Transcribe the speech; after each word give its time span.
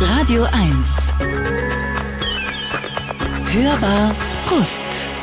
Radio 0.00 0.46
1. 0.46 1.12
Hörbar 3.52 4.14
Brust. 4.48 5.19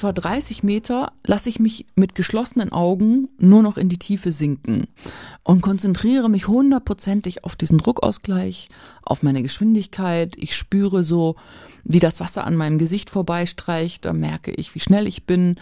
Etwa 0.00 0.12
30 0.12 0.62
Meter 0.62 1.12
lasse 1.26 1.50
ich 1.50 1.60
mich 1.60 1.84
mit 1.94 2.14
geschlossenen 2.14 2.72
Augen 2.72 3.28
nur 3.38 3.62
noch 3.62 3.76
in 3.76 3.90
die 3.90 3.98
Tiefe 3.98 4.32
sinken 4.32 4.86
und 5.42 5.60
konzentriere 5.60 6.30
mich 6.30 6.48
hundertprozentig 6.48 7.44
auf 7.44 7.54
diesen 7.54 7.76
Druckausgleich, 7.76 8.70
auf 9.02 9.22
meine 9.22 9.42
Geschwindigkeit. 9.42 10.36
Ich 10.38 10.56
spüre 10.56 11.04
so, 11.04 11.36
wie 11.84 11.98
das 11.98 12.18
Wasser 12.18 12.46
an 12.46 12.56
meinem 12.56 12.78
Gesicht 12.78 13.10
vorbeistreicht. 13.10 14.06
Da 14.06 14.14
merke 14.14 14.52
ich, 14.52 14.74
wie 14.74 14.80
schnell 14.80 15.06
ich 15.06 15.24
bin. 15.24 15.56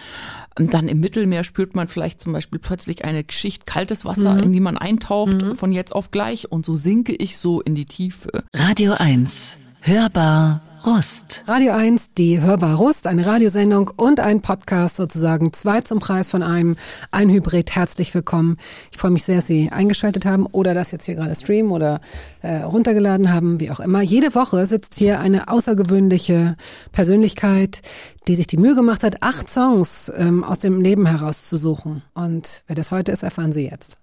Und 0.56 0.72
dann 0.72 0.88
im 0.88 1.00
Mittelmeer 1.00 1.42
spürt 1.42 1.74
man 1.74 1.88
vielleicht 1.88 2.20
zum 2.20 2.32
Beispiel 2.32 2.60
plötzlich 2.60 3.04
eine 3.04 3.24
Schicht 3.28 3.66
kaltes 3.66 4.04
Wasser, 4.04 4.34
mhm. 4.34 4.40
in 4.40 4.52
die 4.52 4.60
man 4.60 4.78
eintaucht, 4.78 5.42
mhm. 5.42 5.54
von 5.56 5.72
jetzt 5.72 5.92
auf 5.92 6.12
gleich. 6.12 6.52
Und 6.52 6.64
so 6.64 6.76
sinke 6.76 7.12
ich 7.12 7.38
so 7.38 7.60
in 7.60 7.74
die 7.74 7.86
Tiefe. 7.86 8.44
Radio 8.54 8.92
1. 8.92 9.56
Hörbar 9.80 10.62
Rust. 10.86 11.42
Radio 11.46 11.72
1, 11.72 12.12
die 12.12 12.40
Hörbar 12.40 12.76
Rust, 12.76 13.06
eine 13.06 13.26
Radiosendung 13.26 13.90
und 13.96 14.20
ein 14.20 14.42
Podcast 14.42 14.96
sozusagen. 14.96 15.52
Zwei 15.52 15.80
zum 15.80 15.98
Preis 15.98 16.30
von 16.30 16.42
einem, 16.42 16.76
ein 17.10 17.30
Hybrid. 17.30 17.74
Herzlich 17.74 18.14
willkommen. 18.14 18.58
Ich 18.92 18.98
freue 18.98 19.10
mich 19.10 19.24
sehr, 19.24 19.36
dass 19.36 19.46
Sie 19.46 19.70
eingeschaltet 19.72 20.24
haben 20.24 20.46
oder 20.46 20.74
das 20.74 20.92
jetzt 20.92 21.06
hier 21.06 21.16
gerade 21.16 21.34
streamen 21.34 21.72
oder 21.72 22.00
äh, 22.42 22.58
runtergeladen 22.58 23.32
haben, 23.32 23.60
wie 23.60 23.70
auch 23.70 23.80
immer. 23.80 24.02
Jede 24.02 24.34
Woche 24.34 24.66
sitzt 24.66 24.94
hier 24.94 25.20
eine 25.20 25.48
außergewöhnliche 25.48 26.56
Persönlichkeit, 26.92 27.82
die 28.28 28.36
sich 28.36 28.46
die 28.46 28.58
Mühe 28.58 28.74
gemacht 28.74 29.02
hat, 29.02 29.22
acht 29.22 29.50
Songs 29.50 30.12
ähm, 30.16 30.44
aus 30.44 30.60
dem 30.60 30.80
Leben 30.80 31.06
herauszusuchen. 31.06 32.02
Und 32.14 32.62
wer 32.66 32.76
das 32.76 32.92
heute 32.92 33.10
ist, 33.10 33.22
erfahren 33.22 33.52
Sie 33.52 33.68
jetzt. 33.68 33.98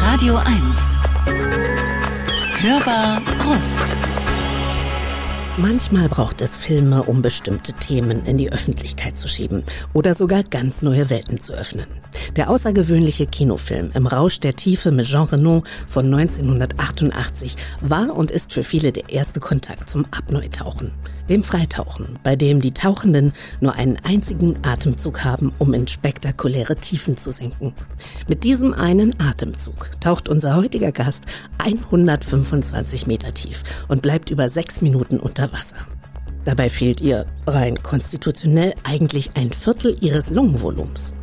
Radio 0.00 0.36
1. 0.36 0.52
Hörbar 2.60 3.20
Rust. 3.44 3.96
Manchmal 5.56 6.08
braucht 6.08 6.40
es 6.40 6.56
Filme, 6.56 7.04
um 7.04 7.22
bestimmte 7.22 7.74
Themen 7.74 8.26
in 8.26 8.38
die 8.38 8.50
Öffentlichkeit 8.50 9.16
zu 9.16 9.28
schieben 9.28 9.62
oder 9.92 10.12
sogar 10.12 10.42
ganz 10.42 10.82
neue 10.82 11.10
Welten 11.10 11.40
zu 11.40 11.52
öffnen. 11.52 11.86
Der 12.36 12.50
außergewöhnliche 12.50 13.26
Kinofilm 13.26 13.90
Im 13.94 14.06
Rausch 14.06 14.40
der 14.40 14.56
Tiefe 14.56 14.90
mit 14.90 15.06
Jean 15.06 15.26
Reno 15.26 15.64
von 15.86 16.12
1988 16.12 17.56
war 17.80 18.16
und 18.16 18.30
ist 18.30 18.52
für 18.52 18.64
viele 18.64 18.92
der 18.92 19.08
erste 19.08 19.40
Kontakt 19.40 19.88
zum 19.88 20.06
Apnoe-Tauchen, 20.10 20.92
dem 21.28 21.42
Freitauchen, 21.42 22.18
bei 22.22 22.36
dem 22.36 22.60
die 22.60 22.72
Tauchenden 22.72 23.32
nur 23.60 23.74
einen 23.74 23.96
einzigen 23.98 24.58
Atemzug 24.64 25.24
haben, 25.24 25.52
um 25.58 25.74
in 25.74 25.86
spektakuläre 25.88 26.76
Tiefen 26.76 27.16
zu 27.16 27.30
sinken. 27.30 27.72
Mit 28.28 28.44
diesem 28.44 28.74
einen 28.74 29.18
Atemzug 29.20 29.90
taucht 30.00 30.28
unser 30.28 30.56
heutiger 30.56 30.92
Gast 30.92 31.24
125 31.58 33.06
Meter 33.06 33.32
tief 33.32 33.62
und 33.88 34.02
bleibt 34.02 34.30
über 34.30 34.48
sechs 34.48 34.80
Minuten 34.80 35.18
unter 35.18 35.52
Wasser. 35.52 35.76
Dabei 36.44 36.68
fehlt 36.68 37.00
ihr 37.00 37.26
rein 37.46 37.82
konstitutionell 37.82 38.74
eigentlich 38.84 39.30
ein 39.34 39.50
Viertel 39.50 39.96
ihres 40.00 40.30
Lungenvolumens. 40.30 41.14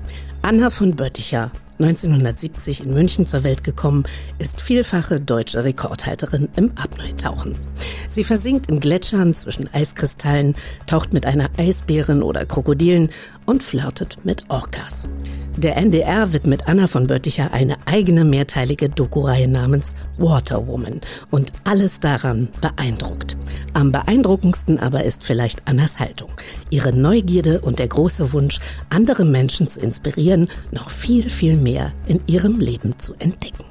Anna 0.44 0.72
von 0.72 0.96
Bötticher 0.96 1.52
1970 1.78 2.84
in 2.84 2.94
München 2.94 3.26
zur 3.26 3.44
Welt 3.44 3.64
gekommen, 3.64 4.04
ist 4.40 4.62
vielfache 4.62 5.20
deutsche 5.20 5.64
Rekordhalterin 5.64 6.50
im 6.56 6.72
Apnoe-Tauchen. 6.76 7.56
Sie 8.08 8.24
versinkt 8.24 8.68
in 8.68 8.80
Gletschern 8.80 9.34
zwischen 9.34 9.72
Eiskristallen, 9.74 10.56
taucht 10.88 11.14
mit 11.14 11.26
einer 11.26 11.50
Eisbären 11.58 12.24
oder 12.24 12.46
Krokodilen 12.46 13.10
und 13.46 13.64
flirtet 13.64 14.18
mit 14.24 14.46
Orcas. 14.50 15.10
Der 15.58 15.78
NDR 15.78 16.34
widmet 16.34 16.68
Anna 16.68 16.88
von 16.88 17.08
Bötticher 17.08 17.54
eine 17.54 17.76
eigene 17.86 18.24
mehrteilige 18.24 18.90
Doku-Reihe 18.90 19.48
namens 19.48 19.96
Water 20.18 20.66
Woman 20.68 21.02
und 21.30 21.52
alles 21.66 22.00
daran 22.00 22.48
beeindruckt. 22.62 23.38
Am 23.74 23.92
beeindruckendsten 23.92 24.80
aber 24.80 25.04
ist 25.04 25.24
vielleicht 25.24 25.68
Annas 25.68 26.00
Haltung, 26.00 26.32
ihre 26.70 26.94
Neugierde 26.94 27.62
und 27.62 27.80
der 27.80 27.90
große 27.90 28.34
Wunsch, 28.34 28.60
andere 28.90 29.26
Menschen 29.26 29.68
zu 29.68 29.82
inspirieren, 29.82 30.48
noch 30.72 30.90
viel, 30.90 31.30
viel 31.30 31.58
mehr 31.58 31.92
in 32.08 32.22
ihrem 32.28 32.60
Leben 32.60 32.98
zu 32.98 33.14
entdecken. 33.20 33.66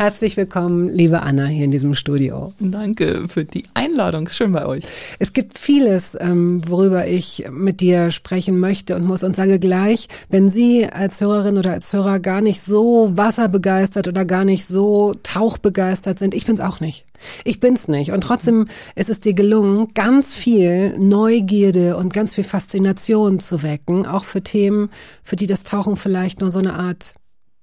Herzlich 0.00 0.38
willkommen, 0.38 0.88
liebe 0.88 1.20
Anna, 1.24 1.44
hier 1.44 1.66
in 1.66 1.70
diesem 1.70 1.94
Studio. 1.94 2.54
Danke 2.58 3.28
für 3.28 3.44
die 3.44 3.64
Einladung. 3.74 4.30
Schön 4.30 4.50
bei 4.50 4.64
euch. 4.64 4.84
Es 5.18 5.34
gibt 5.34 5.58
vieles, 5.58 6.16
ähm, 6.18 6.62
worüber 6.66 7.06
ich 7.06 7.44
mit 7.50 7.82
dir 7.82 8.10
sprechen 8.10 8.58
möchte 8.60 8.96
und 8.96 9.04
muss 9.04 9.22
und 9.22 9.36
sage 9.36 9.58
gleich, 9.58 10.08
wenn 10.30 10.48
Sie 10.48 10.86
als 10.86 11.20
Hörerin 11.20 11.58
oder 11.58 11.72
als 11.72 11.92
Hörer 11.92 12.18
gar 12.18 12.40
nicht 12.40 12.62
so 12.62 13.14
wasserbegeistert 13.14 14.08
oder 14.08 14.24
gar 14.24 14.46
nicht 14.46 14.64
so 14.64 15.16
tauchbegeistert 15.22 16.18
sind, 16.18 16.34
ich 16.34 16.46
bin's 16.46 16.60
auch 16.60 16.80
nicht. 16.80 17.04
Ich 17.44 17.60
bin's 17.60 17.86
nicht. 17.86 18.10
Und 18.10 18.22
trotzdem 18.22 18.68
ist 18.94 19.10
es 19.10 19.20
dir 19.20 19.34
gelungen, 19.34 19.88
ganz 19.92 20.32
viel 20.32 20.98
Neugierde 20.98 21.98
und 21.98 22.14
ganz 22.14 22.34
viel 22.34 22.44
Faszination 22.44 23.38
zu 23.38 23.62
wecken, 23.62 24.06
auch 24.06 24.24
für 24.24 24.40
Themen, 24.40 24.88
für 25.22 25.36
die 25.36 25.46
das 25.46 25.62
Tauchen 25.62 25.96
vielleicht 25.96 26.40
nur 26.40 26.50
so 26.50 26.58
eine 26.58 26.72
Art 26.72 27.16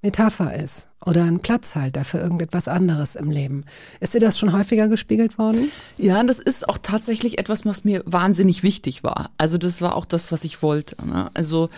Metapher 0.03 0.53
ist 0.55 0.89
oder 1.07 1.23
ein 1.23 1.39
Platzhalter 1.39 2.03
für 2.03 2.17
irgendetwas 2.17 2.67
anderes 2.67 3.15
im 3.15 3.31
Leben. 3.31 3.63
Ist 3.99 4.13
dir 4.13 4.19
das 4.19 4.37
schon 4.37 4.51
häufiger 4.51 4.87
gespiegelt 4.87 5.37
worden? 5.37 5.71
Ja, 5.97 6.21
das 6.23 6.39
ist 6.39 6.67
auch 6.67 6.77
tatsächlich 6.77 7.39
etwas, 7.39 7.65
was 7.65 7.85
mir 7.85 8.03
wahnsinnig 8.05 8.61
wichtig 8.61 9.03
war. 9.03 9.31
Also 9.37 9.57
das 9.57 9.81
war 9.81 9.95
auch 9.95 10.05
das, 10.05 10.31
was 10.31 10.43
ich 10.43 10.61
wollte. 10.61 10.95
Ne? 11.05 11.31
Also 11.33 11.69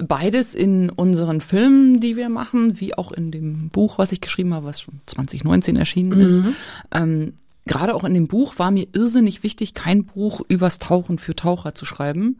beides 0.00 0.54
in 0.54 0.90
unseren 0.90 1.40
Filmen, 1.40 1.98
die 1.98 2.16
wir 2.16 2.28
machen, 2.28 2.80
wie 2.80 2.94
auch 2.94 3.10
in 3.10 3.32
dem 3.32 3.68
Buch, 3.70 3.98
was 3.98 4.12
ich 4.12 4.20
geschrieben 4.20 4.54
habe, 4.54 4.66
was 4.66 4.80
schon 4.80 5.00
2019 5.06 5.76
erschienen 5.76 6.20
ist. 6.20 6.44
Mhm. 6.44 6.54
Ähm, 6.92 7.32
Gerade 7.66 7.94
auch 7.94 8.04
in 8.04 8.14
dem 8.14 8.28
Buch 8.28 8.58
war 8.58 8.70
mir 8.70 8.86
irrsinnig 8.94 9.42
wichtig, 9.42 9.74
kein 9.74 10.04
Buch 10.04 10.40
übers 10.48 10.78
Tauchen 10.78 11.18
für 11.18 11.36
Taucher 11.36 11.74
zu 11.74 11.84
schreiben, 11.84 12.38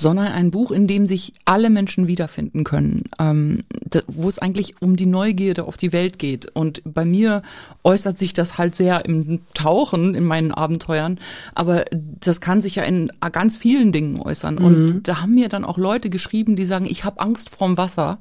sondern 0.00 0.28
ein 0.28 0.50
Buch, 0.50 0.70
in 0.70 0.86
dem 0.86 1.06
sich 1.06 1.34
alle 1.44 1.68
Menschen 1.68 2.08
wiederfinden 2.08 2.64
können, 2.64 3.04
ähm, 3.18 3.64
wo 4.06 4.28
es 4.28 4.38
eigentlich 4.38 4.80
um 4.80 4.96
die 4.96 5.06
Neugierde 5.06 5.64
auf 5.64 5.76
die 5.76 5.92
Welt 5.92 6.18
geht. 6.18 6.50
Und 6.50 6.80
bei 6.84 7.04
mir 7.04 7.42
äußert 7.84 8.18
sich 8.18 8.32
das 8.32 8.56
halt 8.56 8.74
sehr 8.74 9.04
im 9.04 9.40
Tauchen, 9.52 10.14
in 10.14 10.24
meinen 10.24 10.52
Abenteuern, 10.52 11.18
aber 11.54 11.84
das 11.92 12.40
kann 12.40 12.62
sich 12.62 12.76
ja 12.76 12.84
in 12.84 13.10
ganz 13.30 13.58
vielen 13.58 13.92
Dingen 13.92 14.20
äußern. 14.20 14.54
Mhm. 14.54 14.64
Und 14.64 15.02
da 15.08 15.20
haben 15.20 15.34
mir 15.34 15.50
dann 15.50 15.64
auch 15.64 15.76
Leute 15.76 16.08
geschrieben, 16.08 16.56
die 16.56 16.64
sagen, 16.64 16.86
ich 16.86 17.04
habe 17.04 17.20
Angst 17.20 17.50
vorm 17.50 17.76
Wasser, 17.76 18.18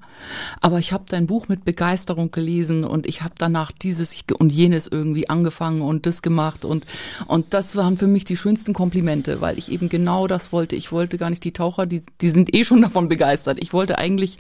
aber 0.60 0.80
ich 0.80 0.92
habe 0.92 1.06
dein 1.08 1.28
Buch 1.28 1.48
mit 1.48 1.64
Begeisterung 1.64 2.32
gelesen 2.32 2.84
und 2.84 3.08
ich 3.08 3.22
habe 3.22 3.36
danach 3.38 3.72
dieses 3.72 4.14
und 4.38 4.52
jenes 4.52 4.88
irgendwie 4.88 5.30
angefangen 5.30 5.82
und 5.82 6.06
das 6.06 6.22
gemacht 6.22 6.66
und 6.66 6.86
und 7.28 7.54
das 7.54 7.76
waren 7.78 7.98
für 7.98 8.08
mich 8.08 8.26
die 8.26 8.36
schönsten 8.36 8.74
Komplimente, 8.74 9.40
weil 9.40 9.58
ich 9.58 9.72
eben 9.72 9.88
genau 9.88 10.28
das 10.28 10.52
wollte. 10.52 10.76
Ich 10.76 10.92
wollte 10.92 11.18
gar 11.18 11.30
nicht 11.30 11.44
die 11.44 11.52
Taucher, 11.70 11.86
die, 11.86 12.04
die 12.22 12.30
sind 12.30 12.54
eh 12.56 12.64
schon 12.64 12.82
davon 12.84 13.08
begeistert. 13.08 13.58
Ich 13.62 13.74
wollte 13.74 13.98
eigentlich 13.98 14.38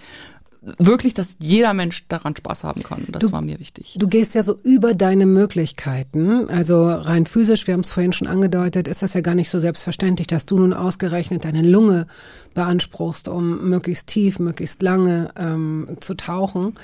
wirklich, 0.77 1.13
dass 1.13 1.37
jeder 1.39 1.73
Mensch 1.73 2.05
daran 2.09 2.35
Spaß 2.35 2.65
haben 2.65 2.83
kann. 2.83 3.05
Das 3.07 3.21
du, 3.21 3.31
war 3.31 3.41
mir 3.41 3.59
wichtig. 3.59 3.95
Du 3.97 4.09
gehst 4.09 4.35
ja 4.35 4.43
so 4.43 4.59
über 4.63 4.93
deine 4.93 5.25
Möglichkeiten. 5.25 6.49
Also 6.49 6.89
rein 6.89 7.25
physisch, 7.25 7.65
wir 7.65 7.73
haben 7.75 7.81
es 7.81 7.91
vorhin 7.91 8.11
schon 8.11 8.27
angedeutet, 8.27 8.89
ist 8.89 9.01
das 9.01 9.13
ja 9.13 9.21
gar 9.21 9.35
nicht 9.35 9.49
so 9.49 9.61
selbstverständlich, 9.61 10.27
dass 10.27 10.45
du 10.45 10.59
nun 10.59 10.73
ausgerechnet 10.73 11.45
deine 11.45 11.61
Lunge 11.61 12.07
beanspruchst, 12.55 13.29
um 13.29 13.69
möglichst 13.69 14.07
tief, 14.07 14.39
möglichst 14.39 14.81
lange 14.81 15.31
ähm, 15.37 15.95
zu 16.01 16.15
tauchen. 16.15 16.75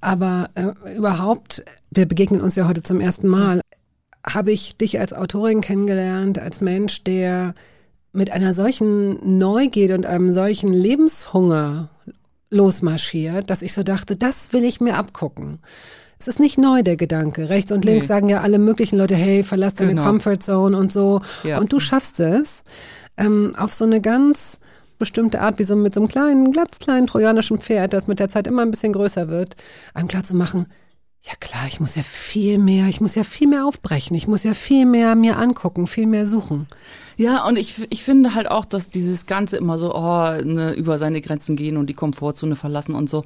Aber 0.00 0.48
äh, 0.54 0.96
überhaupt, 0.96 1.62
wir 1.90 2.06
begegnen 2.06 2.40
uns 2.40 2.56
ja 2.56 2.66
heute 2.66 2.82
zum 2.82 3.02
ersten 3.02 3.28
Mal, 3.28 3.60
habe 4.26 4.50
ich 4.50 4.76
dich 4.78 4.98
als 4.98 5.12
Autorin 5.12 5.60
kennengelernt, 5.60 6.38
als 6.38 6.62
Mensch, 6.62 7.04
der 7.04 7.54
mit 8.12 8.30
einer 8.30 8.54
solchen 8.54 9.38
Neugierde 9.38 9.94
und 9.94 10.06
einem 10.06 10.32
solchen 10.32 10.72
Lebenshunger 10.72 11.90
losmarschiert, 12.50 13.48
dass 13.50 13.62
ich 13.62 13.72
so 13.72 13.82
dachte, 13.82 14.16
das 14.16 14.52
will 14.52 14.64
ich 14.64 14.80
mir 14.80 14.96
abgucken. 14.96 15.60
Es 16.18 16.28
ist 16.28 16.40
nicht 16.40 16.58
neu, 16.58 16.82
der 16.82 16.96
Gedanke. 16.96 17.48
Rechts 17.48 17.72
und 17.72 17.84
links 17.84 18.04
nee. 18.04 18.08
sagen 18.08 18.28
ja 18.28 18.40
alle 18.42 18.58
möglichen 18.58 18.98
Leute, 18.98 19.14
hey, 19.14 19.42
verlass 19.42 19.74
deine 19.74 19.92
genau. 19.92 20.04
Comfortzone 20.04 20.76
und 20.76 20.92
so. 20.92 21.22
Ja. 21.44 21.58
Und 21.58 21.72
du 21.72 21.80
schaffst 21.80 22.20
es, 22.20 22.62
ähm, 23.16 23.54
auf 23.56 23.72
so 23.72 23.84
eine 23.84 24.00
ganz 24.00 24.60
bestimmte 24.98 25.40
Art, 25.40 25.58
wie 25.58 25.64
so 25.64 25.76
mit 25.76 25.94
so 25.94 26.00
einem 26.00 26.08
kleinen, 26.08 26.52
glatzkleinen 26.52 27.06
trojanischen 27.06 27.58
Pferd, 27.58 27.94
das 27.94 28.06
mit 28.06 28.18
der 28.18 28.28
Zeit 28.28 28.46
immer 28.46 28.62
ein 28.62 28.70
bisschen 28.70 28.92
größer 28.92 29.28
wird, 29.28 29.54
einem 29.94 30.08
klar 30.08 30.24
zu 30.24 30.36
machen, 30.36 30.66
Ja 31.22 31.32
klar, 31.38 31.66
ich 31.68 31.80
muss 31.80 31.96
ja 31.96 32.02
viel 32.02 32.58
mehr, 32.58 32.86
ich 32.86 33.00
muss 33.00 33.14
ja 33.14 33.24
viel 33.24 33.48
mehr 33.48 33.66
aufbrechen, 33.66 34.16
ich 34.16 34.26
muss 34.26 34.42
ja 34.42 34.54
viel 34.54 34.86
mehr 34.86 35.14
mir 35.16 35.36
angucken, 35.36 35.86
viel 35.86 36.06
mehr 36.06 36.26
suchen. 36.26 36.66
Ja, 37.16 37.46
und 37.46 37.56
ich, 37.56 37.74
ich 37.90 38.02
finde 38.02 38.34
halt 38.34 38.50
auch, 38.50 38.64
dass 38.64 38.90
dieses 38.90 39.26
Ganze 39.26 39.56
immer 39.56 39.78
so, 39.78 39.94
oh, 39.94 40.30
ne, 40.42 40.72
über 40.72 40.98
seine 40.98 41.20
Grenzen 41.20 41.56
gehen 41.56 41.76
und 41.76 41.88
die 41.88 41.94
Komfortzone 41.94 42.56
verlassen 42.56 42.94
und 42.94 43.10
so, 43.10 43.24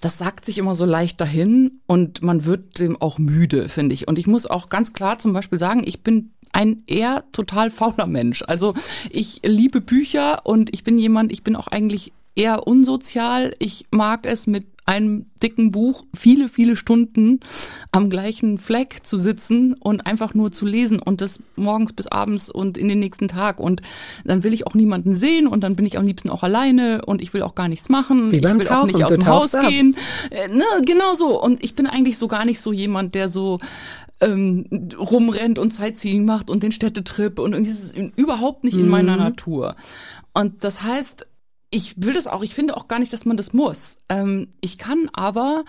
das 0.00 0.18
sagt 0.18 0.44
sich 0.44 0.58
immer 0.58 0.74
so 0.74 0.84
leicht 0.84 1.20
dahin 1.20 1.80
und 1.86 2.22
man 2.22 2.44
wird 2.44 2.78
dem 2.80 3.00
auch 3.00 3.18
müde, 3.18 3.68
finde 3.68 3.94
ich. 3.94 4.08
Und 4.08 4.18
ich 4.18 4.26
muss 4.26 4.46
auch 4.46 4.68
ganz 4.68 4.92
klar 4.92 5.18
zum 5.18 5.32
Beispiel 5.32 5.58
sagen, 5.58 5.82
ich 5.84 6.02
bin 6.02 6.32
ein 6.52 6.82
eher 6.86 7.24
total 7.32 7.70
fauler 7.70 8.06
Mensch. 8.06 8.42
Also 8.46 8.74
ich 9.10 9.40
liebe 9.44 9.80
Bücher 9.80 10.44
und 10.44 10.72
ich 10.72 10.84
bin 10.84 10.98
jemand, 10.98 11.32
ich 11.32 11.44
bin 11.44 11.54
auch 11.54 11.68
eigentlich 11.68 12.12
eher 12.34 12.66
unsozial. 12.66 13.54
Ich 13.58 13.86
mag 13.90 14.26
es 14.26 14.46
mit 14.46 14.66
einem 14.86 15.26
dicken 15.42 15.72
Buch 15.72 16.04
viele, 16.14 16.48
viele 16.48 16.76
Stunden 16.76 17.40
am 17.90 18.08
gleichen 18.08 18.58
Fleck 18.58 19.00
zu 19.02 19.18
sitzen 19.18 19.74
und 19.74 20.06
einfach 20.06 20.32
nur 20.32 20.52
zu 20.52 20.64
lesen 20.64 21.00
und 21.00 21.20
das 21.20 21.42
morgens 21.56 21.92
bis 21.92 22.06
abends 22.06 22.50
und 22.50 22.78
in 22.78 22.88
den 22.88 23.00
nächsten 23.00 23.26
Tag. 23.26 23.58
Und 23.58 23.82
dann 24.24 24.44
will 24.44 24.54
ich 24.54 24.66
auch 24.66 24.74
niemanden 24.74 25.14
sehen 25.14 25.48
und 25.48 25.62
dann 25.64 25.74
bin 25.74 25.84
ich 25.84 25.98
am 25.98 26.06
liebsten 26.06 26.30
auch 26.30 26.44
alleine 26.44 27.04
und 27.04 27.20
ich 27.20 27.34
will 27.34 27.42
auch 27.42 27.56
gar 27.56 27.68
nichts 27.68 27.88
machen. 27.88 28.30
Wie 28.30 28.40
beim 28.40 28.58
ich 28.58 28.64
will 28.64 28.68
Tauchen, 28.68 28.82
auch 28.82 28.86
nicht 28.86 29.04
aus 29.04 29.12
dem 29.12 29.26
Haus 29.26 29.54
ab. 29.56 29.68
gehen. 29.68 29.96
Äh, 30.30 30.48
ne, 30.48 30.64
genau 30.86 31.14
so. 31.14 31.42
Und 31.42 31.64
ich 31.64 31.74
bin 31.74 31.88
eigentlich 31.88 32.16
so 32.16 32.28
gar 32.28 32.44
nicht 32.44 32.60
so 32.60 32.72
jemand, 32.72 33.16
der 33.16 33.28
so 33.28 33.58
ähm, 34.20 34.66
rumrennt 34.96 35.58
und 35.58 35.74
Sightseeing 35.74 36.24
macht 36.24 36.48
und 36.48 36.62
den 36.62 36.72
Städtetrip 36.72 37.40
und 37.40 37.52
irgendwie 37.52 37.70
ist 37.70 37.84
es 37.84 38.12
überhaupt 38.16 38.64
nicht 38.64 38.76
in 38.76 38.88
meiner 38.88 39.16
Natur. 39.16 39.74
Und 40.32 40.64
das 40.64 40.82
heißt, 40.82 41.26
ich 41.70 41.94
will 41.96 42.14
das 42.14 42.26
auch, 42.26 42.42
ich 42.42 42.54
finde 42.54 42.76
auch 42.76 42.88
gar 42.88 42.98
nicht, 42.98 43.12
dass 43.12 43.24
man 43.24 43.36
das 43.36 43.52
muss. 43.52 43.98
Ähm, 44.08 44.48
ich 44.60 44.78
kann 44.78 45.10
aber 45.12 45.64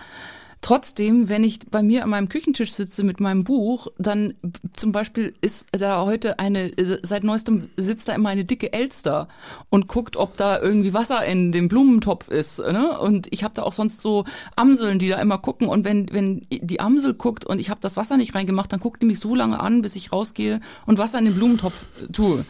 trotzdem, 0.60 1.28
wenn 1.28 1.44
ich 1.44 1.60
bei 1.70 1.82
mir 1.82 2.02
an 2.02 2.10
meinem 2.10 2.28
Küchentisch 2.28 2.72
sitze 2.72 3.04
mit 3.04 3.20
meinem 3.20 3.44
Buch, 3.44 3.88
dann 3.98 4.34
zum 4.72 4.92
Beispiel 4.92 5.34
ist 5.40 5.66
da 5.72 6.04
heute 6.04 6.38
eine, 6.38 6.72
seit 7.02 7.24
neuestem 7.24 7.68
sitzt 7.76 8.08
da 8.08 8.14
immer 8.14 8.30
eine 8.30 8.44
dicke 8.44 8.72
Elster 8.72 9.28
und 9.70 9.88
guckt, 9.88 10.16
ob 10.16 10.36
da 10.36 10.60
irgendwie 10.60 10.94
Wasser 10.94 11.24
in 11.24 11.52
dem 11.52 11.68
Blumentopf 11.68 12.28
ist. 12.28 12.58
Ne? 12.58 12.98
Und 12.98 13.28
ich 13.30 13.44
habe 13.44 13.54
da 13.54 13.62
auch 13.62 13.72
sonst 13.72 14.00
so 14.00 14.24
Amseln, 14.56 14.98
die 14.98 15.08
da 15.08 15.20
immer 15.20 15.38
gucken. 15.38 15.68
Und 15.68 15.84
wenn, 15.84 16.12
wenn 16.12 16.46
die 16.50 16.80
Amsel 16.80 17.14
guckt 17.14 17.46
und 17.46 17.58
ich 17.58 17.70
habe 17.70 17.80
das 17.80 17.96
Wasser 17.96 18.16
nicht 18.16 18.34
reingemacht, 18.34 18.72
dann 18.72 18.80
guckt 18.80 19.00
die 19.02 19.06
mich 19.06 19.20
so 19.20 19.34
lange 19.34 19.60
an, 19.60 19.82
bis 19.82 19.96
ich 19.96 20.12
rausgehe 20.12 20.60
und 20.86 20.98
Wasser 20.98 21.18
in 21.18 21.26
den 21.26 21.34
Blumentopf 21.34 21.84
tue. 22.12 22.44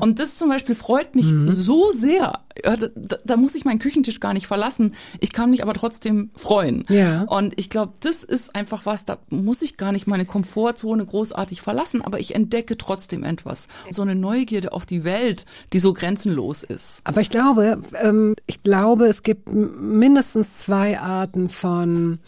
Und 0.00 0.18
das 0.18 0.36
zum 0.36 0.48
Beispiel 0.48 0.74
freut 0.74 1.14
mich 1.14 1.26
so 1.46 1.92
sehr. 1.92 2.43
Da, 2.62 2.76
da- 3.24 3.36
muss 3.36 3.54
ich 3.56 3.64
meinen 3.64 3.80
Küchentisch 3.80 4.20
gar 4.20 4.32
nicht 4.32 4.46
verlassen. 4.46 4.94
Ich 5.20 5.32
kann 5.32 5.50
mich 5.50 5.62
aber 5.62 5.74
trotzdem 5.74 6.30
freuen. 6.36 6.84
Ja. 6.88 7.22
Und 7.22 7.52
ich 7.58 7.68
glaube, 7.68 7.94
das 8.00 8.22
ist 8.22 8.54
einfach 8.54 8.86
was, 8.86 9.04
da 9.04 9.18
muss 9.28 9.60
ich 9.62 9.76
gar 9.76 9.90
nicht 9.90 10.06
meine 10.06 10.24
Komfortzone 10.24 11.04
großartig 11.04 11.60
verlassen, 11.62 12.00
aber 12.02 12.20
ich 12.20 12.34
entdecke 12.34 12.78
trotzdem 12.78 13.24
etwas. 13.24 13.66
So 13.90 14.02
eine 14.02 14.14
Neugierde 14.14 14.72
auf 14.72 14.86
die 14.86 15.02
Welt, 15.02 15.46
die 15.72 15.80
so 15.80 15.92
grenzenlos 15.94 16.62
ist. 16.62 17.00
Aber 17.04 17.20
ich 17.20 17.30
glaube, 17.30 17.80
ähm, 18.00 18.36
ich 18.46 18.62
glaube, 18.62 19.06
es 19.06 19.22
gibt 19.24 19.52
mindestens 19.52 20.58
zwei 20.58 21.00
Arten 21.00 21.48
von 21.48 22.18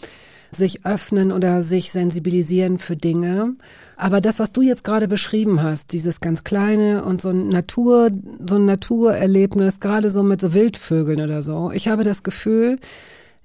sich 0.51 0.85
öffnen 0.87 1.33
oder 1.33 1.63
sich 1.63 1.93
sensibilisieren 1.93 2.79
für 2.79 2.97
Dinge. 2.97 3.55
Aber 3.97 4.21
das, 4.21 4.39
was 4.39 4.53
du 4.53 4.61
jetzt 4.61 4.85
gerade 4.85 5.09
beschrieben 5.09 5.63
hast, 5.63 5.93
dieses 5.93 6.21
ganz 6.21 6.45
kleine 6.45 7.05
und 7.05 7.21
so 7.23 7.31
ein 7.31 7.49
Natur, 7.49 8.11
so 8.47 8.57
ein 8.57 8.67
Naturerlebnis, 8.67 9.81
gerade 9.81 10.11
so 10.11 10.23
mit 10.23 10.41
so 10.41 10.53
Wildvögeln 10.53 11.21
oder 11.21 11.43
so. 11.43 11.71
Ich 11.73 11.89
habe 11.89 12.03
das 12.05 12.23
Gefühl, 12.23 12.79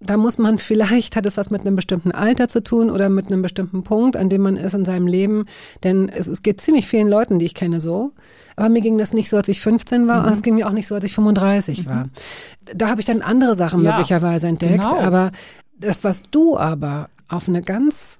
da 0.02 0.18
muss 0.18 0.38
man 0.38 0.58
vielleicht, 0.58 1.16
hat 1.16 1.26
es 1.26 1.38
was 1.38 1.52
mit 1.52 1.62
einem 1.62 1.76
bestimmten 1.76 2.12
Alter 2.12 2.48
zu 2.50 2.62
tun 2.64 2.90
oder 2.90 3.08
mit 3.08 3.28
einem 3.28 3.42
bestimmten 3.42 3.84
Punkt, 3.84 4.18
an 4.18 4.30
dem 4.30 4.42
man 4.42 4.58
ist 4.58 4.74
in 4.74 4.84
seinem 4.84 5.08
Leben. 5.08 5.46
Denn 5.84 6.10
es, 6.10 6.28
es 6.28 6.44
geht 6.44 6.60
ziemlich 6.60 6.88
vielen 6.88 7.08
Leuten, 7.08 7.40
die 7.40 7.46
ich 7.46 7.56
kenne, 7.56 7.80
so. 7.80 8.12
Aber 8.58 8.68
mir 8.68 8.82
ging 8.82 8.98
das 8.98 9.14
nicht 9.14 9.30
so, 9.30 9.38
als 9.38 9.48
ich 9.48 9.62
15 9.62 10.08
war, 10.08 10.26
und 10.28 10.34
es 10.34 10.42
ging 10.42 10.56
mir 10.56 10.68
auch 10.68 10.74
nicht 10.74 10.88
so, 10.88 10.96
als 10.96 11.06
ich 11.06 11.14
35 11.14 11.88
war. 11.88 12.10
Da 12.76 12.90
habe 12.90 13.00
ich 13.00 13.06
dann 13.08 13.22
andere 13.22 13.56
Sachen 13.56 13.82
Ja, 13.84 13.92
möglicherweise 13.92 14.48
entdeckt. 14.48 14.84
genau. 14.84 15.00
Aber 15.00 15.32
das, 15.80 16.04
was 16.04 16.24
du 16.30 16.58
aber 16.58 17.10
auf 17.30 17.48
eine 17.48 17.62
ganz 17.62 18.20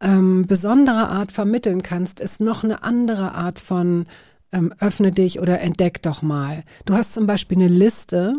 ähm, 0.00 0.46
besondere 0.46 1.08
Art 1.08 1.32
vermitteln 1.32 1.82
kannst, 1.82 2.20
ist 2.20 2.40
noch 2.40 2.64
eine 2.64 2.82
andere 2.82 3.32
Art 3.34 3.58
von 3.58 4.06
ähm, 4.52 4.72
öffne 4.80 5.10
dich 5.12 5.38
oder 5.40 5.60
entdeck 5.60 6.02
doch 6.02 6.22
mal. 6.22 6.64
Du 6.86 6.94
hast 6.94 7.14
zum 7.14 7.26
Beispiel 7.26 7.58
eine 7.58 7.68
Liste, 7.68 8.34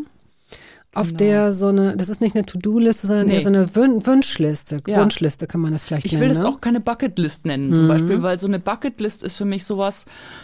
auf 0.94 1.08
Genau. 1.08 1.18
der 1.20 1.54
so 1.54 1.68
eine, 1.68 1.96
das 1.96 2.10
ist 2.10 2.20
nicht 2.20 2.36
eine 2.36 2.46
To-Do-Liste, 2.46 3.08
sondern 3.08 3.28
Nee. 3.28 3.36
eher 3.36 3.42
so 3.42 3.48
eine 3.48 3.74
Wün 3.78 4.06
Wunschliste. 4.06 4.82
Ja. 4.88 5.00
Wunschliste 5.00 5.48
kann 5.48 5.62
man 5.62 5.72
das 5.72 5.86
vielleicht 5.86 6.06
Ich 6.06 6.12
nennen. 6.12 6.24
will 6.24 6.28
das 6.30 6.40
ne? 6.40 6.50
auch 6.50 6.60
keine 6.60 6.82
Bucketlist 6.82 7.46
nennen, 7.46 7.74
zum 7.74 7.88
Beispiel, 7.88 8.22
weil 8.22 8.38
so 8.40 8.48
eine 8.48 8.60
Bucketlist 8.60 9.24
ist 9.24 9.38
für 9.38 9.46
mich 9.46 9.64
sowas, 9.64 10.04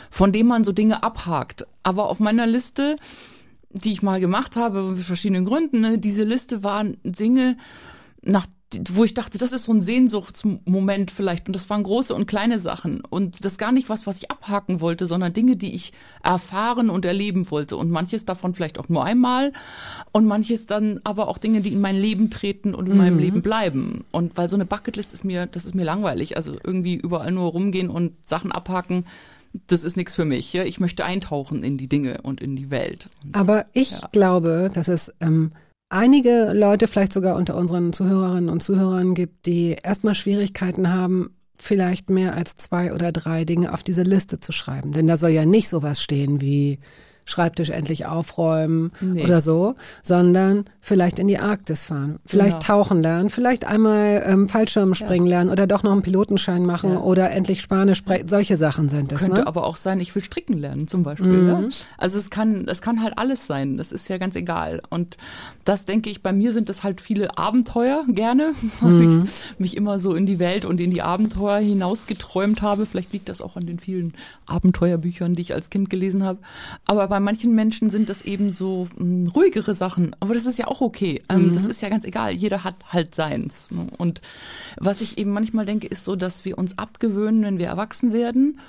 von 0.10 0.32
dem 0.32 0.48
man 0.48 0.64
so 0.64 0.72
Dinge 0.72 1.04
abhakt. 1.04 1.68
Aber 1.84 2.08
auf 2.10 2.22
meiner 2.22 2.48
Liste, 2.48 2.96
die 3.72 3.92
ich 3.92 4.02
mal 4.04 4.22
gemacht 4.22 4.56
habe, 4.56 4.80
aus 4.84 5.02
verschiedenen 5.02 5.44
Gründen, 5.44 5.82
ne, 5.82 5.98
diese 5.98 6.24
Liste 6.24 6.64
waren 6.64 6.96
Dinge, 7.04 7.58
nach, 8.24 8.48
wo 8.92 9.04
ich 9.06 9.14
dachte, 9.14 9.38
das 9.38 9.54
ist 9.54 9.64
so 9.64 9.72
ein 9.74 9.82
Sehnsuchtsmoment 9.82 11.12
vielleicht. 11.12 11.48
Und 11.48 11.56
das 11.56 11.70
waren 11.70 11.84
große 11.84 12.14
und 12.14 12.26
kleine 12.26 12.60
Sachen. 12.60 13.02
Und 13.10 13.46
das 13.46 13.58
gar 13.58 13.72
nicht 13.72 13.88
was, 13.90 14.06
was 14.08 14.18
ich 14.18 14.30
abhaken 14.30 14.82
wollte, 14.82 15.08
sondern 15.08 15.32
Dinge, 15.34 15.56
die 15.56 15.74
ich 15.74 15.94
erfahren 16.24 16.90
und 16.90 17.06
erleben 17.06 17.50
wollte. 17.50 17.78
Und 17.78 17.90
manches 17.92 18.26
davon 18.26 18.54
vielleicht 18.56 18.78
auch 18.80 18.90
nur 18.90 19.06
einmal. 19.06 19.54
Und 20.12 20.26
manches 20.26 20.66
dann 20.66 21.00
aber 21.06 21.28
auch 21.30 21.38
Dinge, 21.38 21.62
die 21.62 21.72
in 21.74 21.82
mein 21.82 21.96
Leben 21.96 22.30
treten 22.30 22.76
und 22.76 22.88
in 22.90 22.98
meinem 22.98 23.20
Leben 23.20 23.42
bleiben. 23.42 24.04
Und 24.12 24.36
weil 24.38 24.50
so 24.50 24.56
eine 24.58 24.66
Bucketlist 24.66 25.14
ist 25.14 25.24
mir, 25.24 25.46
das 25.46 25.66
ist 25.66 25.76
mir 25.76 25.86
langweilig. 25.86 26.36
Also 26.36 26.54
irgendwie 26.64 26.96
überall 26.96 27.32
nur 27.32 27.52
rumgehen 27.52 27.90
und 27.90 28.14
Sachen 28.28 28.52
abhaken. 28.52 29.06
Das 29.68 29.84
ist 29.86 29.96
nichts 29.96 30.14
für 30.14 30.26
mich. 30.26 30.52
Ja? 30.54 30.64
Ich 30.66 30.80
möchte 30.82 31.06
eintauchen 31.06 31.64
in 31.64 31.78
die 31.78 31.88
Dinge 31.88 32.20
und 32.22 32.42
in 32.42 32.56
die 32.58 32.70
Welt. 32.70 33.08
Aber 33.32 33.66
ich 33.72 33.92
Ja. 33.92 34.10
glaube, 34.12 34.70
dass 34.74 34.88
es 34.90 35.14
ähm, 35.22 35.54
einige 35.90 36.52
Leute, 36.54 36.88
vielleicht 36.88 37.14
sogar 37.14 37.36
unter 37.36 37.56
unseren 37.56 37.94
Zuhörerinnen 37.94 38.50
und 38.50 38.62
Zuhörern 38.62 39.14
gibt, 39.14 39.46
die 39.46 39.78
erstmal 39.82 40.16
Schwierigkeiten 40.16 40.94
haben, 40.94 41.36
vielleicht 41.56 42.10
mehr 42.10 42.36
als 42.36 42.56
zwei 42.56 42.94
oder 42.94 43.12
drei 43.12 43.46
Dinge 43.46 43.74
auf 43.74 43.84
diese 43.84 44.04
Liste 44.04 44.40
zu 44.40 44.52
schreiben. 44.52 44.92
Denn 44.92 45.08
da 45.08 45.18
soll 45.18 45.32
ja 45.32 45.46
nicht 45.46 45.70
sowas 45.70 46.02
stehen 46.02 46.42
wie 46.42 46.80
Schreibtisch 47.30 47.70
endlich 47.70 48.06
aufräumen 48.06 48.90
Nee. 49.02 49.24
oder 49.26 49.42
so, 49.42 49.76
sondern 50.02 50.64
vielleicht 50.80 51.20
in 51.20 51.28
die 51.28 51.38
Arktis 51.38 51.84
fahren, 51.84 52.20
vielleicht 52.26 52.62
Genau. 52.62 52.80
tauchen 52.84 53.02
lernen, 53.02 53.30
vielleicht 53.30 53.66
einmal 53.68 54.24
ähm, 54.26 54.48
Fallschirm 54.48 54.94
springen 54.94 55.28
lernen 55.28 55.50
oder 55.50 55.68
doch 55.68 55.84
noch 55.84 55.92
einen 55.92 56.02
Pilotenschein 56.04 56.66
machen 56.66 56.94
Ja. 56.94 57.00
oder 57.02 57.30
endlich 57.32 57.62
Spanisch 57.62 57.98
sprechen. 57.98 58.30
Solche 58.30 58.56
Sachen 58.56 58.88
sind 58.88 59.12
es. 59.12 59.20
Könnte 59.20 59.42
Ne? 59.42 59.48
aber 59.48 59.66
auch 59.66 59.76
sein, 59.76 60.00
ich 60.00 60.16
will 60.16 60.24
stricken 60.24 60.54
lernen 60.58 60.88
zum 60.88 61.04
Beispiel. 61.04 61.48
Ja? 61.50 61.64
Also 61.98 62.18
es 62.18 62.30
kann, 62.30 62.66
es 62.70 62.82
kann 62.82 63.04
halt 63.04 63.18
alles 63.18 63.46
sein. 63.46 63.76
Das 63.76 63.92
ist 63.92 64.08
ja 64.08 64.18
ganz 64.18 64.36
egal. 64.38 64.82
Und 64.90 65.18
das 65.66 65.84
denke 65.84 66.10
ich, 66.10 66.24
bei 66.24 66.32
mir 66.32 66.54
sind 66.54 66.70
das 66.70 66.84
halt 66.84 67.02
viele 67.02 67.38
Abenteuer 67.38 68.06
gerne, 68.08 68.54
weil 68.80 69.02
ich 69.02 69.60
mich 69.60 69.76
immer 69.76 70.00
so 70.00 70.16
in 70.16 70.26
die 70.26 70.40
Welt 70.40 70.64
und 70.64 70.80
in 70.80 70.92
die 70.92 71.02
Abenteuer 71.02 71.58
hinausgeträumt 71.60 72.62
habe. 72.62 72.86
Vielleicht 72.86 73.12
liegt 73.12 73.28
das 73.28 73.42
auch 73.42 73.58
an 73.58 73.66
den 73.66 73.80
vielen 73.80 74.14
Abenteuerbüchern, 74.46 75.34
die 75.34 75.42
ich 75.42 75.54
als 75.54 75.70
Kind 75.70 75.90
gelesen 75.90 76.24
habe. 76.24 76.40
Aber 76.86 77.10
bei 77.18 77.22
manchen 77.22 77.56
Menschen 77.56 77.90
sind 77.90 78.10
das 78.10 78.22
eben 78.22 78.52
so 78.52 78.88
mh, 78.96 79.32
ruhigere 79.32 79.74
Sachen. 79.74 80.16
Aber 80.20 80.36
das 80.36 80.46
ist 80.46 80.60
ja 80.60 80.68
auch 80.68 80.82
okay. 80.82 81.20
Ähm, 81.30 81.52
Das 81.52 81.66
ist 81.66 81.82
ja 81.82 81.90
ganz 81.90 82.06
egal. 82.06 82.32
Jeder 82.34 82.64
hat 82.64 82.76
halt 82.90 83.16
seins. 83.16 83.72
ne? 83.72 83.88
Und 83.98 84.22
was 84.78 85.02
ich 85.02 85.18
eben 85.18 85.32
manchmal 85.32 85.66
denke, 85.66 85.88
ist 85.88 86.06
so, 86.06 86.16
dass 86.16 86.46
wir 86.46 86.60
uns 86.60 86.78
abgewöhnen, 86.78 87.42
wenn 87.42 87.58
wir 87.58 87.66
erwachsen 87.66 88.14
werden 88.14 88.60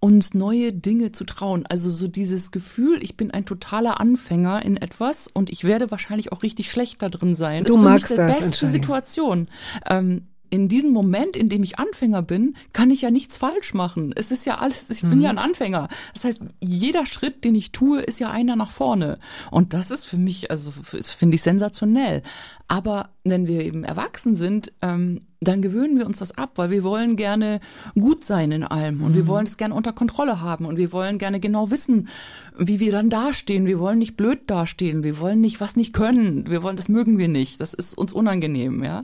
uns 0.00 0.34
neue 0.34 0.74
Dinge 0.74 1.12
zu 1.12 1.24
trauen. 1.24 1.64
Also 1.66 1.88
so 1.88 2.08
dieses 2.08 2.50
Gefühl, 2.50 3.02
ich 3.02 3.16
bin 3.16 3.30
ein 3.30 3.46
totaler 3.46 4.00
Anfänger 4.00 4.62
in 4.62 4.76
etwas 4.76 5.28
und 5.32 5.48
ich 5.48 5.64
werde 5.64 5.90
wahrscheinlich 5.90 6.30
auch 6.30 6.42
richtig 6.42 6.70
schlecht 6.70 7.00
da 7.00 7.08
drin 7.08 7.34
sein. 7.34 7.64
Du 7.64 7.72
ist 7.72 7.78
für 7.78 7.84
magst 7.84 8.10
mich 8.10 8.18
die 8.20 8.26
das, 8.26 8.38
beste. 8.38 8.66
Situation. 8.66 9.48
Ähm, 9.88 10.26
in 10.54 10.68
diesem 10.68 10.92
Moment, 10.92 11.36
in 11.36 11.48
dem 11.48 11.62
ich 11.62 11.78
Anfänger 11.78 12.22
bin, 12.22 12.54
kann 12.72 12.90
ich 12.90 13.02
ja 13.02 13.10
nichts 13.10 13.36
falsch 13.36 13.74
machen. 13.74 14.12
Es 14.16 14.30
ist 14.30 14.46
ja 14.46 14.58
alles, 14.58 14.88
ich 14.90 15.02
bin 15.02 15.20
ja 15.20 15.32
Mhm. 15.32 15.38
ein 15.38 15.44
Anfänger. 15.44 15.88
Das 16.12 16.24
heißt, 16.24 16.40
jeder 16.60 17.06
Schritt, 17.06 17.44
den 17.44 17.54
ich 17.54 17.72
tue, 17.72 18.00
ist 18.00 18.20
ja 18.20 18.30
einer 18.30 18.56
nach 18.56 18.70
vorne. 18.70 19.18
Und 19.50 19.72
das 19.74 19.90
ist 19.90 20.04
für 20.04 20.16
mich, 20.16 20.50
also 20.50 20.70
finde 20.70 21.34
ich 21.34 21.42
sensationell. 21.42 22.22
Aber 22.68 23.10
wenn 23.24 23.46
wir 23.46 23.60
eben 23.62 23.84
erwachsen 23.84 24.36
sind, 24.36 24.72
ähm, 24.80 25.20
dann 25.40 25.60
gewöhnen 25.60 25.98
wir 25.98 26.06
uns 26.06 26.18
das 26.20 26.38
ab, 26.38 26.52
weil 26.56 26.70
wir 26.70 26.82
wollen 26.84 27.16
gerne 27.16 27.60
gut 27.94 28.24
sein 28.24 28.50
in 28.52 28.64
allem 28.64 29.02
und 29.02 29.10
Mhm. 29.12 29.14
wir 29.16 29.26
wollen 29.26 29.44
es 29.46 29.58
gerne 29.58 29.74
unter 29.74 29.92
Kontrolle 29.92 30.40
haben 30.40 30.64
und 30.64 30.78
wir 30.78 30.90
wollen 30.92 31.18
gerne 31.18 31.38
genau 31.40 31.70
wissen, 31.70 32.08
wie 32.56 32.80
wir 32.80 32.92
dann 32.92 33.10
dastehen. 33.10 33.66
Wir 33.66 33.78
wollen 33.78 33.98
nicht 33.98 34.16
blöd 34.16 34.42
dastehen, 34.46 35.02
wir 35.02 35.18
wollen 35.20 35.42
nicht 35.42 35.60
was 35.60 35.76
nicht 35.76 35.92
können, 35.92 36.48
wir 36.48 36.62
wollen, 36.62 36.76
das 36.76 36.88
mögen 36.88 37.18
wir 37.18 37.28
nicht, 37.28 37.60
das 37.60 37.74
ist 37.74 37.98
uns 37.98 38.14
unangenehm, 38.14 38.82
ja. 38.84 39.02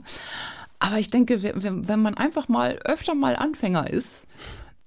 Aber 0.81 0.97
ich 0.97 1.11
denke, 1.11 1.43
wenn, 1.43 1.87
wenn 1.87 2.01
man 2.01 2.15
einfach 2.15 2.47
mal 2.47 2.79
öfter 2.83 3.13
mal 3.13 3.35
Anfänger 3.35 3.87
ist, 3.87 4.27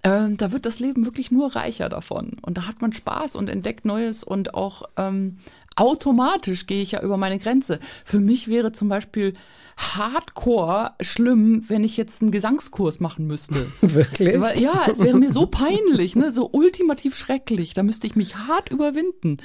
ähm, 0.02 0.36
da 0.36 0.50
wird 0.50 0.66
das 0.66 0.80
Leben 0.80 1.06
wirklich 1.06 1.30
nur 1.30 1.54
reicher 1.54 1.88
davon. 1.88 2.32
Und 2.42 2.58
da 2.58 2.66
hat 2.66 2.82
man 2.82 2.92
Spaß 2.92 3.36
und 3.36 3.48
entdeckt 3.48 3.84
Neues 3.84 4.24
und 4.24 4.54
auch 4.54 4.82
ähm, 4.96 5.38
automatisch 5.76 6.66
gehe 6.66 6.82
ich 6.82 6.90
ja 6.90 7.00
über 7.00 7.16
meine 7.16 7.38
Grenze. 7.38 7.78
Für 8.04 8.18
mich 8.18 8.48
wäre 8.48 8.72
zum 8.72 8.88
Beispiel 8.88 9.34
hardcore 9.76 10.92
schlimm, 11.00 11.64
wenn 11.68 11.84
ich 11.84 11.96
jetzt 11.96 12.22
einen 12.22 12.30
Gesangskurs 12.30 13.00
machen 13.00 13.26
müsste. 13.26 13.66
Wirklich? 13.80 14.40
Weil, 14.40 14.58
ja, 14.60 14.86
es 14.88 14.98
wäre 15.00 15.16
mir 15.18 15.30
so 15.30 15.46
peinlich, 15.46 16.16
ne, 16.16 16.30
so 16.32 16.48
ultimativ 16.52 17.16
schrecklich. 17.16 17.74
Da 17.74 17.82
müsste 17.82 18.06
ich 18.06 18.16
mich 18.16 18.36
hart 18.36 18.70
überwinden. 18.70 19.38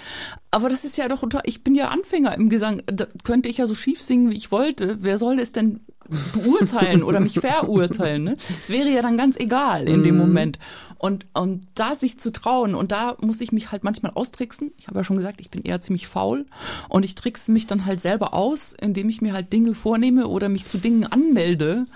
Aber 0.52 0.70
das 0.70 0.84
ist 0.86 0.98
ja 0.98 1.08
doch, 1.08 1.24
unter- 1.24 1.42
ich 1.46 1.64
bin 1.64 1.76
ja 1.76 1.90
Anfänger 1.90 2.36
im 2.36 2.50
Gesang. 2.50 2.82
Da 2.88 3.08
könnte 3.24 3.50
ich 3.50 3.58
ja 3.58 3.68
so 3.68 3.76
schief 3.76 4.02
singen, 4.02 4.30
wie 4.32 4.36
ich 4.38 4.52
wollte. 4.52 4.98
Wer 5.02 5.18
soll 5.18 5.40
es 5.40 5.52
denn 5.52 5.82
beurteilen 6.34 7.04
oder 7.04 7.20
mich 7.20 7.34
verurteilen? 7.40 8.24
Ne? 8.24 8.38
Es 8.60 8.70
wäre 8.70 8.90
ja 8.90 9.02
dann 9.02 9.18
ganz 9.18 9.38
egal 9.38 9.88
in 9.88 10.04
dem 10.04 10.18
Moment. 10.18 10.58
Und, 11.00 11.26
und 11.34 11.66
da 11.76 11.96
sich 11.96 12.20
zu 12.20 12.30
trauen, 12.32 12.76
und 12.76 12.92
da 12.92 13.16
muss 13.22 13.40
ich 13.40 13.54
mich 13.54 13.72
halt 13.72 13.86
manchmal 13.86 14.12
austricksen. 14.14 14.72
Ich 14.78 14.88
habe 14.88 15.00
ja 15.00 15.04
schon 15.06 15.16
gesagt, 15.16 15.40
ich 15.40 15.50
bin 15.50 15.64
eher 15.64 15.80
ziemlich 15.80 16.08
faul. 16.08 16.46
Und 16.90 17.04
ich 17.04 17.16
trickse 17.16 17.52
mich 17.52 17.68
dann 17.68 17.86
halt 17.86 18.02
selber 18.02 18.34
aus, 18.34 18.74
indem 18.74 19.08
ich 19.08 19.22
mir 19.22 19.32
halt 19.32 19.52
Dinge 19.54 19.74
vornehme 19.74 20.28
oder 20.28 20.50
mich 20.50 20.68
zu 20.68 20.78
Dingen 20.78 21.06
anmelde. 21.06 21.88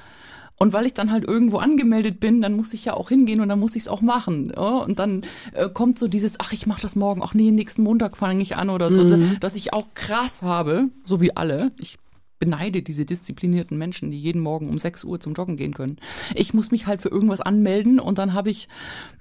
Und 0.56 0.72
weil 0.72 0.86
ich 0.86 0.94
dann 0.94 1.12
halt 1.12 1.26
irgendwo 1.26 1.58
angemeldet 1.58 2.22
bin, 2.22 2.42
dann 2.42 2.54
muss 2.54 2.74
ich 2.74 2.86
ja 2.86 2.94
auch 2.94 3.10
hingehen 3.10 3.42
und 3.42 3.50
dann 3.50 3.60
muss 3.60 3.76
ich 3.76 3.84
es 3.84 3.88
auch 3.90 4.00
machen. 4.00 4.54
Ja? 4.56 4.78
Und 4.78 5.00
dann 5.00 5.26
äh, 5.52 5.68
kommt 5.68 6.00
so 6.00 6.08
dieses, 6.08 6.40
ach, 6.40 6.54
ich 6.54 6.66
mache 6.66 6.82
das 6.82 6.96
morgen, 6.96 7.22
ach 7.22 7.34
nee, 7.34 7.52
nächsten 7.52 7.84
Montag 7.84 8.16
fange 8.16 8.42
ich 8.42 8.56
an 8.56 8.70
oder 8.70 8.90
so, 8.90 9.04
dass 9.42 9.56
ich 9.56 9.74
auch 9.74 9.88
krass 9.96 10.44
habe, 10.44 10.88
so 11.04 11.20
wie 11.20 11.36
alle. 11.36 11.72
Ich 11.78 11.98
beneide 12.44 12.82
diese 12.82 13.06
disziplinierten 13.06 13.78
Menschen, 13.78 14.12
die 14.12 14.20
jeden 14.20 14.42
Morgen 14.42 14.68
um 14.68 14.78
6 14.78 15.06
Uhr 15.06 15.22
zum 15.22 15.34
Joggen 15.34 15.56
gehen 15.56 15.74
können. 15.74 15.96
Ich 16.36 16.54
muss 16.54 16.72
mich 16.72 16.88
halt 16.88 17.02
für 17.02 17.08
irgendwas 17.08 17.40
anmelden 17.40 18.02
und 18.02 18.18
dann 18.18 18.34
habe 18.34 18.50
ich 18.50 18.68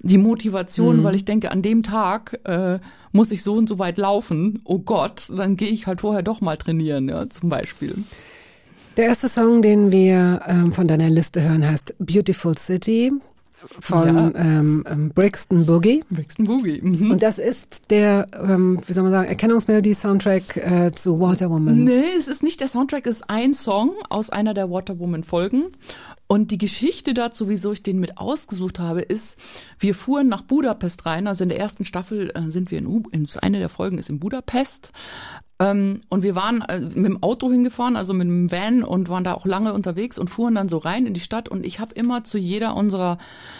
die 0.01 0.17
Motivation, 0.17 1.05
weil 1.05 1.15
ich 1.15 1.23
denke, 1.23 1.51
an 1.51 1.61
dem 1.61 1.83
Tag 1.83 2.41
äh, 2.43 2.79
muss 3.13 3.31
ich 3.31 3.41
so 3.41 3.53
und 3.53 3.69
so 3.69 3.79
weit 3.79 3.97
laufen. 3.97 4.59
Oh 4.65 4.79
Gott, 4.79 5.31
dann 5.33 5.55
gehe 5.55 5.69
ich 5.69 5.87
halt 5.87 6.01
vorher 6.01 6.21
doch 6.21 6.41
mal 6.41 6.57
trainieren, 6.57 7.07
ja, 7.07 7.29
zum 7.29 7.47
Beispiel. 7.47 7.95
Der 8.97 9.05
erste 9.05 9.29
Song, 9.29 9.61
den 9.61 9.93
wir 9.93 10.41
ähm, 10.45 10.73
von 10.73 10.87
deiner 10.87 11.09
Liste 11.09 11.41
hören, 11.41 11.65
heißt 11.65 11.95
Beautiful 11.99 12.57
City 12.57 13.13
von 13.79 14.07
Ja. 14.07 14.31
ähm, 14.35 14.83
ähm, 14.87 15.09
Brixton 15.13 15.65
Boogie. 15.65 16.03
Brixton 16.09 16.45
Boogie. 16.45 16.81
Mhm. 16.81 17.11
Und 17.11 17.23
das 17.23 17.39
ist 17.39 17.91
der, 17.91 18.27
ähm, 18.39 18.79
wie 18.85 18.93
soll 18.93 19.03
man 19.03 19.11
sagen, 19.11 19.27
Erkennungsmelodie-Soundtrack 19.29 20.57
äh, 20.57 20.91
zu 20.91 21.19
Water 21.19 21.49
Woman. 21.49 21.83
Nee, 21.83 22.03
es 22.17 22.27
ist 22.27 22.43
nicht 22.43 22.59
der 22.61 22.67
Soundtrack, 22.67 23.05
es 23.07 23.17
ist 23.17 23.29
ein 23.29 23.53
Song 23.53 23.91
aus 24.09 24.29
einer 24.29 24.53
der 24.53 24.69
Waterwoman-Folgen. 24.69 25.71
Und 26.27 26.51
die 26.51 26.57
Geschichte 26.57 27.13
dazu, 27.13 27.47
wieso 27.47 27.73
ich 27.73 27.83
den 27.83 27.99
mit 27.99 28.17
ausgesucht 28.17 28.79
habe, 28.79 29.01
ist, 29.01 29.39
wir 29.77 29.93
fuhren 29.93 30.29
nach 30.29 30.41
Budapest 30.41 31.05
rein. 31.05 31.27
Also 31.27 31.43
in 31.43 31.49
der 31.49 31.59
ersten 31.59 31.85
Staffel 31.85 32.31
äh, 32.33 32.49
sind 32.49 32.71
wir 32.71 32.79
in, 32.79 32.87
U 32.87 33.03
in 33.11 33.27
eine 33.41 33.59
der 33.59 33.69
Folgen 33.69 33.97
ist 33.97 34.09
in 34.09 34.19
Budapest. 34.19 34.91
Ähm, 35.63 36.01
und 36.09 36.23
wir 36.23 36.35
waren 36.35 36.61
äh, 36.61 36.79
mit 36.79 37.05
dem 37.05 37.23
Auto 37.23 37.49
hingefahren, 37.49 37.95
also 37.95 38.13
mit 38.13 38.27
dem 38.27 38.51
Van 38.51 38.83
und 38.83 39.07
waren 39.07 39.23
da 39.23 39.33
auch 39.33 39.45
lange 39.45 39.73
unterwegs 39.73 40.19
und 40.19 40.29
fuhren 40.29 40.55
dann 40.55 40.67
so 40.67 40.77
rein 40.77 41.05
in 41.05 41.13
die 41.13 41.21
Stadt. 41.21 41.47
Und 41.47 41.65
ich 41.65 41.79
habe 41.79 41.95
immer 41.95 42.25
zu 42.25 42.37
jeder 42.37 42.75
unserer 42.75 43.17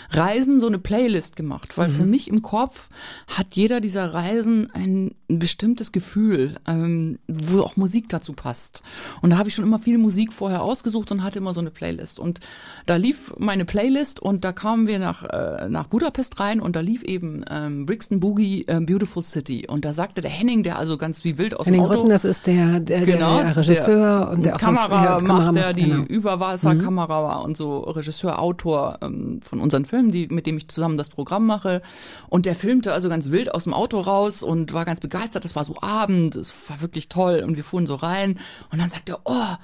Reisen 0.10 0.60
so 0.60 0.68
eine 0.68 0.80
Playlist 0.80 1.38
gemacht, 1.38 1.78
weil 1.78 1.90
für 1.90 2.06
mich 2.06 2.28
im 2.28 2.42
Kopf 2.42 2.90
hat 3.28 3.54
jeder 3.54 3.80
dieser 3.80 4.14
Reisen 4.14 4.70
ein 4.72 5.16
bestimmtes 5.28 5.92
Gefühl, 5.92 6.56
ähm, 6.68 7.20
wo 7.28 7.62
auch 7.62 7.78
Musik 7.78 8.10
dazu 8.10 8.34
passt. 8.34 8.84
Und 9.22 9.30
da 9.30 9.38
habe 9.38 9.50
ich 9.50 9.56
schon 9.56 9.64
immer 9.64 9.80
viel 9.80 9.98
Musik 9.98 10.34
vorher 10.34 10.64
ausgesucht 10.64 11.12
und 11.12 11.24
hatte 11.24 11.40
immer 11.40 11.54
so 11.54 11.62
eine 11.62 11.72
Playlist. 11.72 12.20
Und 12.20 12.42
da 12.86 12.98
lief 12.98 13.34
meine 13.38 13.66
Playlist 13.66 14.20
und 14.20 14.44
da 14.44 14.52
kamen 14.52 14.88
wir 14.88 15.00
nach, 15.00 15.24
äh, 15.24 15.70
nach 15.70 15.88
Budapest 15.88 16.40
rein 16.40 16.60
und 16.60 16.76
da 16.76 16.82
lief 16.82 17.04
eben 17.04 17.46
ähm, 17.50 17.86
Brixton 17.86 18.20
Boogie 18.20 18.66
äh, 18.68 18.80
Beautiful 18.82 19.24
City. 19.24 19.66
Und 19.68 19.86
da 19.86 19.94
sagte 19.94 20.22
der 20.22 20.32
Henning, 20.32 20.64
der 20.64 20.78
also 20.78 20.98
ganz 20.98 21.24
wie 21.24 21.38
wild 21.38 21.58
aus 21.58 21.66
Henning 21.66 21.82
dem 21.82 21.86
Auto... 21.86 21.93
Rütten, 21.98 22.10
das 22.10 22.26
ist 22.26 22.48
der, 22.48 22.80
der, 22.80 23.06
Genau, 23.06 23.38
der 23.42 23.56
Regisseur 23.58 24.30
und 24.32 24.46
der 24.46 24.56
auch 24.56 24.60
sonst- 24.60 24.82
Kamera 24.82 25.04
ja, 25.04 25.18
Kamera 25.18 25.46
macht, 25.46 25.56
der 25.56 25.74
die 25.74 25.90
genau. 25.90 26.04
Überwasserkamera 26.04 27.24
war 27.24 27.44
und 27.44 27.58
so 27.58 27.80
Regisseur, 27.80 28.40
Autor 28.40 29.00
ähm, 29.02 29.40
von 29.42 29.60
unseren 29.60 29.86
Filmen, 29.86 30.10
die, 30.10 30.28
mit 30.28 30.46
dem 30.48 30.58
ich 30.58 30.68
zusammen 30.68 30.98
das 30.98 31.10
Programm 31.10 31.46
mache. 31.46 31.82
Und 32.30 32.46
der 32.46 32.56
filmte 32.56 32.94
also 32.94 33.10
ganz 33.10 33.30
wild 33.32 33.54
aus 33.54 33.66
dem 33.66 33.74
Auto 33.74 34.00
raus 34.00 34.44
und 34.44 34.74
war 34.74 34.86
ganz 34.86 35.00
begeistert. 35.00 35.46
Es 35.46 35.56
war 35.56 35.64
so 35.64 35.76
Abend, 35.82 36.36
es 36.36 36.54
war 36.70 36.82
wirklich 36.82 37.10
toll 37.10 37.44
und 37.46 37.56
wir 37.58 37.64
fuhren 37.64 37.86
so 37.86 37.96
rein 37.96 38.38
und 38.72 38.82
dann 38.82 38.90
sagte 38.90 39.14
er, 39.14 39.20
oh, 39.26 39.56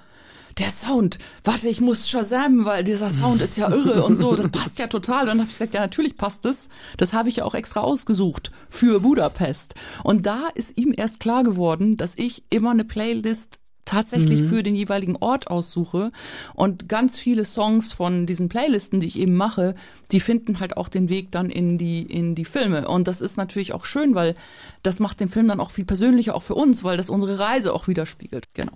der 0.59 0.71
Sound, 0.71 1.17
warte, 1.43 1.69
ich 1.69 1.81
muss 1.81 2.09
Shazam, 2.09 2.65
weil 2.65 2.83
dieser 2.83 3.09
Sound 3.09 3.41
ist 3.41 3.57
ja 3.57 3.69
irre 3.69 4.03
und 4.03 4.17
so, 4.17 4.35
das 4.35 4.49
passt 4.49 4.79
ja 4.79 4.87
total. 4.87 5.21
Und 5.21 5.27
dann 5.27 5.39
habe 5.39 5.47
ich 5.47 5.53
gesagt, 5.53 5.73
ja, 5.73 5.81
natürlich 5.81 6.17
passt 6.17 6.45
es. 6.45 6.69
Das 6.97 7.13
habe 7.13 7.29
ich 7.29 7.37
ja 7.37 7.45
auch 7.45 7.55
extra 7.55 7.81
ausgesucht 7.81 8.51
für 8.69 8.99
Budapest. 8.99 9.75
Und 10.03 10.25
da 10.25 10.49
ist 10.55 10.77
ihm 10.77 10.93
erst 10.95 11.19
klar 11.19 11.43
geworden, 11.43 11.97
dass 11.97 12.13
ich 12.17 12.43
immer 12.49 12.71
eine 12.71 12.85
Playlist 12.85 13.61
tatsächlich 13.85 14.43
für 14.43 14.61
den 14.61 14.75
jeweiligen 14.75 15.15
Ort 15.15 15.47
aussuche 15.47 16.11
und 16.53 16.87
ganz 16.87 17.17
viele 17.17 17.43
Songs 17.43 17.91
von 17.91 18.27
diesen 18.27 18.47
Playlisten, 18.47 18.99
die 18.99 19.07
ich 19.07 19.17
eben 19.17 19.33
mache, 19.33 19.73
die 20.11 20.19
finden 20.19 20.59
halt 20.59 20.77
auch 20.77 20.89
den 20.89 21.09
Weg 21.09 21.31
dann 21.31 21.49
in 21.49 21.79
die 21.79 22.03
in 22.03 22.35
die 22.35 22.45
Filme 22.45 22.87
und 22.87 23.07
das 23.07 23.19
ist 23.19 23.37
natürlich 23.37 23.73
auch 23.73 23.85
schön, 23.85 24.13
weil 24.13 24.35
das 24.83 24.99
macht 24.99 25.19
den 25.21 25.29
Film 25.29 25.47
dann 25.47 25.59
auch 25.59 25.71
viel 25.71 25.85
persönlicher 25.85 26.35
auch 26.35 26.43
für 26.43 26.53
uns, 26.53 26.83
weil 26.83 26.97
das 26.97 27.09
unsere 27.09 27.39
Reise 27.39 27.73
auch 27.73 27.87
widerspiegelt. 27.87 28.53
Genau. 28.53 28.73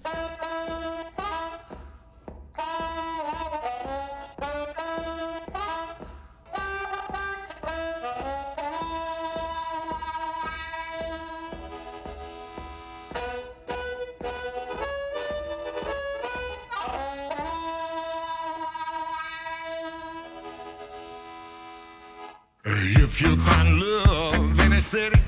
If 23.24 23.30
you 23.30 23.38
find 23.38 23.80
love 23.80 24.60
in 24.60 24.74
a 24.74 24.82
city, 24.82 25.22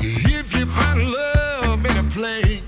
if 0.00 0.54
you 0.54 0.64
find 0.64 1.12
love 1.12 1.84
in 1.84 1.96
a 1.98 2.04
place, 2.04 2.62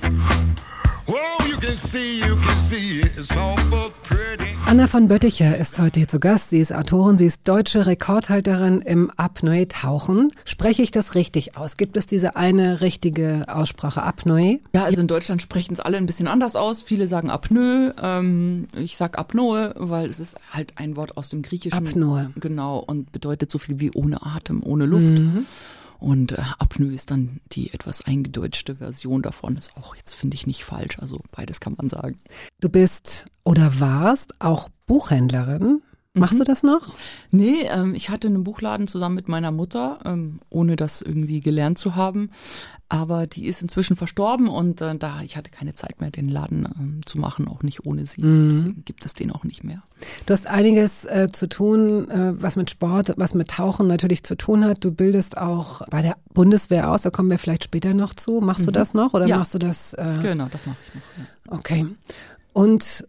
oh, 1.08 1.46
you 1.48 1.56
can 1.56 1.78
see, 1.78 2.18
you 2.18 2.36
can 2.36 2.60
see 2.60 3.00
it's 3.00 3.34
awful 3.34 3.88
pretty. 4.02 4.57
Anna 4.68 4.86
von 4.86 5.08
Bötticher 5.08 5.56
ist 5.56 5.78
heute 5.78 6.00
hier 6.00 6.08
zu 6.08 6.20
Gast. 6.20 6.50
Sie 6.50 6.58
ist 6.58 6.74
Autorin, 6.74 7.16
sie 7.16 7.24
ist 7.24 7.48
deutsche 7.48 7.86
Rekordhalterin 7.86 8.82
im 8.82 9.10
Apnoe-Tauchen. 9.16 10.30
Spreche 10.44 10.82
ich 10.82 10.90
das 10.90 11.14
richtig 11.14 11.56
aus? 11.56 11.78
Gibt 11.78 11.96
es 11.96 12.04
diese 12.04 12.36
eine 12.36 12.82
richtige 12.82 13.46
Aussprache 13.48 14.02
Apnoe? 14.02 14.60
Ja, 14.74 14.84
also 14.84 15.00
in 15.00 15.06
Deutschland 15.06 15.40
sprechen 15.40 15.72
es 15.72 15.80
alle 15.80 15.96
ein 15.96 16.04
bisschen 16.04 16.28
anders 16.28 16.54
aus. 16.54 16.82
Viele 16.82 17.06
sagen 17.06 17.30
Apnoe, 17.30 17.94
ähm, 17.98 18.68
ich 18.76 18.98
sag 18.98 19.18
Apnoe, 19.18 19.72
weil 19.74 20.04
es 20.04 20.20
ist 20.20 20.36
halt 20.52 20.74
ein 20.76 20.96
Wort 20.96 21.16
aus 21.16 21.30
dem 21.30 21.40
Griechischen. 21.40 21.78
Apnoe. 21.78 22.30
Genau, 22.36 22.78
und 22.80 23.10
bedeutet 23.10 23.50
so 23.50 23.56
viel 23.56 23.80
wie 23.80 23.90
ohne 23.94 24.20
Atem, 24.20 24.62
ohne 24.62 24.84
Luft. 24.84 25.18
Und 25.98 26.32
äh, 26.32 26.42
Apnoe 26.58 26.92
ist 26.92 27.10
dann 27.10 27.40
die 27.52 27.72
etwas 27.72 28.04
eingedeutschte 28.04 28.76
Version 28.76 29.22
davon. 29.22 29.56
Ist 29.56 29.76
auch 29.76 29.96
jetzt, 29.96 30.14
finde 30.14 30.36
ich, 30.36 30.46
nicht 30.46 30.64
falsch. 30.64 30.98
Also 30.98 31.20
beides 31.32 31.60
kann 31.60 31.74
man 31.76 31.88
sagen. 31.88 32.18
Du 32.60 32.68
bist 32.68 33.26
oder 33.44 33.80
warst 33.80 34.40
auch 34.40 34.68
Buchhändlerin. 34.86 35.82
Machst 36.14 36.40
du 36.40 36.44
das 36.44 36.62
noch? 36.62 36.94
Nee, 37.30 37.62
ähm, 37.68 37.94
ich 37.94 38.08
hatte 38.10 38.28
einen 38.28 38.42
Buchladen 38.42 38.88
zusammen 38.88 39.14
mit 39.14 39.28
meiner 39.28 39.52
Mutter, 39.52 40.00
ähm, 40.04 40.40
ohne 40.50 40.76
das 40.76 41.02
irgendwie 41.02 41.40
gelernt 41.40 41.78
zu 41.78 41.94
haben. 41.94 42.30
Aber 42.90 43.26
die 43.26 43.46
ist 43.46 43.60
inzwischen 43.60 43.96
verstorben 43.96 44.48
und 44.48 44.80
äh, 44.80 44.96
da 44.96 45.20
ich 45.22 45.36
hatte 45.36 45.50
keine 45.50 45.74
Zeit 45.74 46.00
mehr, 46.00 46.10
den 46.10 46.24
Laden 46.24 46.66
ähm, 46.78 47.00
zu 47.04 47.18
machen, 47.18 47.46
auch 47.46 47.62
nicht 47.62 47.84
ohne 47.84 48.06
sie. 48.06 48.22
Deswegen 48.22 48.82
gibt 48.86 49.04
es 49.04 49.12
den 49.12 49.30
auch 49.30 49.44
nicht 49.44 49.62
mehr. 49.62 49.82
Du 50.24 50.32
hast 50.32 50.46
einiges 50.46 51.04
äh, 51.04 51.28
zu 51.30 51.50
tun, 51.50 52.08
äh, 52.10 52.40
was 52.42 52.56
mit 52.56 52.70
Sport, 52.70 53.12
was 53.18 53.34
mit 53.34 53.48
Tauchen 53.48 53.88
natürlich 53.88 54.22
zu 54.22 54.36
tun 54.36 54.64
hat. 54.64 54.82
Du 54.84 54.90
bildest 54.90 55.36
auch 55.36 55.82
bei 55.90 56.00
der 56.00 56.16
Bundeswehr 56.32 56.90
aus, 56.90 57.02
da 57.02 57.10
kommen 57.10 57.28
wir 57.28 57.38
vielleicht 57.38 57.64
später 57.64 57.92
noch 57.92 58.14
zu. 58.14 58.40
Machst 58.40 58.66
du 58.66 58.70
das 58.70 58.94
noch 58.94 59.12
oder 59.12 59.26
Ja. 59.26 59.36
machst 59.36 59.52
du 59.52 59.58
das? 59.58 59.92
Äh, 59.92 60.18
Genau, 60.22 60.46
das 60.50 60.64
mache 60.66 60.78
ich 60.86 60.94
noch. 60.94 61.02
Ja. 61.52 61.58
Okay. 61.58 61.86
Und 62.54 63.06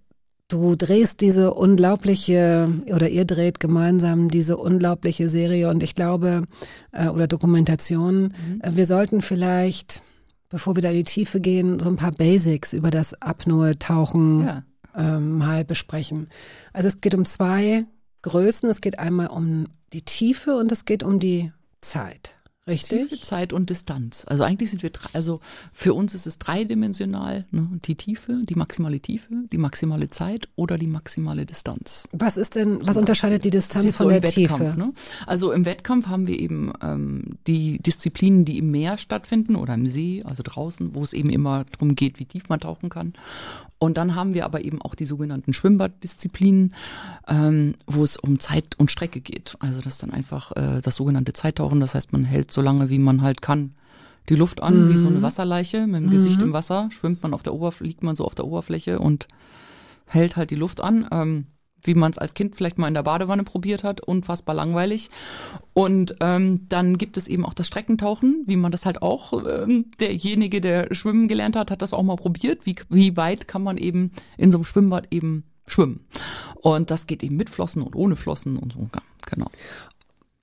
du 0.50 0.76
drehst 0.76 1.22
diese 1.22 1.54
unglaubliche, 1.54 2.68
oder 2.94 3.08
ihr 3.10 3.24
dreht 3.26 3.60
gemeinsam 3.60 4.30
diese 4.30 4.58
unglaubliche 4.58 5.30
Serie 5.30 5.70
und 5.70 5.82
ich 5.84 5.96
glaube, 5.96 6.44
äh, 6.92 7.08
oder 7.08 7.28
Dokumentation, 7.28 8.34
äh, 8.62 8.72
wir 8.74 8.86
sollten 8.86 9.22
vielleicht, 9.22 10.02
bevor 10.50 10.76
wir 10.76 10.82
da 10.84 10.90
in 10.90 10.96
die 10.98 11.04
Tiefe 11.06 11.40
gehen, 11.40 11.80
so 11.80 11.88
ein 11.90 11.96
paar 11.96 12.12
Basics 12.12 12.74
über 12.74 12.90
das 12.92 13.14
Apnoe-Tauchen 13.22 14.42
Ja. 14.44 14.64
ähm, 14.96 15.38
mal 15.38 15.64
besprechen. 15.64 16.28
Also 16.74 16.88
es 16.90 17.00
geht 17.00 17.16
um 17.16 17.24
zwei 17.26 17.86
Größen. 18.24 18.70
Es 18.70 18.82
geht 18.82 19.00
einmal 19.00 19.28
um 19.28 19.68
die 19.94 20.02
Tiefe 20.02 20.58
und 20.58 20.72
es 20.72 20.84
geht 20.86 21.04
um 21.04 21.20
die 21.20 21.52
Zeit. 21.82 22.36
Richtig? 22.70 23.10
Tiefe, 23.10 23.22
Zeit 23.22 23.54
und 23.54 23.70
Distanz. 23.70 24.26
Also 24.28 24.44
eigentlich 24.44 24.70
sind 24.70 24.84
wir, 24.84 24.90
drei, 24.90 25.10
also 25.14 25.40
für 25.72 25.94
uns 25.94 26.14
ist 26.14 26.28
es 26.28 26.40
dreidimensional, 26.40 27.46
ne? 27.52 27.68
die 27.86 27.96
Tiefe, 27.96 28.42
die 28.44 28.56
maximale 28.56 29.00
Tiefe, 29.00 29.30
die 29.52 29.58
maximale 29.58 30.10
Zeit 30.10 30.48
oder 30.56 30.78
die 30.78 30.88
maximale 30.88 31.46
Distanz. 31.46 32.08
Was 32.12 32.38
ist 32.38 32.56
denn, 32.56 32.86
was 32.86 32.98
unterscheidet 32.98 33.44
die 33.44 33.50
Distanz 33.50 33.86
ist 33.86 33.96
von 33.96 34.06
so 34.06 34.10
der 34.12 34.22
Tiefe? 34.22 34.76
Ne? 34.78 34.94
Also 35.26 35.52
im 35.52 35.66
Wettkampf 35.66 36.08
haben 36.08 36.28
wir 36.28 36.40
eben 36.40 36.72
ähm, 36.82 37.38
die 37.48 37.80
Disziplinen, 37.80 38.46
die 38.46 38.58
im 38.60 38.72
Meer 38.72 38.98
stattfinden 38.98 39.56
oder 39.56 39.74
im 39.74 39.86
See, 39.86 40.24
also 40.24 40.44
draußen, 40.46 40.94
wo 40.96 41.04
es 41.04 41.14
eben 41.14 41.30
immer 41.30 41.66
darum 41.72 41.96
geht, 41.96 42.20
wie 42.20 42.26
tief 42.26 42.50
man 42.50 42.60
tauchen 42.60 42.90
kann. 42.90 43.14
Und 43.80 43.98
dann 43.98 44.14
haben 44.14 44.34
wir 44.34 44.44
aber 44.44 44.62
eben 44.62 44.82
auch 44.82 44.94
die 44.94 45.06
sogenannten 45.06 45.54
Schwimmbaddisziplinen, 45.54 46.76
ähm, 47.30 47.76
wo 47.88 48.04
es 48.04 48.18
um 48.18 48.38
Zeit 48.38 48.78
und 48.78 48.92
Strecke 48.92 49.22
geht. 49.22 49.56
Also 49.60 49.80
das 49.80 49.94
ist 49.94 50.04
dann 50.04 50.12
einfach 50.12 50.52
äh, 50.58 50.82
das 50.82 50.98
sogenannte 50.98 51.32
Zeittauchen. 51.32 51.80
Das 51.80 51.96
heißt, 51.96 52.12
man 52.12 52.26
hält 52.26 52.52
so 52.52 52.59
lange, 52.62 52.90
wie 52.90 53.00
man 53.00 53.22
halt 53.22 53.42
kann, 53.42 53.76
die 54.30 54.36
Luft 54.36 54.62
an, 54.62 54.90
wie 54.90 54.98
so 54.98 55.08
eine 55.08 55.22
Wasserleiche. 55.22 55.88
Mit 55.88 56.04
dem 56.04 56.10
Gesicht 56.12 56.42
im 56.42 56.54
Wasser 56.54 56.90
schwimmt 56.92 57.24
man 57.24 57.34
auf 57.34 57.44
der 57.44 57.54
Oberfläche, 57.54 57.90
liegt 57.90 58.04
man 58.04 58.16
so 58.16 58.26
auf 58.26 58.36
der 58.36 58.46
Oberfläche 58.46 59.00
und 59.00 59.28
hält 60.06 60.36
halt 60.36 60.52
die 60.52 60.56
Luft 60.56 60.82
an. 60.82 61.08
Ähm, 61.12 61.46
wie 61.84 61.94
man 61.94 62.12
es 62.12 62.18
als 62.18 62.34
Kind 62.34 62.56
vielleicht 62.56 62.78
mal 62.78 62.88
in 62.88 62.94
der 62.94 63.04
Badewanne 63.04 63.44
probiert 63.44 63.84
hat, 63.84 64.02
unfassbar 64.02 64.56
langweilig. 64.56 65.10
Und 65.74 66.16
ähm, 66.20 66.68
dann 66.70 66.98
gibt 66.98 67.18
es 67.18 67.28
eben 67.28 67.46
auch 67.46 67.54
das 67.54 67.68
Streckentauchen, 67.68 68.44
wie 68.46 68.58
man 68.58 68.72
das 68.72 68.86
halt 68.86 69.02
auch, 69.02 69.34
ähm, 69.46 69.86
derjenige, 70.00 70.62
der 70.62 70.94
schwimmen 70.94 71.28
gelernt 71.28 71.56
hat, 71.56 71.72
hat 71.72 71.82
das 71.82 71.94
auch 71.94 72.04
mal 72.04 72.16
probiert. 72.16 72.66
Wie, 72.66 72.76
wie 72.90 73.16
weit 73.18 73.48
kann 73.48 73.64
man 73.64 73.78
eben 73.78 74.12
in 74.38 74.52
so 74.52 74.58
einem 74.58 74.66
Schwimmbad 74.66 75.08
eben 75.12 75.46
schwimmen? 75.68 76.06
Und 76.56 76.92
das 76.92 77.08
geht 77.08 77.24
eben 77.24 77.38
mit 77.38 77.50
Flossen 77.50 77.82
und 77.82 77.96
ohne 77.96 78.16
Flossen 78.16 78.58
und 78.58 78.74
so, 78.74 78.90
genau. 79.26 79.50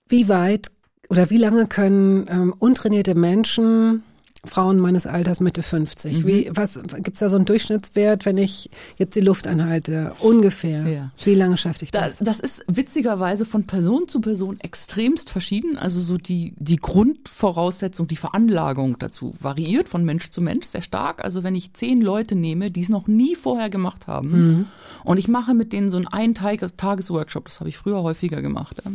Wie 0.08 0.28
weit 0.28 0.70
oder 1.08 1.30
wie 1.30 1.38
lange 1.38 1.66
können 1.66 2.26
ähm, 2.28 2.54
untrainierte 2.58 3.14
Menschen, 3.14 4.02
Frauen 4.44 4.78
meines 4.78 5.08
Alters 5.08 5.40
Mitte 5.40 5.60
50, 5.62 6.18
Mhm. 6.22 6.26
wie, 6.26 6.50
was, 6.52 6.78
gibt's 6.98 7.18
da 7.18 7.28
so 7.28 7.34
einen 7.34 7.46
Durchschnittswert, 7.46 8.24
wenn 8.26 8.38
ich 8.38 8.70
jetzt 8.96 9.16
die 9.16 9.20
Luft 9.20 9.48
anhalte? 9.48 10.12
Ungefähr. 10.20 10.86
Ja. 10.86 11.10
Wie 11.24 11.34
lange 11.34 11.56
schaffe 11.56 11.84
ich 11.84 11.90
das? 11.90 12.18
Das, 12.18 12.26
das 12.26 12.40
ist 12.40 12.64
witzigerweise 12.68 13.44
von 13.44 13.66
Person 13.66 14.06
zu 14.06 14.20
Person 14.20 14.60
extremst 14.60 15.30
verschieden. 15.30 15.76
Also 15.76 15.98
so 16.00 16.16
die, 16.16 16.54
die 16.58 16.76
Grundvoraussetzung, 16.76 18.06
die 18.06 18.16
Veranlagung 18.16 18.96
dazu 19.00 19.34
variiert 19.40 19.88
von 19.88 20.04
Mensch 20.04 20.30
zu 20.30 20.40
Mensch 20.40 20.66
sehr 20.66 20.82
stark. 20.82 21.24
Also 21.24 21.42
wenn 21.42 21.56
ich 21.56 21.72
zehn 21.74 22.00
Leute 22.00 22.36
nehme, 22.36 22.70
die 22.70 22.82
es 22.82 22.88
noch 22.88 23.08
nie 23.08 23.34
vorher 23.34 23.68
gemacht 23.70 24.06
haben 24.06 24.68
und 25.02 25.18
ich 25.18 25.26
mache 25.26 25.54
mit 25.54 25.72
denen 25.72 25.90
so 25.90 25.96
einen 25.96 26.06
Ein-Tages-Workshop, 26.06 27.46
das 27.46 27.58
habe 27.60 27.68
ich 27.68 27.76
früher 27.76 28.02
häufiger 28.02 28.42
gemacht, 28.42 28.76
ja, 28.84 28.92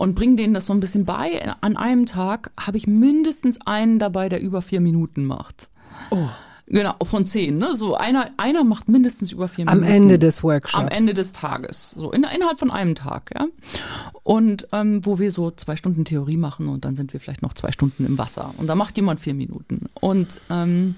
und 0.00 0.14
bringe 0.14 0.36
denen 0.36 0.54
das 0.54 0.64
so 0.64 0.72
ein 0.72 0.80
bisschen 0.80 1.04
bei, 1.04 1.46
an 1.60 1.76
einem 1.76 2.06
Tag 2.06 2.52
habe 2.58 2.78
ich 2.78 2.86
mindestens 2.86 3.58
einen 3.66 3.98
dabei, 3.98 4.30
der 4.30 4.40
über 4.40 4.62
vier 4.62 4.80
Minuten 4.80 5.26
macht. 5.26 5.68
Oh. 6.08 6.26
Genau, 6.66 6.94
von 7.02 7.26
zehn. 7.26 7.58
Ne? 7.58 7.74
So 7.74 7.96
einer, 7.96 8.30
einer 8.38 8.64
macht 8.64 8.88
mindestens 8.88 9.30
über 9.30 9.46
vier 9.46 9.68
Am 9.68 9.80
Minuten. 9.80 9.92
Ende 9.92 10.18
des 10.18 10.42
Workshops. 10.42 10.82
Am 10.82 10.88
Ende 10.88 11.12
des 11.12 11.34
Tages, 11.34 11.90
so 11.90 12.12
in, 12.12 12.24
innerhalb 12.24 12.60
von 12.60 12.70
einem 12.70 12.94
Tag, 12.94 13.32
ja. 13.34 13.46
Und 14.22 14.68
ähm, 14.72 15.04
wo 15.04 15.18
wir 15.18 15.30
so 15.30 15.50
zwei 15.50 15.76
Stunden 15.76 16.06
Theorie 16.06 16.38
machen 16.38 16.68
und 16.68 16.86
dann 16.86 16.96
sind 16.96 17.12
wir 17.12 17.20
vielleicht 17.20 17.42
noch 17.42 17.52
zwei 17.52 17.70
Stunden 17.70 18.06
im 18.06 18.16
Wasser 18.16 18.54
und 18.56 18.68
da 18.68 18.76
macht 18.76 18.96
jemand 18.96 19.20
vier 19.20 19.34
Minuten. 19.34 19.90
Und 20.00 20.40
ähm, 20.48 20.94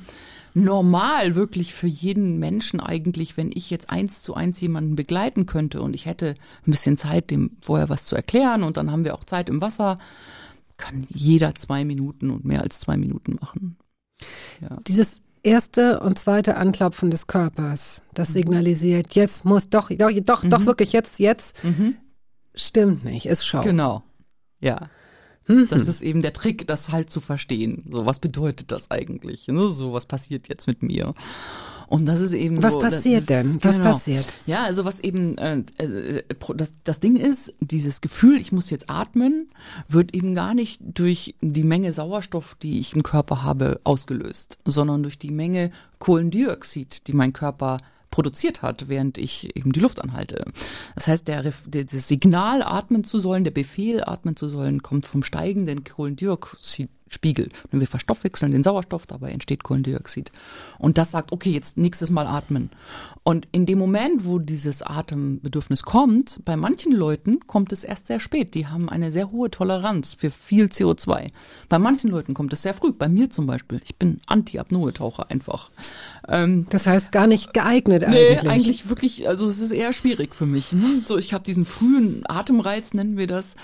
normal 0.54 1.34
wirklich 1.34 1.72
für 1.74 1.86
jeden 1.86 2.38
Menschen 2.38 2.80
eigentlich, 2.80 3.36
wenn 3.36 3.50
ich 3.52 3.70
jetzt 3.70 3.90
eins 3.90 4.22
zu 4.22 4.34
eins 4.34 4.60
jemanden 4.60 4.96
begleiten 4.96 5.46
könnte 5.46 5.80
und 5.82 5.94
ich 5.94 6.06
hätte 6.06 6.34
ein 6.66 6.70
bisschen 6.70 6.96
Zeit, 6.96 7.30
dem 7.30 7.56
vorher 7.62 7.88
was 7.88 8.04
zu 8.04 8.16
erklären 8.16 8.62
und 8.62 8.76
dann 8.76 8.90
haben 8.90 9.04
wir 9.04 9.14
auch 9.14 9.24
Zeit 9.24 9.48
im 9.48 9.60
Wasser, 9.60 9.98
kann 10.76 11.06
jeder 11.08 11.54
zwei 11.54 11.84
Minuten 11.84 12.30
und 12.30 12.44
mehr 12.44 12.62
als 12.62 12.80
zwei 12.80 12.96
Minuten 12.96 13.38
machen. 13.40 13.76
Dieses 14.86 15.22
erste 15.42 16.00
und 16.00 16.18
zweite 16.18 16.56
Anklopfen 16.56 17.10
des 17.10 17.26
Körpers, 17.26 18.02
das 18.14 18.30
Mhm. 18.30 18.32
signalisiert, 18.34 19.14
jetzt 19.14 19.44
muss 19.44 19.68
doch, 19.70 19.90
doch, 19.90 20.10
doch, 20.10 20.44
doch 20.44 20.66
wirklich 20.66 20.92
jetzt, 20.92 21.18
jetzt, 21.18 21.56
stimmt 22.54 23.04
nicht, 23.04 23.26
ist 23.26 23.44
Schau. 23.46 23.62
Genau. 23.62 24.02
Ja. 24.60 24.88
Das 25.70 25.88
ist 25.88 26.02
eben 26.02 26.22
der 26.22 26.32
Trick, 26.32 26.66
das 26.66 26.90
halt 26.90 27.10
zu 27.10 27.20
verstehen. 27.20 27.84
So, 27.90 28.06
was 28.06 28.20
bedeutet 28.20 28.70
das 28.70 28.90
eigentlich? 28.90 29.48
Ne? 29.48 29.68
So, 29.68 29.92
was 29.92 30.06
passiert 30.06 30.48
jetzt 30.48 30.66
mit 30.66 30.82
mir? 30.82 31.14
Und 31.92 32.06
das 32.06 32.20
ist 32.20 32.32
eben 32.32 32.62
Was 32.62 32.72
so, 32.72 32.80
passiert 32.80 33.20
das, 33.20 33.26
denn? 33.26 33.58
Was 33.62 33.76
genau. 33.76 33.88
passiert? 33.88 34.34
Ja, 34.46 34.64
also 34.64 34.86
was 34.86 35.00
eben 35.00 35.36
äh, 35.36 35.58
äh, 35.76 36.22
das, 36.56 36.72
das 36.84 37.00
Ding 37.00 37.16
ist, 37.16 37.52
dieses 37.60 38.00
Gefühl, 38.00 38.38
ich 38.38 38.50
muss 38.50 38.70
jetzt 38.70 38.88
atmen, 38.88 39.48
wird 39.88 40.14
eben 40.14 40.34
gar 40.34 40.54
nicht 40.54 40.80
durch 40.82 41.34
die 41.42 41.64
Menge 41.64 41.92
Sauerstoff, 41.92 42.56
die 42.62 42.80
ich 42.80 42.94
im 42.94 43.02
Körper 43.02 43.42
habe, 43.42 43.78
ausgelöst, 43.84 44.58
sondern 44.64 45.02
durch 45.02 45.18
die 45.18 45.32
Menge 45.32 45.70
Kohlendioxid, 45.98 47.08
die 47.08 47.12
mein 47.12 47.34
Körper 47.34 47.76
produziert 48.12 48.62
hat, 48.62 48.88
während 48.88 49.18
ich 49.18 49.56
eben 49.56 49.72
die 49.72 49.80
Luft 49.80 50.00
anhalte. 50.00 50.44
Das 50.94 51.08
heißt, 51.08 51.26
der, 51.26 51.52
der, 51.66 51.84
das 51.84 52.06
Signal 52.06 52.62
atmen 52.62 53.02
zu 53.02 53.18
sollen, 53.18 53.42
der 53.42 53.50
Befehl 53.50 54.04
atmen 54.04 54.36
zu 54.36 54.46
sollen, 54.46 54.82
kommt 54.82 55.06
vom 55.06 55.24
steigenden 55.24 55.82
Kohlendioxidspiegel. 57.12 57.48
Wenn 57.70 57.80
wir 57.80 57.86
verstoffwechseln 57.86 58.52
den 58.52 58.62
Sauerstoff, 58.62 59.06
dabei 59.06 59.30
entsteht 59.30 59.62
Kohlendioxid. 59.62 60.32
Und 60.78 60.98
das 60.98 61.10
sagt, 61.10 61.32
okay, 61.32 61.50
jetzt 61.50 61.76
nächstes 61.76 62.10
Mal 62.10 62.26
atmen. 62.26 62.70
Und 63.24 63.46
in 63.52 63.66
dem 63.66 63.78
Moment, 63.78 64.24
wo 64.24 64.38
dieses 64.38 64.82
Atembedürfnis 64.82 65.82
kommt, 65.82 66.40
bei 66.44 66.56
manchen 66.56 66.92
Leuten 66.92 67.40
kommt 67.46 67.72
es 67.72 67.84
erst 67.84 68.06
sehr 68.08 68.18
spät. 68.20 68.54
Die 68.54 68.66
haben 68.66 68.88
eine 68.88 69.12
sehr 69.12 69.30
hohe 69.30 69.50
Toleranz 69.50 70.14
für 70.14 70.30
viel 70.30 70.66
CO2. 70.66 71.30
Bei 71.68 71.78
manchen 71.78 72.10
Leuten 72.10 72.34
kommt 72.34 72.52
es 72.52 72.62
sehr 72.62 72.74
früh. 72.74 72.92
Bei 72.92 73.08
mir 73.08 73.30
zum 73.30 73.46
Beispiel. 73.46 73.80
Ich 73.84 73.96
bin 73.96 74.20
Anti-Apnoe-Taucher 74.26 75.30
einfach. 75.30 75.70
Ähm, 76.28 76.66
Das 76.70 76.86
heißt 76.86 77.12
gar 77.12 77.26
nicht 77.26 77.54
geeignet 77.54 78.04
Nee, 78.08 78.30
eigentlich. 78.38 78.50
eigentlich 78.50 78.88
wirklich, 78.88 79.28
also 79.28 79.48
es 79.48 79.58
ist 79.60 79.70
eher 79.70 79.92
schwierig 79.92 80.34
für 80.34 80.46
mich. 80.46 80.72
Ne? 80.72 81.02
So, 81.06 81.18
ich 81.18 81.32
habe 81.32 81.44
diesen 81.44 81.64
frühen 81.66 82.24
Atemreiz, 82.26 82.92
nennen 82.94 83.16
wir 83.16 83.26
das. 83.26 83.56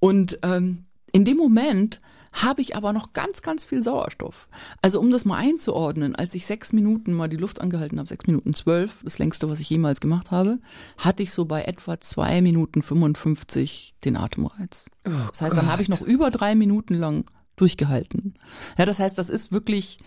Und 0.00 0.38
ähm, 0.42 0.84
in 1.12 1.24
dem 1.24 1.36
Moment 1.36 2.00
habe 2.32 2.60
ich 2.60 2.76
aber 2.76 2.92
noch 2.92 3.12
ganz, 3.12 3.42
ganz 3.42 3.64
viel 3.64 3.82
Sauerstoff. 3.82 4.48
Also 4.82 5.00
um 5.00 5.10
das 5.10 5.24
mal 5.24 5.36
einzuordnen, 5.36 6.14
als 6.14 6.34
ich 6.34 6.46
sechs 6.46 6.72
Minuten 6.72 7.12
mal 7.12 7.28
die 7.28 7.36
Luft 7.36 7.60
angehalten 7.60 7.98
habe, 7.98 8.08
sechs 8.08 8.26
Minuten 8.26 8.54
zwölf, 8.54 9.02
das 9.04 9.18
längste, 9.18 9.48
was 9.48 9.60
ich 9.60 9.70
jemals 9.70 10.00
gemacht 10.00 10.30
habe, 10.30 10.58
hatte 10.98 11.22
ich 11.22 11.32
so 11.32 11.44
bei 11.44 11.62
etwa 11.64 12.00
zwei 12.00 12.40
Minuten 12.40 12.82
55 12.82 13.94
den 14.04 14.16
Atemreiz. 14.16 14.86
das 15.02 15.40
heißt, 15.40 15.56
dann 15.56 15.70
habe 15.70 15.82
ich 15.82 15.88
noch 15.88 16.00
über 16.00 16.30
drei 16.30 16.54
Minuten 16.54 16.94
lang 16.94 17.24
durchgehalten. 17.56 18.34
Ja, 18.78 18.84
das 18.84 18.98
heißt, 18.98 19.18
das 19.18 19.30
ist 19.30 19.52
wirklich 19.52 19.98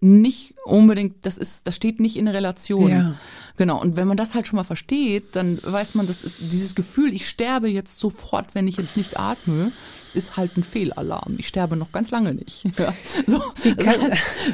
nicht 0.00 0.54
unbedingt, 0.64 1.26
das 1.26 1.38
ist, 1.38 1.66
das 1.66 1.74
steht 1.74 1.98
nicht 1.98 2.16
in 2.16 2.28
Relation. 2.28 2.90
Ja. 2.90 3.14
Genau. 3.56 3.80
Und 3.80 3.96
wenn 3.96 4.06
man 4.06 4.16
das 4.16 4.34
halt 4.34 4.46
schon 4.46 4.56
mal 4.56 4.64
versteht, 4.64 5.34
dann 5.34 5.58
weiß 5.62 5.94
man, 5.94 6.06
das 6.06 6.22
ist 6.22 6.52
dieses 6.52 6.74
Gefühl, 6.74 7.12
ich 7.12 7.28
sterbe 7.28 7.68
jetzt 7.68 7.98
sofort, 7.98 8.54
wenn 8.54 8.68
ich 8.68 8.76
jetzt 8.76 8.96
nicht 8.96 9.18
atme, 9.18 9.72
ist 10.14 10.36
halt 10.36 10.56
ein 10.56 10.62
Fehlalarm. 10.62 11.36
Ich 11.38 11.48
sterbe 11.48 11.76
noch 11.76 11.92
ganz 11.92 12.10
lange 12.10 12.34
nicht. 12.34 12.64
Ja. 12.78 12.92
So, 13.26 13.42
das 13.76 13.96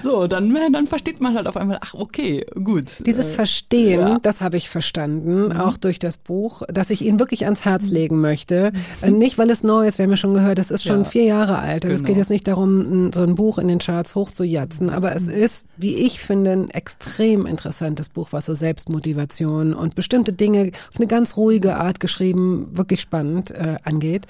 so 0.03 0.27
dann, 0.27 0.55
dann 0.73 0.87
versteht 0.87 1.21
man 1.21 1.35
halt 1.35 1.47
auf 1.47 1.57
einmal, 1.57 1.79
ach, 1.81 1.95
okay, 1.95 2.45
gut. 2.63 2.87
Dieses 3.07 3.31
Äh, 3.31 3.35
Verstehen, 3.35 4.01
ja. 4.01 4.19
das 4.23 4.41
habe 4.41 4.57
ich 4.57 4.69
verstanden, 4.71 5.53
auch 5.53 5.77
durch 5.77 5.99
das 5.99 6.17
Buch, 6.19 6.63
dass 6.69 6.91
ich 6.91 7.03
Ihnen 7.03 7.19
wirklich 7.19 7.45
ans 7.45 7.65
Herz 7.65 7.87
Mhm. 7.89 7.93
legen 7.93 8.21
möchte. 8.21 8.73
Äh, 9.03 9.11
Nicht, 9.11 9.37
weil 9.39 9.51
es 9.51 9.63
neu 9.63 9.87
ist, 9.87 9.99
wir 9.99 10.05
haben 10.05 10.11
ja 10.11 10.17
schon 10.17 10.35
gehört, 10.35 10.59
es 10.59 10.71
ist 10.71 10.83
schon 10.85 10.99
Ja. 11.01 11.05
vier 11.05 11.25
Jahre 11.25 11.59
alt. 11.59 11.85
Also 11.85 11.95
Es 11.95 12.01
Genau. 12.01 12.09
geht 12.09 12.17
jetzt 12.19 12.31
nicht 12.31 12.49
darum, 12.49 13.13
so 13.13 13.23
ein 13.23 13.35
Buch 13.35 13.59
in 13.59 13.69
den 13.69 13.79
Charts 13.79 14.15
hochzujatzen, 14.15 14.91
aber 14.91 15.15
es 15.15 15.27
Mhm. 15.27 15.35
ist, 15.35 15.67
wie 15.77 15.95
ich 15.97 16.21
finde, 16.21 16.53
ein 16.53 16.71
extrem 16.71 17.47
interessantes 17.47 18.09
Buch, 18.09 18.29
was 18.33 18.47
so 18.47 18.55
Selbstmotivation 18.55 19.75
und 19.75 19.95
bestimmte 19.95 20.33
Dinge 20.33 20.71
auf 20.91 20.97
eine 20.99 21.07
ganz 21.07 21.37
ruhige 21.37 21.77
Art 21.77 22.01
geschrieben, 22.01 22.69
wirklich 22.73 23.01
spannend 23.01 23.51
äh, 23.51 23.77
angeht. 23.85 24.27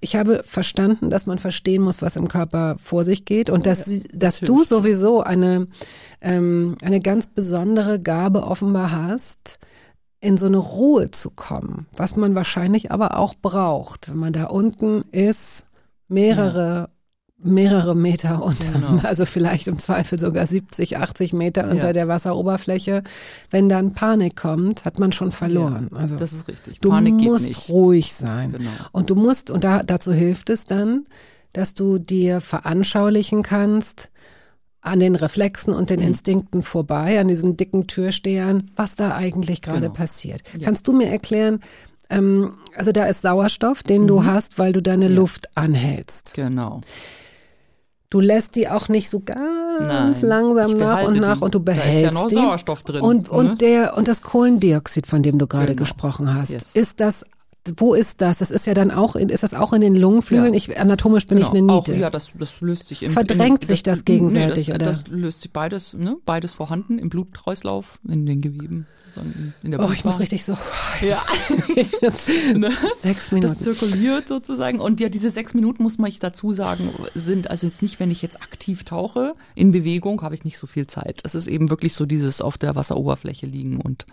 Ich 0.00 0.16
habe 0.16 0.42
verstanden, 0.44 1.10
dass 1.10 1.26
man 1.26 1.38
verstehen 1.38 1.82
muss, 1.82 2.02
was 2.02 2.16
im 2.16 2.28
Körper 2.28 2.76
vor 2.78 3.04
sich 3.04 3.24
geht 3.24 3.50
und 3.50 3.66
dass, 3.66 3.86
sie, 3.86 4.02
dass 4.12 4.40
du 4.40 4.62
sowieso 4.62 5.22
eine, 5.22 5.68
ähm, 6.20 6.76
eine 6.82 7.00
ganz 7.00 7.28
besondere 7.28 8.00
Gabe 8.00 8.42
offenbar 8.42 8.92
hast, 8.92 9.58
in 10.20 10.36
so 10.36 10.46
eine 10.46 10.58
Ruhe 10.58 11.10
zu 11.10 11.30
kommen, 11.30 11.86
was 11.96 12.16
man 12.16 12.34
wahrscheinlich 12.34 12.90
aber 12.90 13.18
auch 13.18 13.34
braucht, 13.34 14.10
wenn 14.10 14.18
man 14.18 14.32
da 14.32 14.44
unten 14.44 15.02
ist, 15.12 15.66
mehrere 16.08 16.90
mehrere 17.38 17.94
Meter 17.94 18.42
unter, 18.42 18.72
Genau. 18.72 19.00
also 19.02 19.26
vielleicht 19.26 19.68
im 19.68 19.78
Zweifel 19.78 20.18
sogar 20.18 20.46
70, 20.46 20.96
80 20.96 21.32
Meter 21.34 21.70
unter 21.70 21.88
Ja. 21.88 21.92
der 21.92 22.08
Wasseroberfläche. 22.08 23.02
Wenn 23.50 23.68
dann 23.68 23.92
Panik 23.92 24.36
kommt, 24.36 24.84
hat 24.84 24.98
man 24.98 25.12
schon 25.12 25.32
verloren. 25.32 25.88
Ja, 25.92 25.98
also 25.98 26.16
das 26.16 26.32
ist 26.32 26.48
richtig. 26.48 26.80
Du 26.80 26.90
Panik 26.90 27.14
musst 27.14 27.68
ruhig 27.68 28.14
sein. 28.14 28.52
Genau. 28.52 28.70
Und 28.92 29.10
du 29.10 29.14
musst, 29.16 29.50
und 29.50 29.64
da, 29.64 29.82
dazu 29.82 30.12
hilft 30.12 30.48
es 30.50 30.64
dann, 30.64 31.04
dass 31.52 31.74
du 31.74 31.98
dir 31.98 32.40
veranschaulichen 32.40 33.42
kannst, 33.42 34.10
an 34.80 35.00
den 35.00 35.16
Reflexen 35.16 35.74
und 35.74 35.82
Mhm. 35.90 35.96
den 35.96 36.00
Instinkten 36.00 36.62
vorbei, 36.62 37.18
an 37.20 37.28
diesen 37.28 37.56
dicken 37.56 37.86
Türstehern, 37.86 38.70
was 38.76 38.94
da 38.96 39.14
eigentlich 39.16 39.60
gerade 39.60 39.80
Genau. 39.82 39.92
passiert. 39.92 40.42
Kannst 40.62 40.86
du 40.88 40.92
mir 40.92 41.08
erklären, 41.08 41.60
ähm, 42.08 42.54
also 42.76 42.92
da 42.92 43.04
ist 43.06 43.22
Sauerstoff, 43.22 43.82
den 43.82 44.02
Mhm. 44.02 44.06
du 44.06 44.24
hast, 44.24 44.58
weil 44.60 44.72
du 44.72 44.80
deine 44.80 45.08
Luft 45.08 45.48
anhältst. 45.56 46.34
Genau. 46.34 46.82
Du 48.10 48.20
lässt 48.20 48.54
die 48.56 48.68
auch 48.68 48.88
nicht 48.88 49.10
so 49.10 49.20
ganz 49.20 49.40
Nein, 49.80 50.14
langsam 50.22 50.72
nach 50.72 51.02
und 51.02 51.18
nach 51.20 51.38
die. 51.38 51.42
und 51.44 51.54
du 51.54 51.58
Da 51.58 51.72
ist 51.72 51.76
ja 51.78 51.82
behältst 51.84 52.14
noch. 52.14 52.30
Sauerstoff 52.30 52.82
drin, 52.82 53.02
Und, 53.02 53.28
und, 53.28 53.44
ne? 53.46 53.56
der, 53.56 53.96
und 53.96 54.06
das 54.08 54.22
Kohlendioxid, 54.22 55.06
von 55.06 55.22
dem 55.22 55.38
du 55.38 55.46
gerade 55.46 55.66
Genau. 55.74 55.78
gesprochen 55.80 56.32
hast, 56.32 56.50
Yes. 56.52 56.66
ist 56.74 57.00
das, 57.00 57.24
wo 57.76 57.94
ist 57.94 58.20
das? 58.20 58.38
Das 58.38 58.50
ist 58.50 58.66
ja 58.66 58.74
dann 58.74 58.90
auch, 58.90 59.16
in, 59.16 59.28
ist 59.28 59.42
das 59.42 59.54
auch 59.54 59.72
in 59.72 59.80
den 59.80 59.94
Lungenflügeln? 59.94 60.52
Ja. 60.52 60.56
Ich, 60.56 60.78
anatomisch 60.78 61.26
bin 61.26 61.38
ich 61.38 61.48
eine 61.48 61.60
Genau, 61.60 61.78
auch, 61.78 61.86
Niete. 61.86 61.98
ja, 62.00 62.10
das, 62.10 62.32
das 62.38 62.60
löst 62.60 62.88
sich 62.88 63.02
im 63.02 63.12
Verdrängt 63.12 63.62
in, 63.62 63.66
sich 63.68 63.82
das 63.82 64.04
gegenseitig, 64.04 64.68
nee, 64.68 64.74
das, 64.78 65.04
oder? 65.04 65.10
Das 65.10 65.20
löst 65.20 65.40
sich 65.42 65.52
beides, 65.52 65.94
ne? 65.94 66.16
Beides 66.24 66.52
vorhanden 66.54 66.98
im 66.98 67.08
Blutkreislauf, 67.08 67.98
in 68.08 68.26
den 68.26 68.40
Geweben, 68.40 68.86
in, 69.16 69.52
in 69.62 69.70
der 69.72 69.80
oh, 69.80 69.84
ich 69.84 70.04
muss 70.04 70.16
Blutbahn. 70.16 70.20
richtig 70.20 70.44
so. 70.44 70.56
Ja. 71.06 71.22
Ne? 72.56 72.70
Sechs 72.96 73.24
Das 73.24 73.32
Minuten. 73.32 73.56
zirkuliert 73.56 74.28
sozusagen. 74.28 74.80
Und 74.80 75.00
ja, 75.00 75.08
diese 75.08 75.30
sechs 75.30 75.54
Minuten, 75.54 75.82
muss 75.82 75.98
man 75.98 76.08
ich 76.08 76.18
dazu 76.18 76.52
sagen, 76.52 76.92
sind 77.14 77.50
also 77.50 77.66
jetzt 77.66 77.82
nicht, 77.82 78.00
wenn 78.00 78.10
ich 78.10 78.22
jetzt 78.22 78.42
aktiv 78.42 78.84
tauche, 78.84 79.34
in 79.54 79.72
Bewegung, 79.72 80.22
habe 80.22 80.34
ich 80.34 80.44
nicht 80.44 80.58
so 80.58 80.66
viel 80.66 80.86
Zeit. 80.86 81.20
Es 81.24 81.34
ist 81.34 81.46
eben 81.46 81.70
wirklich 81.70 81.94
so 81.94 82.06
dieses 82.06 82.40
auf 82.40 82.56
der 82.58 82.74
Wasseroberfläche 82.74 83.46
liegen 83.46 83.80
und 83.80 84.06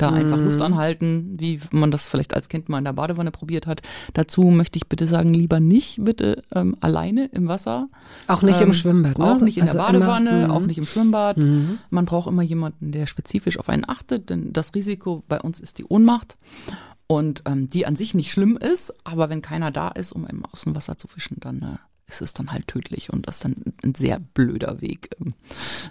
da 0.00 0.10
einfach 0.10 0.36
Mhm. 0.36 0.44
Luft 0.44 0.62
anhalten, 0.62 1.36
wie 1.38 1.60
man 1.72 1.90
das 1.90 2.08
vielleicht 2.08 2.34
als 2.34 2.48
Kind 2.48 2.68
mal 2.68 2.78
in 2.78 2.84
der 2.84 2.92
Badewanne 2.92 3.30
probiert 3.30 3.66
hat. 3.66 3.82
Dazu 4.14 4.42
möchte 4.44 4.76
ich 4.76 4.88
bitte 4.88 5.06
sagen, 5.06 5.32
lieber 5.34 5.60
nicht 5.60 6.04
bitte 6.04 6.42
ähm, 6.54 6.76
alleine 6.80 7.26
im 7.32 7.48
Wasser. 7.48 7.88
Auch 8.26 8.42
nicht 8.42 8.60
im 8.60 8.68
Ähm, 8.68 8.72
Schwimmbad, 8.74 9.18
ne? 9.18 9.24
Auch 9.24 9.40
nicht 9.40 9.58
in 9.58 9.64
der 9.66 9.74
Also 9.74 9.96
immer- 9.96 10.06
Badewanne, 10.06 10.46
Mhm. 10.46 10.50
auch 10.50 10.66
nicht 10.66 10.78
im 10.78 10.86
Schwimmbad. 10.86 11.36
Man 11.90 12.04
braucht 12.06 12.28
immer 12.28 12.42
jemanden, 12.42 12.92
der 12.92 13.06
spezifisch 13.06 13.58
auf 13.58 13.68
einen 13.68 13.88
achtet, 13.88 14.30
denn 14.30 14.52
das 14.52 14.74
Risiko 14.74 15.22
bei 15.28 15.40
uns 15.40 15.60
ist 15.60 15.78
die 15.78 15.84
Ohnmacht. 15.84 16.36
Und 17.06 17.42
ähm, 17.46 17.68
die 17.68 17.86
an 17.86 17.96
sich 17.96 18.14
nicht 18.14 18.30
schlimm 18.30 18.56
ist, 18.56 18.94
aber 19.04 19.28
wenn 19.30 19.42
keiner 19.42 19.72
da 19.72 19.88
ist, 19.88 20.12
um 20.12 20.26
im 20.26 20.44
Außenwasser 20.46 20.96
zu 20.96 21.08
fischen, 21.08 21.38
dann 21.40 21.62
äh, 21.62 21.64
ist 22.10 22.20
es 22.20 22.34
dann 22.34 22.52
halt 22.52 22.66
tödlich 22.66 23.12
und 23.12 23.26
das 23.26 23.36
ist 23.36 23.44
dann 23.44 23.54
ein 23.84 23.94
sehr 23.94 24.18
blöder 24.20 24.80
Weg, 24.80 25.10
ähm, 25.20 25.34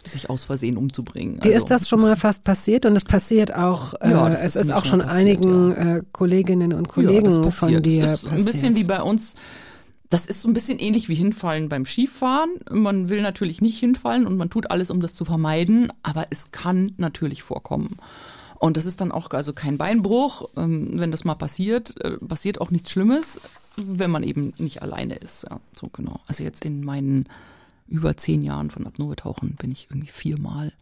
sich 0.06 0.30
aus 0.30 0.46
Versehen 0.46 0.78
umzubringen. 0.78 1.40
Dir 1.40 1.54
Also- 1.54 1.58
ist 1.66 1.72
das 1.72 1.88
schon 1.90 2.02
mal 2.02 2.16
fast 2.16 2.44
passiert 2.44 2.86
und 2.86 2.96
es 2.96 3.06
passiert 3.06 3.54
auch, 3.56 3.94
äh, 4.02 4.12
Ja, 4.12 4.30
das 4.30 4.40
es 4.44 4.56
ist 4.56 4.66
ist 4.66 4.72
auch 4.72 4.86
schon 4.86 5.00
schon 5.02 5.08
passiert, 5.10 5.18
einigen 5.20 5.72
äh, 5.72 6.04
Kolleginnen 6.12 6.74
und 6.74 6.88
Kollegen 6.88 7.32
ja, 7.32 7.52
von 7.52 7.82
dir 7.84 8.02
Das 8.02 8.24
ist 8.24 8.26
passiert. 8.30 8.32
ein 8.34 8.46
bisschen 8.46 8.76
wie 8.78 8.84
bei 8.84 9.02
uns. 9.02 9.36
Das 10.12 10.26
ist 10.26 10.42
so 10.42 10.50
ein 10.50 10.54
bisschen 10.54 10.80
ähnlich 10.80 11.08
wie 11.08 11.14
hinfallen 11.16 11.70
beim 11.70 11.86
Skifahren. 11.86 12.50
Man 12.72 13.10
will 13.10 13.22
natürlich 13.22 13.62
nicht 13.62 13.78
hinfallen 13.80 14.26
und 14.26 14.38
man 14.38 14.50
tut 14.50 14.72
alles, 14.72 14.90
um 14.90 15.02
das 15.02 15.14
zu 15.14 15.24
vermeiden, 15.24 15.94
aber 16.02 16.26
es 16.32 16.52
kann 16.52 16.94
natürlich 16.98 17.44
vorkommen. 17.44 17.98
Und 18.58 18.76
das 18.76 18.86
ist 18.88 19.00
dann 19.02 19.12
auch 19.12 19.30
also 19.30 19.54
kein 19.54 19.78
Beinbruch, 19.78 20.50
ähm, 20.58 20.94
wenn 21.00 21.12
das 21.12 21.24
mal 21.26 21.36
passiert, 21.36 21.94
äh, 22.04 22.18
passiert 22.18 22.60
auch 22.60 22.72
nichts 22.72 22.92
Schlimmes, 22.92 23.40
wenn 23.78 24.12
man 24.12 24.24
eben 24.24 24.54
nicht 24.58 24.82
alleine 24.82 25.16
ist. 25.16 25.46
Ja, 25.50 25.60
so 25.76 25.90
genau. 25.92 26.20
Also 26.28 26.44
jetzt 26.44 26.66
in 26.66 26.84
meinen 26.84 27.28
über 27.88 28.16
zehn 28.18 28.44
Jahren 28.44 28.70
von 28.70 28.86
Apnoe-Tauchen 28.86 29.56
bin 29.56 29.72
ich 29.72 29.88
irgendwie 29.90 30.12
viermal 30.12 30.74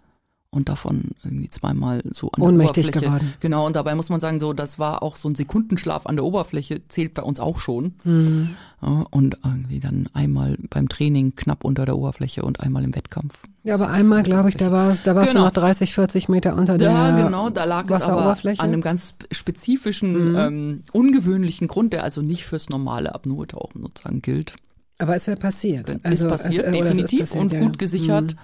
und 0.49 0.69
davon 0.69 1.11
irgendwie 1.23 1.49
zweimal 1.49 2.01
so 2.11 2.31
an 2.31 2.41
Ohnmächtig 2.41 2.85
der 2.85 2.93
Oberfläche. 2.95 3.05
geworden. 3.19 3.33
Genau, 3.41 3.65
und 3.67 3.75
dabei 3.75 3.95
muss 3.95 4.09
man 4.09 4.19
sagen, 4.21 4.39
so, 4.39 4.53
das 4.53 4.79
war 4.79 5.03
auch 5.03 5.15
so 5.17 5.27
ein 5.29 5.35
Sekundenschlaf 5.35 6.05
an 6.05 6.15
der 6.15 6.23
Oberfläche, 6.25 6.87
zählt 6.87 7.13
bei 7.13 7.21
uns 7.21 7.39
auch 7.39 7.59
schon. 7.59 7.95
Mhm. 8.05 8.51
Ja, 8.81 9.05
und 9.11 9.37
irgendwie 9.43 9.79
dann 9.79 10.07
einmal 10.13 10.57
beim 10.69 10.87
Training 10.87 11.35
knapp 11.35 11.65
unter 11.65 11.85
der 11.85 11.97
Oberfläche 11.97 12.43
und 12.43 12.61
einmal 12.61 12.83
im 12.85 12.95
Wettkampf. 12.95 13.43
Ja, 13.63 13.73
aber 13.75 13.89
einmal, 13.89 14.23
glaube 14.23 14.49
ich, 14.49 14.55
da 14.55 14.71
warst, 14.71 15.05
da 15.05 15.15
warst 15.15 15.31
Genau. 15.31 15.41
du 15.41 15.45
noch 15.47 15.51
30, 15.53 15.93
40 15.93 16.29
Meter 16.29 16.55
unter 16.55 16.79
Ja, 16.79 17.11
der 17.11 17.23
genau, 17.25 17.49
da 17.49 17.65
lag 17.65 17.89
es 17.89 18.01
aber 18.03 18.37
an 18.43 18.59
einem 18.59 18.81
ganz 18.81 19.15
spezifischen, 19.31 20.35
ähm, 20.35 20.83
ungewöhnlichen 20.93 21.67
Grund, 21.67 21.91
der 21.93 22.03
also 22.03 22.21
nicht 22.21 22.45
fürs 22.45 22.69
normale 22.69 23.13
Apnoe-Tauchen 23.13 23.81
sozusagen 23.81 24.21
gilt. 24.21 24.53
aber 24.99 25.15
es 25.15 25.27
wäre 25.27 25.37
passiert. 25.37 25.91
ist 25.91 26.05
Also, 26.05 26.27
passiert, 26.29 26.65
es, 26.67 26.73
äh, 26.75 26.77
oder 26.79 26.91
es 26.91 26.97
ist 26.97 27.11
definitiv, 27.11 27.19
passiert, 27.19 27.41
und 27.43 27.51
ja. 27.53 27.59
gut 27.59 27.77
gesichert 27.79 28.35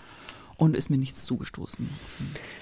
und 0.57 0.75
ist 0.75 0.89
mir 0.89 0.97
nichts 0.97 1.25
zugestoßen. 1.25 1.89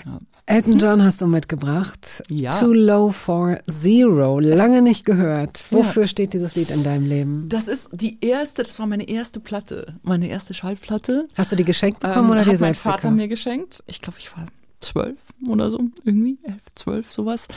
Ja. 0.06 0.19
Elton 0.45 0.77
John 0.80 1.04
hast 1.04 1.21
du 1.21 1.27
mitgebracht. 1.27 2.23
Ja. 2.30 2.51
Too 2.51 2.73
Low 2.73 3.10
for 3.12 3.60
Zero. 3.69 4.39
Lange 4.39 4.82
nicht 4.82 5.06
gehört. 5.06 5.67
Wofür 5.71 6.08
steht 6.08 6.34
dieses 6.34 6.56
Lied 6.56 6.69
in 6.71 6.84
deinem 6.84 7.06
Leben? 7.06 7.49
Das 7.49 7.67
ist 7.67 7.89
die 7.93 8.17
erste, 8.21 8.63
das 8.63 8.77
war 8.80 8.88
meine 8.88 9.08
erste 9.08 9.39
Platte, 9.39 9.95
meine 10.04 10.27
erste 10.30 10.54
Schallplatte. 10.54 11.27
Hast 11.36 11.51
du 11.51 11.56
die 11.56 11.65
geschenkt 11.65 11.99
bekommen 11.99 12.25
Ähm, 12.25 12.32
oder 12.32 12.39
hat 12.41 12.47
dir 12.47 12.51
mein 12.51 12.58
selbst 12.60 12.82
Vater 12.84 12.97
gekauft? 13.04 13.15
mir 13.17 13.27
geschenkt. 13.27 13.84
Ich 13.88 13.99
glaube, 14.01 14.19
ich 14.19 14.36
war 14.36 14.45
zwölf 14.80 15.17
oder 15.47 15.69
so, 15.69 15.80
irgendwie, 16.04 16.39
elf, 16.43 16.62
zwölf, 16.75 17.12
sowas. 17.12 17.47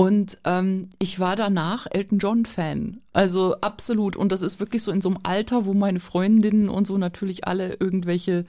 Und 0.00 0.38
ähm, 0.44 0.90
ich 1.00 1.18
war 1.18 1.34
danach 1.34 1.88
Elton 1.90 2.20
John 2.20 2.46
Fan. 2.46 3.00
Also 3.12 3.56
absolut. 3.62 4.14
Und 4.14 4.30
das 4.30 4.42
ist 4.42 4.60
wirklich 4.60 4.84
so 4.84 4.92
in 4.92 5.00
so 5.00 5.08
einem 5.08 5.18
Alter, 5.24 5.66
wo 5.66 5.74
meine 5.74 5.98
Freundinnen 5.98 6.68
und 6.68 6.86
so 6.86 6.98
natürlich 6.98 7.48
alle 7.48 7.74
irgendwelche 7.80 8.44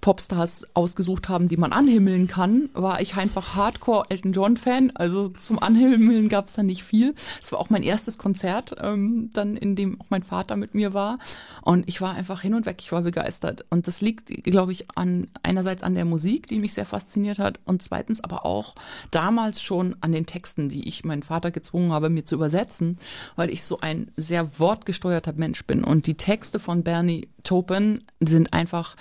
Popstars 0.00 0.68
ausgesucht 0.74 1.28
haben, 1.28 1.48
die 1.48 1.56
man 1.56 1.72
anhimmeln 1.72 2.28
kann, 2.28 2.68
war 2.74 3.00
ich 3.00 3.16
einfach 3.16 3.56
Hardcore 3.56 4.04
Elton 4.10 4.32
John 4.32 4.56
Fan. 4.56 4.92
Also 4.94 5.30
zum 5.30 5.58
Anhimmeln 5.58 6.28
gab 6.28 6.46
es 6.46 6.52
da 6.52 6.62
nicht 6.62 6.84
viel. 6.84 7.16
Es 7.42 7.50
war 7.50 7.58
auch 7.58 7.70
mein 7.70 7.82
erstes 7.82 8.16
Konzert, 8.16 8.76
ähm, 8.80 9.30
dann 9.32 9.56
in 9.56 9.74
dem 9.74 10.00
auch 10.00 10.10
mein 10.10 10.22
Vater 10.22 10.54
mit 10.54 10.76
mir 10.76 10.94
war. 10.94 11.18
Und 11.62 11.88
ich 11.88 12.00
war 12.00 12.14
einfach 12.14 12.40
hin 12.40 12.54
und 12.54 12.66
weg. 12.66 12.76
Ich 12.78 12.92
war 12.92 13.02
begeistert. 13.02 13.64
Und 13.68 13.88
das 13.88 14.00
liegt, 14.00 14.28
glaube 14.44 14.70
ich, 14.70 14.86
an 14.94 15.26
einerseits 15.42 15.82
an 15.82 15.96
der 15.96 16.04
Musik, 16.04 16.46
die 16.46 16.60
mich 16.60 16.74
sehr 16.74 16.86
fasziniert 16.86 17.40
hat, 17.40 17.58
und 17.64 17.82
zweitens 17.82 18.22
aber 18.22 18.46
auch 18.46 18.76
damals 19.10 19.60
schon 19.60 19.96
an 20.02 20.12
den 20.12 20.26
Texten, 20.26 20.68
die 20.68 20.83
ich 20.86 21.04
meinen 21.04 21.22
Vater 21.22 21.50
gezwungen 21.50 21.92
habe, 21.92 22.10
mir 22.10 22.24
zu 22.24 22.34
übersetzen, 22.34 22.96
weil 23.36 23.50
ich 23.50 23.64
so 23.64 23.80
ein 23.80 24.10
sehr 24.16 24.58
wortgesteuerter 24.58 25.32
Mensch 25.34 25.64
bin. 25.64 25.84
Und 25.84 26.06
die 26.06 26.16
Texte 26.16 26.58
von 26.58 26.82
Bernie 26.82 27.28
Taupin 27.42 28.04
sind 28.20 28.52
einfach 28.52 28.96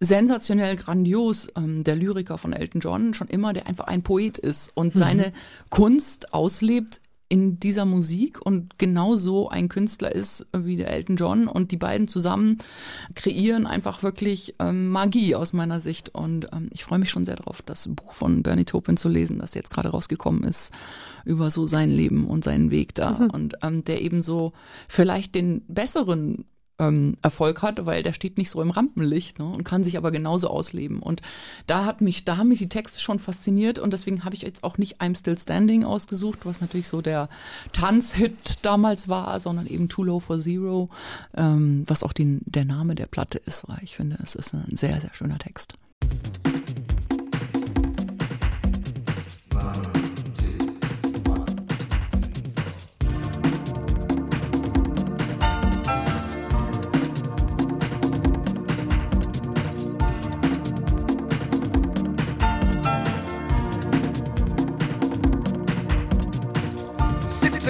sensationell 0.00 0.76
grandios. 0.76 1.48
Ähm, 1.56 1.84
der 1.84 1.96
Lyriker 1.96 2.38
von 2.38 2.52
Elton 2.52 2.80
John 2.80 3.14
schon 3.14 3.28
immer, 3.28 3.52
der 3.52 3.66
einfach 3.66 3.86
ein 3.86 4.02
Poet 4.02 4.38
ist 4.38 4.72
und 4.74 4.96
seine 4.96 5.32
Kunst 5.70 6.34
auslebt 6.34 7.00
in 7.28 7.58
dieser 7.58 7.84
Musik 7.84 8.40
und 8.40 8.78
genauso 8.78 9.48
ein 9.48 9.68
Künstler 9.68 10.14
ist 10.14 10.46
wie 10.56 10.76
der 10.76 10.92
Elton 10.92 11.16
John 11.16 11.48
und 11.48 11.72
die 11.72 11.76
beiden 11.76 12.06
zusammen 12.06 12.58
kreieren 13.14 13.66
einfach 13.66 14.02
wirklich 14.02 14.54
ähm, 14.60 14.88
Magie 14.88 15.34
aus 15.34 15.52
meiner 15.52 15.80
Sicht 15.80 16.14
und 16.14 16.48
ähm, 16.52 16.68
ich 16.72 16.84
freue 16.84 17.00
mich 17.00 17.10
schon 17.10 17.24
sehr 17.24 17.36
drauf, 17.36 17.62
das 17.62 17.88
Buch 17.88 18.12
von 18.12 18.44
Bernie 18.44 18.64
Taupin 18.64 18.96
zu 18.96 19.08
lesen, 19.08 19.40
das 19.40 19.54
jetzt 19.54 19.70
gerade 19.70 19.88
rausgekommen 19.88 20.44
ist 20.44 20.72
über 21.26 21.50
so 21.50 21.66
sein 21.66 21.90
Leben 21.90 22.26
und 22.26 22.44
seinen 22.44 22.70
Weg 22.70 22.94
da 22.94 23.28
und 23.32 23.56
ähm, 23.62 23.84
der 23.84 24.00
eben 24.00 24.22
so 24.22 24.52
vielleicht 24.88 25.34
den 25.34 25.62
besseren 25.68 26.44
ähm, 26.78 27.16
Erfolg 27.22 27.62
hat, 27.62 27.86
weil 27.86 28.02
der 28.02 28.12
steht 28.12 28.38
nicht 28.38 28.50
so 28.50 28.60
im 28.60 28.70
Rampenlicht 28.70 29.38
ne, 29.38 29.46
und 29.46 29.64
kann 29.64 29.82
sich 29.82 29.96
aber 29.96 30.10
genauso 30.10 30.48
ausleben. 30.48 31.00
Und 31.00 31.22
da 31.66 31.84
hat 31.84 32.00
mich, 32.00 32.24
da 32.24 32.36
haben 32.36 32.48
mich 32.48 32.58
die 32.58 32.68
Texte 32.68 33.00
schon 33.00 33.18
fasziniert 33.18 33.78
und 33.78 33.92
deswegen 33.92 34.24
habe 34.24 34.34
ich 34.34 34.42
jetzt 34.42 34.64
auch 34.64 34.78
nicht 34.78 35.00
I'm 35.00 35.18
Still 35.18 35.38
Standing 35.38 35.84
ausgesucht, 35.84 36.40
was 36.44 36.60
natürlich 36.60 36.88
so 36.88 37.00
der 37.00 37.28
Tanzhit 37.72 38.58
damals 38.62 39.08
war, 39.08 39.40
sondern 39.40 39.66
eben 39.66 39.88
Too 39.88 40.04
Low 40.04 40.20
for 40.20 40.38
Zero, 40.38 40.90
ähm, 41.34 41.84
was 41.86 42.02
auch 42.02 42.12
die, 42.12 42.40
der 42.44 42.64
Name 42.64 42.94
der 42.94 43.06
Platte 43.06 43.38
ist, 43.38 43.68
weil 43.68 43.80
ich 43.82 43.96
finde, 43.96 44.18
es 44.22 44.34
ist 44.34 44.54
ein 44.54 44.76
sehr, 44.76 45.00
sehr 45.00 45.14
schöner 45.14 45.38
Text. 45.38 45.74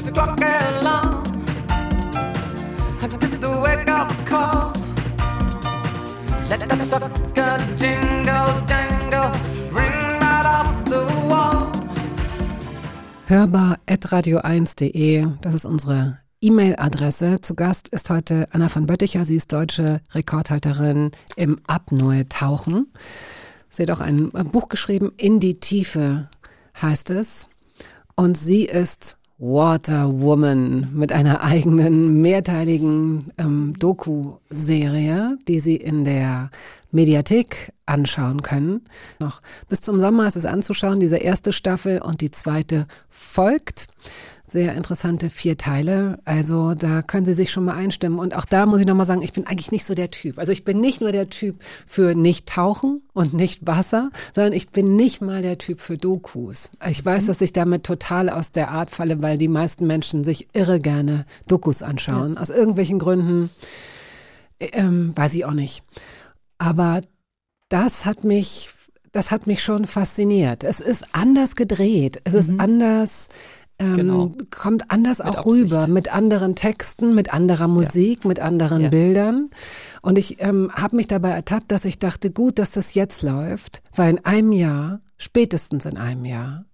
The 0.07 0.13
wall. 0.13 0.37
hörbar.radio1.de, 13.27 15.27
das 15.41 15.55
ist 15.55 15.67
unsere 15.67 16.21
E-Mail-Adresse. 16.41 17.41
Zu 17.41 17.57
Gast 17.57 17.89
ist 17.89 18.09
heute 18.09 18.47
Anna 18.53 18.69
von 18.69 18.87
Bötticher. 18.87 19.25
Sie 19.25 19.35
ist 19.35 19.53
deutsche 19.53 20.01
Rekordhalterin 20.15 21.11
im 21.35 21.59
Apnoe-Tauchen. 21.67 22.93
Sie 23.69 23.83
hat 23.83 23.91
auch 23.91 24.01
ein 24.01 24.31
Buch 24.31 24.69
geschrieben, 24.69 25.11
In 25.17 25.41
die 25.41 25.59
Tiefe 25.59 26.31
heißt 26.81 27.11
es. 27.11 27.49
Und 28.15 28.37
sie 28.37 28.65
ist 28.65 29.19
Water 29.39 30.21
Woman 30.21 30.89
mit 30.95 31.13
einer 31.13 31.43
eigenen 31.43 32.23
mehrteiligen 32.23 33.33
ähm, 33.37 33.75
Doku-Serie, 33.79 35.37
die 35.47 35.61
Sie 35.61 35.77
in 35.77 36.05
der 36.05 36.51
Mediathek 36.91 37.75
anschauen 37.85 38.41
können. 38.41 38.83
Noch 39.19 39.43
bis 39.69 39.83
zum 39.83 40.01
Sommer 40.01 40.27
ist 40.27 40.37
es 40.37 40.47
anzuschauen, 40.47 41.01
diese 41.01 41.19
erste 41.19 41.53
Staffel 41.53 42.01
und 42.01 42.23
die 42.23 42.31
zweite 42.31 42.87
folgt. 43.11 43.89
Sehr 44.47 44.75
interessante 44.75 45.29
vier 45.29 45.57
Teile. 45.57 46.19
Also 46.25 46.75
da 46.75 47.03
können 47.03 47.25
Sie 47.25 47.35
sich 47.35 47.51
schon 47.51 47.65
mal 47.65 47.75
einstimmen. 47.75 48.19
Und 48.19 48.35
auch 48.35 48.45
da 48.45 48.67
muss 48.67 48.81
ich 48.81 48.87
nochmal 48.87 49.07
sagen, 49.07 49.23
ich 49.23 49.33
bin 49.33 49.47
eigentlich 49.47 49.73
nicht 49.73 49.85
so 49.85 49.95
der 49.95 50.11
Typ. 50.11 50.39
Also 50.39 50.53
ich 50.53 50.65
bin 50.65 50.81
nicht 50.81 51.01
nur 51.01 51.13
der 51.13 51.29
Typ 51.29 51.63
für 51.63 52.15
nicht 52.15 52.49
tauchen 52.49 53.03
und 53.13 53.35
nicht 53.35 53.67
Wasser, 53.67 54.11
sondern 54.33 54.53
ich 54.53 54.71
bin 54.71 54.95
nicht 54.95 55.21
mal 55.21 55.43
der 55.43 55.59
Typ 55.59 55.81
für 55.81 55.99
Dokus. 55.99 56.71
Ich 56.89 57.05
weiß, 57.05 57.27
dass 57.27 57.41
ich 57.41 57.53
damit 57.53 57.85
total 57.85 58.31
aus 58.31 58.53
der 58.53 58.71
Art 58.71 58.91
falle, 58.91 59.21
weil 59.21 59.37
die 59.37 59.49
meisten 59.49 59.87
Menschen 59.87 60.23
sich 60.23 60.49
irre 60.53 60.79
gerne 60.79 61.27
Dokus 61.49 61.83
anschauen. 61.83 62.35
Ja. 62.35 62.41
Aus 62.41 62.51
irgendwelchen 62.51 62.99
Gründen, 62.99 63.51
ähm, 64.61 65.13
weiß 65.17 65.35
ich 65.35 65.45
auch 65.45 65.53
nicht. 65.53 65.83
Aber 66.59 67.01
das 67.69 68.05
hat 68.05 68.23
mich 68.23 68.73
das 69.17 69.31
hat 69.31 69.47
mich 69.47 69.63
schon 69.63 69.87
fasziniert. 69.87 70.63
Es 70.63 70.81
ist 70.81 71.15
anders 71.15 71.57
gedreht, 71.57 72.21
es 72.25 72.35
ist 72.35 72.51
mhm. 72.51 72.61
anders 72.61 73.31
ähm, 73.79 73.97
genau. 73.97 74.33
kommt 74.51 74.91
anders 74.91 75.19
mit 75.19 75.27
auch 75.27 75.39
Absicht. 75.39 75.47
rüber, 75.47 75.87
mit 75.87 76.15
anderen 76.15 76.55
Texten, 76.55 77.15
mit 77.15 77.33
anderer 77.33 77.69
Musik, 77.69 78.25
ja. 78.25 78.29
mit 78.29 78.41
anderen 78.41 78.85
ja. 78.85 78.89
Bildern. 78.89 79.51
Und 80.03 80.17
ich 80.17 80.41
ähm, 80.41 80.71
habe 80.73 80.97
mich 80.97 81.07
dabei 81.07 81.31
ertappt, 81.31 81.71
dass 81.71 81.85
ich 81.85 81.99
dachte, 81.99 82.31
gut, 82.31 82.59
dass 82.59 82.73
das 82.73 82.95
jetzt 82.95 83.23
läuft, 83.23 83.83
weil 83.95 84.11
in 84.15 84.25
einem 84.25 84.53
Jahr, 84.53 85.01
spätestens 85.19 85.85
in 85.85 85.99
einem 85.99 86.25
Jahr, 86.25 86.65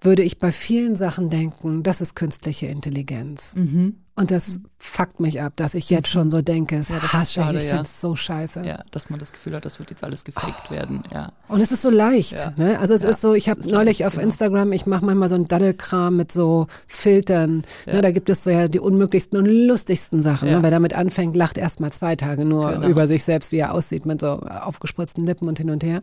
würde 0.00 0.22
ich 0.22 0.38
bei 0.38 0.52
vielen 0.52 0.94
Sachen 0.94 1.28
denken, 1.28 1.82
das 1.82 2.00
ist 2.00 2.14
künstliche 2.14 2.66
Intelligenz. 2.66 3.54
Mhm. 3.56 3.96
Und 4.14 4.32
das 4.32 4.60
fuckt 4.78 5.20
mich 5.20 5.40
ab, 5.40 5.52
dass 5.54 5.74
ich 5.74 5.90
jetzt 5.90 6.08
schon 6.08 6.28
so 6.28 6.42
denke, 6.42 6.76
es 6.76 6.88
ja, 6.88 7.00
hasse 7.00 7.34
schade, 7.34 7.58
ich, 7.58 7.64
ich 7.64 7.70
finde 7.70 7.84
es 7.84 8.00
so 8.00 8.16
scheiße. 8.16 8.64
Ja, 8.64 8.82
dass 8.90 9.10
man 9.10 9.20
das 9.20 9.32
Gefühl 9.32 9.54
hat, 9.54 9.64
das 9.64 9.78
wird 9.78 9.90
jetzt 9.90 10.02
alles 10.02 10.24
gefaked 10.24 10.64
oh. 10.68 10.70
werden, 10.72 11.04
ja. 11.12 11.30
Und 11.46 11.60
es 11.60 11.70
ist 11.70 11.82
so 11.82 11.90
leicht, 11.90 12.32
ja. 12.32 12.52
ne? 12.56 12.80
Also 12.80 12.94
es 12.94 13.02
ja, 13.02 13.10
ist 13.10 13.20
so, 13.20 13.34
ich 13.34 13.48
habe 13.48 13.60
neulich 13.70 14.06
auf 14.06 14.14
genau. 14.14 14.24
Instagram, 14.24 14.72
ich 14.72 14.86
mache 14.86 15.04
manchmal 15.04 15.28
so 15.28 15.36
ein 15.36 15.44
Daddelkram 15.44 16.16
mit 16.16 16.32
so 16.32 16.66
Filtern, 16.88 17.62
ne? 17.86 18.00
da 18.00 18.10
gibt 18.10 18.28
es 18.28 18.42
so 18.42 18.50
ja 18.50 18.66
die 18.66 18.80
unmöglichsten 18.80 19.38
und 19.38 19.46
lustigsten 19.46 20.20
Sachen. 20.20 20.50
Ne? 20.50 20.62
Wer 20.62 20.72
damit 20.72 20.94
anfängt, 20.94 21.36
lacht 21.36 21.56
erst 21.56 21.78
mal 21.78 21.92
zwei 21.92 22.16
Tage 22.16 22.44
nur 22.44 22.72
genau. 22.72 22.88
über 22.88 23.06
sich 23.06 23.22
selbst, 23.22 23.52
wie 23.52 23.58
er 23.58 23.72
aussieht, 23.72 24.04
mit 24.04 24.20
so 24.20 24.40
aufgespritzten 24.40 25.26
Lippen 25.26 25.46
und 25.46 25.58
hin 25.58 25.70
und 25.70 25.84
her. 25.84 26.02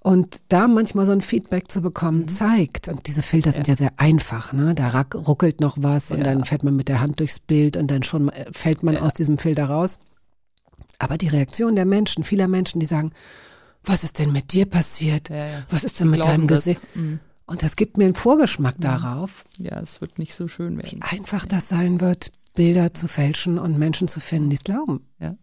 Und 0.00 0.38
da 0.48 0.68
manchmal 0.68 1.06
so 1.06 1.12
ein 1.12 1.20
Feedback 1.20 1.70
zu 1.70 1.82
bekommen, 1.82 2.20
mhm. 2.20 2.28
zeigt, 2.28 2.88
und 2.88 3.06
diese 3.08 3.22
Filter 3.22 3.50
sind 3.50 3.66
ja, 3.66 3.72
ja 3.72 3.78
sehr 3.78 3.90
einfach, 3.96 4.52
ne? 4.52 4.74
Da 4.74 5.04
ruckelt 5.14 5.60
noch 5.60 5.76
was 5.80 6.12
und 6.12 6.18
ja. 6.18 6.24
dann 6.24 6.44
fährt 6.44 6.62
man 6.62 6.76
mit 6.76 6.88
der 6.88 7.00
Hand 7.00 7.18
durchs 7.20 7.40
Bild 7.40 7.76
und 7.76 7.90
dann 7.90 8.04
schon 8.04 8.28
äh, 8.28 8.46
fällt 8.52 8.82
man 8.82 8.94
ja. 8.94 9.00
aus 9.02 9.14
diesem 9.14 9.38
Filter 9.38 9.64
raus. 9.64 9.98
Aber 11.00 11.16
die 11.18 11.28
Reaktion 11.28 11.76
der 11.76 11.84
Menschen, 11.84 12.24
vieler 12.24 12.48
Menschen, 12.48 12.80
die 12.80 12.86
sagen, 12.86 13.10
was 13.84 14.04
ist 14.04 14.18
denn 14.18 14.32
mit 14.32 14.52
dir 14.52 14.66
passiert? 14.66 15.30
Was 15.70 15.84
ist 15.84 16.00
denn 16.00 16.10
mit 16.10 16.24
deinem 16.24 16.46
Gesicht? 16.46 16.82
Mhm. 16.94 17.20
Und 17.46 17.62
das 17.62 17.76
gibt 17.76 17.96
mir 17.96 18.04
einen 18.04 18.14
Vorgeschmack 18.14 18.78
mhm. 18.78 18.82
darauf. 18.82 19.44
Ja, 19.58 19.80
es 19.80 20.00
wird 20.00 20.18
nicht 20.18 20.34
so 20.34 20.48
schön 20.48 20.76
werden. 20.76 20.90
Wie 20.90 21.16
einfach 21.16 21.46
das 21.46 21.68
sein 21.68 22.00
wird, 22.00 22.30
Bilder 22.54 22.92
zu 22.92 23.08
fälschen 23.08 23.58
und 23.58 23.78
Menschen 23.78 24.08
zu 24.08 24.20
finden, 24.20 24.50
die 24.50 24.56
es 24.56 24.64
glauben. 24.64 25.06
Ja. 25.18 25.36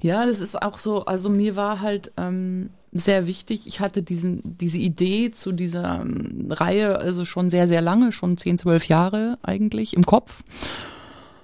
Ja, 0.00 0.26
das 0.26 0.40
ist 0.40 0.60
auch 0.60 0.78
so, 0.78 1.04
also 1.04 1.30
mir 1.30 1.56
war 1.56 1.80
halt 1.80 2.12
ähm, 2.16 2.70
sehr 2.94 3.26
wichtig. 3.26 3.66
Ich 3.66 3.80
hatte 3.80 4.02
diesen, 4.02 4.40
diese 4.44 4.78
Idee 4.78 5.32
zu 5.32 5.52
dieser 5.52 6.00
ähm, 6.00 6.46
Reihe 6.50 6.98
also 6.98 7.24
schon 7.24 7.50
sehr, 7.50 7.66
sehr 7.66 7.80
lange, 7.80 8.12
schon 8.12 8.36
10, 8.36 8.58
12 8.58 8.88
Jahre 8.88 9.38
eigentlich 9.42 9.94
im 9.94 10.06
Kopf. 10.06 10.44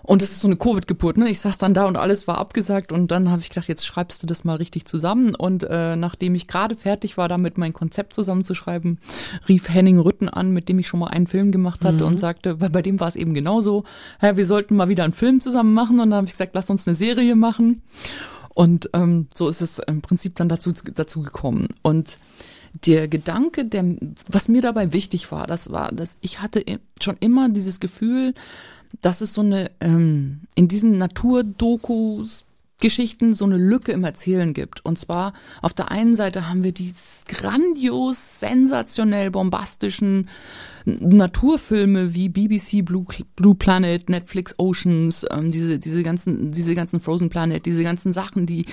Und 0.02 0.22
das 0.22 0.30
ist 0.30 0.40
so 0.40 0.48
eine 0.48 0.56
Covid-Geburt, 0.56 1.18
ne? 1.18 1.28
Ich 1.28 1.40
saß 1.40 1.58
dann 1.58 1.74
da 1.74 1.84
und 1.84 1.96
alles 1.96 2.26
war 2.26 2.38
abgesagt 2.38 2.90
und 2.90 3.12
dann 3.12 3.30
habe 3.30 3.42
ich 3.42 3.48
gedacht, 3.48 3.68
jetzt 3.68 3.86
schreibst 3.86 4.22
du 4.22 4.26
das 4.26 4.42
mal 4.44 4.56
richtig 4.56 4.86
zusammen. 4.86 5.34
Und 5.34 5.64
äh, 5.64 5.94
nachdem 5.94 6.34
ich 6.34 6.46
gerade 6.48 6.74
fertig 6.74 7.16
war, 7.16 7.28
damit 7.28 7.58
mein 7.58 7.72
Konzept 7.72 8.12
zusammenzuschreiben, 8.12 8.98
rief 9.48 9.68
Henning 9.68 9.98
Rütten 9.98 10.28
an, 10.28 10.50
mit 10.50 10.68
dem 10.68 10.78
ich 10.78 10.88
schon 10.88 11.00
mal 11.00 11.08
einen 11.08 11.26
Film 11.26 11.52
gemacht 11.52 11.84
hatte 11.84 12.04
mhm. 12.04 12.12
und 12.12 12.18
sagte, 12.18 12.60
weil 12.60 12.70
bei 12.70 12.82
dem 12.82 12.98
war 12.98 13.08
es 13.08 13.14
eben 13.14 13.34
genauso, 13.34 13.84
ja, 14.20 14.36
wir 14.36 14.46
sollten 14.46 14.74
mal 14.74 14.88
wieder 14.88 15.04
einen 15.04 15.12
Film 15.12 15.40
zusammen 15.40 15.74
machen. 15.74 16.00
Und 16.00 16.10
dann 16.10 16.16
habe 16.16 16.26
ich 16.26 16.32
gesagt, 16.32 16.54
lass 16.54 16.70
uns 16.70 16.88
eine 16.88 16.96
Serie 16.96 17.36
machen. 17.36 17.82
Und 18.54 18.90
ähm, 18.92 19.28
so 19.34 19.48
ist 19.48 19.60
es 19.60 19.78
im 19.78 20.02
Prinzip 20.02 20.34
dann 20.36 20.48
dazu, 20.48 20.72
dazu 20.72 21.22
gekommen. 21.22 21.68
Und 21.82 22.18
der 22.84 23.08
Gedanke, 23.08 23.64
der, 23.64 23.96
was 24.28 24.48
mir 24.48 24.62
dabei 24.62 24.92
wichtig 24.92 25.30
war, 25.32 25.46
das 25.46 25.70
war, 25.70 25.92
dass 25.92 26.16
ich 26.20 26.40
hatte 26.40 26.64
schon 27.00 27.16
immer 27.20 27.48
dieses 27.48 27.80
Gefühl, 27.80 28.34
dass 29.00 29.20
es 29.20 29.34
so 29.34 29.42
eine, 29.42 29.70
ähm, 29.80 30.40
in 30.54 30.68
diesen 30.68 30.98
Naturdokus, 30.98 32.44
Geschichten 32.80 33.34
so 33.34 33.44
eine 33.44 33.58
Lücke 33.58 33.92
im 33.92 34.04
Erzählen 34.04 34.52
gibt. 34.54 34.84
Und 34.84 34.98
zwar 34.98 35.34
auf 35.62 35.72
der 35.72 35.90
einen 35.90 36.16
Seite 36.16 36.48
haben 36.48 36.64
wir 36.64 36.72
die 36.72 36.92
grandios, 37.28 38.40
sensationell 38.40 39.30
bombastischen 39.30 40.28
Naturfilme 40.84 42.14
wie 42.14 42.28
BBC 42.28 42.84
Blue, 42.84 43.04
Blue 43.36 43.54
Planet, 43.54 44.08
Netflix 44.08 44.54
Oceans, 44.58 45.26
ähm, 45.30 45.50
diese, 45.50 45.78
diese 45.78 46.02
ganzen, 46.02 46.52
diese 46.52 46.74
ganzen 46.74 47.00
Frozen 47.00 47.28
Planet, 47.28 47.66
diese 47.66 47.82
ganzen 47.82 48.12
Sachen, 48.12 48.46
die 48.46 48.66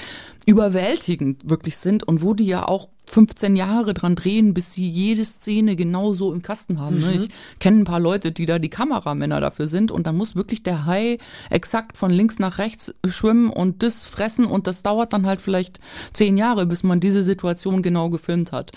überwältigend 0.46 1.50
wirklich 1.50 1.78
sind 1.78 2.04
und 2.04 2.24
wo 2.24 2.34
die 2.34 2.46
ja 2.46 2.68
auch 2.68 2.90
15 3.10 3.56
Jahre 3.56 3.94
dran 3.94 4.16
drehen, 4.16 4.54
bis 4.54 4.74
sie 4.74 4.88
jede 4.88 5.24
Szene 5.24 5.76
genau 5.76 6.14
so 6.14 6.34
im 6.34 6.42
Kasten 6.42 6.80
haben. 6.80 7.00
Ne? 7.00 7.08
Mhm. 7.08 7.14
Ich 7.14 7.30
kenne 7.60 7.80
ein 7.80 7.86
paar 7.86 8.00
Leute, 8.00 8.32
die 8.32 8.46
da 8.46 8.60
die 8.60 8.70
Kameramänner 8.70 9.40
dafür 9.40 9.68
sind 9.68 9.92
und 9.92 10.06
dann 10.08 10.18
muss 10.18 10.36
wirklich 10.36 10.62
der 10.62 10.86
Hai 10.86 11.18
exakt 11.50 11.98
von 11.98 12.12
links 12.12 12.38
nach 12.38 12.58
rechts 12.58 12.94
schwimmen 13.08 13.50
und 13.50 13.82
das 13.82 14.04
fressen 14.04 14.46
und 14.46 14.68
das 14.68 14.84
dauert 14.84 15.14
dann 15.14 15.26
halt 15.26 15.42
vielleicht 15.42 15.80
zehn 16.12 16.38
Jahre, 16.38 16.66
bis 16.66 16.84
man 16.84 17.00
diese 17.00 17.24
Situation 17.24 17.82
genau 17.82 18.10
gefilmt 18.10 18.52
hat. 18.52 18.72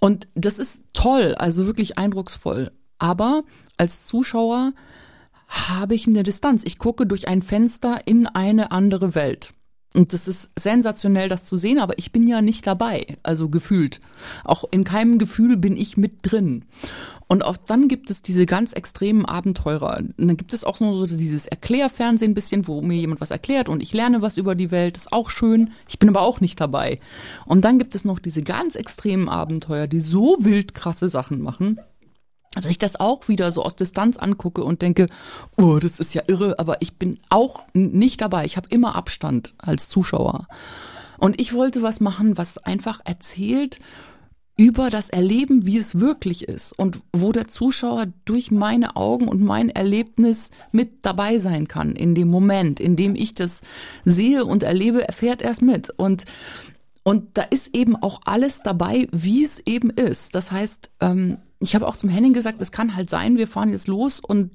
Und 0.00 0.28
das 0.34 0.58
ist 0.58 0.84
toll, 0.92 1.34
also 1.36 1.66
wirklich 1.66 1.98
eindrucksvoll. 1.98 2.70
Aber 2.98 3.44
als 3.76 4.06
Zuschauer 4.06 4.72
habe 5.48 5.94
ich 5.94 6.06
eine 6.06 6.22
Distanz. 6.22 6.62
Ich 6.64 6.78
gucke 6.78 7.06
durch 7.06 7.28
ein 7.28 7.42
Fenster 7.42 8.00
in 8.04 8.26
eine 8.26 8.72
andere 8.72 9.14
Welt. 9.14 9.52
Und 9.94 10.12
das 10.12 10.28
ist 10.28 10.50
sensationell, 10.58 11.28
das 11.28 11.44
zu 11.44 11.56
sehen, 11.56 11.78
aber 11.78 11.98
ich 11.98 12.12
bin 12.12 12.26
ja 12.26 12.42
nicht 12.42 12.66
dabei, 12.66 13.06
also 13.22 13.48
gefühlt. 13.48 14.00
Auch 14.44 14.64
in 14.70 14.84
keinem 14.84 15.18
Gefühl 15.18 15.56
bin 15.56 15.76
ich 15.76 15.96
mit 15.96 16.18
drin. 16.22 16.66
Und 17.28 17.44
auch 17.44 17.56
dann 17.56 17.88
gibt 17.88 18.10
es 18.10 18.22
diese 18.22 18.46
ganz 18.46 18.72
extremen 18.72 19.24
Abenteurer. 19.24 19.98
Und 19.98 20.14
dann 20.16 20.36
gibt 20.36 20.52
es 20.52 20.62
auch 20.62 20.76
so 20.76 21.06
dieses 21.06 21.46
Erklärfernsehen 21.46 22.30
ein 22.30 22.34
bisschen, 22.34 22.68
wo 22.68 22.82
mir 22.82 22.96
jemand 22.96 23.20
was 23.20 23.32
erklärt 23.32 23.68
und 23.68 23.82
ich 23.82 23.92
lerne 23.92 24.22
was 24.22 24.36
über 24.36 24.54
die 24.54 24.70
Welt. 24.70 24.96
Das 24.96 25.06
ist 25.06 25.12
auch 25.12 25.30
schön. 25.30 25.72
Ich 25.88 25.98
bin 25.98 26.08
aber 26.08 26.22
auch 26.22 26.40
nicht 26.40 26.60
dabei. 26.60 27.00
Und 27.44 27.64
dann 27.64 27.78
gibt 27.78 27.96
es 27.96 28.04
noch 28.04 28.20
diese 28.20 28.42
ganz 28.42 28.76
extremen 28.76 29.28
Abenteuer, 29.28 29.88
die 29.88 30.00
so 30.00 30.36
wild 30.40 30.74
krasse 30.74 31.08
Sachen 31.08 31.40
machen 31.40 31.80
dass 32.54 32.70
ich 32.70 32.78
das 32.78 32.98
auch 32.98 33.28
wieder 33.28 33.52
so 33.52 33.62
aus 33.62 33.76
Distanz 33.76 34.16
angucke 34.16 34.64
und 34.64 34.80
denke, 34.80 35.08
oh, 35.58 35.78
das 35.78 36.00
ist 36.00 36.14
ja 36.14 36.22
irre, 36.26 36.58
aber 36.58 36.80
ich 36.80 36.96
bin 36.96 37.18
auch 37.28 37.66
nicht 37.74 38.22
dabei. 38.22 38.46
Ich 38.46 38.56
habe 38.56 38.68
immer 38.70 38.94
Abstand 38.94 39.54
als 39.58 39.90
Zuschauer. 39.90 40.48
Und 41.18 41.38
ich 41.38 41.52
wollte 41.52 41.82
was 41.82 42.00
machen, 42.00 42.38
was 42.38 42.56
einfach 42.56 43.00
erzählt 43.04 43.78
über 44.56 44.88
das 44.88 45.10
Erleben, 45.10 45.66
wie 45.66 45.76
es 45.76 46.00
wirklich 46.00 46.48
ist 46.48 46.72
und 46.72 47.00
wo 47.12 47.30
der 47.30 47.46
Zuschauer 47.46 48.06
durch 48.24 48.50
meine 48.50 48.96
Augen 48.96 49.28
und 49.28 49.42
mein 49.42 49.68
Erlebnis 49.68 50.50
mit 50.72 51.04
dabei 51.04 51.36
sein 51.36 51.68
kann 51.68 51.94
in 51.94 52.14
dem 52.14 52.28
Moment, 52.28 52.80
in 52.80 52.96
dem 52.96 53.14
ich 53.14 53.34
das 53.34 53.60
sehe 54.04 54.46
und 54.46 54.62
erlebe, 54.62 55.06
erfährt 55.06 55.42
er 55.42 55.50
es 55.50 55.60
mit. 55.60 55.90
Und 55.90 56.24
und 57.02 57.38
da 57.38 57.42
ist 57.42 57.76
eben 57.76 57.94
auch 57.94 58.20
alles 58.24 58.62
dabei, 58.62 59.06
wie 59.12 59.44
es 59.44 59.60
eben 59.64 59.90
ist. 59.90 60.34
Das 60.34 60.50
heißt, 60.50 60.90
ähm, 60.98 61.38
ich 61.60 61.76
habe 61.76 61.86
auch 61.86 61.94
zum 61.94 62.10
Henning 62.10 62.32
gesagt, 62.32 62.60
es 62.60 62.72
kann 62.72 62.96
halt 62.96 63.10
sein, 63.10 63.36
wir 63.36 63.46
fahren 63.46 63.68
jetzt 63.68 63.86
los 63.86 64.18
und 64.18 64.50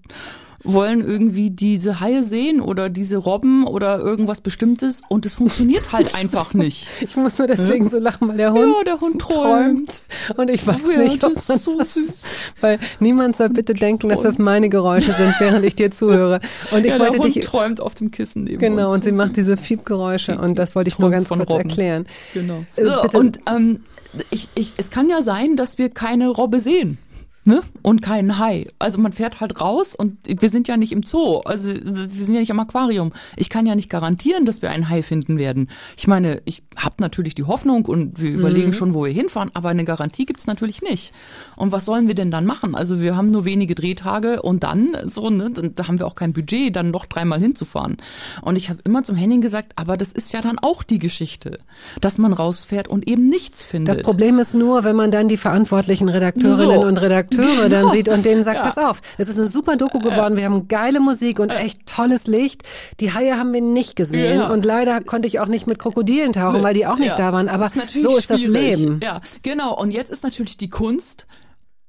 wollen 0.63 1.01
irgendwie 1.01 1.49
diese 1.49 1.99
Haie 1.99 2.23
sehen 2.23 2.61
oder 2.61 2.89
diese 2.89 3.17
Robben 3.17 3.65
oder 3.65 3.99
irgendwas 3.99 4.41
Bestimmtes 4.41 5.01
und 5.09 5.25
es 5.25 5.33
funktioniert 5.33 5.91
halt 5.91 6.15
einfach 6.19 6.53
nicht. 6.53 6.87
Ich 7.01 7.15
muss 7.15 7.37
nur 7.37 7.47
deswegen 7.47 7.89
so 7.89 7.99
lachen, 7.99 8.29
weil 8.29 8.37
der 8.37 8.51
Hund, 8.53 8.75
ja, 8.77 8.83
der 8.83 9.01
Hund 9.01 9.19
träumt. 9.19 9.89
träumt. 10.27 10.39
Und 10.39 10.49
ich 10.49 10.65
weiß 10.65 10.77
oh 10.85 10.91
ja, 10.91 10.99
nicht, 10.99 11.23
ob 11.23 11.33
das 11.33 11.49
ist 11.49 11.63
so 11.63 11.77
süß. 11.83 12.23
Weil 12.61 12.79
niemand 12.99 13.35
soll 13.35 13.49
bitte 13.49 13.73
denken, 13.73 14.09
dass 14.09 14.21
das 14.21 14.37
meine 14.37 14.69
Geräusche 14.69 15.13
sind, 15.13 15.33
während 15.39 15.65
ich 15.65 15.75
dir 15.75 15.91
zuhöre. 15.91 16.39
Und 16.71 16.85
ich 16.85 16.91
ja, 16.93 16.99
wollte 16.99 17.13
der 17.13 17.23
Hund 17.23 17.35
dich 17.35 17.43
träumt 17.45 17.81
auf 17.81 17.95
dem 17.95 18.11
Kissen 18.11 18.43
neben 18.43 18.59
Genau, 18.59 18.83
uns. 18.83 18.91
und 18.91 19.03
sie 19.03 19.11
macht 19.11 19.37
diese 19.37 19.57
Fiebgeräusche 19.57 20.37
und 20.37 20.59
das 20.59 20.75
wollte 20.75 20.89
ich 20.89 20.99
nur 20.99 21.09
ganz 21.09 21.29
kurz 21.29 21.49
Robben. 21.49 21.69
erklären. 21.69 22.05
Genau. 22.33 22.63
Äh, 22.75 22.85
so, 22.85 23.19
und 23.19 23.39
ähm, 23.47 23.81
ich, 24.29 24.49
ich, 24.55 24.73
es 24.77 24.91
kann 24.91 25.09
ja 25.09 25.21
sein, 25.21 25.55
dass 25.55 25.77
wir 25.77 25.89
keine 25.89 26.29
Robbe 26.29 26.59
sehen 26.59 26.97
ne? 27.43 27.61
und 27.81 28.01
keinen 28.01 28.37
Hai. 28.37 28.67
Also 28.79 28.99
man 28.99 29.11
fährt 29.13 29.39
halt 29.41 29.59
raus 29.61 29.95
und 29.95 30.17
wir 30.27 30.49
sind 30.49 30.67
ja 30.67 30.77
nicht 30.77 30.91
im 30.91 31.03
Zoo, 31.03 31.39
also 31.45 31.71
wir 31.73 32.07
sind 32.07 32.33
ja 32.33 32.39
nicht 32.39 32.51
am 32.51 32.59
Aquarium. 32.59 33.11
Ich 33.35 33.49
kann 33.49 33.65
ja 33.65 33.75
nicht 33.75 33.89
garantieren, 33.89 34.45
dass 34.45 34.61
wir 34.61 34.69
einen 34.69 34.89
Hai 34.89 35.01
finden 35.03 35.37
werden. 35.37 35.69
Ich 35.97 36.07
meine, 36.07 36.41
ich 36.45 36.63
habe 36.77 36.95
natürlich 36.99 37.33
die 37.35 37.43
Hoffnung 37.43 37.85
und 37.85 38.21
wir 38.21 38.31
überlegen 38.31 38.67
Mhm. 38.69 38.73
schon, 38.73 38.93
wo 38.93 39.05
wir 39.05 39.11
hinfahren, 39.11 39.49
aber 39.53 39.69
eine 39.69 39.83
Garantie 39.85 40.25
gibt's 40.25 40.47
natürlich 40.47 40.81
nicht. 40.81 41.13
Und 41.55 41.71
was 41.71 41.85
sollen 41.85 42.07
wir 42.07 42.15
denn 42.15 42.31
dann 42.31 42.45
machen? 42.45 42.75
Also 42.75 43.01
wir 43.01 43.15
haben 43.15 43.27
nur 43.27 43.45
wenige 43.45 43.73
Drehtage 43.75 44.41
und 44.41 44.63
dann 44.63 44.95
so, 45.05 45.29
ne, 45.29 45.49
da 45.51 45.87
haben 45.87 45.99
wir 45.99 46.05
auch 46.07 46.15
kein 46.15 46.33
Budget, 46.33 46.75
dann 46.75 46.91
noch 46.91 47.05
dreimal 47.05 47.39
hinzufahren. 47.39 47.97
Und 48.41 48.55
ich 48.57 48.69
habe 48.69 48.79
immer 48.83 49.03
zum 49.03 49.15
Henning 49.15 49.41
gesagt, 49.41 49.73
aber 49.77 49.97
das 49.97 50.11
ist 50.11 50.33
ja 50.33 50.41
dann 50.41 50.59
auch 50.59 50.83
die 50.83 50.99
Geschichte, 50.99 51.59
dass 52.01 52.17
man 52.17 52.33
rausfährt 52.33 52.87
und 52.87 53.07
eben 53.07 53.29
nichts 53.29 53.63
findet. 53.63 53.97
Das 53.97 54.03
Problem 54.03 54.37
ist 54.39 54.53
nur, 54.53 54.83
wenn 54.83 54.95
man 54.95 55.09
dann 55.11 55.27
die 55.27 55.37
verantwortlichen 55.37 56.09
Redakteurinnen 56.09 56.75
So. 56.81 56.85
und 56.87 56.97
Redakteure 57.01 57.30
Akteure 57.39 57.69
dann 57.69 57.81
Genau. 57.83 57.93
sieht 57.93 58.09
und 58.09 58.25
denen 58.25 58.43
sagt, 58.43 58.57
Ja. 58.57 58.63
pass 58.63 58.77
auf, 58.77 59.01
es 59.17 59.27
ist 59.29 59.37
eine 59.37 59.47
super 59.47 59.75
Doku 59.75 59.99
geworden, 59.99 60.37
wir 60.37 60.45
haben 60.45 60.67
geile 60.67 60.99
Musik 60.99 61.39
und 61.39 61.49
echt 61.51 61.85
tolles 61.85 62.27
Licht. 62.27 62.63
Die 62.99 63.13
Haie 63.13 63.37
haben 63.37 63.53
wir 63.53 63.61
nicht 63.61 63.95
gesehen 63.95 64.39
Ja. 64.39 64.47
und 64.49 64.65
leider 64.65 65.01
konnte 65.01 65.27
ich 65.27 65.39
auch 65.39 65.47
nicht 65.47 65.67
mit 65.67 65.79
Krokodilen 65.79 66.33
tauchen, 66.33 66.61
weil 66.63 66.73
die 66.73 66.85
auch 66.87 66.97
nicht 66.97 67.11
Ja, 67.11 67.15
da 67.17 67.33
waren, 67.33 67.49
aber 67.49 67.65
das 67.65 67.75
natürlich 67.75 68.03
so 68.03 68.17
ist 68.17 68.29
das 68.29 68.41
schwierig. 68.41 68.77
Leben. 68.79 68.99
Ja, 69.03 69.21
genau. 69.43 69.77
Und 69.79 69.91
jetzt 69.91 70.11
ist 70.11 70.23
natürlich 70.23 70.57
die 70.57 70.69
Kunst, 70.69 71.27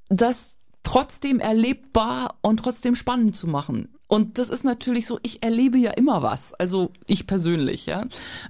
das 0.09 0.57
trotzdem 0.83 1.39
erlebbar 1.41 2.35
und 2.43 2.59
trotzdem 2.59 2.95
spannend 2.95 3.37
zu 3.37 3.47
machen. 3.47 3.89
Und 4.13 4.37
das 4.37 4.51
ist 4.51 4.63
natürlich 4.63 5.07
so, 5.07 5.19
ich 5.23 5.43
erlebe 5.43 5.79
ja 5.79 5.91
immer 5.93 6.21
was. 6.21 6.53
Also 6.53 6.91
ich 7.07 7.27
persönlich, 7.27 7.87
ja. 7.87 8.05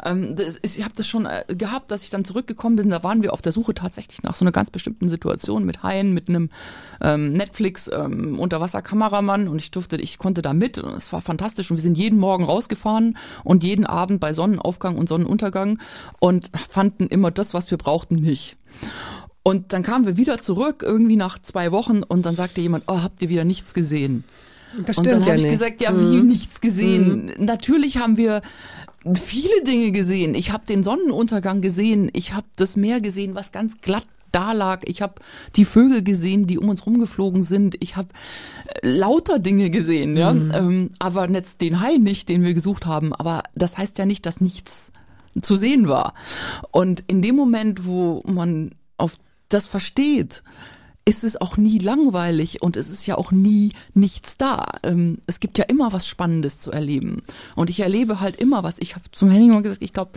Ähm, 0.05 0.35
das 0.35 0.59
ich 0.61 0.83
habe 0.83 0.94
das 0.96 1.07
schon 1.07 1.25
äh, 1.25 1.44
gehabt, 1.57 1.92
dass 1.92 2.03
ich 2.03 2.11
dann 2.11 2.25
zurückgekommen 2.25 2.75
bin. 2.75 2.90
Da 2.90 3.05
waren 3.05 3.22
wir 3.22 3.33
auf 3.33 3.42
der 3.42 3.53
Suche 3.53 3.72
tatsächlich 3.72 4.25
nach 4.25 4.35
so 4.35 4.44
einer 4.44 4.51
ganz 4.51 4.72
bestimmten 4.72 5.09
Situation 5.09 5.64
mit 5.64 5.85
Haien, 5.85 6.14
mit 6.14 6.29
einem 6.29 6.51
ähm, 7.01 7.35
Netflix 7.35 7.87
ähm, 7.87 8.40
und 8.40 8.53
ich 8.53 9.70
durfte, 9.70 9.98
ich 9.98 10.18
konnte 10.18 10.42
da 10.42 10.53
mit 10.53 10.79
und 10.79 10.94
es 10.94 11.12
war 11.12 11.20
fantastisch. 11.20 11.70
Und 11.70 11.77
wir 11.77 11.83
sind 11.83 11.96
jeden 11.96 12.18
Morgen 12.18 12.42
rausgefahren 12.42 13.16
und 13.44 13.62
jeden 13.62 13.87
Abend 13.87 14.18
bei 14.18 14.33
Sonnenaufgang 14.33 14.98
und 14.98 15.09
Sonnenuntergang 15.09 15.79
und 16.18 16.51
fanden 16.70 17.07
immer 17.07 17.31
das, 17.31 17.55
was 17.55 17.70
wir 17.70 17.79
brauchten, 17.79 18.16
nicht. 18.16 18.57
Und 19.44 19.72
dann 19.72 19.85
kamen 19.85 20.07
wir 20.07 20.16
wieder 20.16 20.40
zurück, 20.40 20.83
irgendwie 20.83 21.16
nach 21.16 21.38
zwei 21.40 21.70
Wochen, 21.70 22.03
und 22.03 22.27
dann 22.27 22.35
sagte 22.35 22.61
jemand, 22.61 22.85
oh, 22.88 23.01
habt 23.01 23.22
ihr 23.22 23.29
wieder 23.29 23.44
nichts 23.44 23.75
gesehen? 23.75 24.25
Das 24.87 24.99
und 24.99 25.05
stimmt 25.07 25.07
dann 25.07 25.21
ja 25.21 25.27
habe 25.27 25.37
ich 25.37 25.45
nicht. 25.45 25.53
gesagt, 25.53 25.81
ja, 25.81 25.99
wie 25.99 26.23
nichts 26.23 26.61
gesehen? 26.61 27.33
Natürlich 27.39 27.99
haben 27.99 28.17
wir 28.17 28.43
viele 29.15 29.63
Dinge 29.65 29.93
gesehen. 29.93 30.35
Ich 30.35 30.53
habe 30.53 30.67
den 30.67 30.83
Sonnenuntergang 30.83 31.61
gesehen, 31.61 32.11
ich 32.13 32.33
habe 32.33 32.47
das 32.57 32.77
Meer 32.77 33.01
gesehen, 33.01 33.35
was 33.35 33.53
ganz 33.53 33.81
glatt 33.81 34.07
da 34.33 34.53
lag. 34.53 34.81
Ich 34.85 35.03
habe 35.03 35.15
die 35.57 35.65
Vögel 35.65 36.03
gesehen, 36.03 36.47
die 36.47 36.59
um 36.59 36.69
uns 36.69 36.87
rumgeflogen 36.87 37.43
sind. 37.43 37.77
Ich 37.81 37.97
habe 37.97 38.09
äh, 38.83 38.89
lauter 38.89 39.39
Dinge 39.39 39.71
gesehen, 39.71 40.17
ja. 40.17 40.31
Ähm, 40.31 40.91
aber 40.99 41.29
jetzt 41.31 41.61
den 41.61 41.81
Hai 41.81 41.99
nicht, 41.99 42.29
den 42.29 42.43
wir 42.43 42.55
gesucht 42.55 42.87
haben. 42.87 43.13
Aber 43.15 43.45
das 43.55 43.79
heißt 43.79 43.99
ja 43.99 44.07
nicht, 44.07 44.25
dass 44.27 44.41
nichts 44.41 44.93
zu 45.41 45.57
sehen 45.57 45.87
war. 45.87 46.15
Und 46.71 47.05
in 47.07 47.23
dem 47.23 47.37
Moment, 47.37 47.87
wo 47.87 48.23
man 48.27 48.75
auf 48.97 49.19
das 49.49 49.67
versteht, 49.67 50.43
ist 51.05 51.25
es 51.25 51.41
auch 51.41 51.57
nie 51.57 51.79
langweilig 51.79 52.62
und 52.62 52.77
es 52.77 52.88
ist 52.88 53.07
ja 53.07 53.19
auch 53.19 53.33
nie 53.33 53.73
nichts 53.93 54.37
da. 54.37 54.67
Ähm, 54.85 55.19
es 55.27 55.41
gibt 55.41 55.59
ja 55.59 55.65
immer 55.65 55.93
was 55.93 56.07
Spannendes 56.07 56.61
zu 56.61 56.71
erleben. 56.71 57.23
Und 57.57 57.71
ich 57.71 57.81
erlebe 57.81 58.21
halt 58.21 58.37
immer 58.37 58.62
was. 58.62 58.77
Ich 58.79 58.95
habe 58.95 59.05
zum 59.11 59.31
Henning 59.31 59.51
mal 59.51 59.62
gesagt, 59.62 59.83
ich 59.83 59.93
glaube, 59.93 60.12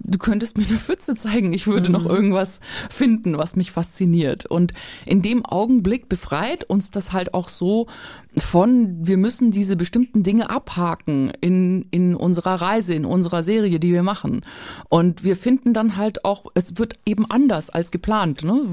du 0.00 0.18
könntest 0.18 0.56
mir 0.56 0.66
eine 0.66 0.78
Pfütze 0.78 1.14
zeigen. 1.14 1.52
Ich 1.52 1.66
würde 1.66 1.92
noch 1.92 2.06
irgendwas 2.06 2.60
finden, 2.88 3.36
was 3.36 3.54
mich 3.54 3.70
fasziniert. 3.70 4.46
Und 4.46 4.72
in 5.04 5.20
dem 5.20 5.44
Augenblick 5.44 6.08
befreit 6.08 6.64
uns 6.64 6.90
das 6.90 7.12
halt 7.12 7.34
auch 7.34 7.48
so 7.48 7.86
von, 8.36 8.96
wir 9.00 9.16
müssen 9.16 9.50
diese 9.50 9.76
bestimmten 9.76 10.22
Dinge 10.22 10.50
abhaken 10.50 11.32
in, 11.40 11.82
in 11.90 12.14
unserer 12.14 12.60
Reise, 12.60 12.94
in 12.94 13.04
unserer 13.04 13.42
Serie, 13.42 13.80
die 13.80 13.92
wir 13.92 14.02
machen. 14.02 14.44
Und 14.88 15.24
wir 15.24 15.36
finden 15.36 15.74
dann 15.74 15.96
halt 15.96 16.24
auch, 16.24 16.46
es 16.54 16.78
wird 16.78 16.94
eben 17.04 17.28
anders 17.28 17.70
als 17.70 17.90
geplant. 17.90 18.44
Ne? 18.44 18.66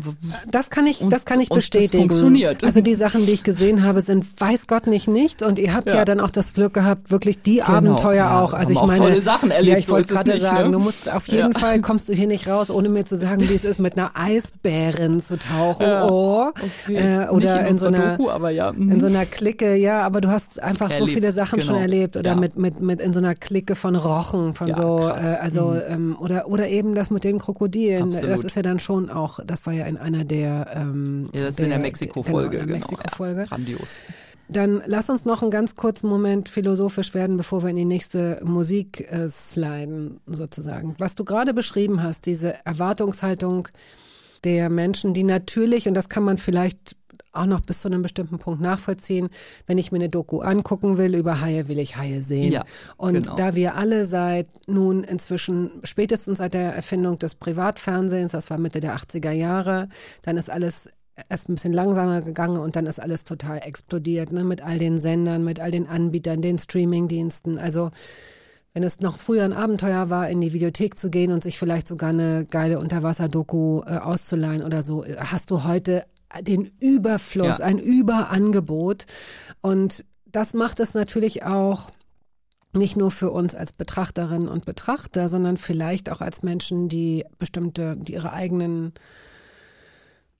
Das 0.50 0.70
kann 0.70 0.86
ich, 0.86 1.04
das 1.10 1.26
kann 1.26 1.40
ich 1.40 1.50
und 1.58 1.74
das 1.76 1.82
bestätigen. 1.82 2.10
funktioniert. 2.10 2.64
Also 2.64 2.82
die 2.82 2.96
Sachen, 2.96 3.26
die 3.26 3.32
ich 3.34 3.44
gesehen 3.44 3.84
habe, 3.84 4.02
sind 4.02 4.26
weiß 4.40 4.68
Gott 4.68 4.88
nicht 4.88 5.08
nichts. 5.08 5.44
Und 5.44 5.60
ihr 5.60 5.74
habt 5.74 5.88
ja, 5.88 5.98
Ja. 5.98 6.06
dann 6.06 6.20
auch 6.20 6.30
das 6.30 6.54
Glück 6.54 6.74
gehabt, 6.74 7.12
wirklich 7.12 7.42
die 7.42 7.62
Abenteuer 7.64 8.16
ja, 8.16 8.42
auch. 8.42 8.54
Also 8.54 8.68
haben 8.68 8.72
ich 8.72 8.78
auch 8.80 8.88
meine, 8.88 9.00
tolle 9.00 9.22
Sachen 9.22 9.52
erlebt, 9.52 9.72
ja, 9.74 9.78
ich 9.80 9.86
so 9.88 9.94
wollte 9.94 10.14
gerade 10.14 10.32
nicht, 10.32 10.42
sagen, 10.42 10.66
ne? 10.66 10.72
du 10.72 10.80
musst 10.80 11.14
auf 11.14 11.28
jeden 11.28 11.54
Ja. 11.54 11.60
Fall 11.60 11.82
kommst 11.82 12.10
du 12.10 12.14
hier 12.14 12.28
nicht 12.28 12.48
raus, 12.48 12.70
ohne 12.70 12.90
mir 12.90 13.06
zu 13.06 13.16
sagen, 13.16 13.48
wie 13.50 13.54
es 13.56 13.64
ist, 13.66 13.80
mit 13.80 13.98
einer 13.98 14.12
Eisbärin 14.16 15.20
zu 15.20 15.38
tauchen. 15.38 15.86
Oh, 16.04 16.52
Okay. 16.86 16.96
äh, 17.26 17.30
oder 17.30 17.62
in 17.62 17.68
in, 17.68 17.78
so 17.78 17.88
einer 17.88 18.16
Doku, 18.18 18.30
aber 18.30 18.50
ja. 18.50 18.72
Mhm. 18.72 18.92
in 18.92 19.00
so 19.00 19.08
einer 19.08 19.26
Clique, 19.26 19.76
ja, 19.76 20.02
aber 20.02 20.22
du 20.22 20.30
hast 20.30 20.62
einfach 20.62 20.90
so 20.90 20.96
Erlebt, 21.02 21.12
viele 21.14 21.32
Sachen 21.32 21.62
schon 21.62 21.74
genau. 21.76 21.82
erlebt 21.82 22.16
oder 22.18 22.36
mit, 22.36 22.58
mit, 22.58 22.80
mit 22.82 23.00
in 23.02 23.14
so 23.14 23.20
einer 23.20 23.36
Clique 23.36 23.76
von 23.76 23.96
Rochen, 23.96 24.54
von 24.54 24.74
so, 24.74 24.98
krass. 24.98 25.24
äh, 25.24 25.38
also, 25.42 25.68
Mhm. 25.68 25.82
ähm, 25.90 26.18
oder, 26.20 26.48
oder 26.48 26.68
eben 26.68 26.96
das 26.96 27.12
mit 27.12 27.24
den 27.24 27.40
Krokodilen. 27.40 28.12
Das 28.12 28.22
Absolut. 28.24 28.46
ist 28.46 28.56
ja 28.56 28.62
dann 28.62 28.80
schon 28.80 29.10
auch, 29.10 29.40
das 29.46 29.66
war 29.66 29.74
ja 29.74 29.86
in 29.86 29.98
einer 29.98 30.24
der, 30.24 30.68
ähm, 30.76 31.30
ja, 31.34 31.47
das 31.48 31.56
ist 31.56 31.64
in 31.64 31.70
der 31.70 31.80
Mexiko-Folge. 31.80 32.58
Genau, 32.58 32.66
der 32.66 32.66
Genau, 32.66 32.78
Mexiko-Folge. 32.78 33.42
Ja, 33.42 33.48
grandios. 33.48 34.00
Dann 34.50 34.82
lass 34.86 35.10
uns 35.10 35.26
noch 35.26 35.42
einen 35.42 35.52
ganz 35.52 35.76
kurzen 35.76 36.08
Moment 36.08 36.48
philosophisch 36.48 37.14
werden, 37.14 37.36
bevor 37.36 37.64
wir 37.64 37.70
in 37.70 37.76
die 37.76 37.86
nächste 37.86 38.42
Musik 38.46 39.12
äh, 39.12 39.30
sliden, 39.30 40.22
sozusagen. 40.26 40.96
Was 41.00 41.16
du 41.16 41.26
gerade 41.26 41.54
beschrieben 41.54 42.02
hast, 42.02 42.26
diese 42.26 42.56
Erwartungshaltung 42.66 43.68
der 44.44 44.70
Menschen, 44.70 45.14
die 45.14 45.24
natürlich, 45.24 45.88
und 45.88 45.96
das 45.96 46.08
kann 46.08 46.24
man 46.24 46.38
vielleicht 46.38 46.96
auch 47.34 47.46
noch 47.46 47.62
bis 47.62 47.82
zu 47.82 47.88
einem 47.88 48.02
bestimmten 48.02 48.40
Punkt 48.40 48.62
nachvollziehen, 48.62 49.30
wenn 49.68 49.78
ich 49.78 49.92
mir 49.92 49.98
eine 49.98 50.10
Doku 50.10 50.40
angucken 50.40 50.98
will, 50.98 51.16
über 51.16 51.42
Haie 51.42 51.68
will 51.68 51.80
ich 51.80 51.98
Haie 51.98 52.22
sehen. 52.22 52.52
Ja, 52.52 52.64
und 52.98 53.14
genau. 53.14 53.36
da 53.36 53.54
wir 53.54 53.76
alle 53.76 54.06
seit 54.06 54.48
nun 54.68 55.04
inzwischen, 55.04 55.72
spätestens 55.84 56.40
seit 56.40 56.54
der 56.54 56.74
Erfindung 56.74 57.20
des 57.20 57.36
Privatfernsehens, 57.36 58.32
das 58.32 58.50
war 58.50 58.58
Mitte 58.58 58.80
der 58.80 58.96
80er 58.96 59.32
Jahre, 59.32 59.90
dann 60.24 60.38
ist 60.38 60.50
alles 60.50 60.90
erst 61.30 61.50
ein 61.50 61.56
bisschen 61.56 61.74
langsamer 61.74 62.22
gegangen 62.22 62.58
und 62.58 62.76
dann 62.76 62.86
ist 62.86 63.00
alles 63.00 63.24
total 63.24 63.60
explodiert, 63.60 64.32
ne? 64.32 64.44
mit 64.44 64.62
all 64.62 64.78
den 64.78 64.98
Sendern, 64.98 65.44
mit 65.44 65.60
all 65.60 65.72
den 65.72 65.88
Anbietern, 65.88 66.42
den 66.42 66.58
Streamingdiensten. 66.58 67.58
Also 67.58 67.92
wenn 68.74 68.84
es 68.84 69.00
noch 69.00 69.18
früher 69.18 69.44
ein 69.44 69.54
Abenteuer 69.54 70.10
war, 70.10 70.30
in 70.30 70.40
die 70.42 70.54
Videothek 70.54 70.98
zu 70.98 71.10
gehen 71.10 71.32
und 71.32 71.42
sich 71.42 71.58
vielleicht 71.58 71.88
sogar 71.88 72.10
eine 72.10 72.46
geile 72.46 72.80
Unterwasser-Doku 72.80 73.82
äh, 73.82 73.98
auszuleihen 73.98 74.64
oder 74.64 74.84
so, 74.84 75.04
äh, 75.04 75.16
hast 75.18 75.50
du 75.50 75.64
heute 75.64 76.06
den 76.42 76.70
Überfluss, 76.80 77.58
Ja. 77.58 77.66
ein 77.66 77.80
Überangebot. 77.80 79.06
Und 79.62 80.06
das 80.26 80.54
macht 80.54 80.80
es 80.80 80.94
natürlich 80.94 81.44
auch 81.44 81.90
nicht 82.74 82.98
nur 82.98 83.10
für 83.10 83.32
uns 83.32 83.56
als 83.56 83.74
Betrachterinnen 83.74 84.48
und 84.48 84.66
Betrachter, 84.66 85.30
sondern 85.30 85.58
vielleicht 85.58 86.12
auch 86.12 86.22
als 86.22 86.44
Menschen, 86.44 86.90
die 86.90 87.26
bestimmte, 87.40 87.96
die 87.98 88.14
ihre 88.14 88.34
eigenen 88.34 88.94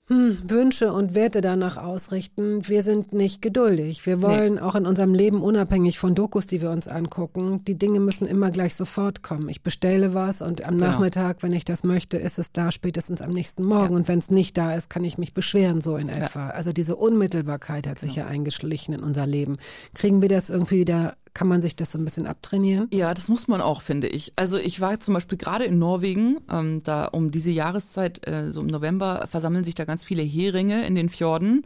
hm, 0.08 0.38
Wünsche 0.48 0.92
und 0.92 1.14
Werte 1.14 1.40
danach 1.40 1.76
ausrichten. 1.76 2.66
Wir 2.66 2.82
sind 2.82 3.12
nicht 3.12 3.42
geduldig. 3.42 4.06
Wir 4.06 4.22
wollen 4.22 4.58
auch 4.58 4.74
in 4.74 4.86
unserem 4.86 5.12
Leben 5.14 5.42
unabhängig 5.42 5.98
von 5.98 6.14
Dokus, 6.14 6.46
die 6.46 6.62
wir 6.62 6.70
uns 6.70 6.88
angucken, 6.88 7.62
die 7.66 7.76
Dinge 7.78 8.00
müssen 8.00 8.26
immer 8.26 8.50
gleich 8.50 8.74
sofort 8.74 9.22
kommen. 9.22 9.48
Ich 9.48 9.62
bestelle 9.62 10.14
was 10.14 10.40
und 10.42 10.64
am 10.64 10.78
Genau. 10.78 10.90
Nachmittag, 10.90 11.42
wenn 11.42 11.52
ich 11.52 11.64
das 11.64 11.84
möchte, 11.84 12.16
ist 12.16 12.38
es 12.38 12.52
da 12.52 12.70
spätestens 12.70 13.20
am 13.20 13.32
nächsten 13.32 13.64
Morgen. 13.64 13.94
Und 13.94 14.08
wenn 14.08 14.18
es 14.18 14.30
nicht 14.30 14.56
da 14.56 14.74
ist, 14.74 14.88
kann 14.90 15.04
ich 15.04 15.18
mich 15.18 15.34
beschweren, 15.34 15.80
so 15.80 15.96
in 15.96 16.08
etwa. 16.08 16.48
Also 16.50 16.72
diese 16.72 16.96
Unmittelbarkeit 16.96 17.86
hat 17.86 17.98
sich 17.98 18.14
ja 18.16 18.26
eingeschlichen 18.26 18.94
in 18.94 19.02
unser 19.02 19.26
Leben. 19.26 19.56
Kriegen 19.94 20.22
wir 20.22 20.28
das 20.28 20.48
irgendwie 20.50 20.78
wieder, 20.78 21.16
kann 21.38 21.46
man 21.46 21.62
sich 21.62 21.76
das 21.76 21.92
so 21.92 21.98
ein 21.98 22.04
bisschen 22.04 22.26
abtrainieren? 22.26 22.88
Ja, 22.90 23.14
das 23.14 23.28
muss 23.28 23.46
man 23.46 23.60
auch, 23.60 23.80
finde 23.80 24.08
ich. 24.08 24.32
Also 24.34 24.56
ich 24.56 24.80
war 24.80 24.98
zum 24.98 25.14
Beispiel 25.14 25.38
gerade 25.38 25.66
in 25.66 25.78
Norwegen, 25.78 26.38
ähm, 26.50 26.82
da 26.82 27.04
um 27.04 27.30
diese 27.30 27.52
Jahreszeit, 27.52 28.26
äh, 28.26 28.50
so 28.50 28.60
im 28.60 28.66
November, 28.66 29.24
versammeln 29.30 29.62
sich 29.62 29.76
da 29.76 29.84
ganz 29.84 30.02
viele 30.02 30.22
Heringe 30.22 30.84
in 30.84 30.96
den 30.96 31.08
Fjorden, 31.08 31.64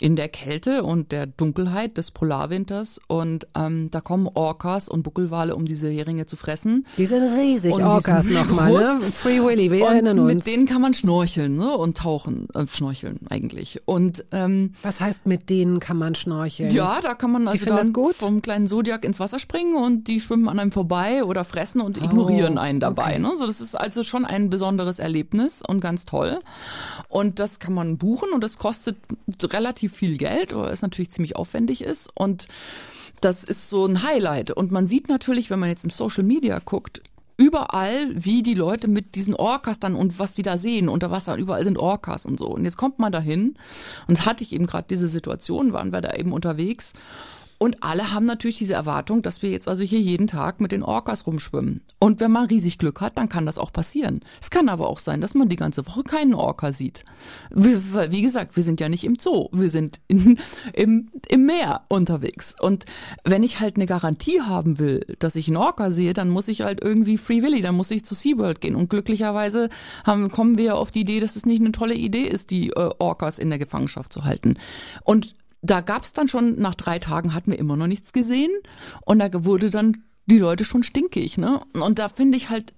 in 0.00 0.16
der 0.16 0.28
Kälte 0.28 0.82
und 0.82 1.12
der 1.12 1.26
Dunkelheit 1.26 1.98
des 1.98 2.10
Polarwinters. 2.10 3.00
Und 3.06 3.46
ähm, 3.54 3.92
da 3.92 4.00
kommen 4.00 4.26
Orcas 4.26 4.88
und 4.88 5.04
Buckelwale, 5.04 5.54
um 5.54 5.66
diese 5.66 5.88
Heringe 5.88 6.26
zu 6.26 6.34
fressen. 6.34 6.84
Die 6.98 7.06
sind 7.06 7.22
riesig, 7.22 7.74
Und 7.74 7.84
Orcas 7.84 8.26
nochmal, 8.28 8.72
ne? 8.72 9.00
Free 9.02 9.40
Willy, 9.40 9.70
wir 9.70 9.86
und 9.86 9.92
erinnern 9.92 10.18
uns. 10.18 10.34
mit 10.34 10.46
denen 10.48 10.66
kann 10.66 10.82
man 10.82 10.94
schnorcheln 10.94 11.54
ne? 11.54 11.76
und 11.76 11.96
tauchen, 11.96 12.48
äh, 12.54 12.66
schnorcheln 12.66 13.20
eigentlich. 13.30 13.82
Und 13.84 14.24
ähm, 14.32 14.72
Was 14.82 15.00
heißt, 15.00 15.26
mit 15.26 15.48
denen 15.48 15.78
kann 15.78 15.96
man 15.96 16.16
schnorcheln? 16.16 16.72
ja, 16.72 16.98
da 17.00 17.14
kann 17.14 17.30
man 17.30 17.46
also 17.46 17.66
dann 17.66 17.94
vom 18.14 18.42
kleinen 18.42 18.66
Zodiac 18.66 19.04
ins 19.12 19.20
Wasser 19.20 19.38
springen 19.38 19.76
und 19.76 20.08
die 20.08 20.20
schwimmen 20.20 20.48
an 20.48 20.58
einem 20.58 20.72
vorbei 20.72 21.22
oder 21.22 21.44
fressen 21.44 21.82
und 21.82 21.98
ignorieren 21.98 22.56
einen 22.56 22.80
dabei. 22.80 23.02
Oh, 23.02 23.08
okay. 23.08 23.18
Ne? 23.18 23.36
So, 23.36 23.46
das 23.46 23.60
ist 23.60 23.74
also 23.74 24.02
schon 24.02 24.24
ein 24.24 24.48
besonderes 24.48 24.98
Erlebnis 24.98 25.62
und 25.66 25.80
ganz 25.80 26.06
toll. 26.06 26.38
Und 27.08 27.38
das 27.38 27.60
kann 27.60 27.74
man 27.74 27.98
buchen 27.98 28.30
und 28.32 28.42
das 28.42 28.56
kostet 28.56 28.96
relativ 29.42 29.94
viel 29.94 30.16
Geld, 30.16 30.56
weil 30.56 30.72
es 30.72 30.80
natürlich 30.80 31.10
ziemlich 31.10 31.36
aufwendig 31.36 31.82
ist. 31.84 32.10
Und 32.14 32.48
das 33.20 33.44
ist 33.44 33.68
so 33.68 33.84
ein 33.84 34.02
Highlight. 34.02 34.50
Und 34.50 34.72
man 34.72 34.86
sieht 34.86 35.08
natürlich, 35.08 35.50
wenn 35.50 35.58
man 35.58 35.68
jetzt 35.68 35.84
im 35.84 35.90
Social 35.90 36.24
Media 36.24 36.58
guckt, 36.64 37.02
überall, 37.36 38.08
wie 38.14 38.42
die 38.42 38.54
Leute 38.54 38.88
mit 38.88 39.14
diesen 39.14 39.34
Orcas 39.34 39.80
dann 39.80 39.94
und 39.94 40.18
was 40.18 40.34
die 40.34 40.42
da 40.42 40.56
sehen 40.56 40.88
unter 40.88 41.10
Wasser. 41.10 41.36
Überall 41.36 41.64
sind 41.64 41.78
Orcas 41.78 42.24
und 42.24 42.38
so. 42.38 42.46
Und 42.46 42.64
jetzt 42.64 42.76
kommt 42.76 42.98
man 42.98 43.12
dahin 43.12 43.56
und 44.08 44.24
hatte 44.26 44.44
ich 44.44 44.52
eben 44.52 44.66
gerade 44.66 44.86
diese 44.88 45.08
Situation, 45.08 45.72
waren 45.72 45.92
wir 45.92 46.00
da 46.00 46.14
eben 46.14 46.32
unterwegs. 46.32 46.92
Und 47.62 47.80
alle 47.80 48.12
haben 48.12 48.26
natürlich 48.26 48.58
diese 48.58 48.74
Erwartung, 48.74 49.22
dass 49.22 49.40
wir 49.40 49.50
jetzt 49.50 49.68
also 49.68 49.84
hier 49.84 50.00
jeden 50.00 50.26
Tag 50.26 50.60
mit 50.60 50.72
den 50.72 50.82
Orcas 50.82 51.28
rumschwimmen. 51.28 51.82
Und 52.00 52.18
wenn 52.18 52.32
man 52.32 52.46
riesig 52.46 52.76
Glück 52.76 53.00
hat, 53.00 53.16
dann 53.16 53.28
kann 53.28 53.46
das 53.46 53.56
auch 53.56 53.72
passieren. 53.72 54.18
Es 54.40 54.50
kann 54.50 54.68
aber 54.68 54.88
auch 54.88 54.98
sein, 54.98 55.20
dass 55.20 55.34
man 55.34 55.48
die 55.48 55.54
ganze 55.54 55.86
Woche 55.86 56.02
keinen 56.02 56.34
Orca 56.34 56.72
sieht. 56.72 57.04
Wie, 57.54 58.20
gesagt, 58.20 58.56
wir 58.56 58.64
sind 58.64 58.80
ja 58.80 58.88
nicht 58.88 59.04
im 59.04 59.16
Zoo, 59.16 59.46
wir 59.52 59.70
sind 59.70 60.00
in, 60.08 60.40
im, 60.72 61.10
im 61.28 61.46
Meer 61.46 61.82
unterwegs. 61.86 62.56
Und 62.58 62.84
wenn 63.22 63.44
ich 63.44 63.60
halt 63.60 63.76
eine 63.76 63.86
Garantie 63.86 64.40
haben 64.40 64.80
will, 64.80 65.06
dass 65.20 65.36
ich 65.36 65.46
einen 65.46 65.56
Orca 65.56 65.92
sehe, 65.92 66.14
dann 66.14 66.30
muss 66.30 66.48
ich 66.48 66.62
halt 66.62 66.82
irgendwie 66.82 67.16
Free 67.16 67.44
Willy, 67.44 67.60
dann 67.60 67.76
muss 67.76 67.92
ich 67.92 68.04
zu 68.04 68.16
SeaWorld 68.16 68.60
gehen. 68.60 68.74
Und 68.74 68.90
glücklicherweise 68.90 69.68
haben, 70.04 70.32
kommen 70.32 70.58
wir 70.58 70.78
auf 70.78 70.90
die 70.90 71.02
Idee, 71.02 71.20
dass 71.20 71.36
es 71.36 71.46
nicht 71.46 71.60
eine 71.60 71.70
tolle 71.70 71.94
Idee 71.94 72.24
ist, 72.24 72.50
die 72.50 72.70
äh, 72.70 72.90
Orcas 72.98 73.38
in 73.38 73.50
der 73.50 73.60
Gefangenschaft 73.60 74.12
zu 74.12 74.24
halten. 74.24 74.58
Und 75.04 75.36
da 75.62 75.80
gab's 75.80 76.12
dann 76.12 76.28
schon, 76.28 76.58
nach 76.60 76.74
drei 76.74 76.98
Tagen 76.98 77.34
hatten 77.34 77.50
wir 77.52 77.58
immer 77.58 77.76
noch 77.76 77.86
nichts 77.86 78.12
gesehen 78.12 78.50
und 79.04 79.18
da 79.20 79.28
wurde 79.44 79.70
dann 79.70 80.02
die 80.26 80.38
Leute 80.38 80.64
schon 80.64 80.82
stinkig, 80.82 81.38
ne? 81.38 81.60
Und 81.72 81.98
da 81.98 82.08
finde 82.08 82.36
ich 82.36 82.50
halt, 82.50 82.74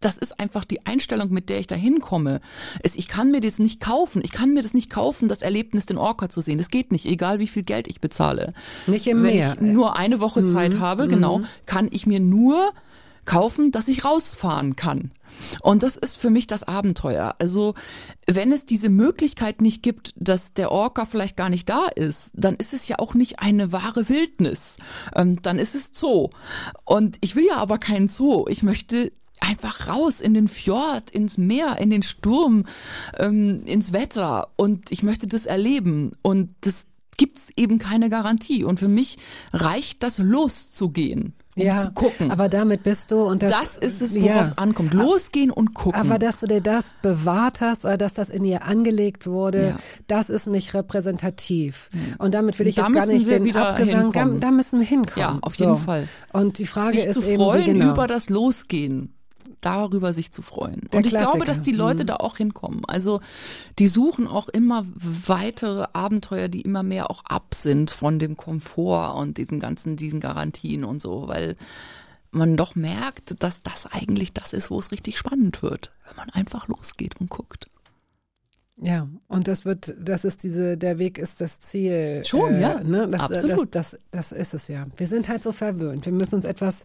das 0.00 0.18
ist 0.18 0.38
einfach 0.38 0.64
die 0.64 0.84
Einstellung, 0.84 1.30
mit 1.30 1.48
der 1.48 1.58
ich 1.60 1.66
da 1.66 1.76
hinkomme. 1.76 2.40
Es- 2.82 2.94
Ich 2.96 3.08
kann 3.08 3.30
mir 3.30 3.40
das 3.40 3.58
nicht 3.58 3.80
kaufen. 3.80 4.20
Ich 4.22 4.32
kann 4.32 4.52
mir 4.52 4.60
das 4.60 4.74
nicht 4.74 4.90
kaufen, 4.90 5.28
das 5.28 5.40
Erlebnis, 5.40 5.86
den 5.86 5.96
Orca 5.96 6.28
zu 6.28 6.42
sehen. 6.42 6.58
Das 6.58 6.68
geht 6.68 6.92
nicht, 6.92 7.06
egal 7.06 7.38
wie 7.38 7.46
viel 7.46 7.62
Geld 7.62 7.88
ich 7.88 8.00
bezahle. 8.02 8.52
Nicht 8.86 9.06
im 9.06 9.22
Wenn 9.22 9.34
Meer. 9.34 9.54
ich 9.54 9.60
nur 9.62 9.96
eine 9.96 10.20
Woche 10.20 10.44
Zeit 10.44 10.78
habe, 10.78 11.08
genau, 11.08 11.40
kann 11.64 11.88
ich 11.90 12.06
mir 12.06 12.20
nur 12.20 12.72
kaufen, 13.24 13.70
dass 13.72 13.88
ich 13.88 14.04
rausfahren 14.04 14.76
kann. 14.76 15.10
Und 15.62 15.82
das 15.82 15.96
ist 15.96 16.16
für 16.16 16.30
mich 16.30 16.46
das 16.46 16.62
Abenteuer. 16.62 17.34
Also, 17.38 17.74
wenn 18.26 18.52
es 18.52 18.66
diese 18.66 18.88
Möglichkeit 18.88 19.60
nicht 19.60 19.82
gibt, 19.82 20.14
dass 20.16 20.54
der 20.54 20.72
Orca 20.72 21.04
vielleicht 21.04 21.36
gar 21.36 21.48
nicht 21.48 21.68
da 21.68 21.86
ist, 21.86 22.32
dann 22.34 22.56
ist 22.56 22.72
es 22.74 22.88
ja 22.88 22.98
auch 22.98 23.14
nicht 23.14 23.40
eine 23.40 23.72
wahre 23.72 24.08
Wildnis. 24.08 24.76
Ähm, 25.14 25.40
dann 25.42 25.58
ist 25.58 25.74
es 25.74 25.92
Zoo. 25.94 26.30
Und 26.84 27.18
ich 27.20 27.36
will 27.36 27.46
ja 27.46 27.56
aber 27.56 27.78
keinen 27.78 28.08
Zoo. 28.08 28.46
Ich 28.48 28.62
möchte 28.62 29.12
einfach 29.40 29.88
raus 29.88 30.20
in 30.20 30.34
den 30.34 30.48
Fjord, 30.48 31.10
ins 31.10 31.38
Meer, 31.38 31.78
in 31.78 31.90
den 31.90 32.02
Sturm, 32.02 32.64
ähm, 33.18 33.62
ins 33.66 33.92
Wetter. 33.92 34.48
Und 34.56 34.90
ich 34.90 35.02
möchte 35.02 35.26
das 35.26 35.46
erleben. 35.46 36.12
Und 36.22 36.54
das 36.62 36.86
gibt's 37.16 37.48
eben 37.56 37.78
keine 37.78 38.08
Garantie. 38.08 38.64
Und 38.64 38.78
für 38.78 38.88
mich 38.88 39.18
reicht 39.52 40.02
das 40.02 40.18
loszugehen, 40.18 41.34
um 41.56 41.78
zu 41.78 41.90
gucken. 41.92 42.30
Aber 42.30 42.48
damit 42.48 42.82
bist 42.82 43.10
du 43.10 43.22
und 43.22 43.42
das, 43.42 43.52
das 43.52 43.78
ist 43.78 44.02
es, 44.02 44.20
worauf 44.20 44.46
es 44.46 44.58
ankommt. 44.58 44.94
Losgehen 44.94 45.50
und 45.50 45.74
gucken. 45.74 46.00
Aber 46.00 46.18
dass 46.18 46.40
du 46.40 46.46
dir 46.46 46.60
das 46.60 46.94
bewahrt 47.02 47.60
hast 47.60 47.84
oder 47.84 47.96
dass 47.96 48.14
das 48.14 48.30
in 48.30 48.44
dir 48.44 48.64
angelegt 48.64 49.26
wurde, 49.26 49.68
Ja. 49.68 49.76
das 50.06 50.30
ist 50.30 50.46
nicht 50.46 50.74
repräsentativ. 50.74 51.90
Und 52.18 52.34
damit 52.34 52.58
will 52.58 52.66
ich 52.66 52.76
Da 52.76 52.86
jetzt 52.86 52.94
gar 52.94 53.06
nicht 53.06 53.30
den 53.30 53.56
Abgesang, 53.56 54.12
da, 54.12 54.24
da 54.24 54.50
müssen 54.50 54.80
wir 54.80 54.86
hinkommen. 54.86 55.18
Ja, 55.34 55.38
auf 55.42 55.54
jeden 55.56 55.76
Fall. 55.76 56.08
Und 56.32 56.58
die 56.58 56.66
Frage 56.66 56.96
sich 56.98 57.06
ist 57.06 57.14
zu 57.14 57.22
eben, 57.24 57.36
freuen 57.36 57.60
wie 57.66 57.72
genau. 57.72 57.92
über 57.92 58.06
das 58.06 58.28
Losgehen. 58.28 59.14
Darüber 59.60 60.12
sich 60.12 60.30
zu 60.30 60.42
freuen. 60.42 60.88
Der 60.92 60.98
und 60.98 61.06
ich 61.06 61.10
glaube, 61.10 61.24
Klassiker. 61.24 61.44
dass 61.44 61.62
die 61.62 61.72
Leute 61.72 62.04
da 62.04 62.16
auch 62.16 62.36
hinkommen. 62.36 62.84
Also 62.86 63.20
die 63.78 63.86
suchen 63.86 64.26
auch 64.26 64.48
immer 64.48 64.84
weitere 64.94 65.86
Abenteuer, 65.92 66.48
die 66.48 66.60
immer 66.60 66.82
mehr 66.82 67.10
auch 67.10 67.24
ab 67.24 67.54
sind 67.54 67.90
von 67.90 68.18
dem 68.18 68.36
Komfort 68.36 69.16
und 69.16 69.38
diesen 69.38 69.60
ganzen, 69.60 69.96
diesen 69.96 70.20
Garantien 70.20 70.84
und 70.84 71.00
so, 71.00 71.28
weil 71.28 71.56
man 72.30 72.56
doch 72.56 72.74
merkt, 72.74 73.42
dass 73.42 73.62
das 73.62 73.86
eigentlich 73.90 74.32
das 74.32 74.52
ist, 74.52 74.70
wo 74.70 74.78
es 74.78 74.92
richtig 74.92 75.16
spannend 75.18 75.62
wird, 75.62 75.92
wenn 76.06 76.16
man 76.16 76.30
einfach 76.30 76.68
losgeht 76.68 77.20
und 77.20 77.30
guckt. 77.30 77.68
Ja, 78.76 79.08
und 79.28 79.46
das 79.46 79.64
wird, 79.64 79.94
das 80.00 80.24
ist 80.24 80.42
diese, 80.42 80.76
der 80.76 80.98
Weg 80.98 81.18
ist 81.18 81.40
das 81.40 81.60
Ziel. 81.60 82.22
Schon, 82.24 82.60
ja. 82.60 82.82
Ne? 82.82 83.06
Das, 83.08 83.22
Absolut. 83.22 83.74
Das, 83.74 83.92
das, 83.92 84.00
das 84.10 84.32
ist 84.32 84.54
es 84.54 84.68
ja. 84.68 84.86
Wir 84.96 85.06
sind 85.06 85.28
halt 85.28 85.44
so 85.44 85.52
verwöhnt. 85.52 86.06
Wir 86.06 86.12
müssen 86.12 86.34
uns 86.34 86.44
etwas 86.44 86.84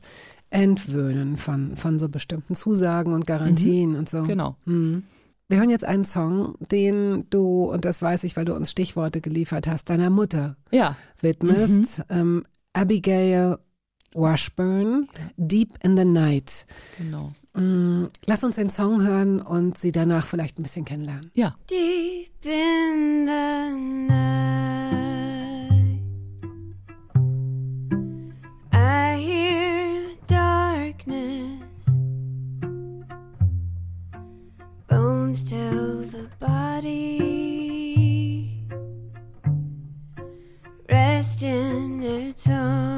entwöhnen 0.51 1.37
von, 1.37 1.75
von 1.75 1.99
so 1.99 2.09
bestimmten 2.09 2.55
Zusagen 2.55 3.13
und 3.13 3.25
Garantien 3.27 3.95
und 3.95 4.09
so. 4.09 4.23
Genau. 4.23 4.55
Mhm. 4.65 5.03
Wir 5.47 5.57
hören 5.59 5.69
jetzt 5.71 5.85
einen 5.85 6.03
Song, 6.05 6.55
den 6.71 7.25
du, 7.31 7.63
und 7.63 7.83
das 7.85 8.01
weiß 8.01 8.23
ich, 8.23 8.37
weil 8.37 8.45
du 8.45 8.53
uns 8.55 8.69
Stichworte 8.69 9.19
geliefert 9.19 9.65
hast, 9.67 9.89
deiner 9.89 10.09
Mutter 10.11 10.57
Ja, 10.71 10.95
widmest. 11.21 12.03
Ähm, 12.09 12.43
Abigail 12.73 13.57
Washburn, 14.13 15.07
Deep 15.37 15.69
in 15.83 15.95
the 15.97 16.05
Night. 16.05 16.65
genau. 16.97 17.31
Mm, 17.55 18.05
Lass 18.25 18.43
uns 18.43 18.55
den 18.57 18.69
Song 18.69 19.01
hören 19.03 19.39
und 19.41 19.77
sie 19.77 19.91
danach 19.91 20.25
vielleicht 20.25 20.59
ein 20.59 20.63
bisschen 20.63 20.85
kennenlernen. 20.85 21.31
Ja. 21.33 21.55
Deep 21.69 22.29
in 22.45 23.27
the 23.27 24.07
night, 24.07 24.98
comes 35.29 35.47
to 35.47 36.05
the 36.05 36.27
body, 36.39 37.21
resting 40.89 42.01
its 42.01 42.49
own. 42.49 42.88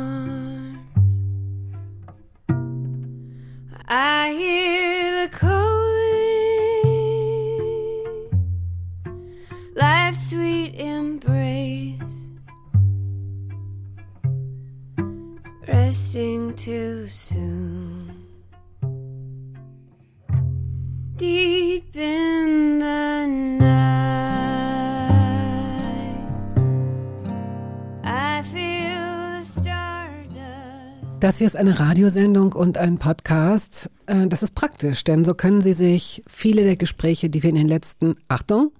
Hier 31.41 31.47
ist 31.47 31.55
eine 31.55 31.79
Radiosendung 31.79 32.53
und 32.53 32.77
ein 32.77 32.99
Podcast. 32.99 33.89
Äh, 34.05 34.27
Das 34.27 34.43
ist 34.43 34.53
praktisch, 34.53 35.03
denn 35.03 35.25
so 35.25 35.33
können 35.33 35.61
Sie 35.61 35.73
sich 35.73 36.21
viele 36.27 36.63
der 36.63 36.75
Gespräche, 36.75 37.31
die 37.31 37.41
wir 37.41 37.49
in 37.49 37.55
den 37.55 37.67
letzten, 37.67 38.15
Achtung, 38.27 38.71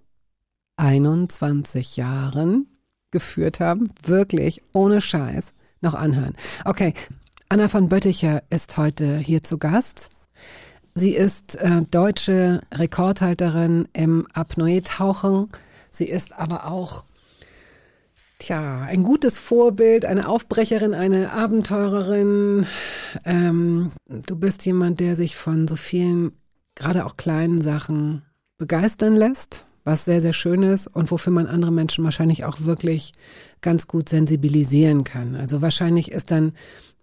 21 0.78 1.98
Jahren 1.98 2.68
geführt 3.10 3.62
haben, 3.62 3.86
wirklich 4.04 4.62
ohne 4.74 5.02
Scheiß, 5.02 5.56
noch 5.82 5.96
anhören. 5.96 6.36
Okay, 6.64 6.94
Anna 7.50 7.68
von 7.68 7.90
Bötticher 7.90 8.44
ist 8.52 8.78
heute 8.78 9.18
hier 9.18 9.42
zu 9.42 9.58
Gast. 9.58 10.12
Sie 10.94 11.16
ist 11.16 11.56
äh, 11.56 11.82
deutsche 11.90 12.62
Rekordhalterin 12.72 13.88
im 13.94 14.28
Apnoe-Tauchen. 14.34 15.50
Sie 15.90 16.06
ist 16.06 16.38
aber 16.38 16.68
auch 16.68 17.06
Tja, 18.42 18.82
ein 18.90 19.04
gutes 19.04 19.38
Vorbild, 19.38 20.04
eine 20.04 20.28
Aufbrecherin, 20.28 20.96
eine 20.96 21.32
Abenteurerin. 21.32 22.66
Ähm, 23.24 23.92
du 24.08 24.36
bist 24.36 24.66
jemand, 24.66 25.00
der 25.00 25.16
sich 25.16 25.36
von 25.36 25.68
so 25.68 25.76
vielen, 25.76 26.32
gerade 26.74 27.06
auch 27.06 27.18
kleinen 27.18 27.62
Sachen 27.62 28.24
begeistern 28.58 29.16
lässt, 29.16 29.68
was 29.84 30.06
sehr, 30.06 30.22
sehr 30.22 30.34
schön 30.34 30.64
ist 30.64 30.88
und 30.88 31.12
wofür 31.12 31.32
man 31.32 31.46
andere 31.46 31.72
Menschen 31.72 32.04
wahrscheinlich 32.04 32.44
auch 32.44 32.62
wirklich 32.62 33.14
ganz 33.62 33.86
gut 33.86 34.10
sensibilisieren 34.10 35.04
kann. 35.04 35.36
Also 35.36 35.62
wahrscheinlich 35.62 36.12
ist 36.12 36.32
dann, 36.32 36.54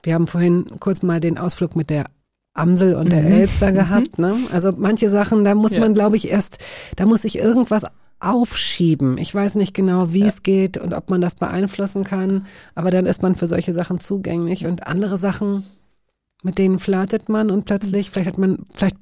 wir 0.02 0.14
haben 0.14 0.26
vorhin 0.26 0.64
kurz 0.80 1.02
mal 1.02 1.20
den 1.20 1.38
Ausflug 1.38 1.76
mit 1.76 1.88
der 1.88 2.06
Amsel 2.52 2.96
und 2.96 3.12
der 3.12 3.24
Elster 3.24 3.70
gehabt. 3.82 4.18
Ne? 4.18 4.34
Also 4.52 4.72
manche 4.76 5.08
Sachen, 5.08 5.44
da 5.44 5.54
muss 5.54 5.74
Ja. 5.74 5.78
man, 5.80 5.94
glaube 5.94 6.16
ich, 6.16 6.32
erst, 6.32 6.58
da 6.96 7.06
muss 7.06 7.22
sich 7.22 7.38
irgendwas 7.38 7.84
aufschieben. 8.20 9.16
Ich 9.18 9.34
weiß 9.34 9.54
nicht 9.54 9.74
genau, 9.74 10.12
wie 10.12 10.24
es 10.24 10.42
geht 10.42 10.76
und 10.76 10.92
ob 10.92 11.10
man 11.10 11.20
das 11.20 11.36
beeinflussen 11.36 12.04
kann, 12.04 12.46
aber 12.74 12.90
dann 12.90 13.06
ist 13.06 13.22
man 13.22 13.34
für 13.36 13.46
solche 13.46 13.72
Sachen 13.72 14.00
zugänglich 14.00 14.66
und 14.66 14.86
andere 14.86 15.18
Sachen, 15.18 15.64
mit 16.42 16.58
denen 16.58 16.78
flirtet 16.78 17.28
man 17.28 17.50
und 17.50 17.64
plötzlich, 17.64 18.10
vielleicht 18.10 18.28
hat 18.28 18.38
man, 18.38 18.66
vielleicht 18.72 18.96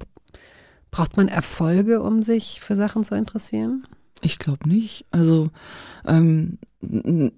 braucht 0.90 1.16
man 1.16 1.28
Erfolge, 1.28 2.02
um 2.02 2.22
sich 2.22 2.60
für 2.60 2.76
Sachen 2.76 3.04
zu 3.04 3.14
interessieren. 3.14 3.86
Ich 4.22 4.38
glaube 4.38 4.68
nicht. 4.68 5.06
Also 5.10 5.50
ähm, 6.06 6.58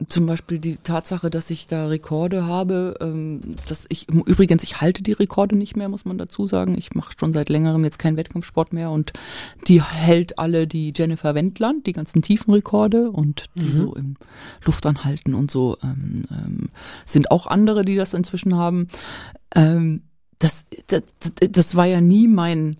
zum 0.09 0.27
Beispiel 0.27 0.59
die 0.59 0.77
Tatsache, 0.77 1.31
dass 1.31 1.51
ich 1.51 1.67
da 1.67 1.87
Rekorde 1.87 2.47
habe, 2.47 2.97
ähm, 3.01 3.41
dass 3.69 3.87
ich 3.89 4.09
übrigens 4.09 4.63
ich 4.63 4.81
halte 4.81 5.03
die 5.03 5.13
Rekorde 5.13 5.57
nicht 5.57 5.77
mehr, 5.77 5.89
muss 5.89 6.05
man 6.05 6.19
dazu 6.19 6.47
sagen. 6.47 6.77
Ich 6.77 6.95
mache 6.95 7.15
schon 7.19 7.33
seit 7.33 7.49
längerem 7.49 7.85
jetzt 7.85 7.99
keinen 7.99 8.17
Wettkampfsport 8.17 8.73
mehr 8.73 8.91
und 8.91 9.13
die 9.67 9.83
hält 9.83 10.39
alle 10.39 10.67
die 10.67 10.93
Jennifer 10.95 11.35
Wendland, 11.35 11.87
die 11.87 11.93
ganzen 11.93 12.23
Tiefenrekorde 12.23 13.11
und 13.11 13.47
die 13.55 13.73
so 13.73 13.95
im 13.95 14.17
Luftanhalten 14.65 15.35
und 15.35 15.51
so 15.51 15.77
ähm, 15.83 16.25
ähm, 16.31 16.69
sind 17.05 17.31
auch 17.31 17.47
andere, 17.47 17.85
die 17.85 17.97
das 17.97 18.15
inzwischen 18.15 18.57
haben. 18.57 18.89
Ähm, 19.55 20.03
das, 20.39 20.67
das, 20.87 21.03
das 21.51 21.75
war 21.75 21.87
ja 21.87 22.01
nie 22.01 22.29
mein 22.29 22.77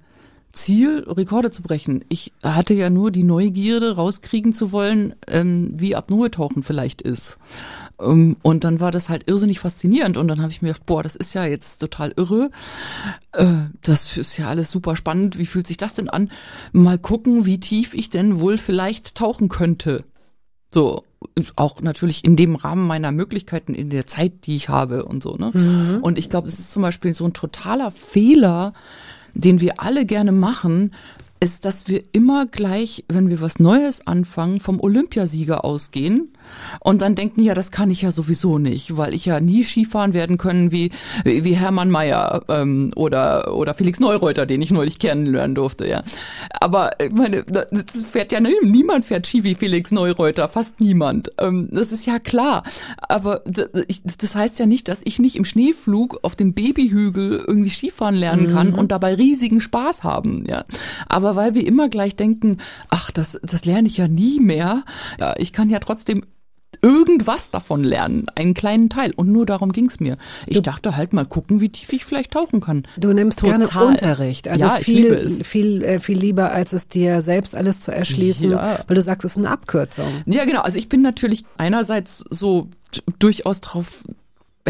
Ziel, 0.59 1.05
Rekorde 1.07 1.51
zu 1.51 1.63
brechen. 1.63 2.05
Ich 2.09 2.33
hatte 2.43 2.75
ja 2.75 2.91
nur 2.91 3.11
die 3.11 3.23
Neugierde, 3.23 3.97
rauskriegen 3.97 4.53
zu 4.53 4.73
wollen, 4.73 5.15
ähm, 5.27 5.71
wie 5.75 5.95
Apnoe-Tauchen 5.95 6.63
vielleicht 6.63 7.01
ist. 7.03 7.39
Ähm, 8.01 8.37
Und 8.43 8.65
dann 8.65 8.81
war 8.81 8.91
das 8.91 9.09
halt 9.09 9.29
irrsinnig 9.29 9.61
faszinierend. 9.61 10.17
Und 10.17 10.29
dann 10.29 10.43
habe 10.43 10.53
ich 10.53 10.61
mir 10.61 10.69
gedacht, 10.69 10.87
boah, 10.87 11.03
das 11.03 11.17
ist 11.17 11.35
ja 11.35 11.45
jetzt 11.45 11.79
total 11.79 12.13
irre. 12.17 12.51
Äh, 13.33 13.47
Das 13.83 14.17
ist 14.17 14.37
ja 14.37 14.49
alles 14.49 14.71
super 14.71 14.97
spannend. 14.97 15.39
Wie 15.39 15.47
fühlt 15.47 15.67
sich 15.67 15.77
das 15.77 15.95
denn 15.95 16.09
an? 16.09 16.31
Mal 16.73 16.99
gucken, 16.99 17.47
wie 17.47 17.61
tief 17.61 17.95
ich 17.95 18.11
denn 18.11 18.41
wohl 18.41 18.59
vielleicht 18.59 19.15
tauchen 19.15 19.49
könnte. 19.49 20.05
So, 20.75 21.05
auch 21.57 21.81
natürlich 21.81 22.25
in 22.25 22.37
dem 22.37 22.55
Rahmen 22.55 22.87
meiner 22.87 23.11
Möglichkeiten, 23.11 23.75
in 23.75 23.89
der 23.91 24.07
Zeit, 24.07 24.47
die 24.47 24.55
ich 24.55 24.69
habe 24.69 25.05
und 25.07 25.23
so, 25.23 25.37
ne? 25.37 25.51
Und 26.03 26.19
ich 26.19 26.29
glaube, 26.29 26.47
es 26.47 26.59
ist 26.59 26.71
zum 26.71 26.83
Beispiel 26.83 27.15
so 27.15 27.25
ein 27.25 27.33
totaler 27.33 27.91
Fehler, 27.91 28.75
den 29.35 29.61
wir 29.61 29.81
alle 29.81 30.05
gerne 30.07 30.33
machen, 30.33 30.93
ist, 31.41 31.65
dass 31.65 31.89
wir 31.89 32.03
immer 32.13 32.47
gleich, 32.47 33.05
wenn 33.09 33.29
wir 33.31 33.41
was 33.41 33.59
Neues 33.59 34.07
anfangen, 34.07 34.61
vom 34.61 34.81
Olympiasieger 34.81 35.65
ausgehen 35.65 36.33
und 36.81 37.03
dann 37.03 37.15
denken, 37.15 37.43
ja, 37.43 37.55
das 37.55 37.71
kann 37.71 37.91
ich 37.91 38.03
ja 38.03 38.11
sowieso 38.11 38.59
nicht, 38.59 38.97
weil 38.97 39.13
ich 39.15 39.27
ja 39.27 39.39
nie 39.39 39.63
Skifahren 39.63 40.15
werden 40.15 40.39
können 40.39 40.73
wie, 40.73 40.91
wie 41.25 41.55
Hermann 41.57 41.91
Mayer 41.91 42.43
ähm, 42.49 42.91
oder, 42.97 43.55
oder 43.55 43.75
Felix 43.75 44.01
Neureuter, 44.01 44.47
den 44.47 44.63
ich 44.63 44.71
neulich 44.71 44.99
kennenlernen 44.99 45.55
durfte, 45.55 45.87
ja. 45.87 46.03
Aber 46.61 46.93
ich 47.01 47.13
meine, 47.13 47.43
das 47.45 48.03
fährt 48.11 48.33
ja 48.33 48.41
nie- 48.41 48.55
niemand 48.65 49.05
fährt 49.05 49.27
Ski 49.27 49.45
wie 49.45 49.55
Felix 49.55 49.93
Neureuter, 49.93 50.49
fast 50.49 50.81
niemand. 50.81 51.31
Ähm, 51.39 51.69
das 51.71 51.93
ist 51.93 52.07
ja 52.07 52.19
klar. 52.19 52.63
Aber 53.09 53.43
das 53.47 54.35
heißt 54.35 54.59
ja 54.59 54.67
nicht, 54.67 54.89
dass 54.89 55.03
ich 55.05 55.19
nicht 55.19 55.37
im 55.37 55.45
Schneeflug 55.45 56.19
auf 56.23 56.35
dem 56.35 56.55
Babyhügel 56.55 57.45
irgendwie 57.47 57.71
Skifahren 57.71 58.15
lernen 58.15 58.49
kann 58.49 58.73
und 58.75 58.91
dabei 58.91 59.15
riesigen 59.15 59.61
Spaß 59.61 60.03
haben, 60.03 60.45
ja. 60.49 60.65
Aber 61.09 61.28
weil 61.37 61.55
wir 61.55 61.67
immer 61.67 61.89
gleich 61.89 62.17
denken, 62.17 62.59
ach, 62.89 63.11
das, 63.11 63.39
das 63.43 63.65
lerne 63.65 63.89
ich 63.89 63.97
ja 63.97 64.09
nie 64.09 64.41
mehr, 64.41 64.85
ja, 65.19 65.35
ich 65.39 65.53
kann 65.53 65.71
ja 65.71 65.79
trotzdem 65.79 66.23
irgendwas 66.81 67.51
davon 67.51 67.83
lernen, 67.83 68.27
einen 68.37 68.55
kleinen 68.55 68.89
Teil. 68.89 69.13
Und 69.17 69.33
nur 69.33 69.47
darum 69.47 69.73
ging's 69.73 69.99
mir. 69.99 70.17
Ich 70.47 70.63
dachte 70.63 70.97
halt 70.97 71.13
mal 71.13 71.25
gucken, 71.27 71.61
wie 71.61 71.71
tief 71.71 71.93
ich 71.93 72.05
vielleicht 72.05 72.33
tauchen 72.33 72.61
kann. 72.61 72.85
Du 72.97 73.13
nimmst 73.13 73.41
Total. 73.41 73.59
gerne 73.67 73.89
Unterricht, 73.89 74.47
also 74.47 74.67
Ja, 74.67 74.71
viel, 74.77 75.07
es. 75.13 75.45
viel, 75.47 75.83
äh, 75.83 75.99
viel 75.99 76.19
lieber, 76.19 76.53
als 76.53 76.73
es 76.73 76.87
dir 76.87 77.21
selbst 77.21 77.57
alles 77.57 77.81
zu 77.81 77.91
erschließen, 77.93 78.51
Ja. 78.51 78.79
weil 78.87 78.95
du 78.95 79.03
sagst, 79.03 79.25
es 79.25 79.33
ist 79.33 79.39
eine 79.39 79.51
Abkürzung. 79.51 80.07
Ja, 80.27 80.45
genau. 80.45 80.61
Also 80.61 80.79
ich 80.79 80.89
bin 80.89 81.03
natürlich 81.03 81.45
einerseits 81.57 82.25
so 82.31 82.69
durchaus 83.19 83.61
drauf 83.61 84.05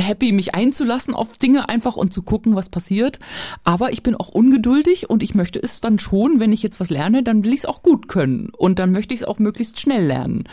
happy, 0.01 0.33
mich 0.33 0.55
einzulassen 0.55 1.15
auf 1.15 1.37
Dinge 1.37 1.69
einfach 1.69 1.97
und 1.97 2.13
zu 2.13 2.23
gucken, 2.23 2.55
was 2.55 2.69
passiert. 2.69 3.21
Aber 3.65 3.93
ich 3.93 4.03
bin 4.03 4.15
auch 4.15 4.29
ungeduldig 4.29 5.11
und 5.11 5.23
ich 5.23 5.35
möchte 5.35 5.61
es 5.61 5.81
dann 5.81 5.99
schon, 5.99 6.41
wenn 6.41 6.53
ich 6.53 6.63
jetzt 6.63 6.81
was 6.81 6.91
lerne, 6.91 7.23
dann 7.23 7.45
will 7.45 7.53
ich 7.53 7.61
es 7.61 7.67
auch 7.67 7.83
gut 7.83 8.09
können. 8.09 8.51
Und 8.57 8.79
dann 8.79 8.93
möchte 8.93 9.15
ich 9.15 9.21
es 9.21 9.27
auch 9.27 9.39
möglichst 9.39 9.81
schnell 9.81 10.05
lernen. 10.05 10.45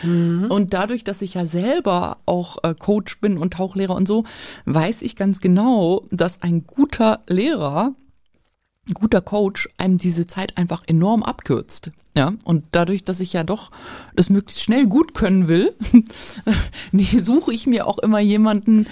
Und 0.48 0.74
dadurch, 0.74 1.04
dass 1.04 1.22
ich 1.22 1.34
ja 1.34 1.46
selber 1.46 2.18
auch 2.26 2.58
äh, 2.62 2.74
Coach 2.74 3.20
bin 3.20 3.38
und 3.38 3.54
Tauchlehrer 3.54 3.94
und 3.94 4.08
so, 4.08 4.24
weiß 4.64 5.02
ich 5.02 5.16
ganz 5.16 5.40
genau, 5.40 6.04
dass 6.10 6.42
ein 6.42 6.66
guter 6.66 7.20
Lehrer 7.28 7.94
ein 8.88 8.94
guter 8.94 9.20
Coach 9.20 9.68
einem 9.78 9.98
diese 9.98 10.26
Zeit 10.26 10.56
einfach 10.56 10.82
enorm 10.86 11.22
abkürzt. 11.22 11.90
Ja, 12.14 12.32
und 12.44 12.64
dadurch, 12.70 13.02
dass 13.02 13.20
ich 13.20 13.34
ja 13.34 13.44
doch 13.44 13.70
das 14.14 14.30
möglichst 14.30 14.62
schnell 14.62 14.86
gut 14.86 15.12
können 15.12 15.48
will, 15.48 15.74
nee, 16.92 17.04
suche 17.04 17.52
ich 17.52 17.66
mir 17.66 17.86
auch 17.86 17.98
immer 17.98 18.20
jemanden, 18.20 18.86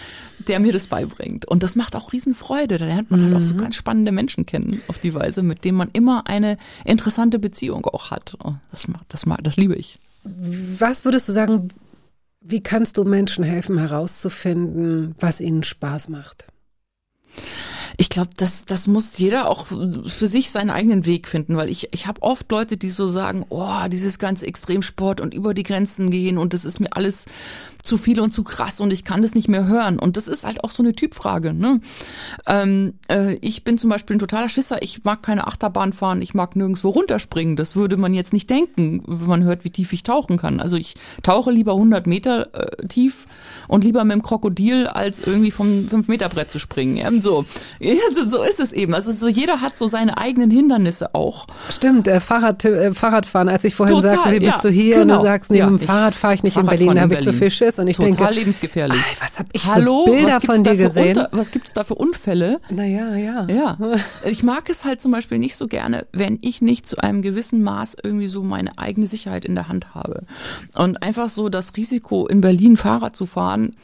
der 0.48 0.60
mir 0.60 0.72
das 0.72 0.86
beibringt. 0.86 1.46
Und 1.46 1.62
das 1.62 1.76
macht 1.76 1.96
auch 1.96 2.12
Riesenfreude. 2.12 2.78
Da 2.78 2.86
lernt 2.86 3.10
man 3.10 3.22
halt 3.24 3.34
auch 3.34 3.40
so 3.40 3.54
ganz 3.54 3.74
spannende 3.74 4.12
Menschen 4.12 4.46
kennen 4.46 4.80
auf 4.88 4.98
die 4.98 5.14
Weise, 5.14 5.42
mit 5.42 5.64
denen 5.64 5.78
man 5.78 5.90
immer 5.92 6.26
eine 6.26 6.56
interessante 6.84 7.38
Beziehung 7.38 7.86
auch 7.86 8.10
hat. 8.10 8.36
Oh, 8.42 8.54
Das, 8.70 8.86
das, 9.08 9.24
das 9.42 9.56
liebe 9.56 9.74
ich. 9.74 9.98
Was 10.24 11.04
würdest 11.04 11.28
du 11.28 11.32
sagen, 11.32 11.68
wie 12.40 12.60
kannst 12.60 12.98
du 12.98 13.04
Menschen 13.04 13.44
helfen, 13.44 13.78
herauszufinden, 13.78 15.14
was 15.18 15.40
ihnen 15.40 15.62
Spaß 15.62 16.08
macht? 16.08 16.46
Ich 17.96 18.10
glaube, 18.10 18.30
das, 18.36 18.64
das 18.64 18.86
muss 18.86 19.18
jeder 19.18 19.48
auch 19.48 19.66
für 19.66 20.28
sich 20.28 20.50
seinen 20.50 20.70
eigenen 20.70 21.06
Weg 21.06 21.28
finden, 21.28 21.56
weil 21.56 21.70
ich, 21.70 21.92
ich 21.92 22.06
habe 22.06 22.22
oft 22.22 22.50
Leute, 22.50 22.76
die 22.76 22.90
so 22.90 23.06
sagen, 23.06 23.46
oh, 23.50 23.86
dieses 23.88 24.18
ganze 24.18 24.46
Extremsport 24.46 25.20
und 25.20 25.32
über 25.32 25.54
die 25.54 25.62
Grenzen 25.62 26.10
gehen 26.10 26.36
und 26.36 26.54
das 26.54 26.64
ist 26.64 26.80
mir 26.80 26.92
alles 26.92 27.26
zu 27.84 27.98
viel 27.98 28.20
und 28.20 28.32
zu 28.32 28.44
krass 28.44 28.80
und 28.80 28.92
ich 28.92 29.04
kann 29.04 29.22
das 29.22 29.34
nicht 29.34 29.48
mehr 29.48 29.66
hören. 29.66 29.98
Und 29.98 30.16
das 30.16 30.26
ist 30.26 30.44
halt 30.44 30.64
auch 30.64 30.70
so 30.70 30.82
eine 30.82 30.94
Typfrage. 30.94 31.52
Ne? 31.52 31.80
Ähm, 32.46 32.94
äh, 33.08 33.34
ich 33.34 33.62
bin 33.62 33.76
zum 33.78 33.90
Beispiel 33.90 34.16
ein 34.16 34.18
totaler 34.18 34.48
Schisser. 34.48 34.82
Ich 34.82 35.04
mag 35.04 35.22
keine 35.22 35.46
Achterbahn 35.46 35.92
fahren, 35.92 36.22
ich 36.22 36.34
mag 36.34 36.56
nirgendwo 36.56 36.88
runterspringen. 36.88 37.56
Das 37.56 37.76
würde 37.76 37.96
man 37.96 38.14
jetzt 38.14 38.32
nicht 38.32 38.48
denken, 38.48 39.02
wenn 39.06 39.28
man 39.28 39.44
hört, 39.44 39.64
wie 39.64 39.70
tief 39.70 39.92
ich 39.92 40.02
tauchen 40.02 40.38
kann. 40.38 40.60
Also 40.60 40.76
ich 40.76 40.94
tauche 41.22 41.50
lieber 41.50 41.72
100 41.72 42.06
Meter 42.06 42.48
äh, 42.54 42.86
tief 42.88 43.26
und 43.68 43.84
lieber 43.84 44.02
mit 44.04 44.14
dem 44.14 44.22
Krokodil, 44.22 44.86
als 44.86 45.18
irgendwie 45.18 45.50
vom 45.50 45.86
5-Meter-Brett 45.86 46.50
zu 46.50 46.58
springen. 46.58 46.96
Ja? 46.96 47.10
So. 47.20 47.44
So- 48.28 48.42
ist 48.42 48.60
es 48.60 48.72
eben. 48.72 48.94
Also 48.94 49.12
so 49.12 49.28
jeder 49.28 49.60
hat 49.60 49.76
so 49.76 49.86
seine 49.86 50.18
eigenen 50.18 50.50
Hindernisse 50.50 51.14
auch. 51.14 51.46
Stimmt, 51.70 52.08
äh, 52.08 52.20
Fahrrad, 52.20 52.64
äh, 52.64 52.92
Fahrradfahren, 52.92 53.48
als 53.48 53.64
ich 53.64 53.74
vorhin 53.74 53.96
Total, 53.96 54.10
sagte, 54.10 54.32
wie 54.32 54.40
bist 54.40 54.56
ja, 54.56 54.60
du 54.62 54.68
hier? 54.70 54.96
Und 54.96 55.08
genau. 55.08 55.18
du 55.18 55.24
sagst, 55.24 55.50
nee, 55.50 55.58
Ja, 55.58 55.70
mit 55.70 55.80
dem 55.82 55.86
Fahrrad 55.86 56.14
fahre 56.14 56.34
ich 56.34 56.42
nicht 56.42 56.56
in 56.56 56.64
Fahrradfahren 56.64 56.78
Berlin, 56.78 56.96
da 56.96 57.02
in 57.02 57.10
habe 57.10 57.14
ich 57.14 57.20
zu 57.20 57.32
viel 57.32 57.40
Berlin. 57.40 57.50
Schiss. 57.74 57.78
Und 57.78 57.88
ich 57.88 57.96
Total 57.96 58.10
denke, 58.12 58.34
lebensgefährlich. 58.34 58.98
Ei, 58.98 59.16
was 59.20 59.38
habe 59.38 59.48
ich 59.52 59.66
Hallo, 59.66 60.06
für 60.06 60.12
Bilder 60.12 60.40
von 60.40 60.62
dir 60.62 60.76
gesehen? 60.76 61.18
Unter, 61.18 61.28
was 61.32 61.50
gibt's 61.50 61.72
da 61.72 61.84
für 61.84 61.94
Unfälle? 61.94 62.60
Naja, 62.70 63.14
ja. 63.16 63.46
Ja, 63.48 63.78
ich 64.24 64.42
mag 64.42 64.68
es 64.70 64.84
halt 64.84 65.00
zum 65.00 65.12
Beispiel 65.12 65.38
nicht 65.38 65.56
so 65.56 65.66
gerne, 65.66 66.06
wenn 66.12 66.38
ich 66.42 66.62
nicht 66.62 66.88
zu 66.88 66.98
einem 66.98 67.22
gewissen 67.22 67.62
Maß 67.62 67.96
irgendwie 68.02 68.26
so 68.26 68.42
meine 68.42 68.78
eigene 68.78 69.06
Sicherheit 69.06 69.44
in 69.44 69.54
der 69.54 69.68
Hand 69.68 69.94
habe. 69.94 70.24
Und 70.74 71.02
einfach 71.02 71.30
so 71.30 71.48
das 71.48 71.76
Risiko, 71.76 72.26
in 72.26 72.40
Berlin 72.40 72.76
Fahrrad 72.76 73.16
zu 73.16 73.26
fahren, 73.26 73.76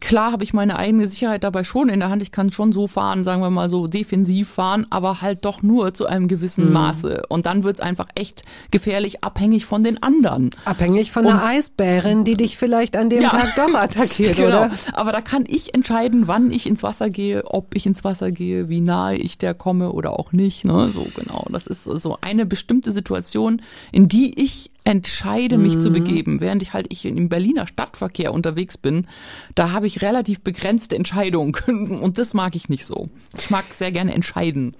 klar 0.00 0.32
habe 0.32 0.44
ich 0.44 0.52
meine 0.52 0.78
eigene 0.78 1.06
Sicherheit 1.06 1.44
dabei 1.44 1.64
schon 1.64 1.88
in 1.88 2.00
der 2.00 2.10
Hand. 2.10 2.22
Ich 2.22 2.32
kann 2.32 2.52
schon 2.52 2.72
so 2.72 2.86
fahren, 2.86 3.24
sagen 3.24 3.42
wir 3.42 3.50
mal 3.50 3.70
so 3.70 3.86
defensiv 3.86 4.48
fahren, 4.48 4.86
aber 4.90 5.20
halt 5.20 5.44
doch 5.44 5.62
nur 5.62 5.94
zu 5.94 6.06
einem 6.06 6.28
gewissen 6.28 6.72
Maße. 6.72 7.22
Und 7.28 7.46
dann 7.46 7.64
wird's 7.64 7.80
einfach 7.80 8.06
echt 8.14 8.42
gefährlich, 8.70 9.24
abhängig 9.24 9.64
von 9.64 9.82
den 9.82 10.02
anderen. 10.02 10.50
Abhängig 10.64 11.12
von 11.12 11.26
einer 11.26 11.44
Eisbärin, 11.44 12.24
die 12.24 12.36
dich 12.36 12.56
vielleicht 12.58 12.96
an 12.96 13.10
dem 13.10 13.22
Ja. 13.22 13.30
Tag 13.30 13.54
doch 13.56 13.74
attackiert, 13.74 14.36
genau. 14.36 14.48
oder? 14.48 14.70
Aber 14.92 15.12
da 15.12 15.20
kann 15.20 15.44
ich 15.46 15.74
entscheiden, 15.74 16.28
wann 16.28 16.50
ich 16.50 16.66
ins 16.66 16.82
Wasser 16.82 17.10
gehe, 17.10 17.44
ob 17.44 17.74
ich 17.74 17.86
ins 17.86 18.04
Wasser 18.04 18.30
gehe, 18.30 18.68
wie 18.68 18.80
nahe 18.80 19.16
ich 19.16 19.38
der 19.38 19.54
komme 19.54 19.92
oder 19.92 20.18
auch 20.18 20.32
nicht. 20.32 20.64
Ne? 20.64 20.90
So 20.92 21.06
genau. 21.14 21.46
Das 21.50 21.66
ist 21.66 21.84
so 21.84 22.18
eine 22.20 22.46
bestimmte 22.46 22.92
Situation, 22.92 23.62
in 23.92 24.08
die 24.08 24.40
ich 24.42 24.70
entscheide, 24.88 25.58
mich 25.58 25.76
Mhm. 25.76 25.80
zu 25.80 25.90
begeben. 25.90 26.40
Während 26.40 26.62
ich 26.62 26.72
halt 26.72 26.86
ich 26.90 27.04
im 27.04 27.28
Berliner 27.28 27.66
Stadtverkehr 27.66 28.32
unterwegs 28.32 28.78
bin, 28.78 29.06
da 29.54 29.72
habe 29.72 29.86
ich 29.86 30.00
relativ 30.02 30.40
begrenzte 30.40 30.96
Entscheidungen 30.96 31.54
und 32.02 32.18
das 32.18 32.32
mag 32.34 32.56
ich 32.56 32.68
nicht 32.68 32.86
so. 32.86 33.06
Ich 33.36 33.50
mag 33.50 33.64
sehr 33.70 33.92
gerne 33.92 34.14
entscheiden. 34.14 34.74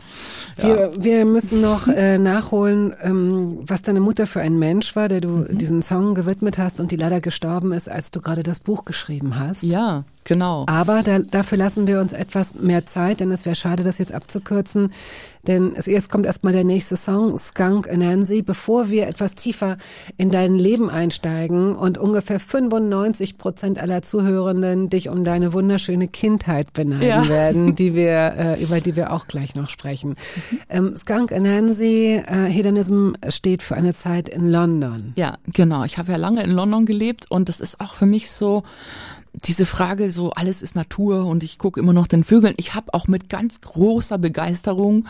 Wir, 0.57 0.93
wir 0.99 1.25
müssen 1.27 1.61
noch 1.61 1.89
äh, 1.89 2.19
nachholen, 2.19 2.95
ähm, 3.03 3.59
was 3.67 3.83
deine 3.83 4.01
Mutter 4.01 4.27
für 4.27 4.41
ein 4.41 4.59
Mensch 4.59 4.97
war, 4.97 5.09
der 5.09 5.21
du 5.21 5.29
Mhm. 5.29 5.59
diesen 5.59 5.83
Song 5.83 6.15
gewidmet 6.15 6.59
hast 6.59 6.81
und 6.81 6.91
die 6.91 6.97
leider 6.97 7.21
gestorben 7.21 7.73
ist, 7.73 7.89
als 7.89 8.11
du 8.11 8.21
gerade 8.21 8.43
das 8.43 8.61
Buch 8.61 8.85
geschrieben 8.87 9.39
hast. 9.39 9.63
Ja, 9.63 10.05
genau. 10.29 10.65
Aber 10.69 11.03
da, 11.03 11.19
dafür 11.19 11.59
lassen 11.59 11.87
wir 11.87 12.01
uns 12.01 12.13
etwas 12.13 12.55
mehr 12.55 12.87
Zeit, 12.87 13.21
denn 13.21 13.33
es 13.33 13.45
wäre 13.45 13.57
schade, 13.57 13.83
das 13.83 13.99
jetzt 13.99 14.13
abzukürzen. 14.13 14.93
Denn 15.47 15.73
es, 15.77 15.87
jetzt 15.87 16.11
kommt 16.11 16.27
erstmal 16.27 16.53
der 16.53 16.65
nächste 16.65 16.97
Song, 16.97 17.37
Skunk 17.39 17.89
Anansi, 17.89 18.43
bevor 18.43 18.91
wir 18.91 19.07
etwas 19.07 19.35
tiefer 19.35 19.79
in 20.19 20.31
dein 20.31 20.57
Leben 20.57 20.91
einsteigen 20.91 21.75
und 21.75 21.97
ungefähr 21.97 22.39
95 22.39 23.39
Prozent 23.39 23.79
aller 23.81 24.03
Zuhörenden 24.03 24.91
dich 24.91 25.09
um 25.09 25.25
deine 25.25 25.53
wunderschöne 25.55 26.09
Kindheit 26.09 26.73
beneiden 26.75 27.09
Ja. 27.09 27.29
werden, 27.29 27.75
die 27.77 27.95
wir, 27.95 28.35
äh, 28.37 28.63
über 28.63 28.81
die 28.81 28.95
wir 28.97 29.13
auch 29.13 29.27
gleich 29.27 29.55
noch 29.55 29.71
sprechen. 29.71 30.15
Ähm, 30.69 30.95
Skunk 30.95 31.33
Anansi, 31.33 32.23
äh, 32.27 32.45
Hedonism 32.47 33.13
steht 33.29 33.63
für 33.63 33.77
eine 33.77 33.95
Zeit 33.95 34.29
in 34.29 34.51
London. 34.51 35.13
Ja, 35.17 35.39
genau. 35.53 35.85
Ich 35.85 35.97
habe 35.97 36.13
ja 36.13 36.19
lange 36.19 36.43
in 36.43 36.51
London 36.51 36.85
gelebt 36.85 37.31
und 37.31 37.49
das 37.49 37.61
ist 37.61 37.81
auch 37.81 37.95
für 37.95 38.07
mich 38.07 38.31
so 38.31 38.65
diese 39.45 39.67
Frage, 39.67 40.11
so 40.11 40.31
alles 40.31 40.63
ist 40.63 40.75
Natur 40.75 41.27
und 41.27 41.43
ich 41.43 41.59
gucke 41.59 41.81
immer 41.81 41.93
noch 41.93 42.07
den 42.07 42.25
Vögeln. 42.25 42.55
Ich 42.57 42.75
habe 42.75 42.95
auch 42.95 43.09
mit 43.09 43.29
ganz 43.29 43.61
großer 43.61 44.19
Begeisterung 44.19 45.09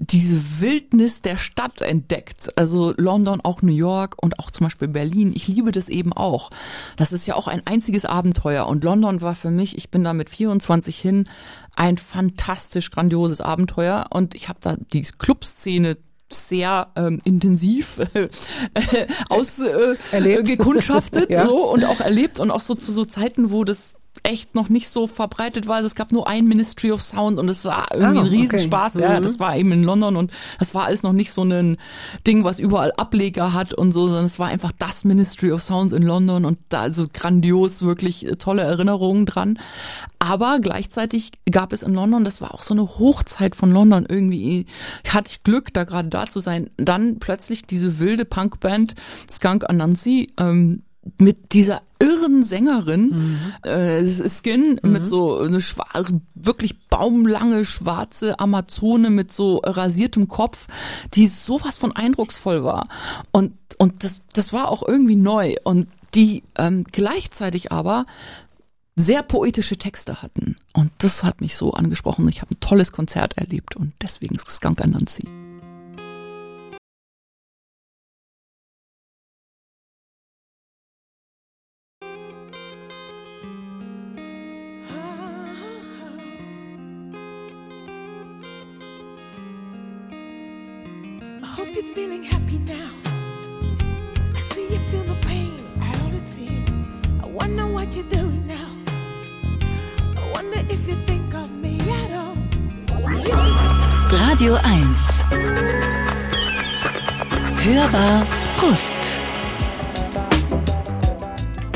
diese 0.00 0.60
Wildnis 0.60 1.20
der 1.20 1.36
Stadt 1.36 1.82
entdeckt. 1.82 2.56
Also 2.56 2.94
London, 2.96 3.42
auch 3.42 3.60
New 3.60 3.74
York 3.74 4.16
und 4.20 4.38
auch 4.38 4.50
zum 4.50 4.64
Beispiel 4.64 4.88
Berlin. 4.88 5.32
Ich 5.34 5.46
liebe 5.46 5.72
das 5.72 5.90
eben 5.90 6.14
auch. 6.14 6.50
Das 6.96 7.12
ist 7.12 7.26
ja 7.26 7.34
auch 7.34 7.48
ein 7.48 7.66
einziges 7.66 8.06
Abenteuer. 8.06 8.66
Und 8.66 8.82
London 8.82 9.20
war 9.20 9.34
für 9.34 9.50
mich, 9.50 9.76
ich 9.76 9.90
bin 9.90 10.02
da 10.02 10.14
mit 10.14 10.30
24 10.30 10.98
hin, 10.98 11.28
ein 11.76 11.98
fantastisch 11.98 12.90
grandioses 12.90 13.42
Abenteuer. 13.42 14.06
Und 14.08 14.34
ich 14.34 14.48
habe 14.48 14.58
da 14.62 14.76
die 14.94 15.02
Clubszene 15.02 15.98
sehr 16.30 16.88
ähm, 16.96 17.20
intensiv 17.24 17.98
äh, 18.14 18.28
aus 19.28 19.60
äh, 19.60 19.96
gekundschaftet 20.42 21.30
Ja. 21.30 21.46
so, 21.46 21.70
und 21.70 21.84
auch 21.84 22.00
erlebt 22.00 22.40
und 22.40 22.50
auch 22.50 22.60
so 22.60 22.74
zu 22.74 22.92
so 22.92 23.04
Zeiten, 23.04 23.50
wo 23.50 23.64
das 23.64 23.96
echt 24.22 24.54
noch 24.54 24.68
nicht 24.68 24.88
so 24.88 25.06
verbreitet 25.06 25.66
war. 25.66 25.76
Also 25.76 25.86
es 25.86 25.94
gab 25.94 26.12
nur 26.12 26.28
ein 26.28 26.46
Ministry 26.46 26.90
of 26.92 27.00
Sound 27.02 27.38
und 27.38 27.48
es 27.48 27.64
war 27.64 27.86
irgendwie 27.94 28.18
Ah, 28.18 28.22
ein 28.22 28.26
okay. 28.26 28.36
Riesenspaß. 28.36 28.94
Ja, 28.94 29.18
Mhm. 29.18 29.22
das 29.22 29.38
war 29.40 29.56
eben 29.56 29.72
in 29.72 29.82
London 29.84 30.16
und 30.16 30.30
das 30.58 30.74
war 30.74 30.84
alles 30.84 31.02
noch 31.02 31.12
nicht 31.12 31.32
so 31.32 31.42
ein 31.44 31.76
Ding, 32.26 32.44
was 32.44 32.58
überall 32.58 32.92
Ableger 32.96 33.52
hat 33.54 33.72
und 33.72 33.92
so, 33.92 34.06
sondern 34.08 34.24
es 34.24 34.38
war 34.38 34.48
einfach 34.48 34.72
das 34.78 35.04
Ministry 35.04 35.52
of 35.52 35.62
Sound 35.62 35.92
in 35.92 36.02
London 36.02 36.44
und 36.44 36.58
da 36.68 36.80
also 36.82 37.06
grandios, 37.12 37.82
wirklich 37.82 38.26
äh, 38.26 38.36
tolle 38.36 38.62
Erinnerungen 38.62 39.26
dran. 39.26 39.58
Aber 40.18 40.58
gleichzeitig 40.60 41.30
gab 41.50 41.72
es 41.72 41.82
in 41.82 41.94
London, 41.94 42.24
das 42.24 42.40
war 42.40 42.52
auch 42.52 42.62
so 42.62 42.74
eine 42.74 42.82
Hochzeit 42.82 43.56
von 43.56 43.70
London 43.72 44.06
irgendwie, 44.08 44.66
hatte 45.08 45.30
ich 45.30 45.42
Glück, 45.44 45.72
da 45.72 45.84
gerade 45.84 46.08
da 46.08 46.26
zu 46.26 46.40
sein, 46.40 46.68
dann 46.76 47.20
plötzlich 47.20 47.62
diese 47.62 47.98
wilde 48.00 48.24
Punkband 48.24 48.94
Skunk 49.30 49.64
Anansi, 49.70 50.32
ähm, 50.38 50.82
mit 51.18 51.52
dieser 51.52 51.82
irren 51.98 52.42
Sängerin 52.42 53.38
äh, 53.62 54.06
Skin 54.28 54.80
mit 54.82 55.06
so 55.06 55.38
eine 55.38 55.60
wirklich 56.34 56.88
baumlange 56.88 57.64
schwarze 57.64 58.38
Amazone 58.38 59.10
mit 59.10 59.32
so 59.32 59.58
rasiertem 59.58 60.28
Kopf, 60.28 60.66
die 61.14 61.26
sowas 61.26 61.76
von 61.76 61.94
eindrucksvoll 61.94 62.64
war. 62.64 62.88
Und 63.32 63.52
und 63.78 64.04
das 64.04 64.22
das 64.32 64.52
war 64.52 64.68
auch 64.68 64.86
irgendwie 64.86 65.16
neu. 65.16 65.54
Und 65.64 65.88
die 66.14 66.42
ähm, 66.56 66.84
gleichzeitig 66.84 67.72
aber 67.72 68.04
sehr 68.96 69.22
poetische 69.22 69.76
Texte 69.76 70.22
hatten. 70.22 70.56
Und 70.74 70.90
das 70.98 71.24
hat 71.24 71.40
mich 71.40 71.56
so 71.56 71.72
angesprochen. 71.72 72.28
Ich 72.28 72.42
habe 72.42 72.54
ein 72.54 72.60
tolles 72.60 72.92
Konzert 72.92 73.38
erlebt 73.38 73.76
und 73.76 73.92
deswegen 74.02 74.38
Skunk 74.38 74.80
Anansi. 74.80 75.39
Feeling 91.94 92.22
happy 92.22 92.58
now. 92.58 92.90
I 94.34 94.40
see 94.52 94.72
you 94.72 94.78
feel 94.90 95.10
pain 95.22 95.56
it 96.14 96.28
seems. 96.28 96.70
I 97.20 97.26
what 97.66 97.96
you're 97.96 98.04
doing 98.04 98.46
now. 98.46 98.70
I 100.16 100.30
wonder 100.32 100.60
if 100.68 100.86
you 100.86 100.94
think 101.04 101.34
of 101.34 101.50
me 101.50 101.80
at 101.80 102.12
all. 102.12 102.36
Radio 104.12 104.52
1. 104.52 104.94
Hörbar 107.64 108.26
Brust. 108.58 109.29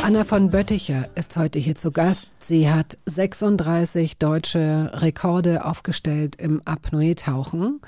Anna 0.05 0.23
von 0.23 0.51
Bötticher 0.51 1.09
ist 1.15 1.35
heute 1.39 1.59
hier 1.59 1.77
zu 1.77 1.91
Gast. 1.91 2.27
Sie 2.39 2.69
hat 2.69 2.99
36 3.07 4.19
deutsche 4.19 4.91
Rekorde 4.93 5.65
aufgestellt 5.65 6.37
im 6.37 6.61
Apnoe-Tauchen. 6.67 7.81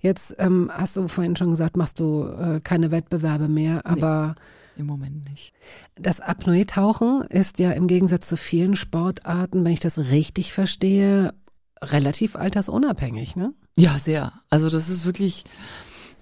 Jetzt 0.00 0.34
ähm, 0.40 0.68
hast 0.74 0.96
du 0.96 1.06
vorhin 1.06 1.36
schon 1.36 1.50
gesagt, 1.50 1.76
machst 1.76 2.00
du 2.00 2.24
äh, 2.24 2.58
keine 2.58 2.90
Wettbewerbe 2.90 3.46
mehr, 3.46 3.86
aber 3.86 4.34
Im 4.76 4.86
Moment 4.86 5.30
nicht. 5.30 5.52
das 5.94 6.18
Apnoe-Tauchen 6.18 7.22
ist 7.28 7.60
ja 7.60 7.70
im 7.70 7.86
Gegensatz 7.86 8.26
zu 8.26 8.36
vielen 8.36 8.74
Sportarten, 8.74 9.64
wenn 9.64 9.72
ich 9.72 9.78
das 9.78 9.96
richtig 9.96 10.52
verstehe, 10.52 11.32
relativ 11.80 12.34
altersunabhängig, 12.34 13.36
ne? 13.36 13.54
Ja, 13.76 13.96
sehr. 14.00 14.32
Also 14.50 14.70
das 14.70 14.88
ist 14.88 15.06
wirklich, 15.06 15.44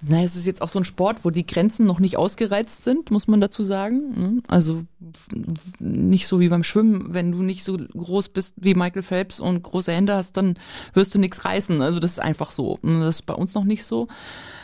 naja, 0.07 0.24
es 0.24 0.36
ist 0.36 0.46
jetzt 0.46 0.62
auch 0.62 0.68
so 0.68 0.78
ein 0.78 0.84
Sport, 0.84 1.24
wo 1.24 1.30
die 1.30 1.46
Grenzen 1.46 1.86
noch 1.86 1.99
nicht 1.99 2.16
ausgereizt 2.16 2.84
sind, 2.84 3.11
muss 3.11 3.26
man 3.26 3.40
dazu 3.40 3.64
sagen. 3.64 4.01
ne? 4.16 4.42
Also 4.46 4.84
nicht 5.80 6.28
so 6.28 6.40
wie 6.40 6.49
beim 6.49 6.64
Schwimmen, 6.64 7.12
wenn 7.14 7.32
du 7.32 7.42
nicht 7.42 7.64
so 7.64 7.76
groß 7.76 8.28
bist 8.30 8.55
wie 8.59 8.74
Michael 8.74 9.03
Phelps 9.03 9.40
und 9.40 9.62
große 9.62 9.92
Hände 9.92 10.14
hast, 10.14 10.36
dann 10.36 10.57
wirst 10.92 11.14
du 11.14 11.18
nichts 11.18 11.44
reißen. 11.44 11.82
Also 11.82 11.99
das 12.01 12.12
ist 12.12 12.20
einfach 12.20 12.51
so. 12.51 12.78
Und 12.82 13.01
Das 13.01 13.16
ist 13.16 13.22
bei 13.22 13.34
uns 13.34 13.55
noch 13.55 13.64
nicht 13.64 13.84
so. 13.84 14.09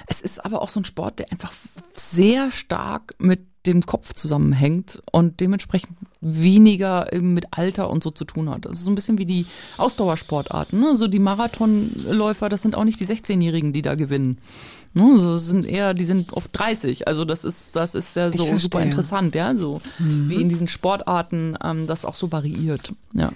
Es 0.07 0.21
ist 0.21 0.45
aber 0.45 0.63
auch 0.63 0.69
so 0.69 0.81
ein 0.81 0.85
Sport, 0.85 1.19
der 1.19 1.33
einfach 1.33 1.53
sehr 1.97 2.51
stark 2.51 3.15
mit 3.19 3.41
dem 3.67 3.87
Kopf 3.87 4.13
zusammenhängt 4.13 5.03
und 5.11 5.41
dementsprechend 5.41 5.97
weniger 6.21 7.13
eben 7.13 7.33
mit 7.33 7.47
Alter 7.53 7.89
und 7.89 8.03
so 8.03 8.11
zu 8.11 8.25
tun 8.25 8.51
hat. 8.51 8.67
Das 8.67 8.75
ist 8.75 8.85
so 8.85 8.91
ein 8.91 8.95
bisschen 8.95 9.17
wie 9.19 9.27
die 9.27 9.47
Ausdauersportarten. 9.79 10.79
Ne? 10.79 10.97
So 10.97 11.07
die 11.07 11.19
Marathonläufer, 11.19 12.49
das 12.49 12.63
sind 12.63 12.75
auch 12.75 12.85
nicht 12.85 13.01
die 13.01 13.07
16-Jährigen, 13.07 13.73
die 13.73 13.83
da 13.83 13.95
gewinnen. 13.95 14.39
Ne? 14.95 15.19
So 15.19 15.37
sind 15.37 15.67
eher, 15.67 15.93
die 15.93 16.05
sind 16.05 16.33
oft 16.33 16.51
30. 16.53 17.07
Also 17.09 17.25
das 17.25 17.45
ist, 17.45 17.77
das 17.77 17.95
ist 17.95 18.17
ja 18.17 18.31
so 18.31 18.59
super 18.59 18.83
interessant, 18.83 19.35
ja. 19.35 19.55
So 19.57 19.81
wie 19.99 20.41
in 20.41 20.49
diesen 20.49 20.69
Sportarten 20.69 21.57
ähm, 21.63 21.87
das 21.87 22.05
auch 22.05 22.15
so 22.17 22.33
variiert. 22.33 22.93
Ja. 23.13 23.33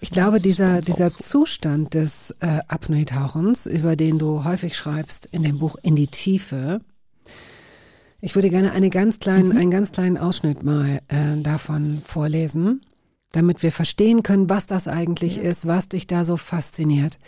Ich 0.00 0.10
glaube, 0.10 0.40
dieser, 0.40 0.80
dieser. 0.80 1.10
Zustand 1.10 1.94
des 1.94 2.34
äh, 2.40 2.58
Apnoe-Tauchens, 2.66 3.66
über 3.66 3.94
den 3.94 4.18
du 4.18 4.44
häufig 4.44 4.76
schreibst 4.76 5.26
in 5.26 5.42
dem 5.44 5.58
Buch 5.58 5.76
In 5.82 5.94
die 5.94 6.08
Tiefe, 6.08 6.80
ich 8.20 8.34
würde 8.36 8.50
gerne 8.50 8.72
eine 8.72 8.90
ganz 8.90 9.18
kleinen, 9.18 9.48
Mhm. 9.50 9.56
einen 9.56 9.70
ganz 9.70 9.92
kleinen 9.92 10.16
Ausschnitt 10.16 10.62
mal 10.62 11.02
äh, 11.08 11.40
davon 11.42 12.00
vorlesen, 12.04 12.82
damit 13.32 13.62
wir 13.62 13.72
verstehen 13.72 14.22
können, 14.22 14.48
was 14.48 14.66
das 14.66 14.86
eigentlich 14.88 15.38
ist, 15.38 15.66
was 15.66 15.88
dich 15.88 16.06
da 16.06 16.24
so 16.24 16.36
fasziniert. 16.36 17.18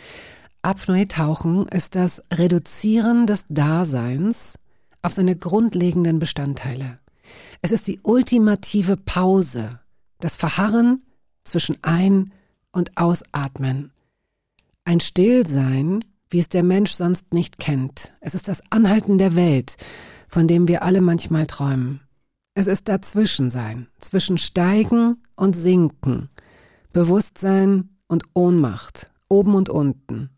Apnoe-Tauchen 0.65 1.67
ist 1.67 1.93
das 1.93 2.23
Reduzieren 2.33 3.27
des 3.27 3.45
Daseins 3.49 4.57
auf 5.03 5.13
seine 5.13 5.35
grundlegenden 5.35 6.17
Bestandteile. 6.17 6.97
Es 7.61 7.71
ist 7.71 7.85
die 7.85 7.99
ultimative 8.01 8.97
Pause, 8.97 9.79
das 10.19 10.35
Verharren 10.35 11.03
zwischen 11.43 11.77
Ein- 11.83 12.31
und 12.71 12.97
Ausatmen. 12.97 13.91
Ein 14.85 15.01
Stillsein, 15.01 16.03
wie 16.31 16.39
es 16.39 16.49
der 16.49 16.63
Mensch 16.63 16.93
sonst 16.93 17.31
nicht 17.31 17.59
kennt. 17.59 18.13
Es 18.19 18.33
ist 18.33 18.47
das 18.47 18.61
Anhalten 18.71 19.19
der 19.19 19.35
Welt, 19.35 19.77
von 20.27 20.47
dem 20.47 20.67
wir 20.67 20.81
alle 20.81 21.01
manchmal 21.01 21.45
träumen. 21.45 22.01
Es 22.55 22.65
ist 22.65 22.87
Dazwischensein, 22.87 23.87
zwischen 23.99 24.39
Steigen 24.39 25.21
und 25.35 25.55
Sinken, 25.55 26.29
Bewusstsein 26.91 27.89
und 28.07 28.23
Ohnmacht, 28.33 29.11
oben 29.29 29.53
und 29.53 29.69
unten. 29.69 30.31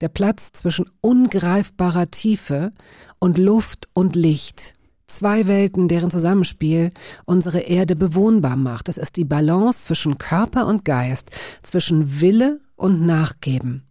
Der 0.00 0.08
Platz 0.08 0.50
zwischen 0.52 0.90
ungreifbarer 1.00 2.10
Tiefe 2.10 2.72
und 3.20 3.38
Luft 3.38 3.88
und 3.94 4.16
Licht. 4.16 4.74
Zwei 5.06 5.46
Welten, 5.46 5.86
deren 5.86 6.10
Zusammenspiel 6.10 6.90
unsere 7.26 7.60
Erde 7.60 7.94
bewohnbar 7.94 8.56
macht. 8.56 8.88
Es 8.88 8.98
ist 8.98 9.16
die 9.16 9.24
Balance 9.24 9.84
zwischen 9.84 10.18
Körper 10.18 10.66
und 10.66 10.84
Geist, 10.84 11.30
zwischen 11.62 12.20
Wille 12.20 12.60
und 12.74 13.06
Nachgeben. 13.06 13.86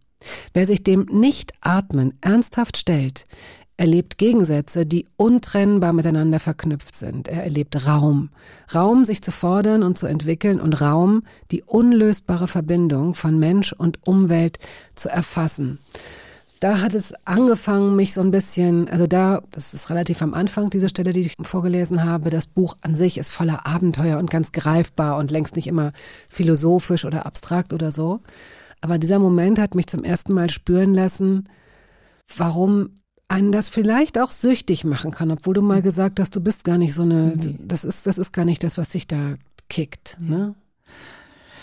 Wer 0.52 0.66
sich 0.66 0.82
dem 0.82 1.06
Nicht-Atmen 1.10 2.18
ernsthaft 2.20 2.76
stellt, 2.76 3.26
erlebt 3.76 4.18
Gegensätze, 4.18 4.86
die 4.86 5.06
untrennbar 5.16 5.92
miteinander 5.92 6.38
verknüpft 6.38 6.96
sind. 6.96 7.28
Er 7.28 7.42
erlebt 7.44 7.86
Raum. 7.86 8.30
Raum, 8.74 9.04
sich 9.04 9.22
zu 9.22 9.32
fordern 9.32 9.82
und 9.82 9.98
zu 9.98 10.06
entwickeln 10.06 10.60
und 10.60 10.80
Raum, 10.80 11.22
die 11.50 11.62
unlösbare 11.62 12.46
Verbindung 12.46 13.14
von 13.14 13.38
Mensch 13.38 13.72
und 13.72 14.06
Umwelt 14.06 14.58
zu 14.94 15.08
erfassen. 15.08 15.78
Da 16.60 16.80
hat 16.80 16.94
es 16.94 17.12
angefangen, 17.26 17.94
mich 17.94 18.14
so 18.14 18.22
ein 18.22 18.30
bisschen, 18.30 18.88
also 18.88 19.06
da, 19.06 19.42
das 19.50 19.74
ist 19.74 19.90
relativ 19.90 20.22
am 20.22 20.32
Anfang, 20.32 20.70
diese 20.70 20.88
Stelle, 20.88 21.12
die 21.12 21.20
ich 21.20 21.34
vorgelesen 21.42 22.04
habe, 22.04 22.30
das 22.30 22.46
Buch 22.46 22.76
an 22.80 22.94
sich 22.94 23.18
ist 23.18 23.30
voller 23.30 23.66
Abenteuer 23.66 24.18
und 24.18 24.30
ganz 24.30 24.52
greifbar 24.52 25.18
und 25.18 25.30
längst 25.30 25.56
nicht 25.56 25.66
immer 25.66 25.92
philosophisch 26.28 27.04
oder 27.04 27.26
abstrakt 27.26 27.72
oder 27.72 27.90
so. 27.90 28.20
Aber 28.80 28.98
dieser 28.98 29.18
Moment 29.18 29.58
hat 29.58 29.74
mich 29.74 29.88
zum 29.88 30.04
ersten 30.04 30.32
Mal 30.32 30.48
spüren 30.48 30.94
lassen, 30.94 31.44
warum 32.34 32.90
einen 33.28 33.52
das 33.52 33.68
vielleicht 33.68 34.18
auch 34.18 34.30
süchtig 34.30 34.84
machen 34.84 35.10
kann, 35.10 35.30
obwohl 35.30 35.54
du 35.54 35.62
mal 35.62 35.82
gesagt 35.82 36.20
hast, 36.20 36.36
du 36.36 36.40
bist 36.40 36.64
gar 36.64 36.78
nicht 36.78 36.94
so 36.94 37.02
eine, 37.02 37.32
Nee. 37.36 37.56
das 37.60 37.84
ist, 37.84 38.06
das 38.06 38.18
ist 38.18 38.32
gar 38.32 38.44
nicht 38.44 38.62
das, 38.62 38.76
was 38.78 38.90
dich 38.90 39.06
da 39.06 39.34
kickt, 39.68 40.18
ne? 40.20 40.54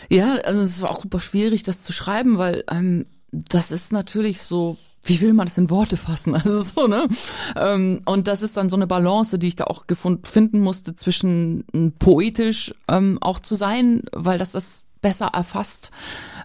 Ja, 0.09 0.33
also 0.35 0.61
es 0.61 0.81
war 0.81 0.89
auch 0.89 1.01
super 1.01 1.19
schwierig, 1.19 1.63
das 1.63 1.83
zu 1.83 1.93
schreiben, 1.93 2.37
weil 2.37 2.63
ähm, 2.69 3.05
das 3.31 3.71
ist 3.71 3.93
natürlich 3.93 4.41
so, 4.41 4.75
wie 5.03 5.21
will 5.21 5.33
man 5.33 5.45
das 5.45 5.57
in 5.57 5.69
Worte 5.69 5.95
fassen? 5.97 6.33
Also 6.43 6.61
so, 6.61 6.87
ne? 6.87 7.07
Ähm, 7.55 8.01
und 8.05 8.27
das 8.27 8.41
ist 8.41 8.57
dann 8.57 8.69
so 8.69 8.75
eine 8.75 8.87
Balance, 8.87 9.39
die 9.39 9.47
ich 9.47 9.55
da 9.55 9.65
auch 9.65 9.87
gefunden 9.87 10.25
finden 10.25 10.59
musste, 10.59 10.95
zwischen 10.95 11.63
ähm, 11.73 11.93
poetisch 11.97 12.73
ähm, 12.89 13.19
auch 13.21 13.39
zu 13.39 13.55
sein, 13.55 14.01
weil 14.11 14.37
das 14.37 14.51
das 14.51 14.83
besser 15.01 15.27
erfasst 15.33 15.91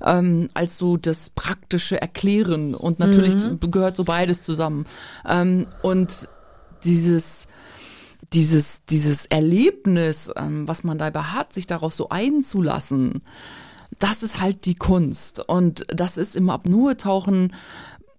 ähm, 0.03 0.49
als 0.55 0.79
so 0.79 0.97
das 0.97 1.31
praktische 1.31 2.01
Erklären. 2.01 2.75
Und 2.75 2.99
natürlich 2.99 3.37
gehört 3.61 3.97
so 3.97 4.05
beides 4.05 4.43
zusammen. 4.43 4.87
Ähm, 5.27 5.67
und 5.83 6.29
dieses 6.85 7.49
dieses, 8.33 8.85
dieses 8.87 9.27
Erlebnis, 9.27 10.33
ähm, 10.37 10.67
was 10.67 10.85
man 10.85 10.99
dabei 10.99 11.21
hat, 11.21 11.53
sich 11.53 11.67
darauf 11.67 11.95
so 11.95 12.09
einzulassen, 12.09 13.23
das 13.99 14.23
ist 14.23 14.41
halt 14.41 14.65
die 14.67 14.75
Kunst. 14.75 15.41
Und 15.49 15.87
das 15.89 16.17
ist 16.19 16.37
im 16.37 16.51
Apnoe-Tauchen 16.51 17.55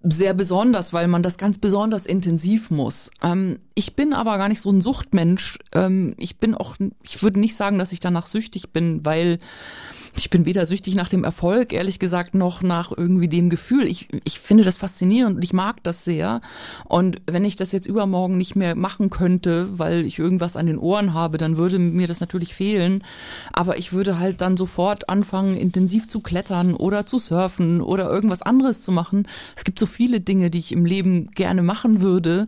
sehr 0.04 0.34
besonders, 0.34 0.93
weil 0.93 1.08
man 1.08 1.24
das 1.24 1.38
ganz 1.38 1.58
besonders 1.58 2.06
intensiv 2.06 2.70
muss. 2.72 3.12
Ähm, 3.22 3.60
ich 3.74 3.95
bin 3.95 4.14
aber 4.14 4.38
gar 4.38 4.48
nicht 4.48 4.62
so 4.62 4.72
ein 4.72 4.82
Suchtmensch. 4.82 5.60
Ähm, 5.74 6.16
ich 6.18 6.38
bin 6.38 6.56
auch, 6.56 6.78
ich 7.04 7.22
würde 7.24 7.39
nicht 7.39 7.56
sagen, 7.56 7.80
dass 7.80 7.91
ich 7.91 8.00
danach 8.00 8.28
süchtig 8.28 8.72
bin, 8.72 9.06
weil 9.06 9.39
ich 10.16 10.30
bin 10.30 10.45
weder 10.45 10.66
süchtig 10.66 10.95
nach 10.95 11.10
dem 11.10 11.24
Erfolg, 11.24 11.74
ehrlich 11.74 12.00
gesagt, 12.00 12.34
noch 12.34 12.64
nach 12.64 12.91
irgendwie 12.95 13.28
dem 13.28 13.50
Gefühl. 13.50 13.86
Ich, 13.86 14.08
ich 14.24 14.39
finde 14.39 14.64
das 14.64 14.78
faszinierend 14.78 15.38
und 15.38 15.43
ich 15.43 15.54
mag 15.54 15.84
das 15.84 16.04
sehr. 16.04 16.41
Und 16.86 17.22
wenn 17.28 17.45
ich 17.45 17.56
das 17.56 17.72
jetzt 17.72 17.88
übermorgen 17.88 18.38
nicht 18.38 18.56
mehr 18.56 18.76
machen 18.76 19.10
könnte, 19.10 19.68
weil 19.78 20.06
ich 20.06 20.18
irgendwas 20.20 20.58
an 20.58 20.66
den 20.66 20.80
Ohren 20.80 21.14
habe, 21.14 21.38
dann 21.38 21.58
würde 21.58 21.78
mir 21.80 22.08
das 22.08 22.20
natürlich 22.20 22.56
fehlen. 22.56 23.04
Aber 23.54 23.78
ich 23.78 23.93
würde 23.93 24.20
halt 24.20 24.41
dann 24.41 24.58
sofort 24.58 25.10
anfangen, 25.10 25.56
intensiv 25.56 26.08
zu 26.08 26.22
klettern 26.22 26.74
oder 26.74 27.06
zu 27.06 27.20
surfen 27.20 27.82
oder 27.82 28.10
irgendwas 28.10 28.41
anderes 28.41 28.82
zu 28.82 28.91
machen. 28.91 29.28
Es 29.56 29.64
gibt 29.64 29.78
so 29.78 29.86
viele 29.98 30.22
Dinge, 30.22 30.52
die 30.52 30.60
ich 30.60 30.72
im 30.72 30.86
Leben 30.86 31.26
gerne 31.32 31.64
machen 31.64 32.02
würde, 32.02 32.45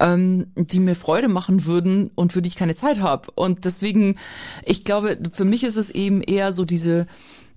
ähm, 0.00 0.46
die 0.56 0.80
mir 0.80 0.94
Freude 0.96 1.28
machen 1.28 1.66
würden 1.66 2.10
und 2.14 2.32
für 2.32 2.40
die 2.40 2.48
ich 2.48 2.56
keine 2.56 2.74
Zeit 2.74 3.00
habe. 3.00 3.28
Und 3.34 3.66
deswegen, 3.66 4.16
ich 4.64 4.82
glaube, 4.84 5.18
für 5.30 5.44
mich 5.44 5.62
ist 5.62 5.76
es 5.76 5.90
eben 5.90 6.22
eher 6.22 6.54
so 6.54 6.64
diese, 6.64 7.06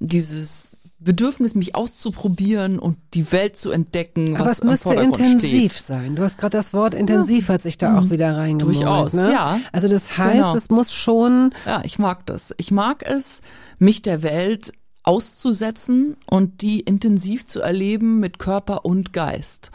dieses 0.01 0.75
Bedürfnis, 0.99 1.55
mich 1.55 1.75
auszuprobieren 1.75 2.77
und 2.77 2.97
die 3.13 3.31
Welt 3.31 3.55
zu 3.55 3.71
entdecken. 3.71 4.35
Aber 4.35 4.47
was 4.47 4.57
es 4.57 4.63
müsste 4.65 4.93
intensiv 4.95 5.71
steht. 5.71 5.85
sein. 5.85 6.15
Du 6.17 6.23
hast 6.23 6.37
gerade 6.37 6.57
das 6.57 6.73
Wort 6.73 6.93
intensiv 6.93 7.47
hat 7.47 7.61
sich 7.61 7.77
da 7.77 7.97
auch 7.97 8.09
wieder 8.09 8.35
reingemalt. 8.35 8.75
Durchaus, 8.75 9.13
ne? 9.13 9.31
ja. 9.31 9.61
Also 9.71 9.87
das 9.87 10.17
heißt, 10.17 10.35
Genau. 10.35 10.55
es 10.55 10.69
muss 10.69 10.93
schon 10.93 11.51
Ja, 11.65 11.81
ich 11.85 11.99
mag 11.99 12.25
das. 12.25 12.53
Ich 12.57 12.71
mag 12.71 13.03
es, 13.07 13.41
mich 13.77 14.01
der 14.01 14.23
Welt 14.23 14.73
auszusetzen 15.09 16.15
und 16.27 16.61
die 16.61 16.81
intensiv 16.81 17.45
zu 17.45 17.61
erleben 17.61 18.19
mit 18.19 18.37
Körper 18.37 18.85
und 18.85 19.11
Geist. 19.11 19.71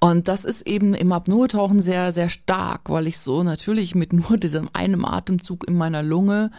Und 0.00 0.26
das 0.26 0.44
ist 0.46 0.62
eben 0.62 0.94
im 0.94 1.12
Apnoe-Tauchen 1.12 1.80
sehr, 1.80 2.12
sehr 2.12 2.30
stark, 2.30 2.88
weil 2.88 3.06
ich 3.06 3.18
so 3.18 3.42
natürlich 3.42 3.94
mit 3.94 4.12
nur 4.14 4.36
diesem 4.38 4.70
einem 4.72 5.04
Atemzug 5.04 5.68
in 5.68 5.76
meiner 5.76 6.02
Lunge 6.02 6.50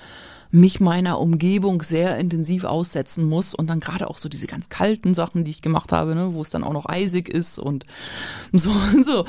mich 0.54 0.82
meiner 0.82 1.18
Umgebung 1.22 1.82
sehr 1.82 2.18
intensiv 2.18 2.66
aussetzen 2.66 3.24
muss 3.24 3.56
und 3.56 3.70
dann 3.70 3.80
gerade 3.80 4.10
auch 4.10 4.18
so 4.18 4.28
diese 4.28 4.48
ganz 4.48 4.68
kalten 4.68 5.14
Sachen, 5.14 5.46
die 5.46 5.52
ich 5.52 5.62
gemacht 5.62 5.94
habe, 5.94 6.14
ne, 6.14 6.34
wo 6.34 6.42
es 6.42 6.50
dann 6.50 6.66
auch 6.66 6.74
noch 6.74 6.86
eisig 6.90 7.30
ist 7.30 7.58
und 7.58 7.86
so, 8.52 8.70
so, 9.02 9.24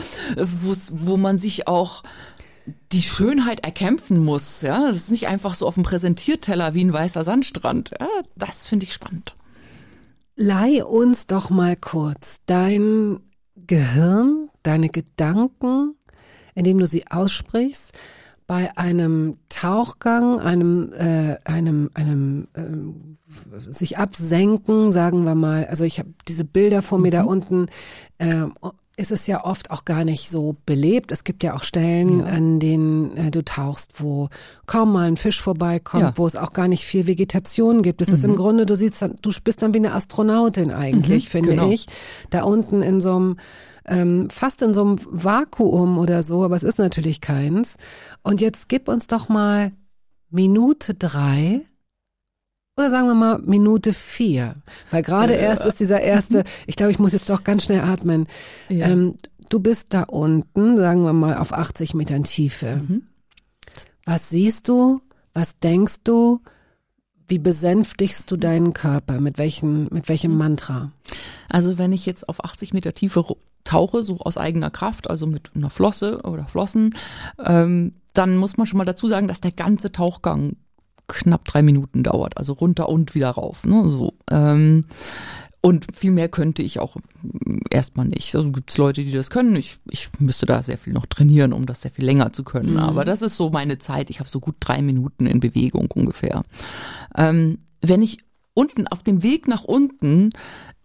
wo's- 0.65 0.93
wo 0.97 1.17
man 1.17 1.39
sich 1.39 1.69
auch 1.69 2.03
die 2.93 3.03
Schönheit 3.03 3.61
erkämpfen 3.61 4.25
muss. 4.25 4.63
Ja, 4.63 4.89
das 4.89 4.97
ist 4.97 5.11
nicht 5.11 5.29
einfach 5.29 5.55
so 5.55 5.67
auf 5.67 5.75
dem 5.75 5.83
Präsentierteller 5.83 6.75
wie 6.75 6.85
ein 6.85 6.93
weißer 6.93 7.25
Sandstrand. 7.25 7.93
Ja, 7.99 8.09
das 8.37 8.67
finde 8.67 8.87
ich 8.87 8.93
spannend. 8.93 9.37
Leih 10.37 10.85
uns 10.85 11.27
doch 11.27 11.51
mal 11.51 11.77
kurz 11.77 12.41
dein 12.47 13.21
Gehirn, 13.55 14.49
deine 14.63 14.89
Gedanken, 14.89 15.95
indem 16.55 16.79
du 16.79 16.87
sie 16.87 17.07
aussprichst, 17.11 17.93
bei 18.47 18.77
einem 18.77 19.39
Tauchgang, 19.49 20.41
einem, 20.41 20.93
äh, 20.93 21.39
einem, 21.45 21.91
einem 21.95 22.49
ähm, 22.55 23.17
sich 23.71 23.99
absenken, 23.99 24.93
sagen 24.93 25.25
wir 25.25 25.35
mal. 25.35 25.67
Also 25.67 25.85
ich 25.85 25.99
habe 25.99 26.11
diese 26.29 26.45
Bilder 26.45 26.83
vor 26.83 26.99
mir 26.99 27.11
da 27.11 27.23
unten. 27.23 27.67
ähm, 28.19 28.53
ist 28.97 29.11
es 29.11 29.27
ja 29.27 29.45
oft 29.45 29.71
auch 29.71 29.85
gar 29.87 30.05
nicht 30.05 30.29
so 30.29 30.57
belebt. 30.67 31.13
Es 31.13 31.25
gibt 31.25 31.43
ja 31.43 31.55
auch 31.55 31.63
Stellen, 31.63 32.21
Ja. 32.21 32.27
an 32.27 32.61
denen 32.61 33.17
äh, 33.17 33.31
du 33.31 33.43
tauchst, 33.43 34.03
wo 34.03 34.29
kaum 34.67 34.93
mal 34.93 35.09
ein 35.09 35.17
Fisch 35.17 35.41
vorbeikommt, 35.41 36.03
Ja. 36.03 36.13
wo 36.17 36.27
es 36.27 36.37
auch 36.37 36.53
gar 36.53 36.69
nicht 36.69 36.85
viel 36.85 37.07
Vegetation 37.07 37.81
gibt. 37.83 38.03
Es 38.03 38.11
ist 38.11 38.23
im 38.25 38.37
Grunde, 38.37 38.67
du 38.67 38.77
siehst, 38.77 39.01
dann, 39.01 39.15
du 39.23 39.31
bist 39.43 39.63
dann 39.63 39.73
wie 39.73 39.79
eine 39.79 39.95
Astronautin 39.95 40.71
eigentlich, 40.71 41.25
Mhm, 41.27 41.31
finde 41.31 41.51
genau. 41.51 41.71
ich. 41.71 41.87
Da 42.31 42.43
unten 42.43 42.83
in 42.83 43.01
so 43.01 43.17
einem 43.17 43.37
ähm, 43.85 44.31
fast 44.31 44.63
in 44.63 44.75
so 44.75 44.83
einem 44.83 44.97
Vakuum 45.11 45.99
oder 45.99 46.23
so, 46.23 46.45
aber 46.45 46.55
es 46.55 46.63
ist 46.63 46.79
natürlich 46.79 47.21
keins. 47.21 47.77
Und 48.23 48.41
jetzt 48.41 48.69
gib 48.69 48.87
uns 48.89 49.09
doch 49.09 49.29
mal 49.29 49.73
Minute 50.31 50.95
drei 50.95 51.63
oder 52.77 52.91
sagen 52.91 53.07
wir 53.07 53.15
mal 53.15 53.39
Minute 53.45 53.93
vier, 53.93 54.55
weil 54.91 55.03
gerade 55.03 55.35
erst 55.35 55.67
ist 55.67 55.81
dieser 55.81 56.01
erste, 56.01 56.45
ich 56.67 56.77
glaube, 56.77 56.93
ich 56.93 56.99
muss 56.99 57.13
jetzt 57.13 57.29
doch 57.29 57.45
ganz 57.45 57.65
schnell 57.65 57.81
atmen. 57.81 58.27
Ja. 58.69 58.89
Ähm, 58.89 59.17
du 59.49 59.61
bist 59.61 59.93
da 59.93 60.05
unten, 60.05 60.77
sagen 60.77 61.05
wir 61.05 61.13
mal 61.13 61.37
auf 61.37 61.53
80 61.53 61.95
Metern 61.95 62.25
Tiefe. 62.25 62.81
Was 64.07 64.31
siehst 64.31 64.69
du? 64.69 65.03
Was 65.35 65.59
denkst 65.59 66.05
du? 66.05 66.41
Wie 67.29 67.39
besänftigst 67.39 68.31
du 68.31 68.37
deinen 68.37 68.73
Körper? 68.73 69.21
Mit 69.21 69.39
welchen, 69.39 69.89
mit 69.91 70.09
welchem 70.09 70.37
Mantra? 70.37 70.93
Also 71.49 71.79
wenn 71.79 71.93
ich 71.93 72.07
jetzt 72.07 72.29
auf 72.29 72.45
80 72.45 72.73
Meter 72.73 72.95
Tiefe 72.95 73.25
tauche, 73.65 74.03
so 74.03 74.19
aus 74.19 74.39
eigener 74.39 74.71
Kraft, 74.71 75.09
also 75.09 75.27
mit 75.27 75.51
einer 75.55 75.71
Flosse 75.71 76.23
oder 76.23 76.47
Flossen, 76.47 76.95
ähm, 77.39 77.95
dann 78.13 78.37
muss 78.37 78.57
man 78.57 78.67
schon 78.67 78.79
mal 78.79 78.85
dazu 78.85 79.09
sagen, 79.09 79.29
dass 79.29 79.41
der 79.41 79.53
ganze 79.53 79.93
Tauchgang 79.93 80.57
knapp 81.09 81.45
drei 81.45 81.63
Minuten 81.63 82.03
dauert, 82.03 82.37
also 82.37 82.53
runter 82.55 82.89
und 82.89 83.15
wieder 83.15 83.31
rauf. 83.31 83.65
Ne, 83.65 83.89
so. 83.89 84.15
Ähm, 84.31 84.87
und 85.65 85.87
viel 85.95 86.11
mehr 86.11 86.29
könnte 86.29 86.63
ich 86.63 86.81
auch 86.81 86.97
mm, 87.23 87.59
erstmal 87.71 88.07
nicht. 88.07 88.35
Also 88.35 88.51
gibt 88.51 88.71
es 88.71 88.79
Leute, 88.79 89.05
die 89.05 89.13
das 89.13 89.31
können. 89.31 89.55
Ich, 89.57 89.79
ich 89.89 90.09
müsste 90.19 90.45
da 90.45 90.63
sehr 90.63 90.77
viel 90.77 90.93
noch 90.93 91.07
trainieren, 91.07 91.53
um 91.53 91.67
das 91.67 91.83
sehr 91.83 91.93
viel 91.93 92.05
länger 92.05 92.33
zu 92.33 92.43
können. 92.43 92.79
Aber 92.79 93.05
das 93.05 93.23
ist 93.23 93.37
so 93.37 93.51
meine 93.51 93.79
Zeit. 93.79 94.11
Ich 94.11 94.19
habe 94.19 94.29
so 94.29 94.41
gut 94.41 94.57
drei 94.59 94.83
Minuten 94.83 95.27
in 95.27 95.39
Bewegung 95.39 95.91
ungefähr. 95.93 96.43
Ähm, 97.17 97.59
wenn 97.81 98.03
ich 98.03 98.19
unten 98.55 98.87
auf 98.87 99.03
dem 99.03 99.23
Weg 99.23 99.49
nach 99.49 99.65
unten 99.65 100.31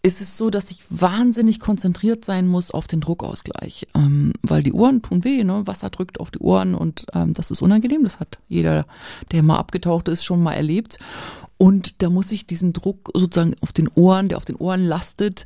ist 0.03 0.21
es 0.21 0.37
so, 0.37 0.49
dass 0.49 0.71
ich 0.71 0.79
wahnsinnig 0.89 1.59
konzentriert 1.59 2.23
sein 2.23 2.47
muss 2.47 2.71
auf 2.71 2.87
den 2.87 3.01
Druckausgleich, 3.01 3.87
ähm, 3.95 4.33
weil 4.41 4.63
die 4.63 4.71
Ohren 4.71 5.01
tun 5.01 5.23
weh, 5.23 5.43
ne? 5.43 5.65
Wasser 5.65 5.89
drückt 5.89 6.19
auf 6.19 6.31
die 6.31 6.39
Ohren 6.39 6.75
und 6.75 7.05
ähm, 7.13 7.33
das 7.33 7.51
ist 7.51 7.61
unangenehm. 7.61 8.03
Das 8.03 8.19
hat 8.19 8.39
jeder, 8.47 8.85
der 9.31 9.43
mal 9.43 9.57
abgetaucht 9.57 10.07
ist, 10.07 10.23
schon 10.23 10.41
mal 10.41 10.53
erlebt. 10.53 10.97
Und 11.57 12.01
da 12.03 12.09
muss 12.09 12.31
ich 12.31 12.45
diesen 12.45 12.71
Druck 12.71 13.09
sozusagen 13.15 13.55
auf 13.61 13.73
den 13.73 13.89
Ohren, 13.95 14.29
der 14.29 14.37
auf 14.37 14.45
den 14.45 14.57
Ohren 14.57 14.83
lastet, 14.85 15.45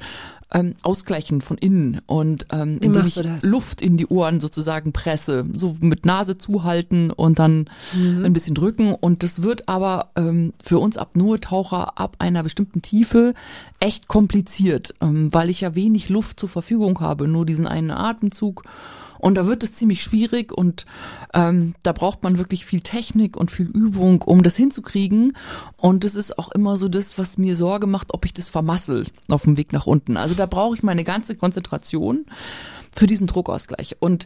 ähm, 0.53 0.75
ausgleichen 0.83 1.41
von 1.41 1.57
innen 1.57 2.01
und 2.05 2.47
ähm, 2.51 2.77
indem 2.81 3.05
ich? 3.05 3.43
Luft 3.43 3.81
in 3.81 3.97
die 3.97 4.07
Ohren 4.07 4.39
sozusagen 4.39 4.91
presse, 4.91 5.45
so 5.55 5.75
mit 5.81 6.05
Nase 6.05 6.37
zuhalten 6.37 7.11
und 7.11 7.39
dann 7.39 7.69
ein 7.93 8.33
bisschen 8.33 8.55
drücken. 8.55 8.93
Und 8.93 9.23
das 9.23 9.43
wird 9.43 9.67
aber 9.69 10.11
ähm, 10.15 10.53
für 10.61 10.79
uns 10.79 10.97
Apnoe-Taucher 10.97 11.97
ab 11.97 12.17
einer 12.19 12.43
bestimmten 12.43 12.81
Tiefe 12.81 13.33
echt 13.79 14.07
kompliziert, 14.07 14.93
ähm, 15.01 15.33
weil 15.33 15.49
ich 15.49 15.61
ja 15.61 15.75
wenig 15.75 16.09
Luft 16.09 16.39
zur 16.39 16.49
Verfügung 16.49 16.99
habe, 16.99 17.27
nur 17.27 17.45
diesen 17.45 17.67
einen 17.67 17.91
Atemzug. 17.91 18.63
Und 19.21 19.35
da 19.35 19.45
wird 19.45 19.63
es 19.63 19.73
ziemlich 19.73 20.01
schwierig 20.01 20.51
und 20.51 20.85
ähm, 21.35 21.75
da 21.83 21.93
braucht 21.93 22.23
man 22.23 22.39
wirklich 22.39 22.65
viel 22.65 22.81
Technik 22.81 23.37
und 23.37 23.51
viel 23.51 23.69
Übung, 23.69 24.23
um 24.23 24.41
das 24.41 24.55
hinzukriegen. 24.55 25.37
Und 25.77 26.03
das 26.03 26.15
ist 26.15 26.39
auch 26.39 26.51
immer 26.51 26.75
so 26.77 26.89
das, 26.89 27.19
was 27.19 27.37
mir 27.37 27.55
Sorge 27.55 27.85
macht, 27.85 28.15
ob 28.15 28.25
ich 28.25 28.33
das 28.33 28.49
vermassel 28.49 29.05
auf 29.29 29.43
dem 29.43 29.57
Weg 29.57 29.73
nach 29.73 29.85
unten. 29.85 30.17
Also 30.17 30.33
da 30.33 30.47
brauche 30.47 30.75
ich 30.75 30.81
meine 30.81 31.03
ganze 31.03 31.35
Konzentration 31.35 32.25
für 32.95 33.05
diesen 33.05 33.27
Druckausgleich. 33.27 33.97
Und 33.99 34.25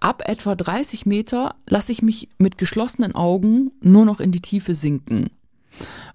ab 0.00 0.22
etwa 0.26 0.54
30 0.54 1.04
Meter 1.04 1.54
lasse 1.66 1.92
ich 1.92 2.00
mich 2.00 2.30
mit 2.38 2.56
geschlossenen 2.56 3.14
Augen 3.14 3.72
nur 3.82 4.06
noch 4.06 4.20
in 4.20 4.32
die 4.32 4.40
Tiefe 4.40 4.74
sinken 4.74 5.28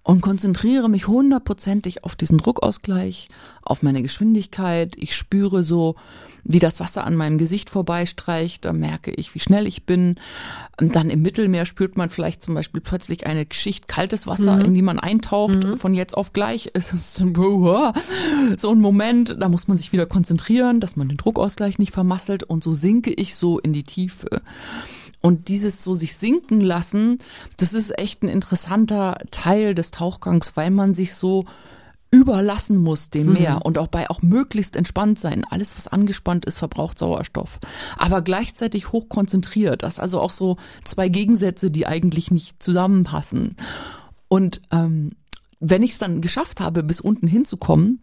und 0.04 0.22
konzentriere 0.22 0.90
mich 0.90 1.08
hundertprozentig 1.08 2.04
auf 2.04 2.16
diesen 2.16 2.38
Druckausgleich, 2.38 3.30
auf 3.64 3.82
meine 3.82 4.02
Geschwindigkeit. 4.02 4.96
Ich 4.98 5.16
spüre 5.16 5.64
so, 5.64 5.96
wie 6.44 6.60
das 6.60 6.80
Wasser 6.80 7.04
an 7.04 7.16
meinem 7.16 7.40
Gesicht 7.40 7.72
vorbeistreicht. 7.72 8.66
Da 8.66 8.74
merke 8.74 9.12
ich, 9.12 9.34
wie 9.34 9.40
schnell 9.40 9.66
ich 9.66 9.86
bin. 9.86 10.18
Und 10.80 10.96
dann 10.96 11.10
im 11.10 11.24
Mittelmeer 11.24 11.66
spürt 11.66 11.98
man 11.98 12.12
vielleicht 12.12 12.44
zum 12.44 12.54
Beispiel 12.54 12.82
plötzlich 12.82 13.26
eine 13.26 13.48
Schicht 13.52 13.88
kaltes 13.88 14.28
Wasser, 14.28 14.64
in 14.64 14.76
die 14.76 14.84
man 14.84 15.00
eintaucht. 15.00 15.66
Von 15.78 15.96
jetzt 15.96 16.16
auf 16.16 16.34
gleich 16.34 16.68
ist 16.74 16.94
es 16.94 17.16
so 17.16 17.24
ein 18.72 18.80
Moment, 18.80 19.36
da 19.40 19.50
muss 19.50 19.68
man 19.68 19.76
sich 19.76 19.92
wieder 19.92 20.06
konzentrieren, 20.06 20.80
dass 20.80 20.96
man 20.96 21.10
den 21.10 21.18
Druckausgleich 21.18 21.80
nicht 21.80 21.92
vermasselt. 21.92 22.44
Und 22.44 22.64
so 22.64 22.76
sinke 22.76 23.12
ich 23.12 23.36
so 23.36 23.58
in 23.58 23.74
die 23.74 23.84
Tiefe. 23.84 24.28
Und 25.26 25.48
dieses 25.48 25.84
so 25.84 25.96
sich 25.96 26.16
sinken 26.18 26.62
lassen, 26.62 27.18
das 27.58 27.74
ist 27.74 27.98
echt 27.98 28.22
ein 28.22 28.30
interessanter 28.30 29.18
Teil 29.32 29.74
des 29.74 29.90
Tauchgangs, 29.90 30.56
weil 30.56 30.70
man 30.70 30.94
sich 30.94 31.16
so 31.16 31.46
überlassen 32.12 32.78
muss 32.78 33.10
dem 33.10 33.34
Meer 33.34 33.62
und 33.66 33.80
auch 33.80 33.88
bei 33.88 34.08
auch 34.12 34.22
möglichst 34.22 34.76
entspannt 34.76 35.18
sein. 35.18 35.44
Alles, 35.50 35.76
was 35.76 35.88
angespannt 35.88 36.46
ist, 36.46 36.60
verbraucht 36.60 37.00
Sauerstoff. 37.00 37.58
Aber 37.98 38.22
gleichzeitig 38.22 38.92
hoch 38.92 39.10
konzentriert. 39.10 39.82
Das 39.82 39.96
ist 39.96 40.00
also 40.00 40.22
auch 40.22 40.30
so 40.30 40.58
zwei 40.84 41.10
Gegensätze, 41.10 41.72
die 41.72 41.88
eigentlich 41.88 42.30
nicht 42.30 42.62
zusammenpassen. 42.62 43.56
Und 44.28 44.62
ähm, 44.70 45.14
wenn 45.60 45.82
ich 45.82 45.94
es 45.94 45.98
dann 45.98 46.22
geschafft 46.22 46.60
habe, 46.60 46.84
bis 46.84 47.02
unten 47.02 47.26
hinzukommen, 47.26 48.00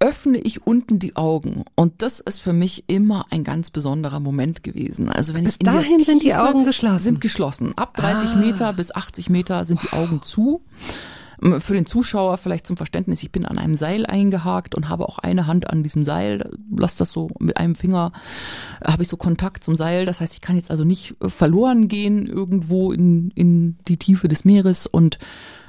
öffne 0.00 0.38
ich 0.38 0.66
unten 0.66 0.98
die 0.98 1.16
Augen. 1.16 1.64
Und 1.76 2.02
das 2.02 2.20
ist 2.20 2.40
für 2.40 2.52
mich 2.52 2.84
immer 2.88 3.24
ein 3.30 3.44
ganz 3.44 3.70
besonderer 3.70 4.20
Moment 4.20 4.62
gewesen. 4.62 5.08
Also 5.08 5.34
wenn 5.34 5.44
Bis 5.44 5.54
ich 5.54 5.60
in 5.60 5.66
dahin 5.66 6.00
sind 6.00 6.22
die 6.22 6.34
Augen 6.34 6.64
geschlossen? 6.64 6.98
Sind 6.98 7.20
geschlossen. 7.20 7.72
Ab 7.76 7.96
30 7.96 8.30
Ah. 8.30 8.36
Meter 8.36 8.72
bis 8.72 8.94
80 8.94 9.30
Meter 9.30 9.64
sind 9.64 9.82
die 9.82 9.92
Augen 9.92 10.20
zu. 10.22 10.62
Ähm, 11.42 11.60
Für 11.60 11.74
den 11.74 11.86
Zuschauer 11.86 12.36
vielleicht 12.36 12.66
zum 12.66 12.76
Verständnis, 12.76 13.22
ich 13.22 13.32
bin 13.32 13.46
an 13.46 13.58
einem 13.58 13.74
Seil 13.74 14.04
eingehakt 14.06 14.74
und 14.74 14.88
habe 14.88 15.08
auch 15.08 15.18
eine 15.18 15.46
Hand 15.46 15.70
an 15.70 15.82
diesem 15.82 16.02
Seil, 16.02 16.50
lass 16.76 16.96
das 16.96 17.10
so 17.12 17.28
mit 17.40 17.56
einem 17.56 17.74
Finger, 17.74 18.12
äh, 18.80 18.90
habe 18.92 19.02
ich 19.02 19.08
so 19.08 19.16
Kontakt 19.16 19.64
zum 19.64 19.74
Seil. 19.76 20.04
Das 20.06 20.20
heißt, 20.20 20.34
ich 20.34 20.40
kann 20.40 20.56
jetzt 20.56 20.70
also 20.70 20.84
nicht 20.84 21.16
äh, 21.22 21.28
verloren 21.28 21.88
gehen 21.88 22.26
irgendwo 22.26 22.92
in, 22.92 23.30
in 23.34 23.78
die 23.88 23.96
Tiefe 23.96 24.28
des 24.28 24.44
Meeres 24.44 24.86
und 24.86 25.18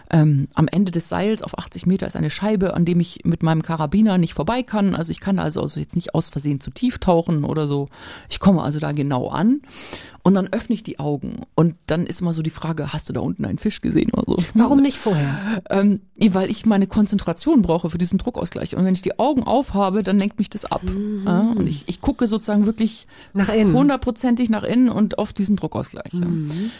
ähm, 0.09 0.47
am 0.53 0.67
Ende 0.67 0.91
des 0.91 1.09
Seils 1.09 1.41
auf 1.41 1.57
80 1.57 1.85
Meter 1.85 2.07
ist 2.07 2.15
eine 2.15 2.29
Scheibe, 2.29 2.73
an 2.73 2.85
dem 2.85 2.99
ich 2.99 3.21
mit 3.23 3.43
meinem 3.43 3.61
Karabiner 3.61 4.17
nicht 4.17 4.33
vorbei 4.33 4.63
kann. 4.63 4.95
Also 4.95 5.11
ich 5.11 5.19
kann 5.19 5.39
also, 5.39 5.61
also 5.61 5.79
jetzt 5.79 5.95
nicht 5.95 6.13
aus 6.13 6.29
Versehen 6.29 6.59
zu 6.59 6.71
tief 6.71 6.99
tauchen 6.99 7.43
oder 7.43 7.67
so. 7.67 7.87
Ich 8.29 8.39
komme 8.39 8.61
also 8.61 8.79
da 8.79 8.91
genau 8.91 9.29
an 9.29 9.61
und 10.25 10.33
dann 10.33 10.47
öffne 10.51 10.73
ich 10.73 10.81
die 10.81 10.99
Augen 10.99 11.41
und 11.53 11.75
dann 11.85 12.07
ist 12.07 12.21
immer 12.21 12.33
so 12.33 12.41
die 12.41 12.49
Frage, 12.49 12.93
hast 12.93 13.09
du 13.09 13.13
da 13.13 13.19
unten 13.19 13.45
einen 13.45 13.59
Fisch 13.59 13.81
gesehen 13.81 14.11
oder 14.11 14.23
so? 14.25 14.37
Warum 14.55 14.81
nicht 14.81 14.97
vorher? 14.97 15.61
Ähm, 15.69 15.99
weil 16.29 16.49
ich 16.49 16.65
meine 16.65 16.87
Konzentration 16.87 17.61
brauche 17.61 17.91
für 17.91 17.97
diesen 17.97 18.17
Druckausgleich. 18.17 18.75
Und 18.75 18.85
wenn 18.85 18.95
ich 18.95 19.03
die 19.03 19.19
Augen 19.19 19.43
aufhabe, 19.43 20.01
dann 20.01 20.17
lenkt 20.17 20.39
mich 20.39 20.49
das 20.49 20.65
ab. 20.65 20.81
Ja, 21.25 21.53
und 21.55 21.67
ich, 21.67 21.83
ich 21.87 22.01
gucke 22.01 22.25
sozusagen 22.25 22.65
wirklich 22.65 23.05
Nach 23.33 23.53
innen. 23.53 23.73
hundertprozentig 23.73 24.49
nach 24.49 24.63
innen 24.63 24.89
und 24.89 25.19
auf 25.19 25.31
diesen 25.31 25.57
Druckausgleich. 25.57 26.13
Ja. 26.13 26.27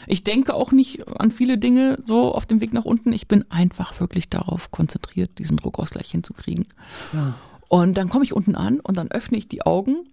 Ich 0.07 0.23
denke 0.23 0.55
auch 0.55 0.71
nicht 0.71 1.07
an 1.19 1.29
viele 1.29 1.59
Dinge 1.59 1.99
so 2.05 2.33
auf 2.33 2.47
dem 2.47 2.61
Weg 2.61 2.73
nach 2.73 2.85
unten. 2.85 3.13
Ich 3.15 3.27
bin 3.27 3.49
einfach 3.49 3.99
wirklich 3.99 4.29
darauf 4.29 4.71
konzentriert, 4.71 5.39
diesen 5.39 5.57
Druckausgleich 5.57 6.11
hinzukriegen. 6.11 6.65
So. 7.05 7.19
Und 7.67 7.95
dann 7.95 8.09
komme 8.09 8.25
ich 8.25 8.33
unten 8.33 8.55
an 8.55 8.79
und 8.79 8.97
dann 8.97 9.09
öffne 9.09 9.37
ich 9.37 9.47
die 9.47 9.65
Augen. 9.65 10.07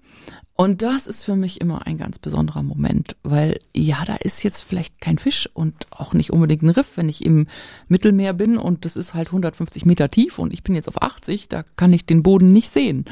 Und 0.54 0.82
das 0.82 1.06
ist 1.06 1.24
für 1.24 1.34
mich 1.34 1.60
immer 1.60 1.86
ein 1.86 1.98
ganz 1.98 2.18
besonderer 2.18 2.62
Moment, 2.62 3.16
weil 3.22 3.58
ja, 3.74 4.04
da 4.04 4.14
ist 4.16 4.42
jetzt 4.44 4.62
vielleicht 4.62 5.00
kein 5.00 5.18
Fisch 5.18 5.48
und 5.52 5.74
auch 5.90 6.14
nicht 6.14 6.30
unbedingt 6.30 6.62
ein 6.62 6.70
Riff, 6.70 6.96
wenn 6.96 7.08
ich 7.08 7.24
im 7.24 7.48
Mittelmeer 7.88 8.32
bin 8.32 8.56
und 8.56 8.84
das 8.84 8.96
ist 8.96 9.14
halt 9.14 9.28
150 9.28 9.84
Meter 9.84 10.10
tief 10.10 10.38
und 10.38 10.52
ich 10.52 10.62
bin 10.62 10.74
jetzt 10.74 10.88
auf 10.88 11.02
80, 11.02 11.48
da 11.48 11.62
kann 11.62 11.92
ich 11.92 12.06
den 12.06 12.22
Boden 12.22 12.52
nicht 12.52 12.70
sehen. 12.70 13.06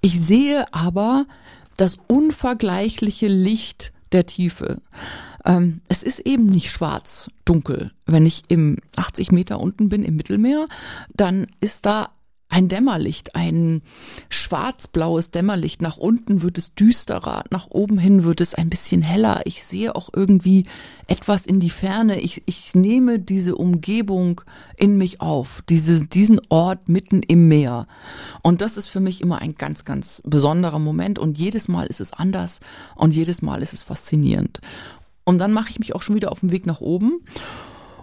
Ich 0.00 0.20
sehe 0.20 0.72
aber 0.72 1.26
das 1.76 1.98
unvergleichliche 2.06 3.28
Licht 3.28 3.92
der 4.12 4.26
Tiefe. 4.26 4.80
Ähm, 5.48 5.80
es 5.88 6.04
ist 6.04 6.20
eben 6.20 6.46
nicht 6.46 6.70
schwarz, 6.70 7.30
dunkel. 7.44 7.90
Wenn 8.06 8.26
ich 8.26 8.44
im 8.48 8.76
80 8.94 9.32
Meter 9.32 9.58
unten 9.58 9.88
bin 9.88 10.04
im 10.04 10.14
Mittelmeer, 10.14 10.68
dann 11.14 11.48
ist 11.60 11.86
da 11.86 12.10
ein 12.50 12.68
Dämmerlicht, 12.68 13.34
ein 13.34 13.82
schwarz-blaues 14.30 15.30
Dämmerlicht. 15.30 15.82
Nach 15.82 15.98
unten 15.98 16.40
wird 16.40 16.56
es 16.56 16.74
düsterer, 16.74 17.44
nach 17.50 17.68
oben 17.70 17.98
hin 17.98 18.24
wird 18.24 18.40
es 18.40 18.54
ein 18.54 18.70
bisschen 18.70 19.02
heller. 19.02 19.42
Ich 19.44 19.62
sehe 19.62 19.94
auch 19.94 20.08
irgendwie 20.14 20.64
etwas 21.06 21.44
in 21.44 21.60
die 21.60 21.70
Ferne. 21.70 22.20
Ich, 22.20 22.42
ich 22.46 22.74
nehme 22.74 23.18
diese 23.18 23.54
Umgebung 23.54 24.40
in 24.76 24.96
mich 24.96 25.20
auf, 25.20 25.62
diese, 25.68 26.06
diesen 26.06 26.40
Ort 26.48 26.88
mitten 26.88 27.22
im 27.22 27.48
Meer. 27.48 27.86
Und 28.42 28.62
das 28.62 28.78
ist 28.78 28.88
für 28.88 29.00
mich 29.00 29.20
immer 29.20 29.40
ein 29.40 29.54
ganz, 29.54 29.84
ganz 29.84 30.22
besonderer 30.24 30.78
Moment. 30.78 31.18
Und 31.18 31.36
jedes 31.36 31.68
Mal 31.68 31.86
ist 31.86 32.00
es 32.00 32.14
anders 32.14 32.60
und 32.94 33.14
jedes 33.14 33.42
Mal 33.42 33.60
ist 33.60 33.74
es 33.74 33.82
faszinierend. 33.82 34.60
Und 35.28 35.36
dann 35.36 35.52
mache 35.52 35.68
ich 35.68 35.78
mich 35.78 35.94
auch 35.94 36.00
schon 36.00 36.16
wieder 36.16 36.32
auf 36.32 36.40
den 36.40 36.52
Weg 36.52 36.64
nach 36.64 36.80
oben. 36.80 37.18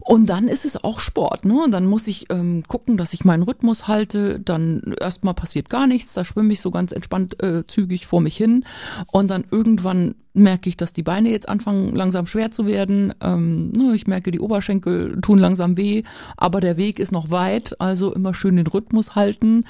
Und 0.05 0.27
dann 0.27 0.47
ist 0.47 0.65
es 0.65 0.83
auch 0.83 0.99
Sport, 0.99 1.45
ne? 1.45 1.63
Und 1.63 1.71
dann 1.71 1.87
muss 1.87 2.05
ich 2.07 2.27
ähm, 2.29 2.63
gucken, 2.67 2.95
dass 2.95 3.13
ich 3.13 3.25
meinen 3.25 3.41
Rhythmus 3.43 3.87
halte. 3.87 4.39
Dann 4.39 4.93
erstmal 5.01 5.33
passiert 5.33 5.69
gar 5.69 5.87
nichts, 5.87 6.13
da 6.13 6.23
schwimme 6.23 6.53
ich 6.53 6.61
so 6.61 6.69
ganz 6.69 6.91
entspannt 6.91 7.41
äh, 7.41 7.65
zügig 7.65 8.05
vor 8.05 8.21
mich 8.21 8.37
hin. 8.37 8.65
Und 9.11 9.31
dann 9.31 9.45
irgendwann 9.49 10.13
merke 10.37 10.67
ich, 10.67 10.75
dass 10.75 10.91
die 10.91 11.01
Beine 11.01 11.29
jetzt 11.29 11.47
anfangen 11.47 11.95
langsam 11.95 12.27
schwer 12.27 12.51
zu 12.51 12.67
werden. 12.67 13.13
Ähm, 13.21 13.71
ne, 13.71 13.95
ich 13.95 14.05
merke, 14.05 14.31
die 14.31 14.41
Oberschenkel 14.41 15.19
tun 15.21 15.39
langsam 15.39 15.77
weh, 15.77 16.03
aber 16.35 16.59
der 16.59 16.75
Weg 16.77 16.99
ist 16.99 17.13
noch 17.13 17.31
weit, 17.31 17.79
also 17.79 18.13
immer 18.13 18.33
schön 18.33 18.57
den 18.57 18.67
Rhythmus 18.67 19.15
halten. 19.15 19.63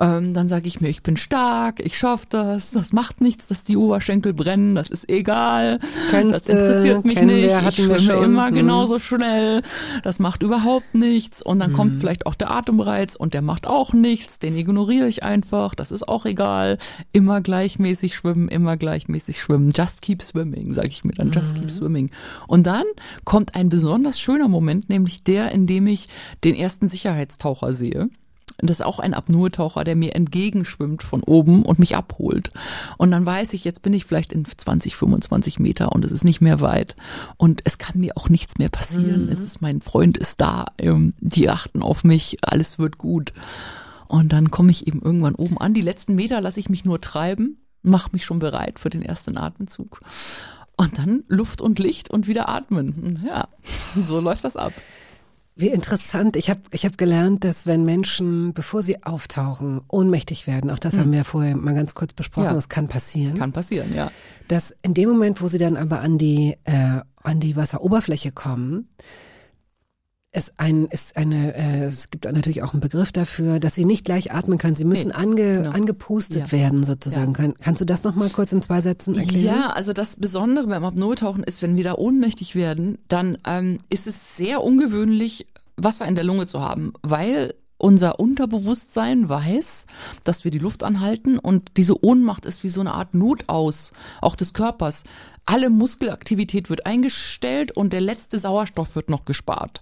Ähm, 0.00 0.32
dann 0.32 0.48
sage 0.48 0.66
ich 0.66 0.80
mir, 0.80 0.88
ich 0.88 1.02
bin 1.02 1.18
stark, 1.18 1.80
ich 1.84 1.98
schaffe 1.98 2.24
das, 2.30 2.70
das 2.70 2.92
macht 2.94 3.20
nichts, 3.20 3.48
dass 3.48 3.64
die 3.64 3.76
Oberschenkel 3.76 4.32
brennen, 4.32 4.74
das 4.74 4.88
ist 4.90 5.10
egal. 5.10 5.78
Kennst 6.10 6.48
das 6.48 6.56
interessiert 6.56 7.04
du, 7.04 7.08
mich 7.08 7.20
nicht. 7.20 7.52
ich 7.68 7.74
schwimme 7.84 8.24
immer 8.24 8.48
Hm. 8.48 8.54
genauso 8.54 8.98
schnell. 8.98 9.60
Das 10.02 10.18
macht 10.18 10.42
überhaupt 10.42 10.94
nichts. 10.94 11.42
Und 11.42 11.58
dann 11.60 11.70
Mhm. 11.72 11.76
kommt 11.76 11.96
vielleicht 11.96 12.26
auch 12.26 12.34
der 12.34 12.50
Atemreiz 12.50 13.14
und 13.16 13.34
der 13.34 13.42
macht 13.42 13.66
auch 13.66 13.92
nichts. 13.92 14.38
Den 14.38 14.56
ignoriere 14.56 15.08
ich 15.08 15.22
einfach. 15.22 15.74
Das 15.74 15.90
ist 15.90 16.08
auch 16.08 16.24
egal. 16.26 16.78
Immer 17.12 17.40
gleichmäßig 17.40 18.14
schwimmen, 18.14 18.48
immer 18.48 18.76
gleichmäßig 18.76 19.40
schwimmen. 19.40 19.70
Just 19.74 20.02
keep 20.02 20.22
swimming, 20.22 20.74
sage 20.74 20.88
ich 20.88 21.04
mir 21.04 21.12
dann. 21.12 21.30
Just 21.32 21.56
Mhm. 21.56 21.60
keep 21.62 21.70
swimming. 21.70 22.10
Und 22.46 22.66
dann 22.66 22.84
kommt 23.24 23.54
ein 23.54 23.68
besonders 23.68 24.20
schöner 24.20 24.48
Moment, 24.48 24.88
nämlich 24.88 25.22
der, 25.24 25.52
in 25.52 25.66
dem 25.66 25.86
ich 25.86 26.08
den 26.44 26.54
ersten 26.54 26.88
Sicherheitstaucher 26.88 27.72
sehe. 27.72 28.08
Das 28.60 28.80
ist 28.80 28.84
auch 28.84 28.98
ein 28.98 29.14
Apnoe-Taucher, 29.14 29.84
der 29.84 29.94
mir 29.94 30.16
entgegenschwimmt 30.16 31.04
von 31.04 31.22
oben 31.22 31.62
und 31.64 31.78
mich 31.78 31.94
abholt. 31.96 32.50
Und 32.96 33.12
dann 33.12 33.24
weiß 33.24 33.52
ich, 33.52 33.64
jetzt 33.64 33.82
bin 33.82 33.92
ich 33.92 34.04
vielleicht 34.04 34.32
in 34.32 34.44
20, 34.44 34.96
25 34.96 35.60
Meter 35.60 35.92
und 35.92 36.04
es 36.04 36.10
ist 36.10 36.24
nicht 36.24 36.40
mehr 36.40 36.60
weit. 36.60 36.96
Und 37.36 37.60
es 37.64 37.78
kann 37.78 38.00
mir 38.00 38.16
auch 38.16 38.28
nichts 38.28 38.58
mehr 38.58 38.68
passieren. 38.68 39.28
Es 39.32 39.40
ist, 39.42 39.62
mein 39.62 39.80
Freund 39.80 40.18
ist 40.18 40.40
da. 40.40 40.66
ähm, 40.78 41.14
Die 41.20 41.48
achten 41.48 41.82
auf 41.82 42.02
mich. 42.02 42.38
Alles 42.42 42.80
wird 42.80 42.98
gut. 42.98 43.32
Und 44.08 44.32
dann 44.32 44.50
komme 44.50 44.72
ich 44.72 44.88
eben 44.88 45.00
irgendwann 45.02 45.36
oben 45.36 45.58
an. 45.58 45.72
Die 45.74 45.80
letzten 45.82 46.16
Meter 46.16 46.40
lasse 46.40 46.58
ich 46.58 46.68
mich 46.68 46.84
nur 46.84 47.00
treiben, 47.00 47.58
mache 47.82 48.10
mich 48.12 48.24
schon 48.24 48.40
bereit 48.40 48.80
für 48.80 48.90
den 48.90 49.02
ersten 49.02 49.36
Atemzug. 49.38 50.00
Und 50.76 50.98
dann 50.98 51.22
Luft 51.28 51.60
und 51.60 51.78
Licht 51.78 52.10
und 52.10 52.26
wieder 52.26 52.48
atmen. 52.48 53.22
Ja, 53.24 53.48
so 54.00 54.18
läuft 54.18 54.42
das 54.44 54.56
ab. 54.56 54.72
Wie 55.60 55.68
interessant. 55.68 56.36
Ich 56.36 56.50
habe 56.50 56.60
ich 56.70 56.84
hab 56.84 56.96
gelernt, 56.96 57.42
dass 57.42 57.66
wenn 57.66 57.82
Menschen, 57.84 58.52
bevor 58.54 58.80
sie 58.80 59.02
auftauchen, 59.02 59.80
ohnmächtig 59.88 60.46
werden, 60.46 60.70
auch 60.70 60.78
das 60.78 60.96
haben 60.96 61.10
wir 61.12 61.24
vorher 61.24 61.56
mal 61.56 61.74
ganz 61.74 61.96
kurz 61.96 62.12
besprochen, 62.14 62.44
Ja. 62.46 62.54
das 62.54 62.68
kann 62.68 62.86
passieren, 62.86 63.34
Kann 63.34 63.52
passieren, 63.52 63.92
ja. 63.92 64.08
dass 64.46 64.72
in 64.82 64.94
dem 64.94 65.08
Moment, 65.08 65.42
wo 65.42 65.48
sie 65.48 65.58
dann 65.58 65.76
aber 65.76 65.98
an 65.98 66.16
die, 66.16 66.56
äh, 66.62 67.00
an 67.24 67.40
die 67.40 67.56
Wasseroberfläche 67.56 68.30
kommen, 68.30 68.88
es 70.38 70.52
ein, 70.56 70.86
ist 70.86 71.16
eine, 71.16 71.54
äh, 71.54 71.84
es 71.84 72.10
gibt 72.10 72.24
natürlich 72.24 72.62
auch 72.62 72.72
einen 72.72 72.80
Begriff 72.80 73.12
dafür, 73.12 73.60
dass 73.60 73.74
sie 73.74 73.84
nicht 73.84 74.04
gleich 74.04 74.32
atmen 74.32 74.58
können. 74.58 74.74
Sie 74.74 74.84
müssen 74.84 75.08
Nee, 75.08 75.14
ange, 75.14 75.34
genau. 75.62 75.70
angepustet 75.70 76.40
Ja. 76.40 76.52
werden 76.52 76.84
sozusagen. 76.84 77.32
Kann, 77.32 77.54
kannst 77.60 77.80
du 77.80 77.84
das 77.84 78.04
noch 78.04 78.14
mal 78.14 78.30
kurz 78.30 78.52
in 78.52 78.62
zwei 78.62 78.80
Sätzen 78.80 79.14
erklären? 79.16 79.44
Ja, 79.60 79.70
also 79.70 79.92
das 79.92 80.16
Besondere 80.16 80.66
beim 80.66 80.84
Apnoe-Tauchen 80.84 81.42
ist, 81.42 81.60
wenn 81.62 81.76
wir 81.76 81.84
da 81.84 81.94
ohnmächtig 81.94 82.54
werden, 82.54 82.98
dann 83.08 83.38
ähm, 83.46 83.80
ist 83.90 84.06
es 84.06 84.36
sehr 84.36 84.62
ungewöhnlich, 84.62 85.46
Wasser 85.76 86.06
in 86.06 86.14
der 86.14 86.24
Lunge 86.24 86.46
zu 86.46 86.60
haben, 86.60 86.92
weil 87.02 87.54
unser 87.80 88.18
Unterbewusstsein 88.18 89.28
weiß, 89.28 89.86
dass 90.24 90.42
wir 90.44 90.50
die 90.50 90.58
Luft 90.58 90.82
anhalten 90.82 91.38
und 91.38 91.76
diese 91.76 92.04
Ohnmacht 92.04 92.44
ist 92.44 92.64
wie 92.64 92.68
so 92.68 92.80
eine 92.80 92.92
Art 92.94 93.14
Notaus, 93.14 93.92
auch 94.20 94.34
des 94.34 94.52
Körpers. 94.52 95.04
Alle 95.50 95.70
Muskelaktivität 95.70 96.68
wird 96.68 96.84
eingestellt 96.84 97.72
und 97.72 97.94
der 97.94 98.02
letzte 98.02 98.38
Sauerstoff 98.38 98.94
wird 98.94 99.08
noch 99.08 99.24
gespart. 99.24 99.80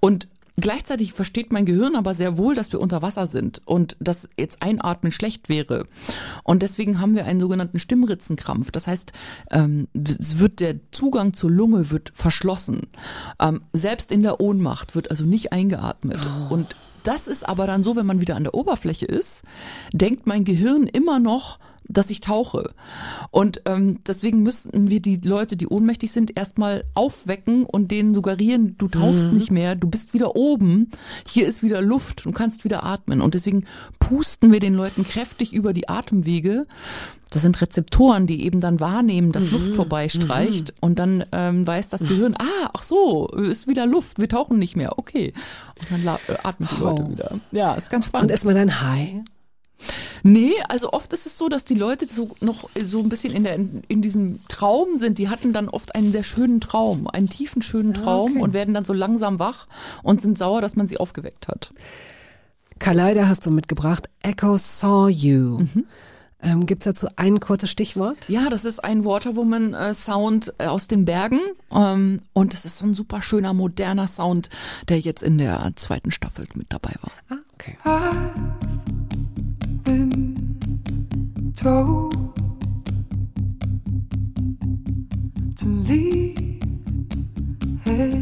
Und 0.00 0.28
Gleichzeitig 0.56 1.12
versteht 1.12 1.52
mein 1.52 1.64
Gehirn 1.64 1.96
aber 1.96 2.14
sehr 2.14 2.38
wohl, 2.38 2.54
dass 2.54 2.70
wir 2.70 2.80
unter 2.80 3.02
Wasser 3.02 3.26
sind 3.26 3.60
und 3.64 3.96
dass 3.98 4.28
jetzt 4.38 4.62
Einatmen 4.62 5.10
schlecht 5.10 5.48
wäre. 5.48 5.84
Und 6.44 6.62
deswegen 6.62 7.00
haben 7.00 7.16
wir 7.16 7.24
einen 7.24 7.40
sogenannten 7.40 7.80
Stimmritzenkrampf. 7.80 8.70
Das 8.70 8.86
heißt, 8.86 9.12
ähm, 9.50 9.88
es 9.94 10.38
wird 10.38 10.60
der 10.60 10.76
Zugang 10.92 11.34
zur 11.34 11.50
Lunge 11.50 11.90
wird 11.90 12.12
verschlossen. 12.14 12.82
Ähm, 13.40 13.62
selbst 13.72 14.12
in 14.12 14.22
der 14.22 14.40
Ohnmacht 14.40 14.94
wird 14.94 15.10
also 15.10 15.24
nicht 15.24 15.52
eingeatmet. 15.52 16.20
Und 16.50 16.76
das 17.02 17.26
ist 17.26 17.48
aber 17.48 17.66
dann 17.66 17.82
so, 17.82 17.96
wenn 17.96 18.06
man 18.06 18.20
wieder 18.20 18.36
an 18.36 18.44
der 18.44 18.54
Oberfläche 18.54 19.06
ist, 19.06 19.42
denkt 19.92 20.28
mein 20.28 20.44
Gehirn 20.44 20.86
immer 20.86 21.18
noch, 21.18 21.58
dass 21.88 22.10
ich 22.10 22.20
tauche. 22.20 22.70
Und 23.30 23.62
ähm, 23.66 23.98
deswegen 24.06 24.42
müssten 24.42 24.88
wir 24.88 25.00
die 25.00 25.16
Leute, 25.16 25.56
die 25.56 25.66
ohnmächtig 25.68 26.12
sind, 26.12 26.36
erstmal 26.36 26.84
aufwecken 26.94 27.64
und 27.66 27.90
denen 27.90 28.14
suggerieren, 28.14 28.76
du 28.78 28.88
tauchst 28.88 29.32
nicht 29.32 29.50
mehr, 29.50 29.74
du 29.74 29.88
bist 29.88 30.14
wieder 30.14 30.36
oben, 30.36 30.90
hier 31.28 31.46
ist 31.46 31.62
wieder 31.62 31.82
Luft, 31.82 32.24
du 32.24 32.32
kannst 32.32 32.64
wieder 32.64 32.84
atmen. 32.84 33.20
Und 33.20 33.34
deswegen 33.34 33.64
pusten 33.98 34.52
wir 34.52 34.60
den 34.60 34.74
Leuten 34.74 35.04
kräftig 35.04 35.52
über 35.52 35.72
die 35.72 35.88
Atemwege. 35.88 36.66
Das 37.30 37.42
sind 37.42 37.60
Rezeptoren, 37.60 38.26
die 38.28 38.44
eben 38.44 38.60
dann 38.60 38.78
wahrnehmen, 38.78 39.32
dass 39.32 39.50
Luft 39.50 39.74
vorbeistreicht 39.74 40.72
und 40.80 41.00
dann 41.00 41.24
ähm, 41.32 41.66
weiß 41.66 41.90
das 41.90 42.06
Gehirn, 42.06 42.36
ah, 42.38 42.70
ach 42.72 42.84
so, 42.84 43.26
ist 43.28 43.66
wieder 43.66 43.86
Luft, 43.86 44.20
wir 44.20 44.28
tauchen 44.28 44.58
nicht 44.58 44.76
mehr, 44.76 44.98
okay. 44.98 45.32
Und 45.90 46.06
dann 46.06 46.16
äh, 46.28 46.36
atmen 46.44 46.68
die 46.72 46.80
Leute 46.80 47.02
Oh. 47.02 47.10
wieder. 47.10 47.40
Ja, 47.50 47.74
ist 47.74 47.90
ganz 47.90 48.06
spannend. 48.06 48.30
Und 48.30 48.44
man 48.44 48.54
dann 48.54 48.80
high? 48.82 49.22
Nee, 50.22 50.52
also 50.68 50.92
oft 50.92 51.12
ist 51.12 51.26
es 51.26 51.36
so, 51.36 51.48
dass 51.48 51.64
die 51.64 51.74
Leute 51.74 52.06
so 52.06 52.34
noch 52.40 52.70
so 52.82 53.00
ein 53.00 53.10
bisschen 53.10 53.34
in, 53.34 53.44
der, 53.44 53.56
in 53.56 54.02
diesem 54.02 54.40
Traum 54.48 54.96
sind. 54.96 55.18
Die 55.18 55.28
hatten 55.28 55.52
dann 55.52 55.68
oft 55.68 55.94
einen 55.94 56.12
sehr 56.12 56.24
schönen 56.24 56.60
Traum, 56.60 57.08
einen 57.08 57.28
tiefen, 57.28 57.60
schönen 57.60 57.92
Traum 57.92 58.32
okay. 58.32 58.40
und 58.40 58.52
werden 58.54 58.72
dann 58.72 58.86
so 58.86 58.94
langsam 58.94 59.38
wach 59.38 59.66
und 60.02 60.22
sind 60.22 60.38
sauer, 60.38 60.62
dass 60.62 60.76
man 60.76 60.88
sie 60.88 60.98
aufgeweckt 60.98 61.48
hat. 61.48 61.72
Kaleida 62.78 63.28
hast 63.28 63.46
du 63.46 63.50
mitgebracht. 63.50 64.08
Echo 64.22 64.56
Saw 64.56 65.08
You. 65.08 65.66
Ähm, 66.44 66.66
Gibt 66.66 66.82
es 66.82 66.92
dazu 66.92 67.08
ein 67.16 67.40
kurzes 67.40 67.70
Stichwort? 67.70 68.28
Ja, 68.28 68.50
das 68.50 68.66
ist 68.66 68.78
ein 68.84 69.04
Waterwoman-Sound 69.06 70.52
äh, 70.58 70.66
aus 70.66 70.88
den 70.88 71.06
Bergen. 71.06 71.40
Ähm, 71.74 72.20
und 72.34 72.52
es 72.52 72.66
ist 72.66 72.78
so 72.78 72.86
ein 72.86 72.92
super 72.92 73.22
schöner, 73.22 73.54
moderner 73.54 74.06
Sound, 74.06 74.50
der 74.90 75.00
jetzt 75.00 75.22
in 75.22 75.38
der 75.38 75.72
zweiten 75.76 76.10
Staffel 76.10 76.46
mit 76.54 76.66
dabei 76.68 76.92
war. 77.00 77.12
Ah, 77.30 77.42
okay. 77.54 77.78
Told 81.56 82.14
to 85.56 85.66
leave 85.66 86.62
echoes, 87.86 88.16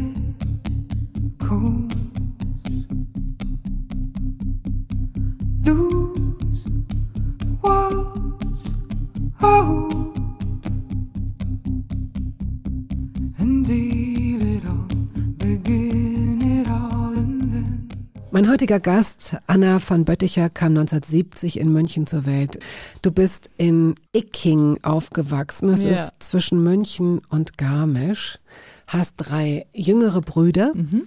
lose 5.63 6.69
what's 7.61 8.77
old, 9.41 10.17
and 13.39 13.65
deal 13.65 14.12
Mein 18.35 18.49
heutiger 18.49 18.79
Gast, 18.79 19.35
Anna 19.45 19.77
von 19.77 20.05
Bötticher, 20.05 20.49
kam 20.49 20.69
1970 20.69 21.59
in 21.59 21.71
München 21.71 22.07
zur 22.07 22.25
Welt. 22.25 22.57
Du 23.03 23.11
bist 23.11 23.51
in 23.57 23.93
Icking 24.11 24.79
aufgewachsen. 24.81 25.67
Das 25.69 25.83
Ja. 25.83 25.91
ist 25.91 26.15
zwischen 26.23 26.63
München 26.63 27.21
und 27.29 27.59
Garmisch. 27.59 28.39
Hast 28.87 29.13
drei 29.17 29.67
jüngere 29.71 30.21
Brüder 30.21 30.71
Mhm. 30.73 31.03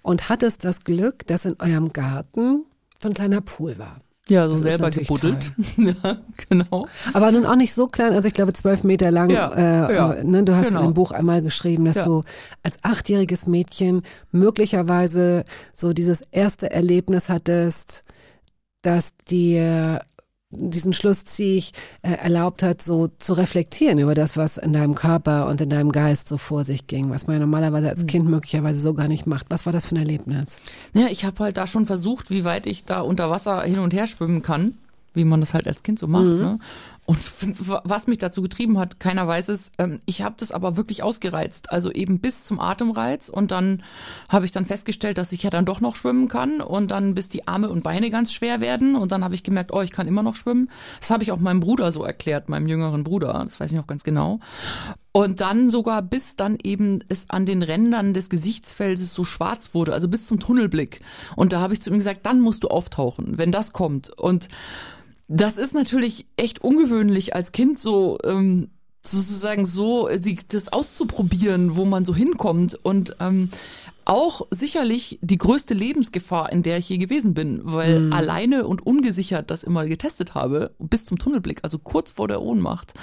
und 0.00 0.30
hattest 0.30 0.64
das 0.64 0.82
Glück, 0.84 1.26
dass 1.26 1.44
in 1.44 1.56
eurem 1.60 1.92
Garten 1.92 2.64
so 3.02 3.10
ein 3.10 3.14
kleiner 3.14 3.42
Pool 3.42 3.76
war. 3.78 3.98
Ja, 4.28 4.48
so 4.48 4.54
Das 4.54 4.62
selber 4.62 4.90
gebuddelt. 4.90 5.52
ja, 5.76 6.18
genau. 6.48 6.86
Aber 7.12 7.32
nun 7.32 7.44
auch 7.44 7.56
nicht 7.56 7.74
so 7.74 7.88
klein, 7.88 8.12
also 8.12 8.28
ich 8.28 8.34
glaube 8.34 8.52
zwölf 8.52 8.84
Meter 8.84 9.10
lang. 9.10 9.30
Ja, 9.30 9.48
äh, 9.52 9.94
ja, 9.94 10.24
ne, 10.24 10.44
du 10.44 10.54
hast 10.54 10.68
genau. 10.68 10.80
in 10.80 10.86
dem 10.88 10.94
Buch 10.94 11.10
einmal 11.10 11.42
geschrieben, 11.42 11.84
dass 11.84 11.96
Ja. 11.96 12.02
du 12.04 12.22
als 12.62 12.78
achtjähriges 12.82 13.46
Mädchen 13.46 14.02
möglicherweise 14.30 15.44
so 15.74 15.92
dieses 15.92 16.22
erste 16.30 16.70
Erlebnis 16.70 17.28
hattest, 17.28 18.04
dass 18.82 19.16
dir 19.28 20.02
diesen 20.52 20.92
Schluss 20.92 21.24
ziehe 21.24 21.56
ich, 21.56 21.72
äh, 22.02 22.12
erlaubt 22.12 22.62
hat, 22.62 22.82
so 22.82 23.08
zu 23.18 23.32
reflektieren 23.32 23.98
über 23.98 24.14
das, 24.14 24.36
was 24.36 24.58
in 24.58 24.72
deinem 24.72 24.94
Körper 24.94 25.48
und 25.48 25.60
in 25.60 25.68
deinem 25.68 25.90
Geist 25.90 26.28
so 26.28 26.36
vor 26.36 26.64
sich 26.64 26.86
ging, 26.86 27.10
was 27.10 27.26
man 27.26 27.36
ja 27.36 27.40
normalerweise 27.40 27.88
als 27.88 28.06
Kind 28.06 28.28
möglicherweise 28.28 28.80
so 28.80 28.94
gar 28.94 29.08
nicht 29.08 29.26
macht. 29.26 29.46
Was 29.48 29.66
war 29.66 29.72
das 29.72 29.86
für 29.86 29.94
ein 29.94 29.98
Erlebnis? 29.98 30.58
Ja, 30.92 31.06
ich 31.08 31.24
habe 31.24 31.42
halt 31.44 31.56
da 31.56 31.66
schon 31.66 31.86
versucht, 31.86 32.30
wie 32.30 32.44
weit 32.44 32.66
ich 32.66 32.84
da 32.84 33.00
unter 33.00 33.30
Wasser 33.30 33.62
hin 33.62 33.78
und 33.78 33.94
her 33.94 34.06
schwimmen 34.06 34.42
kann, 34.42 34.74
wie 35.14 35.24
man 35.24 35.40
das 35.40 35.54
halt 35.54 35.66
als 35.66 35.82
Kind 35.82 35.98
so 35.98 36.06
macht. 36.06 36.24
Ne? 36.24 36.58
Und 37.04 37.18
was 37.84 38.06
mich 38.06 38.18
dazu 38.18 38.42
getrieben 38.42 38.78
hat, 38.78 39.00
keiner 39.00 39.26
weiß 39.26 39.48
es. 39.48 39.72
Ähm, 39.78 39.98
ich 40.06 40.22
habe 40.22 40.36
das 40.38 40.52
aber 40.52 40.76
wirklich 40.76 41.02
ausgereizt, 41.02 41.72
also 41.72 41.90
eben 41.90 42.20
bis 42.20 42.44
zum 42.44 42.60
Atemreiz. 42.60 43.28
Und 43.28 43.50
dann 43.50 43.82
habe 44.28 44.44
ich 44.44 44.52
dann 44.52 44.64
festgestellt, 44.64 45.18
dass 45.18 45.32
ich 45.32 45.42
ja 45.42 45.50
dann 45.50 45.64
doch 45.64 45.80
noch 45.80 45.96
schwimmen 45.96 46.28
kann 46.28 46.60
und 46.60 46.92
dann 46.92 47.14
bis 47.14 47.28
die 47.28 47.48
Arme 47.48 47.70
und 47.70 47.82
Beine 47.82 48.10
ganz 48.10 48.32
schwer 48.32 48.60
werden. 48.60 48.94
Und 48.94 49.10
dann 49.10 49.24
habe 49.24 49.34
ich 49.34 49.42
gemerkt, 49.42 49.72
oh, 49.72 49.80
ich 49.80 49.90
kann 49.90 50.06
immer 50.06 50.22
noch 50.22 50.36
schwimmen. 50.36 50.70
Das 51.00 51.10
habe 51.10 51.24
ich 51.24 51.32
auch 51.32 51.40
meinem 51.40 51.58
Bruder 51.58 51.90
so 51.90 52.04
erklärt, 52.04 52.48
meinem 52.48 52.68
jüngeren 52.68 53.02
Bruder. 53.02 53.32
Das 53.42 53.58
weiß 53.58 53.72
ich 53.72 53.76
noch 53.76 53.88
ganz 53.88 54.04
genau. 54.04 54.38
Und 55.10 55.40
dann 55.40 55.70
sogar 55.70 56.02
bis 56.02 56.36
dann 56.36 56.56
eben 56.62 57.00
es 57.08 57.28
an 57.28 57.46
den 57.46 57.64
Rändern 57.64 58.14
des 58.14 58.30
Gesichtsfelses 58.30 59.12
so 59.12 59.24
schwarz 59.24 59.74
wurde, 59.74 59.92
also 59.92 60.06
bis 60.06 60.26
zum 60.26 60.38
Tunnelblick. 60.38 61.00
Und 61.34 61.52
da 61.52 61.60
habe 61.60 61.74
ich 61.74 61.82
zu 61.82 61.90
ihm 61.90 61.98
gesagt, 61.98 62.24
dann 62.24 62.40
musst 62.40 62.62
du 62.62 62.68
auftauchen, 62.68 63.38
wenn 63.38 63.50
das 63.50 63.72
kommt. 63.72 64.08
Und 64.08 64.48
das 65.32 65.56
ist 65.56 65.74
natürlich 65.74 66.26
echt 66.36 66.62
ungewöhnlich 66.62 67.34
als 67.34 67.52
Kind 67.52 67.78
so 67.78 68.18
ähm, 68.24 68.68
sozusagen 69.02 69.64
so 69.64 70.08
äh, 70.08 70.20
das 70.48 70.72
auszuprobieren, 70.72 71.76
wo 71.76 71.84
man 71.84 72.04
so 72.04 72.14
hinkommt 72.14 72.78
und 72.82 73.16
ähm, 73.18 73.48
auch 74.04 74.46
sicherlich 74.50 75.18
die 75.22 75.38
größte 75.38 75.74
Lebensgefahr, 75.74 76.52
in 76.52 76.62
der 76.62 76.76
ich 76.78 76.88
je 76.88 76.98
gewesen 76.98 77.34
bin, 77.34 77.60
weil 77.62 78.12
alleine 78.12 78.66
und 78.66 78.84
ungesichert 78.84 79.50
das 79.50 79.62
immer 79.62 79.86
getestet 79.86 80.34
habe, 80.34 80.72
bis 80.78 81.04
zum 81.04 81.18
Tunnelblick, 81.18 81.60
also 81.62 81.78
kurz 81.78 82.10
vor 82.10 82.26
der 82.26 82.42
Ohnmacht. 82.42 82.94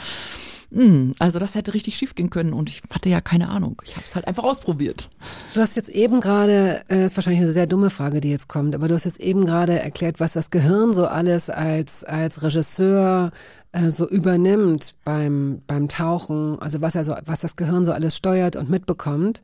Hm, 0.71 1.13
Also 1.17 1.39
das 1.39 1.55
hätte 1.55 1.73
richtig 1.73 1.97
schief 1.97 2.13
gehen 2.13 2.29
können 2.29 2.53
und 2.53 2.69
ich 2.69 2.83
hatte 2.93 3.09
ja 3.09 3.21
keine 3.21 3.49
Ahnung. 3.49 3.81
Ich 3.83 3.95
habe 3.95 4.05
es 4.05 4.13
halt 4.13 4.27
einfach 4.27 4.43
ausprobiert. 4.43 5.09
Du 5.55 5.61
hast 5.61 5.75
jetzt 5.75 5.89
eben 5.89 6.19
gerade, 6.21 6.83
äh, 6.89 7.05
ist 7.05 7.17
wahrscheinlich 7.17 7.41
eine 7.41 7.51
sehr 7.51 7.65
dumme 7.65 7.89
Frage, 7.89 8.21
die 8.21 8.29
jetzt 8.29 8.47
kommt, 8.47 8.75
aber 8.75 8.87
du 8.87 8.93
hast 8.93 9.05
jetzt 9.05 9.19
eben 9.19 9.45
gerade 9.45 9.79
erklärt, 9.79 10.19
was 10.19 10.33
das 10.33 10.51
Gehirn 10.51 10.93
so 10.93 11.07
alles 11.07 11.49
als, 11.49 12.03
als 12.03 12.43
Regisseur 12.43 13.31
äh, 13.71 13.89
so 13.89 14.07
übernimmt 14.07 14.95
beim, 15.03 15.61
beim 15.65 15.87
Tauchen, 15.89 16.59
also 16.59 16.81
was 16.81 16.93
er 16.93 17.03
so, 17.03 17.15
was 17.25 17.39
das 17.39 17.55
Gehirn 17.55 17.83
so 17.83 17.91
alles 17.91 18.15
steuert 18.15 18.55
und 18.55 18.69
mitbekommt. 18.69 19.41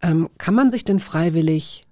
Ähm, 0.00 0.30
kann 0.38 0.54
man 0.54 0.70
sich 0.70 0.84
denn 0.84 1.00
freiwillig 1.00 1.84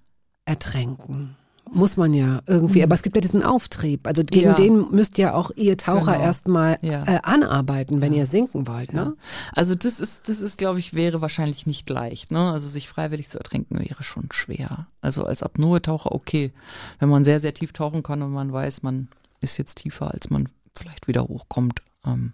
ertränken? 0.47 1.37
Muss 1.71 1.97
man 1.97 2.15
ja 2.15 2.41
irgendwie, 2.47 2.83
aber 2.83 2.95
es 2.95 3.03
gibt 3.03 3.17
ja 3.17 3.21
diesen 3.21 3.43
Auftrieb. 3.43 4.07
Also 4.07 4.23
gegen 4.25 4.47
Ja. 4.47 4.55
den 4.55 4.91
müsst 4.93 5.19
ihr 5.19 5.35
auch 5.35 5.51
ihr 5.57 5.77
Taucher 5.77 6.13
Genau. 6.13 6.25
erstmal 6.25 6.79
Ja. 6.81 7.03
äh, 7.05 7.19
anarbeiten, 7.23 8.01
wenn 8.01 8.13
ihr 8.13 8.25
sinken 8.27 8.67
wollt, 8.69 8.93
ne? 8.95 9.17
Also 9.53 9.75
das 9.75 9.99
ist, 9.99 10.29
das 10.29 10.41
ist, 10.41 10.59
glaube 10.59 10.79
ich, 10.79 10.95
wäre 10.95 11.21
wahrscheinlich 11.21 11.67
nicht 11.67 11.91
leicht. 11.91 12.31
Ne? 12.31 12.53
Also 12.53 12.69
sich 12.69 12.89
freiwillig 12.89 13.29
zu 13.29 13.39
ertränken 13.39 13.79
wäre 13.81 14.05
schon 14.05 14.29
schwer. 14.31 14.87
Also 15.01 15.25
als 15.25 15.43
Apnoe-Taucher 15.43 16.13
okay, 16.13 16.53
wenn 17.01 17.09
man 17.09 17.25
sehr, 17.25 17.41
sehr 17.41 17.53
tief 17.53 17.73
tauchen 17.73 18.03
kann 18.05 18.23
und 18.23 18.31
man 18.33 18.53
weiß, 18.53 18.83
man 18.85 19.09
ist 19.41 19.59
jetzt 19.59 19.79
tiefer, 19.79 20.15
als 20.15 20.31
man 20.31 20.49
vielleicht 20.79 21.09
wieder 21.09 21.25
hochkommt. 21.25 21.83
Ähm, 22.07 22.33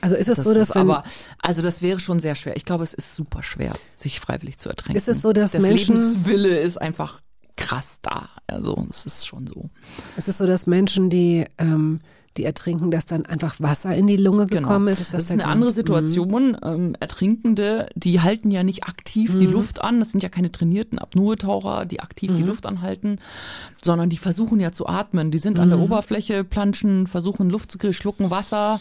Also 0.00 0.16
ist 0.16 0.28
es 0.28 0.36
das 0.36 0.44
so, 0.44 0.54
dass 0.54 0.70
ist 0.70 0.76
aber, 0.76 1.02
also 1.38 1.60
das 1.62 1.82
wäre 1.82 2.00
schon 2.00 2.18
sehr 2.20 2.34
schwer. 2.34 2.56
Ich 2.56 2.64
glaube, 2.64 2.84
es 2.84 2.94
ist 2.94 3.14
super 3.14 3.42
schwer, 3.42 3.74
sich 3.94 4.18
freiwillig 4.18 4.56
zu 4.58 4.68
ertränken. 4.70 4.96
Ist 4.96 5.08
es 5.08 5.20
so, 5.22 5.32
dass 5.32 5.52
das 5.52 5.62
Menschen- 5.62 5.94
Lebenswille 5.96 6.58
ist 6.58 6.78
einfach 6.80 7.20
krass 7.56 8.00
da. 8.02 8.28
Also 8.46 8.82
es 8.90 9.06
ist 9.06 9.26
schon 9.26 9.46
so. 9.46 9.70
Ist 10.16 10.28
es 10.28 10.38
so, 10.38 10.46
dass 10.46 10.66
Menschen, 10.66 11.10
die, 11.10 11.44
ähm, 11.58 12.00
die 12.38 12.44
ertrinken, 12.44 12.90
dass 12.90 13.04
dann 13.04 13.26
einfach 13.26 13.56
Wasser 13.60 13.94
in 13.94 14.06
die 14.06 14.16
Lunge 14.16 14.46
gekommen 14.46 14.88
ist? 14.88 15.00
Ist 15.00 15.08
Genau. 15.10 15.18
das 15.18 15.22
das, 15.22 15.22
ist 15.24 15.30
eine 15.32 15.42
Grund? 15.42 15.52
andere 15.52 15.72
Situation. 15.72 16.56
Ähm, 16.62 16.96
Ertrinkende, 16.98 17.88
die 17.94 18.20
halten 18.20 18.50
ja 18.50 18.62
nicht 18.62 18.84
aktiv 18.84 19.36
die 19.38 19.46
Luft 19.46 19.82
an. 19.82 19.98
Das 19.98 20.12
sind 20.12 20.22
ja 20.22 20.30
keine 20.30 20.50
trainierten 20.50 20.98
Apnoe-Taucher, 20.98 21.84
die 21.84 22.00
aktiv 22.00 22.32
die 22.34 22.42
Luft 22.42 22.64
anhalten, 22.64 23.18
sondern 23.82 24.08
die 24.08 24.16
versuchen 24.16 24.60
ja 24.60 24.72
zu 24.72 24.86
atmen. 24.86 25.30
Die 25.30 25.38
sind 25.38 25.58
an 25.58 25.68
der 25.68 25.78
Oberfläche, 25.78 26.42
planschen, 26.42 27.06
versuchen 27.06 27.50
Luft 27.50 27.70
zu 27.70 27.76
kriegen, 27.78 27.92
schlucken 27.92 28.30
Wasser, 28.30 28.80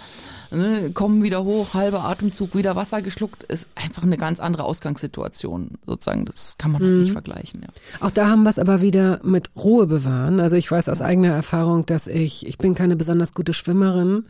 ne, 0.52 0.92
kommen 0.94 1.24
wieder 1.24 1.44
hoch, 1.44 1.74
halber 1.74 2.04
Atemzug, 2.04 2.56
wieder 2.56 2.76
Wasser 2.76 3.02
geschluckt. 3.02 3.44
Ist 3.44 3.68
einfach 3.76 4.04
eine 4.04 4.18
ganz 4.18 4.40
andere 4.40 4.64
Ausgangssituation 4.64 5.72
sozusagen. 5.86 6.26
Das 6.26 6.58
kann 6.58 6.72
man 6.72 6.82
halt 6.82 6.94
nicht 6.94 7.12
vergleichen. 7.12 7.62
Ja. 7.62 8.06
Auch 8.06 8.12
da 8.12 8.28
haben 8.28 8.44
wir 8.44 8.50
es 8.50 8.60
aber 8.60 8.82
wieder 8.82 9.20
mit 9.24 9.52
Ruhe 9.56 9.88
bewahren. 9.88 10.40
Also 10.40 10.56
ich 10.56 10.72
weiß 10.72 10.90
aus 10.90 11.02
eigener 11.02 11.34
Erfahrung, 11.34 11.86
dass 11.86 12.08
ich, 12.08 12.46
ich 12.46 12.58
bin 12.58 12.76
keine 12.76 12.96
besonders 12.96 13.34
gute 13.34 13.54
Schwimmerin. 13.54 14.26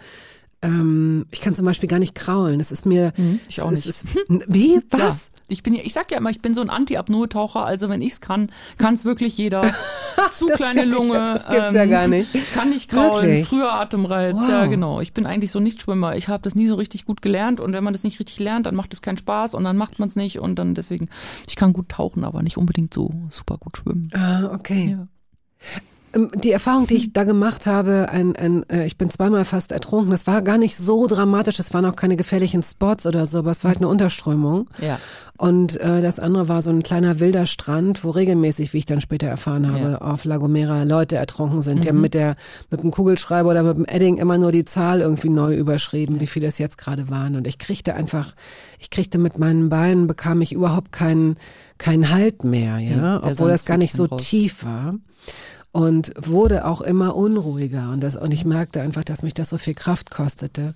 Ähm, 0.64 1.26
ich 1.32 1.41
kann 1.41 1.55
zum 1.55 1.66
Beispiel 1.66 1.89
gar 1.89 1.97
nicht 1.99 2.14
kraulen. 2.14 2.59
Das 2.59 2.72
ist 2.72 2.86
mir. 2.86 3.14
Mhm, 3.18 3.39
ich 3.49 3.62
auch 3.62 3.72
nicht. 3.72 3.88
Ist, 3.88 4.05
wie? 4.47 4.80
Was? 4.91 5.32
Ja, 5.34 5.41
ich 5.47 5.64
bin 5.64 5.74
ja, 5.74 5.82
ich 5.84 5.91
sag 5.93 6.12
ja 6.12 6.18
immer, 6.18 6.30
ich 6.30 6.41
bin 6.41 6.53
so 6.53 6.62
ein 6.62 6.70
Anti-Apnoe-Taucher, 6.70 7.66
also 7.66 7.89
wenn 7.89 8.01
ich's 8.01 8.22
kann, 8.22 8.51
kann's 8.78 9.03
wirklich 9.03 9.38
jeder. 9.38 9.74
Zu 10.32 10.45
kleine 10.47 10.86
ich 10.86 10.93
Lunge. 10.93 11.18
ähm, 11.18 11.26
das 11.26 11.47
gibt's 11.49 11.74
ja 11.74 11.86
gar 11.88 12.07
nicht. 12.07 12.32
Kann 12.53 12.70
nicht 12.70 12.89
kraulen, 12.91 13.28
Wirklich? 13.28 13.47
früher 13.47 13.74
Atemreiz, 13.74 14.38
Wow. 14.38 14.49
ja 14.49 14.66
genau. 14.68 15.01
Ich 15.01 15.14
bin 15.14 15.26
eigentlich 15.26 15.51
so 15.51 15.59
Nichtschwimmer. 15.59 16.16
Ich 16.16 16.28
habe 16.28 16.43
das 16.43 16.53
nie 16.55 16.68
so 16.68 16.76
richtig 16.76 17.05
gut 17.05 17.22
gelernt 17.22 17.59
und 17.59 17.74
wenn 17.74 17.84
man 17.84 17.93
das 17.93 18.03
nicht 18.03 18.20
richtig 18.20 18.39
lernt, 18.39 18.66
dann 18.68 18.76
macht 18.76 18.93
es 18.93 19.01
keinen 19.01 19.18
Spaß 19.18 19.55
und 19.55 19.64
dann 19.64 19.78
macht 19.78 19.97
man 19.99 20.09
es 20.09 20.16
nicht 20.16 20.39
und 20.39 20.55
dann 20.59 20.76
deswegen, 20.76 21.09
ich 21.47 21.55
kann 21.55 21.74
gut 21.74 21.89
tauchen, 21.89 22.24
aber 22.24 22.43
nicht 22.43 22.57
unbedingt 22.57 22.93
so 22.93 23.09
super 23.30 23.57
gut 23.57 23.78
schwimmen. 23.78 24.09
Ah, 24.14 24.51
okay. 24.53 24.91
Ja. 24.97 25.07
Ähm, 26.14 26.30
Die 26.43 26.51
Erfahrung, 26.51 26.88
die 26.88 26.95
ich 26.95 27.14
da 27.14 27.24
gemacht 27.24 27.66
habe, 27.66 28.09
ein, 28.09 28.36
ein, 28.36 28.70
äh, 28.70 28.86
ich 28.86 28.97
bin 28.97 29.09
zweimal 29.09 29.45
fast 29.45 29.72
ertrunken. 29.72 30.12
Das 30.12 30.28
war 30.28 30.41
gar 30.41 30.57
nicht 30.57 30.76
so 30.78 31.07
dramatisch. 31.07 31.59
Es 31.59 31.74
waren 31.74 31.86
auch 31.86 31.95
keine 31.95 32.16
gefährlichen 32.18 32.62
Spots 32.64 33.05
oder 33.05 33.26
so, 33.26 33.39
aber 33.39 33.51
es 33.51 33.64
war 33.64 33.70
halt 33.70 33.78
eine 33.80 33.88
Unterströmung. 33.88 34.68
Ja. 34.82 34.99
Und 35.38 35.80
äh, 35.82 36.01
das 36.03 36.20
andere 36.20 36.47
war 36.49 36.62
so 36.62 36.70
ein 36.70 36.84
kleiner 36.84 37.20
wilder 37.20 37.47
Strand, 37.47 38.03
wo 38.03 38.12
regelmäßig, 38.12 38.74
wie 38.74 38.78
ich 38.80 38.86
dann 38.86 39.01
später 39.01 39.26
erfahren 39.28 39.68
habe, 39.72 39.80
Ja. 39.80 39.88
Mhm. 39.89 39.95
auf 39.95 40.24
La 40.26 40.38
Gomera 40.38 40.84
Leute 40.84 41.16
ertrunken 41.16 41.62
sind. 41.64 41.84
Die 41.84 41.89
haben 41.89 41.99
mit 42.01 42.14
der 42.14 42.36
mit 42.70 42.84
dem 42.84 42.91
Kugelschreiber 42.91 43.49
oder 43.49 43.64
mit 43.64 43.76
dem 43.78 43.86
Edding 43.86 44.18
immer 44.18 44.38
nur 44.38 44.51
die 44.51 44.66
Zahl 44.66 45.01
irgendwie 45.01 45.30
neu 45.30 45.55
überschrieben, 45.55 46.20
wie 46.20 46.28
viele 46.28 46.45
es 46.47 46.59
jetzt 46.59 46.78
gerade 46.78 47.09
waren. 47.09 47.36
Und 47.36 47.47
ich 47.47 47.57
kriegte 47.57 47.95
einfach, 47.95 48.34
ich 48.80 48.91
kriegte 48.91 49.18
mit 49.18 49.39
meinen 49.39 49.70
Beinen 49.70 50.05
bekam 50.05 50.41
ich 50.41 50.53
überhaupt 50.53 50.91
keinen 50.91 51.38
keinen 51.80 52.12
Halt 52.12 52.43
mehr, 52.43 52.78
ja, 52.78 52.97
Ja, 52.97 53.22
obwohl 53.24 53.49
das 53.49 53.66
gar 53.66 53.78
nicht 53.78 53.95
so 53.95 54.05
raus. 54.05 54.22
tief 54.24 54.64
war 54.64 54.93
und 55.72 56.11
wurde 56.17 56.65
auch 56.65 56.82
immer 56.82 57.15
unruhiger 57.15 57.91
und 57.91 58.01
das 58.01 58.15
und 58.15 58.34
ich 58.34 58.43
merkte 58.45 58.82
einfach, 58.82 59.03
dass 59.03 59.24
mich 59.24 59.34
das 59.34 59.49
so 59.49 59.57
viel 59.57 59.74
Kraft 59.74 60.11
kostete 60.11 60.74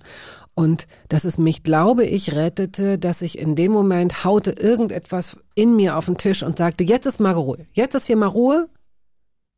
und 0.54 0.86
dass 1.08 1.24
es 1.24 1.36
mich, 1.36 1.62
glaube 1.62 2.04
ich, 2.04 2.34
rettete, 2.34 2.98
dass 2.98 3.20
ich 3.20 3.38
in 3.38 3.56
dem 3.56 3.72
Moment 3.72 4.24
haute 4.24 4.52
irgendetwas 4.52 5.36
in 5.54 5.76
mir 5.76 5.96
auf 5.96 6.06
den 6.06 6.16
Tisch 6.16 6.42
und 6.42 6.56
sagte, 6.58 6.84
jetzt 6.84 7.06
ist 7.06 7.20
mal 7.20 7.32
Ruhe, 7.34 7.66
jetzt 7.74 7.94
ist 7.94 8.06
hier 8.06 8.16
mal 8.16 8.26
Ruhe. 8.26 8.68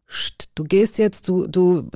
Psst, 0.09 0.51
du 0.55 0.65
gehst 0.65 0.99
jetzt, 0.99 1.29
du 1.29 1.47
du 1.47 1.89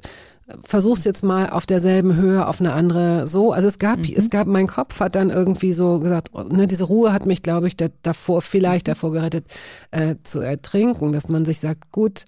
versuch's 0.64 1.04
jetzt 1.04 1.22
mal 1.22 1.48
auf 1.50 1.66
derselben 1.66 2.14
Höhe, 2.16 2.46
auf 2.46 2.60
eine 2.60 2.74
andere 2.74 3.26
so. 3.26 3.52
Also 3.52 3.68
es 3.68 3.78
gab, 3.78 3.98
Mhm. 3.98 4.12
es 4.14 4.28
gab, 4.28 4.46
mein 4.46 4.66
Kopf 4.66 5.00
hat 5.00 5.14
dann 5.14 5.30
irgendwie 5.30 5.72
so 5.72 5.98
gesagt, 5.98 6.28
oh, 6.32 6.42
ne, 6.42 6.66
diese 6.66 6.84
Ruhe 6.84 7.12
hat 7.12 7.26
mich, 7.26 7.42
glaube 7.42 7.68
ich, 7.68 7.76
da, 7.76 7.86
davor, 8.02 8.42
vielleicht 8.42 8.86
davor 8.88 9.12
gerettet, 9.12 9.46
äh, 9.92 10.16
zu 10.22 10.40
ertrinken, 10.40 11.12
dass 11.12 11.28
man 11.28 11.44
sich 11.44 11.58
sagt, 11.60 11.90
gut, 11.90 12.24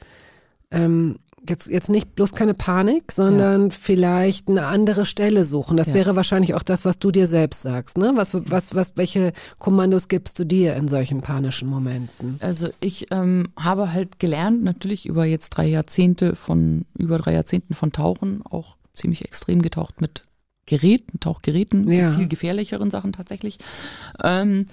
ähm, 0.74 1.18
jetzt, 1.48 1.68
jetzt 1.68 1.90
nicht 1.90 2.14
bloß 2.14 2.32
keine 2.32 2.54
Panik, 2.54 3.12
sondern 3.12 3.70
vielleicht 3.70 4.48
eine 4.48 4.66
andere 4.66 5.04
Stelle 5.04 5.44
suchen. 5.44 5.76
Das 5.76 5.88
Ja. 5.88 5.94
wäre 5.94 6.16
wahrscheinlich 6.16 6.54
auch 6.54 6.62
das, 6.62 6.84
was 6.84 6.98
du 6.98 7.10
dir 7.10 7.26
selbst 7.26 7.62
sagst, 7.62 7.98
ne? 7.98 8.12
Was, 8.14 8.32
was, 8.34 8.74
was, 8.74 8.96
welche 8.96 9.32
Kommandos 9.58 10.08
gibst 10.08 10.38
du 10.38 10.44
dir 10.44 10.74
in 10.76 10.88
solchen 10.88 11.20
panischen 11.20 11.68
Momenten? 11.68 12.38
Also 12.40 12.68
ich 12.80 13.08
ähm, 13.10 13.48
habe 13.58 13.92
halt 13.92 14.18
gelernt, 14.18 14.62
natürlich 14.64 15.06
über 15.06 15.24
jetzt 15.26 15.50
drei 15.50 15.66
Jahrzehnte 15.66 16.34
von, 16.34 16.86
über 16.98 17.18
drei 17.18 17.34
Jahrzehnten 17.34 17.74
von 17.74 17.92
Tauchen, 17.92 18.42
auch 18.46 18.76
ziemlich 18.94 19.22
extrem 19.24 19.60
getaucht 19.60 20.00
mit 20.00 20.22
Geräten, 20.66 21.20
Tauchgeräten, 21.20 21.90
Ja. 21.92 22.12
viel 22.12 22.26
gefährlicheren 22.28 22.90
Sachen 22.90 23.12
tatsächlich. 23.12 23.58
Ähm, 24.22 24.64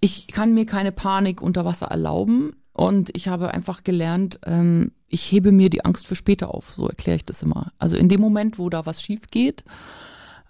ich 0.00 0.28
kann 0.28 0.54
mir 0.54 0.64
keine 0.64 0.92
Panik 0.92 1.42
unter 1.42 1.64
Wasser 1.64 1.86
erlauben 1.86 2.52
und 2.72 3.10
ich 3.16 3.26
habe 3.26 3.52
einfach 3.52 3.82
gelernt, 3.82 4.38
ähm, 4.46 4.92
ich 5.10 5.30
hebe 5.30 5.52
mir 5.52 5.68
die 5.68 5.84
Angst 5.84 6.06
für 6.06 6.14
später 6.14 6.54
auf, 6.54 6.72
so 6.72 6.88
erkläre 6.88 7.16
ich 7.16 7.24
das 7.24 7.42
immer. 7.42 7.72
Also 7.78 7.96
in 7.96 8.08
dem 8.08 8.20
Moment, 8.20 8.58
wo 8.58 8.70
da 8.70 8.86
was 8.86 9.02
schief 9.02 9.22
geht, 9.30 9.64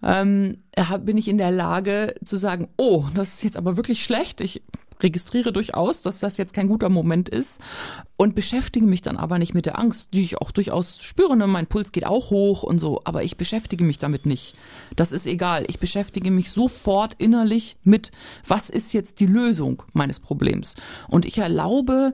ähm, 0.02 0.58
bin 1.00 1.18
ich 1.18 1.28
in 1.28 1.38
der 1.38 1.50
Lage 1.50 2.14
zu 2.24 2.36
sagen, 2.36 2.68
oh, 2.76 3.06
das 3.14 3.34
ist 3.34 3.44
jetzt 3.44 3.56
aber 3.56 3.76
wirklich 3.76 4.04
schlecht. 4.04 4.40
Ich 4.40 4.62
registriere 5.02 5.50
durchaus, 5.50 6.02
dass 6.02 6.20
das 6.20 6.36
jetzt 6.36 6.52
kein 6.52 6.68
guter 6.68 6.90
Moment 6.90 7.30
ist 7.30 7.60
und 8.18 8.34
beschäftige 8.34 8.86
mich 8.86 9.00
dann 9.00 9.16
aber 9.16 9.38
nicht 9.38 9.54
mit 9.54 9.64
der 9.64 9.78
Angst, 9.78 10.12
die 10.12 10.22
ich 10.22 10.38
auch 10.38 10.50
durchaus 10.50 11.02
spüre. 11.02 11.36
Ne? 11.36 11.46
Mein 11.46 11.66
Puls 11.66 11.92
geht 11.92 12.06
auch 12.06 12.30
hoch 12.30 12.62
und 12.62 12.78
so, 12.78 13.00
aber 13.04 13.22
ich 13.22 13.38
beschäftige 13.38 13.84
mich 13.84 13.96
damit 13.96 14.26
nicht. 14.26 14.58
Das 14.96 15.12
ist 15.12 15.26
egal. 15.26 15.64
Ich 15.68 15.78
beschäftige 15.78 16.30
mich 16.30 16.50
sofort 16.50 17.14
innerlich 17.16 17.78
mit, 17.82 18.10
was 18.46 18.68
ist 18.68 18.92
jetzt 18.92 19.20
die 19.20 19.26
Lösung 19.26 19.82
meines 19.94 20.20
Problems? 20.20 20.74
Und 21.08 21.24
ich 21.24 21.38
erlaube 21.38 22.12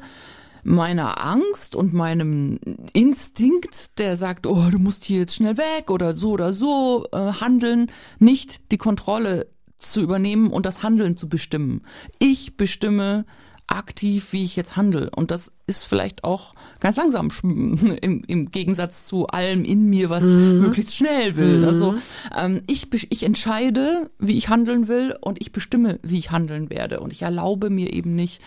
meiner 0.66 1.24
Angst 1.24 1.76
und 1.76 1.94
meinem 1.94 2.58
Instinkt, 2.92 3.98
der 4.00 4.16
sagt, 4.16 4.46
oh, 4.46 4.68
du 4.70 4.78
musst 4.78 5.04
hier 5.04 5.20
jetzt 5.20 5.36
schnell 5.36 5.56
weg 5.56 5.90
oder 5.90 6.12
so 6.12 6.30
oder 6.30 6.52
so 6.52 7.06
äh, 7.12 7.16
handeln, 7.16 7.90
nicht 8.18 8.72
die 8.72 8.76
Kontrolle 8.76 9.46
zu 9.76 10.00
übernehmen 10.00 10.50
und 10.50 10.66
das 10.66 10.82
Handeln 10.82 11.16
zu 11.16 11.28
bestimmen. 11.28 11.82
Ich 12.18 12.56
bestimme 12.56 13.26
aktiv, 13.68 14.32
wie 14.32 14.44
ich 14.44 14.56
jetzt 14.56 14.76
handle. 14.76 15.10
Und 15.14 15.30
das 15.30 15.52
ist 15.66 15.84
vielleicht 15.84 16.22
auch 16.22 16.54
ganz 16.78 16.96
langsam 16.96 17.30
im, 17.42 18.22
im 18.26 18.50
Gegensatz 18.50 19.06
zu 19.06 19.26
allem 19.26 19.64
in 19.64 19.88
mir, 19.88 20.10
was 20.10 20.24
möglichst 20.24 20.94
schnell 20.94 21.36
will. 21.36 21.64
Also 21.64 21.96
ähm, 22.36 22.62
ich, 22.68 22.88
ich 23.10 23.22
entscheide, 23.24 24.08
wie 24.18 24.36
ich 24.36 24.48
handeln 24.48 24.86
will 24.86 25.16
und 25.20 25.40
ich 25.40 25.52
bestimme, 25.52 25.98
wie 26.02 26.18
ich 26.18 26.30
handeln 26.30 26.70
werde. 26.70 27.00
Und 27.00 27.12
ich 27.12 27.22
erlaube 27.22 27.70
mir 27.70 27.92
eben 27.92 28.14
nicht, 28.14 28.40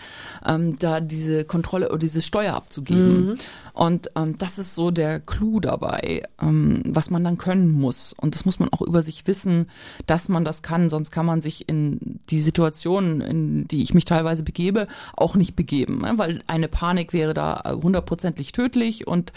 ähm, 0.46 0.78
da 0.78 1.00
diese 1.00 1.44
Kontrolle 1.44 1.90
oder 1.90 1.98
dieses 1.98 2.24
Steuer 2.24 2.54
abzugeben. 2.54 3.38
Und 3.72 4.10
ähm, 4.16 4.36
das 4.38 4.58
ist 4.58 4.74
so 4.74 4.90
der 4.90 5.20
Clou 5.20 5.60
dabei, 5.60 6.24
ähm, 6.40 6.82
was 6.86 7.10
man 7.10 7.24
dann 7.24 7.38
können 7.38 7.70
muss. 7.70 8.14
Und 8.14 8.34
das 8.34 8.44
muss 8.44 8.58
man 8.58 8.70
auch 8.72 8.82
über 8.82 9.02
sich 9.02 9.26
wissen, 9.26 9.66
dass 10.06 10.28
man 10.28 10.44
das 10.44 10.62
kann. 10.62 10.88
Sonst 10.88 11.10
kann 11.10 11.26
man 11.26 11.40
sich 11.40 11.68
in 11.68 12.18
die 12.30 12.40
Situationen, 12.40 13.20
in 13.20 13.68
die 13.68 13.82
ich 13.82 13.94
mich 13.94 14.04
teilweise 14.04 14.42
begebe, 14.42 14.86
auch 15.16 15.36
nicht 15.36 15.56
begeben. 15.56 16.00
Ne? 16.00 16.12
Weil 16.16 16.42
eine 16.46 16.68
Panik 16.68 17.12
wäre 17.12 17.34
da 17.34 17.62
äh, 17.64 17.72
hundertprozentig 17.72 18.52
tödlich. 18.52 19.06
Und 19.06 19.32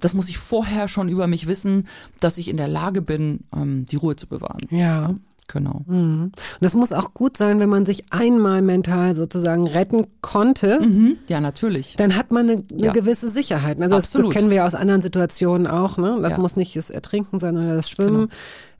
das 0.00 0.14
muss 0.14 0.28
ich 0.28 0.38
vorher 0.38 0.88
schon 0.88 1.08
über 1.08 1.26
mich 1.26 1.46
wissen, 1.46 1.86
dass 2.20 2.38
ich 2.38 2.48
in 2.48 2.56
der 2.56 2.68
Lage 2.68 3.02
bin, 3.02 3.40
ähm, 3.54 3.86
die 3.86 3.96
Ruhe 3.96 4.16
zu 4.16 4.26
bewahren. 4.26 4.60
Ja. 4.70 5.14
Genau. 5.48 5.82
Mhm. 5.86 6.24
Und 6.24 6.34
das 6.60 6.74
muss 6.74 6.92
auch 6.92 7.14
gut 7.14 7.36
sein, 7.36 7.60
wenn 7.60 7.68
man 7.68 7.86
sich 7.86 8.12
einmal 8.12 8.62
mental 8.62 9.14
sozusagen 9.14 9.66
retten 9.66 10.06
konnte. 10.20 10.80
Mhm. 10.80 11.18
Ja, 11.28 11.40
natürlich. 11.40 11.94
Dann 11.96 12.16
hat 12.16 12.32
man 12.32 12.50
eine, 12.50 12.62
eine 12.72 12.86
Ja. 12.86 12.92
gewisse 12.92 13.28
Sicherheit. 13.28 13.80
Also 13.80 13.94
das, 13.96 14.10
das 14.10 14.28
kennen 14.30 14.50
wir 14.50 14.56
ja 14.58 14.66
aus 14.66 14.74
anderen 14.74 15.02
Situationen 15.02 15.66
auch. 15.66 15.98
Ne? 15.98 16.16
Das 16.20 16.22
Ja. 16.22 16.28
Genau. 16.30 16.42
muss 16.42 16.56
nicht 16.56 16.74
das 16.76 16.90
Ertrinken 16.90 17.38
sein 17.40 17.56
oder 17.56 17.76
das 17.76 17.88
Schwimmen. 17.88 18.28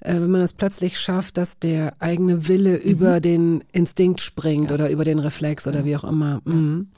Äh, 0.01 0.15
wenn 0.15 0.31
man 0.31 0.41
es 0.41 0.53
plötzlich 0.53 0.99
schafft, 0.99 1.37
dass 1.39 1.59
der 1.59 1.95
eigene 2.01 2.49
Wille 2.49 2.73
Mhm. 2.83 2.91
über 2.91 3.21
den 3.21 3.65
Instinkt 3.73 4.21
springt 4.21 4.73
oder 4.73 4.91
über 4.91 5.05
den 5.05 5.19
Reflex 5.19 5.67
oder 5.69 5.85
wie 5.85 5.97
auch 5.97 6.05
immer. 6.05 6.41
Mhm. 6.45 6.89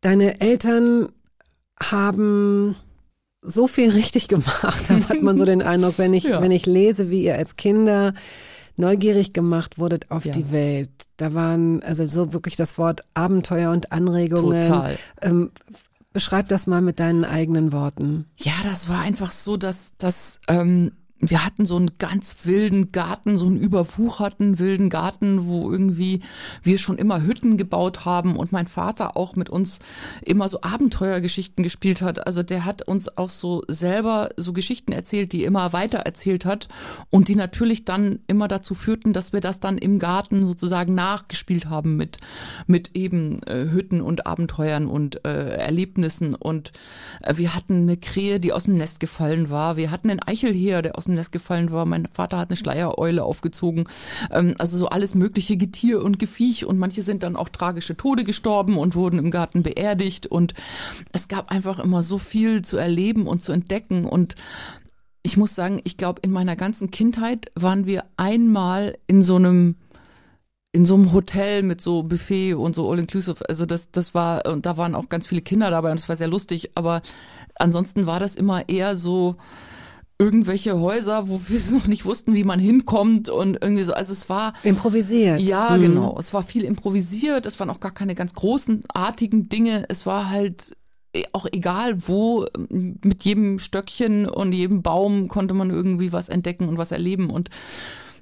Deine 0.00 0.40
Eltern 0.40 1.08
haben 1.80 2.76
so 3.46 3.66
viel 3.68 3.90
richtig 3.90 4.28
gemacht. 4.28 4.84
Da 4.88 4.94
hat 5.08 5.22
man 5.22 5.38
so 5.38 5.44
den 5.44 5.62
Eindruck, 5.62 5.98
wenn 5.98 6.12
ich, 6.14 6.24
Ja. 6.28 6.42
wenn 6.42 6.50
ich 6.50 6.66
lese, 6.66 7.10
wie 7.10 7.22
ihr 7.24 7.36
als 7.36 7.56
Kinder 7.56 8.12
neugierig 8.76 9.32
gemacht 9.32 9.78
wurdet 9.78 10.10
auf 10.10 10.24
Ja. 10.26 10.32
die 10.32 10.50
Welt. 10.50 10.90
Da 11.16 11.32
waren 11.32 11.82
also 11.82 12.06
so 12.06 12.32
wirklich 12.34 12.56
das 12.56 12.76
Wort 12.76 13.02
Abenteuer 13.14 13.70
und 13.70 13.92
Anregungen. 13.92 14.62
Total. 14.62 14.98
Ähm, 15.22 15.50
beschreib 16.12 16.48
das 16.48 16.66
mal 16.66 16.82
mit 16.82 16.98
deinen 17.00 17.24
eigenen 17.24 17.72
Worten. 17.72 18.26
Ja, 18.36 18.52
das 18.64 18.88
war 18.88 19.00
einfach 19.00 19.32
so, 19.32 19.56
dass, 19.56 19.92
dass 19.98 20.40
ähm, 20.48 20.92
wir 21.20 21.44
hatten 21.44 21.64
so 21.64 21.76
einen 21.76 21.92
ganz 21.98 22.36
wilden 22.44 22.92
Garten, 22.92 23.38
so 23.38 23.46
einen 23.46 23.56
überwucherten 23.56 24.58
wilden 24.58 24.90
Garten, 24.90 25.46
wo 25.46 25.72
irgendwie 25.72 26.20
wir 26.62 26.76
schon 26.78 26.98
immer 26.98 27.22
Hütten 27.22 27.56
gebaut 27.56 28.04
haben 28.04 28.36
und 28.36 28.52
mein 28.52 28.66
Vater 28.66 29.16
auch 29.16 29.34
mit 29.34 29.48
uns 29.48 29.78
immer 30.22 30.48
so 30.48 30.60
Abenteuergeschichten 30.60 31.62
gespielt 31.62 32.02
hat. 32.02 32.26
Also 32.26 32.42
der 32.42 32.66
hat 32.66 32.82
uns 32.82 33.16
auch 33.16 33.30
so 33.30 33.62
selber 33.66 34.28
so 34.36 34.52
Geschichten 34.52 34.92
erzählt, 34.92 35.32
die 35.32 35.44
immer 35.44 35.72
weiter 35.72 36.00
erzählt 36.00 36.44
hat 36.44 36.68
und 37.08 37.28
die 37.28 37.36
natürlich 37.36 37.86
dann 37.86 38.18
immer 38.26 38.46
dazu 38.46 38.74
führten, 38.74 39.14
dass 39.14 39.32
wir 39.32 39.40
das 39.40 39.58
dann 39.58 39.78
im 39.78 39.98
Garten 39.98 40.40
sozusagen 40.40 40.94
nachgespielt 40.94 41.70
haben 41.70 41.96
mit, 41.96 42.18
mit 42.66 42.90
eben 42.94 43.42
äh, 43.44 43.70
Hütten 43.70 44.02
und 44.02 44.26
Abenteuern 44.26 44.86
und 44.86 45.24
äh, 45.24 45.56
Erlebnissen 45.56 46.34
und 46.34 46.72
äh, 47.22 47.38
wir 47.38 47.54
hatten 47.54 47.82
eine 47.82 47.96
Krähe, 47.96 48.38
die 48.38 48.52
aus 48.52 48.64
dem 48.64 48.74
Nest 48.74 49.00
gefallen 49.00 49.48
war. 49.48 49.76
Wir 49.78 49.90
hatten 49.90 50.10
einen 50.10 50.22
Eichelheer, 50.22 50.82
der 50.82 50.98
aus 50.98 51.05
dem 51.06 51.14
Nest 51.14 51.32
gefallen 51.32 51.70
war. 51.70 51.86
Mein 51.86 52.06
Vater 52.06 52.38
hat 52.38 52.50
eine 52.50 52.56
Schleiereule 52.56 53.24
aufgezogen. 53.24 53.88
Ähm, 54.30 54.54
also 54.58 54.76
so 54.76 54.88
alles 54.88 55.14
mögliche 55.14 55.56
Getier 55.56 56.02
und 56.02 56.18
Geviech 56.18 56.64
und 56.64 56.78
manche 56.78 57.02
sind 57.02 57.22
dann 57.22 57.36
auch 57.36 57.48
tragische 57.48 57.96
Tode 57.96 58.24
gestorben 58.24 58.78
und 58.78 58.94
wurden 58.94 59.18
im 59.18 59.30
Garten 59.30 59.62
beerdigt 59.62 60.26
und 60.26 60.54
es 61.12 61.28
gab 61.28 61.50
einfach 61.50 61.78
immer 61.78 62.02
so 62.02 62.18
viel 62.18 62.62
zu 62.62 62.76
erleben 62.76 63.26
und 63.26 63.42
zu 63.42 63.52
entdecken 63.52 64.04
und 64.04 64.34
ich 65.22 65.36
muss 65.36 65.56
sagen, 65.56 65.80
ich 65.82 65.96
glaube, 65.96 66.20
in 66.22 66.30
meiner 66.30 66.54
ganzen 66.54 66.92
Kindheit 66.92 67.50
waren 67.56 67.84
wir 67.84 68.04
einmal 68.16 68.96
in 69.08 69.22
so 69.22 69.34
einem 69.34 69.74
in 70.76 70.84
so 70.84 70.94
einem 70.94 71.12
Hotel 71.12 71.62
mit 71.62 71.80
so 71.80 72.02
Buffet 72.02 72.52
und 72.52 72.74
so 72.74 72.90
all-inclusive. 72.90 73.48
Also 73.48 73.64
das, 73.64 73.90
das 73.92 74.14
war, 74.14 74.44
und 74.44 74.66
da 74.66 74.76
waren 74.76 74.94
auch 74.94 75.08
ganz 75.08 75.26
viele 75.26 75.40
Kinder 75.40 75.70
dabei 75.70 75.90
und 75.90 75.98
es 75.98 76.06
war 76.10 76.16
sehr 76.16 76.28
lustig, 76.28 76.72
aber 76.74 77.00
ansonsten 77.54 78.06
war 78.06 78.20
das 78.20 78.34
immer 78.34 78.68
eher 78.68 78.94
so 78.94 79.36
irgendwelche 80.18 80.80
Häuser, 80.80 81.28
wo 81.28 81.40
wir 81.48 81.60
noch 81.78 81.86
nicht 81.86 82.04
wussten, 82.04 82.34
wie 82.34 82.44
man 82.44 82.58
hinkommt 82.58 83.28
und 83.28 83.58
irgendwie 83.60 83.82
so. 83.82 83.92
Also 83.92 84.12
es 84.12 84.28
war 84.28 84.54
Improvisiert. 84.62 85.40
ja, 85.40 85.76
Mhm. 85.76 85.80
genau. 85.82 86.16
Es 86.18 86.32
war 86.34 86.42
viel 86.42 86.64
improvisiert. 86.64 87.46
Es 87.46 87.58
waren 87.60 87.70
auch 87.70 87.80
gar 87.80 87.92
keine 87.92 88.14
ganz 88.14 88.34
großen, 88.34 88.84
artigen 88.88 89.48
Dinge. 89.48 89.84
Es 89.88 90.06
war 90.06 90.30
halt 90.30 90.76
eh- 91.14 91.24
auch 91.32 91.46
egal 91.52 92.08
wo, 92.08 92.46
mit 92.70 93.24
jedem 93.24 93.58
Stöckchen 93.58 94.26
und 94.28 94.52
jedem 94.52 94.82
Baum 94.82 95.28
konnte 95.28 95.54
man 95.54 95.70
irgendwie 95.70 96.12
was 96.12 96.28
entdecken 96.28 96.68
und 96.68 96.78
was 96.78 96.92
erleben. 96.92 97.28
Und 97.30 97.50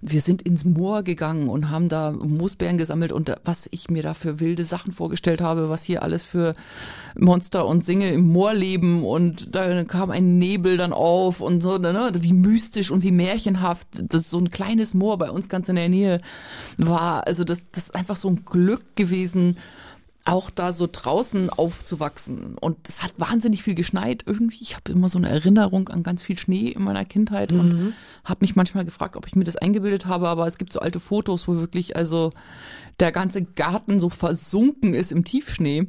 wir 0.07 0.21
sind 0.21 0.43
ins 0.43 0.65
Moor 0.65 1.03
gegangen 1.03 1.49
und 1.49 1.71
haben 1.71 1.89
da 1.89 2.13
Moosbeeren 2.13 2.77
gesammelt 2.77 3.11
und 3.11 3.35
was 3.45 3.69
ich 3.71 3.89
mir 3.89 4.03
da 4.03 4.13
für 4.13 4.39
wilde 4.39 4.67
Sachen 4.67 4.93
vorgestellt 4.93 5.41
habe, 5.41 5.71
was 5.71 5.83
hier 5.83 6.03
alles 6.03 6.25
für 6.25 6.53
Monster 7.19 7.67
und 7.67 7.87
Singe 7.87 8.11
im 8.11 8.21
Moor 8.33 8.53
leben 8.53 9.03
und 9.03 9.55
da 9.55 9.83
kam 9.85 10.11
ein 10.11 10.37
Nebel 10.39 10.77
dann 10.77 10.93
auf 10.93 11.41
und 11.41 11.63
so, 11.63 11.79
ne, 11.79 12.13
wie 12.19 12.35
mystisch 12.35 12.91
und 12.91 13.03
wie 13.03 13.13
märchenhaft 13.13 13.89
das 14.03 14.29
so 14.29 14.39
ein 14.39 14.51
kleines 14.51 14.93
Moor 14.93 15.17
bei 15.17 15.31
uns 15.31 15.49
ganz 15.49 15.71
in 15.71 15.77
der 15.77 15.89
Nähe 15.89 16.21
war. 16.77 17.27
Also 17.27 17.45
das, 17.45 17.65
das 17.73 17.85
ist 17.85 17.95
einfach 17.95 18.17
so 18.17 18.29
ein 18.29 18.45
Glück 18.45 18.97
gewesen, 18.97 19.57
auch 20.27 20.49
da 20.49 20.73
so 20.73 20.89
draußen 20.91 21.51
aufzuwachsen. 21.51 22.57
Und 22.59 22.89
es 22.89 23.03
hat 23.03 23.13
wahnsinnig 23.19 23.63
viel 23.63 23.75
geschneit 23.75 24.25
irgendwie. 24.27 24.63
Ich 24.63 24.75
habe 24.75 24.91
immer 24.93 25.09
so 25.09 25.19
eine 25.19 25.29
Erinnerung 25.29 25.89
an 25.91 26.03
ganz 26.03 26.23
viel 26.23 26.39
Schnee 26.39 26.69
in 26.69 26.83
meiner 26.83 27.05
Kindheit 27.05 27.53
und 27.53 27.95
habe 28.25 28.39
mich 28.41 28.57
manchmal 28.57 28.87
gefragt, 28.87 29.17
ob 29.17 29.27
ich 29.27 29.35
mir 29.35 29.45
das 29.45 29.57
eingebildet 29.57 30.07
habe. 30.07 30.29
Aber 30.29 30.47
es 30.47 30.57
gibt 30.57 30.73
so 30.73 30.81
alte 30.81 30.99
Fotos, 30.99 31.47
wo 31.47 31.57
wirklich 31.57 31.97
also 31.97 32.31
der 33.01 33.13
ganze 33.13 33.43
Garten 33.43 33.99
so 33.99 34.09
versunken 34.09 34.95
ist 34.95 35.13
im 35.13 35.25
Tiefschnee. 35.25 35.89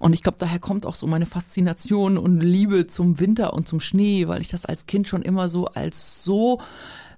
Und 0.00 0.14
ich 0.14 0.22
glaube, 0.22 0.38
daher 0.40 0.58
kommt 0.58 0.86
auch 0.86 0.94
so 0.94 1.06
meine 1.06 1.26
Faszination 1.26 2.18
und 2.18 2.40
Liebe 2.40 2.86
zum 2.86 3.20
Winter 3.20 3.52
und 3.52 3.68
zum 3.68 3.78
Schnee, 3.78 4.26
weil 4.26 4.40
ich 4.40 4.48
das 4.48 4.66
als 4.66 4.86
Kind 4.86 5.06
schon 5.06 5.22
immer 5.22 5.48
so 5.48 5.66
als 5.66 6.24
so 6.24 6.60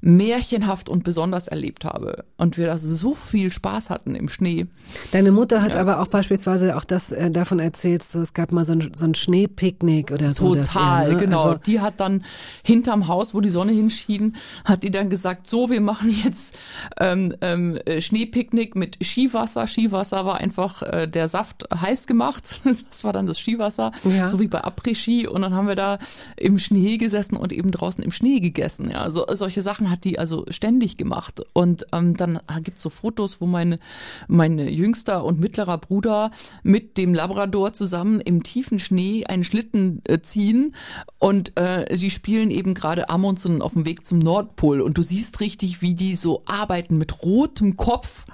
märchenhaft 0.01 0.89
und 0.89 1.05
besonders 1.05 1.49
erlebt 1.49 1.85
habe. 1.85 2.25
Und 2.37 2.57
wir 2.59 2.67
da 2.67 2.79
so 2.79 3.15
viel 3.15 3.53
Spaß 3.53 3.91
hatten 3.91 4.15
im 4.15 4.29
Schnee. 4.29 4.67
Deine 5.13 5.33
Mutter 5.33 5.63
hat 5.63 5.77
aber 5.77 6.01
auch 6.01 6.09
beispielsweise 6.09 6.77
auch 6.77 6.85
das 6.85 7.13
äh, 7.13 7.31
davon 7.31 7.59
erzählt, 7.59 8.03
so 8.03 8.21
es 8.21 8.33
gab 8.35 8.53
mal 8.53 8.65
so 8.65 8.73
ein, 8.73 8.91
so 8.95 9.05
ein 9.05 9.15
Schneepicknick 9.15 10.13
oder 10.13 10.33
so. 10.33 10.55
das 10.55 10.69
Total, 10.69 11.09
ihr, 11.09 11.15
ne? 11.15 11.21
genau. 11.21 11.43
Also, 11.45 11.59
die 11.67 11.81
hat 11.81 12.01
dann 12.01 12.25
hinterm 12.63 13.09
Haus, 13.09 13.35
wo 13.35 13.41
die 13.41 13.51
Sonne 13.51 13.73
hinschien, 13.73 14.37
hat 14.65 14.83
die 14.83 14.91
dann 14.91 15.11
gesagt, 15.11 15.49
so, 15.49 15.71
wir 15.71 15.81
machen 15.81 16.15
jetzt 16.25 16.57
ähm, 17.01 17.35
ähm, 17.41 17.77
äh, 17.85 18.01
Schneepicknick 18.01 18.77
mit 18.77 18.99
Skiwasser. 19.03 19.67
Skiwasser 19.67 20.25
war 20.25 20.39
einfach 20.39 20.83
äh, 20.83 21.07
der 21.09 21.29
Saft 21.29 21.67
heiß 21.75 22.07
gemacht. 22.07 22.61
Das 22.91 23.03
war 23.05 23.13
dann 23.13 23.27
das 23.27 23.39
Skiwasser, 23.39 23.93
Ja. 24.05 24.29
so 24.29 24.41
wie 24.41 24.47
bei 24.47 24.63
Après-Ski. 24.65 25.27
Und 25.27 25.43
dann 25.43 25.53
haben 25.53 25.69
wir 25.69 25.75
da 25.75 25.99
im 26.37 26.59
Schnee 26.59 26.97
gesessen 26.97 27.37
und 27.37 27.53
eben 27.53 27.71
draußen 27.71 28.03
im 28.03 28.11
Schnee 28.11 28.41
gegessen. 28.41 28.91
Ja, 28.91 29.11
so, 29.11 29.27
solche 29.33 29.63
Sachen 29.63 29.88
hat 29.91 30.05
die 30.05 30.19
also 30.19 30.45
ständig 30.51 30.97
gemacht. 30.97 31.43
Und 31.53 31.87
ähm, 31.93 32.17
dann 32.17 32.41
gibt's 32.63 32.83
so 32.83 32.91
Fotos, 32.91 33.41
wo 33.41 33.47
meine, 33.47 33.79
mein 34.27 34.59
jüngster 34.59 35.25
und 35.25 35.41
mittlerer 35.41 35.79
Bruder 35.79 36.31
mit 36.63 36.97
dem 36.97 37.15
Labrador 37.15 37.73
zusammen 37.73 38.21
im 38.21 38.43
tiefen 38.43 38.79
Schnee 38.79 39.25
einen 39.27 39.45
Schlitten 39.45 40.01
äh, 40.05 40.19
ziehen 40.19 40.75
und 41.19 41.59
äh, 41.59 41.87
sie 41.97 42.11
spielen 42.11 42.51
eben 42.51 42.75
gerade 42.75 43.09
Amundsen 43.11 43.63
auf 43.63 43.73
dem 43.75 43.85
Weg 43.85 44.07
zum 44.07 44.19
Nordpol 44.19 44.81
und 44.81 44.99
du 44.99 45.03
siehst 45.03 45.41
richtig, 45.41 45.83
wie 45.83 45.95
die 45.95 46.17
so 46.17 46.43
arbeiten 46.47 46.95
mit 46.95 47.23
rotem 47.23 47.77
Kopf. 47.77 48.27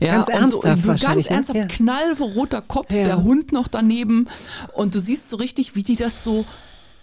Ja, 0.00 0.10
Ganz 0.10 0.28
ernsthaft 0.28 0.82
so, 0.82 0.88
ganz 1.06 1.28
ne? 1.28 1.30
ernsthaft, 1.30 1.58
Ja. 1.58 1.66
knallroter 1.66 2.62
Kopf, 2.62 2.92
Ja. 2.92 3.04
der 3.04 3.22
Hund 3.22 3.52
noch 3.52 3.68
daneben 3.68 4.26
und 4.74 4.94
du 4.94 5.00
siehst 5.00 5.30
so 5.30 5.36
richtig, 5.36 5.74
wie 5.76 5.82
die 5.82 5.96
das 5.96 6.24
so 6.24 6.44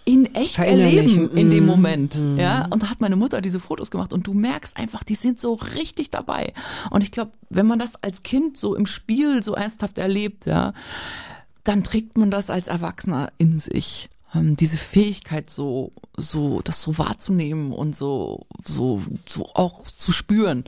in 0.08 0.34
echt 0.36 0.58
erleben 0.58 1.36
in 1.36 1.50
dem 1.50 1.64
Mhm. 1.64 1.68
Moment. 1.68 2.24
Ja, 2.36 2.66
und 2.70 2.82
da 2.82 2.90
hat 2.90 3.00
meine 3.00 3.16
Mutter 3.16 3.40
diese 3.40 3.58
Fotos 3.60 3.90
gemacht 3.90 4.12
und 4.12 4.26
du 4.26 4.32
merkst 4.34 4.76
einfach, 4.78 5.02
die 5.02 5.16
sind 5.16 5.38
so 5.40 5.54
richtig 5.54 6.10
dabei. 6.10 6.54
Und 6.90 7.02
ich 7.02 7.10
glaube, 7.10 7.32
wenn 7.50 7.66
man 7.66 7.78
das 7.80 8.02
als 8.02 8.22
Kind 8.22 8.56
so 8.56 8.74
im 8.76 8.86
Spiel 8.86 9.42
so 9.42 9.54
ernsthaft 9.54 9.98
erlebt, 9.98 10.46
ja, 10.46 10.72
dann 11.64 11.82
trägt 11.82 12.16
man 12.16 12.30
das 12.30 12.50
als 12.50 12.68
Erwachsener 12.68 13.32
in 13.36 13.58
sich. 13.58 14.08
Ähm, 14.32 14.54
diese 14.56 14.78
Fähigkeit 14.78 15.50
so, 15.50 15.90
so, 16.16 16.60
das 16.62 16.82
so 16.82 16.96
wahrzunehmen 16.98 17.72
und 17.72 17.96
so, 17.96 18.46
so, 18.64 19.02
so 19.26 19.46
auch 19.54 19.82
zu 19.84 20.12
spüren. 20.12 20.64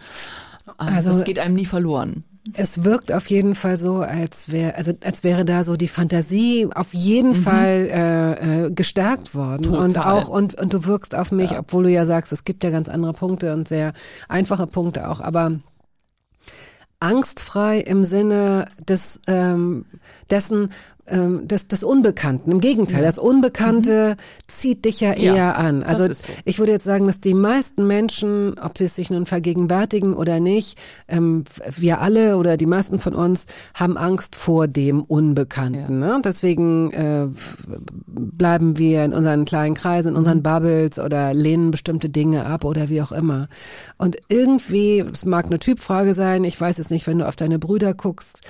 Ähm, 0.67 0.75
Also- 0.79 1.11
das 1.11 1.25
geht 1.25 1.39
einem 1.39 1.55
nie 1.55 1.67
verloren. 1.67 2.25
Es 2.55 2.85
wirkt 2.85 3.13
auf 3.13 3.27
jeden 3.29 3.55
Fall 3.55 3.77
so, 3.77 3.99
als 3.99 4.51
wäre, 4.51 4.75
also 4.77 4.93
als 5.05 5.23
wäre 5.25 5.45
da 5.45 5.65
so 5.65 5.77
die 5.77 5.89
Fantasie 5.89 6.69
auf 6.75 6.95
jeden 6.95 7.35
Fall 7.35 7.89
äh, 7.93 8.67
äh, 8.67 8.71
gestärkt 8.71 9.35
worden 9.35 9.67
Mhm. 9.69 9.73
Total. 9.73 9.85
und 9.85 9.99
auch 9.99 10.29
und 10.29 10.55
und 10.61 10.73
du 10.73 10.85
wirkst 10.87 11.15
auf 11.15 11.31
mich, 11.31 11.59
obwohl 11.59 11.85
du 11.85 11.91
ja 11.91 12.05
sagst, 12.07 12.33
es 12.33 12.45
gibt 12.45 12.65
ja 12.65 12.71
ganz 12.71 12.89
andere 12.89 13.13
Punkte 13.13 13.53
und 13.53 13.69
sehr 13.69 13.93
einfache 14.29 14.67
Punkte 14.67 15.09
auch, 15.09 15.21
aber 15.21 15.53
angstfrei 17.01 17.79
im 17.79 18.03
Sinne 18.05 18.67
des 18.89 19.21
ähm, 19.29 19.85
dessen 20.31 20.71
ähm, 21.11 21.49
des, 21.49 21.69
des 21.69 21.85
Unbekannten. 21.85 22.53
Im 22.53 22.61
Gegenteil, 22.61 23.03
das 23.03 23.19
Unbekannte 23.19 24.17
zieht 24.47 24.85
dich 24.85 25.01
ja 25.01 25.13
Mhm. 25.15 25.23
Ja, 25.23 25.35
eher 25.35 25.59
an. 25.59 25.83
Also 25.83 26.13
so. 26.13 26.31
ich 26.45 26.59
würde 26.59 26.73
jetzt 26.73 26.85
sagen, 26.85 27.07
dass 27.07 27.21
die 27.21 27.33
meisten 27.33 27.87
Menschen, 27.87 28.59
ob 28.59 28.77
sie 28.77 28.85
es 28.85 28.95
sich 28.95 29.09
nun 29.09 29.25
vergegenwärtigen 29.25 30.13
oder 30.13 30.39
nicht, 30.39 30.79
ähm, 31.09 31.45
wir 31.77 32.03
alle 32.03 32.37
oder 32.37 32.59
die 32.59 32.67
meisten 32.67 32.99
von 32.99 33.15
uns 33.15 33.47
haben 33.73 33.97
Angst 33.97 34.37
vor 34.37 34.69
dem 34.69 35.03
Unbekannten. 35.03 35.99
Ne? 35.99 36.21
Deswegen 36.23 36.91
äh, 36.93 37.29
bleiben 38.07 38.77
wir 38.79 39.05
in 39.05 39.15
unseren 39.15 39.45
kleinen 39.47 39.75
Kreisen, 39.75 40.09
in 40.09 40.13
Mhm. 40.15 40.19
unseren 40.19 40.43
Bubbles 40.43 40.99
oder 40.99 41.33
lehnen 41.33 41.71
bestimmte 41.71 42.11
Dinge 42.11 42.45
ab 42.45 42.65
oder 42.65 42.91
wie 42.91 43.01
auch 43.01 43.13
immer. 43.13 43.49
Und 43.97 44.19
irgendwie, 44.29 45.01
es 45.01 45.25
mag 45.25 45.47
eine 45.47 45.59
Typfrage 45.59 46.13
sein, 46.13 46.45
ich 46.45 46.61
weiß 46.61 46.79
es 46.79 46.91
nicht, 46.91 47.07
wenn 47.07 47.19
du 47.19 47.27
auf 47.27 47.37
deine 47.37 47.59
Brüder 47.59 47.95
guckst, 47.95 48.41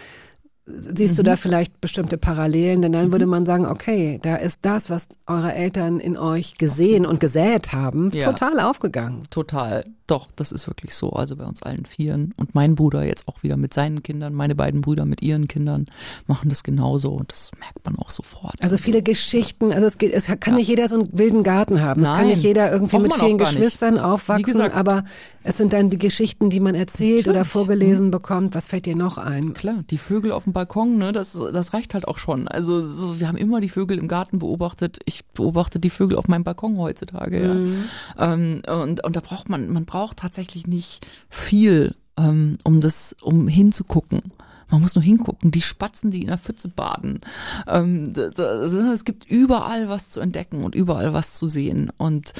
siehst 0.94 1.14
Mhm. 1.14 1.16
du 1.16 1.22
da 1.22 1.36
vielleicht 1.36 1.80
bestimmte 1.80 2.18
Parallelen, 2.18 2.82
denn 2.82 2.92
dann 2.92 3.12
würde 3.12 3.26
man 3.26 3.46
sagen, 3.46 3.66
okay, 3.66 4.18
da 4.22 4.36
ist 4.36 4.60
das, 4.62 4.90
was 4.90 5.08
eure 5.26 5.54
Eltern 5.54 6.00
in 6.00 6.16
euch 6.16 6.58
gesehen 6.58 7.06
und 7.06 7.20
gesät 7.20 7.72
haben, 7.72 8.10
Ja. 8.12 8.30
total 8.30 8.60
aufgegangen. 8.60 9.20
Total. 9.30 9.84
Doch, 10.06 10.28
das 10.36 10.52
ist 10.52 10.66
wirklich 10.66 10.94
so. 10.94 11.10
Also 11.10 11.36
bei 11.36 11.44
uns 11.44 11.62
allen 11.62 11.84
Vieren. 11.84 12.32
Und 12.38 12.54
mein 12.54 12.74
Bruder 12.76 13.04
jetzt 13.04 13.28
auch 13.28 13.42
wieder 13.42 13.58
mit 13.58 13.74
seinen 13.74 14.02
Kindern, 14.02 14.32
meine 14.32 14.54
beiden 14.54 14.80
Brüder 14.80 15.04
mit 15.04 15.20
ihren 15.20 15.48
Kindern 15.48 15.84
machen 16.26 16.48
das 16.48 16.62
genauso. 16.62 17.10
Und 17.12 17.30
das 17.30 17.50
merkt 17.60 17.84
man 17.84 17.96
auch 17.98 18.10
sofort. 18.10 18.54
Also 18.60 18.78
viele 18.78 19.02
Geschichten, 19.02 19.70
also 19.70 19.86
es, 19.86 19.98
geht, 19.98 20.14
es 20.14 20.26
kann 20.40 20.54
nicht 20.54 20.68
jeder 20.68 20.88
so 20.88 20.98
einen 21.00 21.10
wilden 21.12 21.42
Garten 21.42 21.82
haben. 21.82 22.02
Es 22.02 22.08
kann 22.08 22.26
nicht 22.26 22.42
jeder 22.42 22.72
irgendwie 22.72 22.98
mit 23.00 23.12
vielen 23.12 23.36
nicht. 23.36 23.50
Geschwistern 23.50 23.96
Wie 23.96 24.00
aufwachsen, 24.00 24.44
gesagt. 24.44 24.74
aber 24.74 25.04
es 25.42 25.58
sind 25.58 25.74
dann 25.74 25.90
die 25.90 25.98
Geschichten, 25.98 26.48
die 26.48 26.60
man 26.60 26.74
erzählt 26.74 27.24
oder 27.28 27.40
Natürlich. 27.40 27.52
vorgelesen 27.52 28.10
bekommt. 28.10 28.54
Was 28.54 28.66
fällt 28.66 28.86
dir 28.86 28.96
noch 28.96 29.18
ein? 29.18 29.52
Klar, 29.52 29.84
die 29.90 29.98
Vögel 29.98 30.32
auf 30.32 30.44
dem 30.44 30.54
Balkon, 30.58 30.98
ne, 30.98 31.12
das, 31.12 31.38
das 31.52 31.72
reicht 31.72 31.94
halt 31.94 32.08
auch 32.08 32.18
schon. 32.18 32.48
Also 32.48 32.84
so, 32.84 33.20
wir 33.20 33.28
haben 33.28 33.36
immer 33.36 33.60
die 33.60 33.68
Vögel 33.68 33.96
im 33.96 34.08
Garten 34.08 34.40
beobachtet. 34.40 34.98
Ich 35.04 35.24
beobachte 35.26 35.78
die 35.78 35.88
Vögel 35.88 36.18
auf 36.18 36.26
meinem 36.26 36.42
Balkon 36.42 36.76
heutzutage. 36.78 37.78
Ja. 38.18 38.32
Ähm, 38.32 38.62
und, 38.66 39.04
und 39.04 39.14
da 39.14 39.20
braucht 39.20 39.48
man, 39.48 39.70
man 39.70 39.84
braucht 39.84 40.16
tatsächlich 40.16 40.66
nicht 40.66 41.06
viel, 41.28 41.94
ähm, 42.16 42.58
um 42.64 42.80
das, 42.80 43.14
um 43.22 43.46
hinzugucken. 43.46 44.32
Man 44.68 44.80
muss 44.80 44.96
nur 44.96 45.04
hingucken, 45.04 45.52
die 45.52 45.62
Spatzen, 45.62 46.10
die 46.10 46.22
in 46.22 46.26
der 46.26 46.38
Pfütze 46.38 46.68
baden. 46.68 47.20
Ähm, 47.68 48.12
da, 48.12 48.64
es 48.64 49.04
gibt 49.04 49.30
überall 49.30 49.88
was 49.88 50.10
zu 50.10 50.18
entdecken 50.18 50.64
und 50.64 50.74
überall 50.74 51.12
was 51.12 51.34
zu 51.34 51.46
sehen. 51.46 51.92
Und 51.98 52.32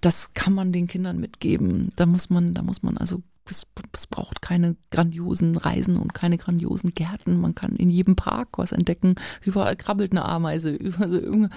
das 0.00 0.32
kann 0.34 0.54
man 0.54 0.70
den 0.70 0.86
Kindern 0.86 1.18
mitgeben. 1.18 1.90
Da 1.96 2.06
muss 2.06 2.30
man, 2.30 2.54
da 2.54 2.62
muss 2.62 2.84
man 2.84 2.96
also 2.98 3.20
es, 3.50 3.66
es 3.92 4.06
braucht 4.06 4.42
keine 4.42 4.76
grandiosen 4.90 5.56
Reisen 5.56 5.96
und 5.96 6.14
keine 6.14 6.38
grandiosen 6.38 6.94
Gärten. 6.94 7.40
Man 7.40 7.54
kann 7.54 7.76
in 7.76 7.88
jedem 7.88 8.16
Park 8.16 8.58
was 8.58 8.72
entdecken. 8.72 9.16
Überall 9.42 9.76
krabbelt 9.76 10.12
eine 10.12 10.24
Ameise. 10.24 10.70
Überall 10.74 11.50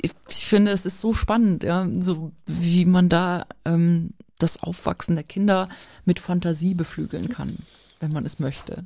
ich, 0.00 0.12
ich 0.28 0.46
finde, 0.46 0.72
es 0.72 0.86
ist 0.86 1.00
so 1.00 1.14
spannend, 1.14 1.64
ja, 1.64 1.88
so 2.00 2.32
wie 2.46 2.84
man 2.84 3.08
da 3.08 3.46
ähm, 3.64 4.10
das 4.38 4.62
Aufwachsen 4.62 5.14
der 5.14 5.24
Kinder 5.24 5.68
mit 6.04 6.18
Fantasie 6.18 6.74
beflügeln 6.74 7.28
kann, 7.28 7.56
wenn 8.00 8.12
man 8.12 8.26
es 8.26 8.38
möchte. 8.38 8.84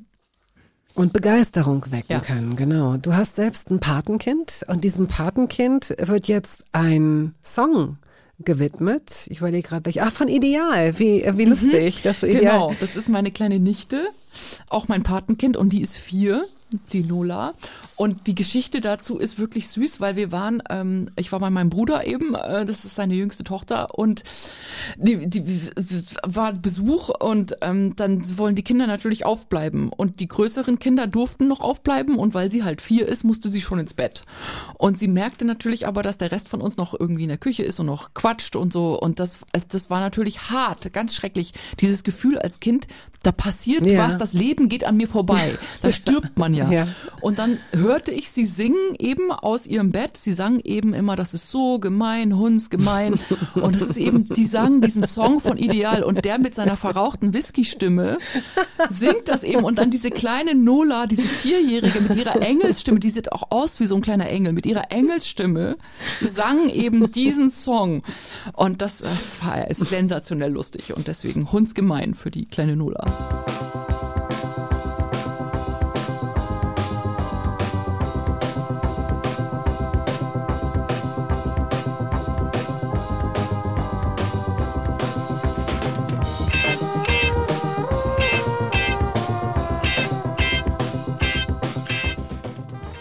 Und 0.94 1.12
Begeisterung 1.12 1.85
wecken 1.90 2.12
Ja. 2.12 2.20
kann, 2.20 2.56
genau. 2.56 2.97
Du 2.97 3.14
hast 3.14 3.36
selbst 3.36 3.70
ein 3.70 3.81
Patenkind 3.81 4.64
und 4.68 4.82
diesem 4.82 5.09
Patenkind 5.09 5.94
wird 5.98 6.27
jetzt 6.27 6.64
ein 6.73 7.35
Song 7.43 7.98
gewidmet. 8.38 9.26
Ich 9.28 9.38
überlege 9.38 9.68
gerade, 9.68 9.84
welch. 9.86 10.02
Ach, 10.02 10.12
von 10.12 10.28
Ideal. 10.28 10.98
Wie, 10.98 11.22
äh, 11.22 11.36
wie 11.36 11.44
lustig, 11.44 12.02
dass 12.02 12.20
du 12.20 12.28
Ideal. 12.28 12.42
Genau, 12.42 12.74
das 12.80 12.96
ist 12.96 13.08
meine 13.08 13.30
kleine 13.30 13.58
Nichte, 13.58 14.08
auch 14.68 14.88
mein 14.88 15.02
Patenkind 15.02 15.56
und 15.56 15.72
die 15.72 15.82
ist 15.82 15.96
vier, 15.96 16.46
die 16.92 17.02
Nola. 17.02 17.54
Und 17.97 18.27
die 18.27 18.35
Geschichte 18.35 18.81
dazu 18.81 19.18
ist 19.18 19.39
wirklich 19.39 19.68
süß, 19.68 20.01
weil 20.01 20.16
wir 20.16 20.31
waren, 20.31 20.62
ähm, 20.68 21.09
ich 21.16 21.32
war 21.32 21.40
bei 21.40 21.48
meinem 21.48 21.70
Bruder 21.70 22.06
eben, 22.06 22.35
äh, 22.35 22.64
das 22.66 22.85
ist 22.85 22.94
seine 22.94 23.14
jüngste 23.14 23.43
Tochter 23.43 23.98
und 23.98 24.23
die, 24.97 25.27
die 25.28 25.44
war 26.23 26.52
Besuch 26.52 27.09
und 27.09 27.56
ähm, 27.62 27.97
dann 27.97 28.39
wollen 28.39 28.55
die 28.55 28.62
Kinder 28.64 28.86
natürlich 28.86 29.24
aufbleiben 29.24 29.89
und 29.89 30.20
die 30.20 30.28
größeren 30.28 30.78
Kinder 30.78 31.06
durften 31.06 31.48
noch 31.48 31.60
aufbleiben 31.60 32.16
und 32.16 32.35
weil 32.35 32.51
sie 32.51 32.64
halt 32.64 32.82
vier 32.82 33.09
ist, 33.09 33.24
musste 33.24 33.48
sie 33.48 33.62
schon 33.62 33.78
ins 33.78 33.94
Bett. 33.94 34.24
Und 34.77 34.98
sie 34.98 35.09
merkte 35.09 35.47
natürlich 35.47 35.86
aber, 35.86 36.02
dass 36.02 36.18
der 36.18 36.32
Rest 36.32 36.48
von 36.48 36.60
uns 36.60 36.77
noch 36.77 36.98
irgendwie 36.98 37.23
in 37.23 37.28
der 37.31 37.39
Küche 37.39 37.62
ist 37.62 37.81
und 37.81 37.86
noch 37.86 38.12
quatscht 38.12 38.56
und 38.56 38.73
so 38.74 39.01
und 39.01 39.20
das, 39.20 39.39
das 39.68 39.89
war 39.89 40.01
natürlich 40.01 40.51
hart, 40.51 40.93
ganz 40.93 41.14
schrecklich. 41.14 41.52
Dieses 41.81 42.05
Gefühl 42.05 42.39
als 42.39 42.60
Kind, 42.60 42.86
da 43.23 43.32
passiert 43.32 43.86
Ja. 43.86 44.05
was, 44.06 44.18
das 44.18 44.35
Leben 44.35 44.68
geht 44.68 44.85
an 44.85 44.97
mir 44.98 45.09
vorbei, 45.09 45.59
da 45.81 45.90
stirbt 45.90 46.39
man 46.39 46.52
ja. 46.52 46.66
Ja. 46.77 46.89
Und 47.23 47.39
dann 47.39 47.59
hörte 47.86 48.10
ich 48.10 48.30
sie 48.30 48.44
singen 48.44 48.94
eben 48.98 49.30
aus 49.30 49.66
ihrem 49.66 49.92
Bett. 49.92 50.16
Sie 50.16 50.32
sang 50.32 50.60
eben 50.60 50.92
immer, 50.92 51.16
das 51.16 51.34
ist 51.34 51.50
so 51.50 51.78
gemein, 51.78 52.36
hundsgemein. 52.36 53.18
Und 53.54 53.76
es 53.76 53.82
ist 53.82 53.96
eben, 53.96 54.28
die 54.28 54.44
sang 54.44 54.80
diesen 54.80 55.06
Song 55.06 55.40
von 55.40 55.56
Ideal 55.56 56.02
und 56.02 56.24
der 56.24 56.38
mit 56.38 56.54
seiner 56.54 56.76
verrauchten 56.76 57.32
Whisky-Stimme 57.32 58.18
singt 58.88 59.28
das 59.28 59.44
eben. 59.44 59.64
Und 59.64 59.78
dann 59.78 59.90
diese 59.90 60.10
kleine 60.10 60.54
Nola, 60.54 61.06
diese 61.06 61.22
Vierjährige 61.22 62.00
mit 62.00 62.16
ihrer 62.16 62.42
Engelsstimme, 62.42 62.98
die 62.98 63.10
sieht 63.10 63.32
auch 63.32 63.50
aus 63.50 63.80
wie 63.80 63.86
so 63.86 63.94
ein 63.96 64.02
kleiner 64.02 64.28
Engel, 64.28 64.52
mit 64.52 64.66
ihrer 64.66 64.90
Engelsstimme 64.90 65.76
sang 66.20 66.68
eben 66.68 67.10
diesen 67.10 67.50
Song. 67.50 68.02
Und 68.52 68.82
das, 68.82 68.98
das 68.98 69.38
war 69.44 69.66
sensationell 69.72 70.52
lustig 70.52 70.94
und 70.94 71.08
deswegen 71.08 71.52
hundsgemein 71.52 72.14
für 72.14 72.30
die 72.30 72.46
kleine 72.46 72.76
Nola. 72.76 74.15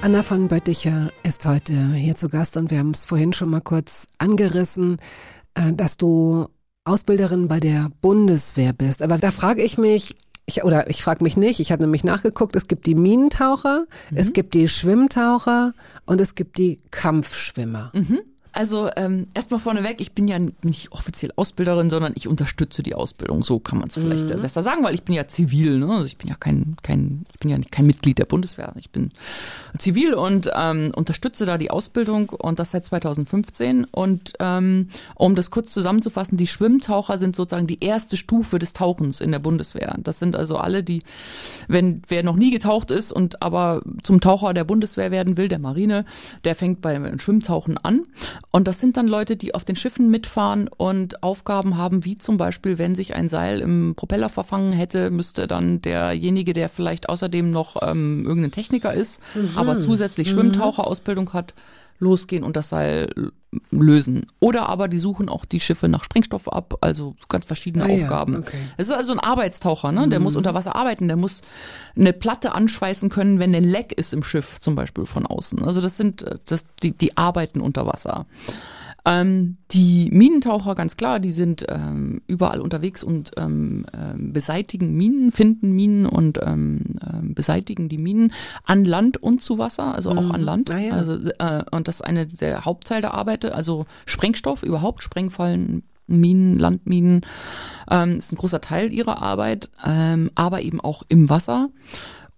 Anna 0.06 0.22
von 0.22 0.50
Bötticher 0.50 1.12
ist 1.24 1.48
heute 1.48 1.74
hier 1.96 2.16
zu 2.16 2.30
Gast 2.30 2.58
und 2.58 2.70
wir 2.70 2.78
haben 2.78 2.92
es 2.92 3.06
vorhin 3.06 3.34
schon 3.34 3.50
mal 3.50 3.60
kurz 3.60 4.06
angerissen, 4.20 4.98
äh, 5.56 5.74
dass 5.74 5.98
du 5.98 6.46
Ausbilderin 6.84 7.48
bei 7.48 7.60
der 7.60 7.90
Bundeswehr 8.02 8.72
bist. 8.72 9.02
Aber 9.02 9.18
da 9.18 9.32
frage 9.32 9.64
ich 9.64 9.80
mich, 9.80 10.16
ich, 10.46 10.64
oder 10.64 10.92
ich 10.92 11.02
frage 11.02 11.24
mich 11.24 11.38
nicht, 11.38 11.60
ich 11.60 11.72
habe 11.72 11.82
nämlich 11.82 12.04
nachgeguckt, 12.04 12.56
es 12.56 12.68
gibt 12.68 12.86
die 12.86 12.94
Minentaucher, 12.94 13.88
es 14.14 14.32
gibt 14.32 14.54
die 14.54 14.68
Schwimmtaucher 14.68 15.74
und 16.06 16.22
es 16.22 16.36
gibt 16.36 16.60
die 16.60 16.82
Kampfschwimmer. 16.92 17.92
Also 18.56 18.90
ähm, 18.96 19.28
erstmal 19.34 19.60
vorneweg, 19.60 20.00
ich 20.00 20.14
bin 20.14 20.30
ja 20.30 20.40
nicht 20.40 20.94
offiziell 20.94 21.34
Ausbilderin, 21.36 21.90
sondern 21.90 22.14
ich 22.16 22.30
unterstütze 22.30 22.84
die 22.84 22.96
Ausbildung. 22.96 23.44
So 23.44 23.60
kann 23.60 23.80
man 23.80 23.90
es 23.90 23.96
vielleicht 23.96 24.32
äh, 24.32 24.38
besser 24.38 24.62
sagen, 24.62 24.82
weil 24.82 24.94
ich 24.94 25.04
bin 25.04 25.14
ja 25.14 25.28
zivil. 25.28 25.78
Ne? 25.78 25.92
Also 25.92 26.06
ich 26.06 26.18
bin 26.18 26.30
ja 26.30 26.36
kein, 26.36 26.78
kein, 26.82 27.26
ich 27.34 27.40
bin 27.40 27.52
ja 27.52 27.58
nicht 27.58 27.74
kein 27.74 27.86
Mitglied 27.86 28.18
der 28.18 28.24
Bundeswehr. 28.24 28.72
Ich 28.78 28.92
bin 28.92 29.12
zivil 29.78 30.14
und 30.14 30.50
ähm, 30.56 30.94
unterstütze 30.96 31.46
da 31.46 31.58
die 31.58 31.70
Ausbildung 31.70 32.30
und 32.30 32.58
das 32.58 32.72
seit 32.72 32.86
2015. 32.86 33.88
Und 33.92 34.32
ähm, 34.40 34.88
um 35.16 35.36
das 35.36 35.52
kurz 35.52 35.74
zusammenzufassen, 35.74 36.38
die 36.38 36.48
Schwimmtaucher 36.48 37.18
sind 37.18 37.36
sozusagen 37.36 37.68
die 37.68 37.84
erste 37.84 38.16
Stufe 38.16 38.58
des 38.58 38.72
Tauchens 38.72 39.20
in 39.20 39.34
der 39.34 39.40
Bundeswehr. 39.40 39.98
Das 40.00 40.18
sind 40.18 40.34
also 40.34 40.56
alle, 40.56 40.82
die, 40.82 41.04
wenn 41.68 42.02
wer 42.08 42.24
noch 42.24 42.38
nie 42.38 42.52
getaucht 42.52 42.90
ist 42.90 43.12
und 43.12 43.42
aber 43.42 43.82
zum 44.02 44.22
Taucher 44.22 44.54
der 44.54 44.64
Bundeswehr 44.64 45.12
werden 45.12 45.36
will, 45.36 45.50
der 45.50 45.60
Marine, 45.60 46.06
der 46.46 46.56
fängt 46.56 46.80
beim 46.80 47.20
Schwimmtauchen 47.20 47.78
an. 47.78 48.06
Und 48.52 48.68
das 48.68 48.80
sind 48.80 48.96
dann 48.96 49.08
Leute, 49.08 49.36
die 49.36 49.54
auf 49.54 49.66
den 49.66 49.76
Schiffen 49.76 50.10
mitfahren 50.10 50.70
und 50.70 51.24
Aufgaben 51.24 51.78
haben, 51.78 52.06
wie 52.06 52.18
zum 52.18 52.38
Beispiel, 52.38 52.78
wenn 52.78 52.96
sich 52.96 53.14
ein 53.16 53.28
Seil 53.28 53.60
im 53.60 53.96
Propeller 53.96 54.30
verfangen 54.30 54.72
hätte, 54.72 55.10
müsste 55.10 55.48
dann 55.48 55.82
derjenige, 55.82 56.54
der 56.54 56.70
vielleicht 56.70 57.10
außerdem 57.10 57.52
noch 57.52 57.82
ähm, 57.82 58.24
irgendein 58.26 58.52
Techniker 58.52 58.94
ist, 58.94 59.22
aber 59.56 59.80
zusätzlich 59.80 60.30
Schwimmtaucherausbildung 60.30 61.34
hat, 61.34 61.54
losgehen 62.00 62.44
und 62.44 62.56
das 62.56 62.70
Seil 62.70 63.10
lösen. 63.72 64.26
Oder 64.42 64.68
aber 64.68 64.88
die 64.88 64.98
suchen 64.98 65.30
auch 65.30 65.46
die 65.46 65.60
Schiffe 65.60 65.88
nach 65.88 66.04
Sprengstoff 66.04 66.52
ab, 66.52 66.76
also 66.82 67.16
ganz 67.30 67.46
verschiedene 67.46 67.86
Ah 67.86 67.88
ja, 67.88 68.04
Aufgaben. 68.04 68.36
okay. 68.38 68.58
Es 68.78 68.88
ist 68.90 68.94
also 68.94 69.14
ein 69.14 69.20
Arbeitstaucher, 69.20 69.92
ne? 69.94 70.08
der 70.10 70.20
muss 70.20 70.36
unter 70.36 70.54
Wasser 70.54 70.76
arbeiten, 70.76 71.08
der 71.08 71.16
muss 71.18 71.42
eine 71.96 72.12
Platte 72.12 72.54
anschweißen 72.54 73.10
können, 73.10 73.40
wenn 73.40 73.56
ein 73.56 73.64
Leck 73.64 73.94
ist 73.94 74.14
im 74.14 74.24
Schiff, 74.24 74.60
zum 74.60 74.76
Beispiel 74.76 75.06
von 75.06 75.26
außen. 75.26 75.64
Also 75.64 75.80
das 75.80 75.96
sind 75.96 76.24
äh, 76.24 76.38
das, 76.46 76.66
die, 76.84 76.98
die 76.98 77.16
arbeiten 77.18 77.62
unter 77.62 77.86
Wasser. 77.86 78.26
Ähm, 79.06 79.58
die 79.72 80.10
Minentaucher, 80.12 80.74
ganz 80.74 80.98
klar, 80.98 81.20
die 81.20 81.32
sind 81.32 81.66
ähm, 81.70 82.22
überall 82.26 82.60
unterwegs 82.60 83.04
und 83.04 83.32
ähm, 83.38 83.86
ähm, 83.94 84.34
beseitigen 84.34 84.96
Minen, 84.98 85.32
finden 85.32 85.74
Minen 85.74 86.08
und 86.08 86.40
ähm, 86.42 86.82
ähm, 87.08 87.36
beseitigen 87.36 87.88
die 87.88 88.00
Minen 88.00 88.34
an 88.64 88.84
Land 88.84 89.22
und 89.22 89.44
zu 89.44 89.60
Wasser, 89.60 89.94
also 89.94 90.10
auch 90.10 90.32
an 90.32 90.42
Land. 90.42 90.72
Ah 90.72 90.80
ja. 90.80 90.94
Also 90.94 91.14
äh, 91.14 91.64
und 91.70 91.88
das 91.88 91.98
ist 91.98 92.02
eine 92.02 92.26
der 92.26 92.66
Hauptteil 92.66 93.02
der 93.02 93.14
Arbeit, 93.14 93.46
also 93.46 93.84
Sprengstoff 94.08 94.64
überhaupt, 94.64 95.04
Sprengfallen, 95.04 95.84
Minen, 96.08 96.58
Landminen, 96.58 97.22
ähm, 97.90 98.18
ist 98.18 98.32
ein 98.32 98.38
großer 98.38 98.62
Teil 98.62 98.92
ihrer 98.92 99.22
Arbeit, 99.22 99.70
ähm, 99.86 100.32
aber 100.36 100.62
eben 100.62 100.82
auch 100.82 101.04
im 101.10 101.30
Wasser. 101.30 101.70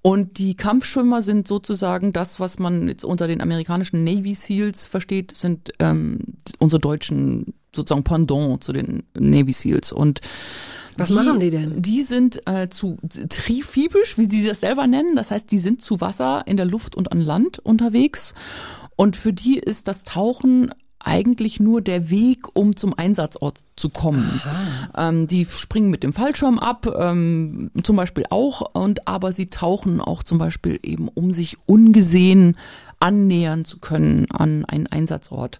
Und 0.02 0.38
die 0.38 0.56
Kampfschwimmer 0.56 1.22
sind 1.22 1.48
sozusagen 1.48 2.14
das, 2.14 2.40
was 2.40 2.60
man 2.60 2.88
jetzt 2.88 3.04
unter 3.04 3.28
den 3.28 3.42
amerikanischen 3.42 4.04
Navy 4.04 4.36
SEALs 4.36 4.86
versteht, 4.86 5.32
sind 5.32 5.74
ähm, 5.80 6.20
unsere 6.60 6.80
deutschen 6.80 7.54
sozusagen 7.76 8.04
Pendant 8.04 8.64
zu 8.64 8.74
den 8.74 9.04
Navy 9.18 9.54
SEAls. 9.54 9.92
Und 9.92 10.22
Was 10.98 11.10
machen 11.10 11.40
die 11.40 11.50
denn? 11.50 11.82
Die 11.82 12.04
sind 12.04 12.42
äh, 12.48 12.70
zu 12.70 12.98
triphibisch, 13.30 14.18
wie 14.18 14.30
sie 14.30 14.46
das 14.46 14.62
selber 14.62 14.88
nennen. 14.88 15.16
Das 15.16 15.32
heißt, 15.32 15.52
die 15.52 15.60
sind 15.60 15.82
zu 15.82 16.00
Wasser, 16.00 16.44
in 16.46 16.58
der 16.58 16.66
Luft 16.66 16.96
und 16.96 17.12
an 17.12 17.22
Land 17.22 17.60
unterwegs. 17.60 18.34
Und 18.96 19.16
für 19.16 19.34
die 19.34 19.60
ist 19.60 19.88
das 19.88 20.04
Tauchen 20.04 20.72
eigentlich 21.08 21.60
nur 21.60 21.82
der 21.82 22.10
Weg, 22.10 22.56
um 22.56 22.76
zum 22.76 22.94
Einsatzort 22.94 23.60
zu 23.76 23.90
kommen. 23.90 24.42
Ähm, 24.96 25.28
die 25.28 25.46
springen 25.46 25.90
mit 25.90 26.04
dem 26.04 26.14
Fallschirm 26.14 26.60
ab, 26.60 26.88
ähm, 27.00 27.72
zum 27.82 27.96
Beispiel 27.96 28.26
auch, 28.30 28.74
und 28.74 29.08
aber 29.08 29.32
sie 29.32 29.48
tauchen 29.48 30.02
auch 30.02 30.22
zum 30.22 30.38
Beispiel 30.38 30.80
eben, 30.84 31.08
um 31.08 31.32
sich 31.32 31.58
ungesehen 31.66 32.58
annähern 33.00 33.64
zu 33.64 33.80
können 33.80 34.30
an 34.32 34.66
einen 34.66 34.88
Einsatzort. 34.88 35.60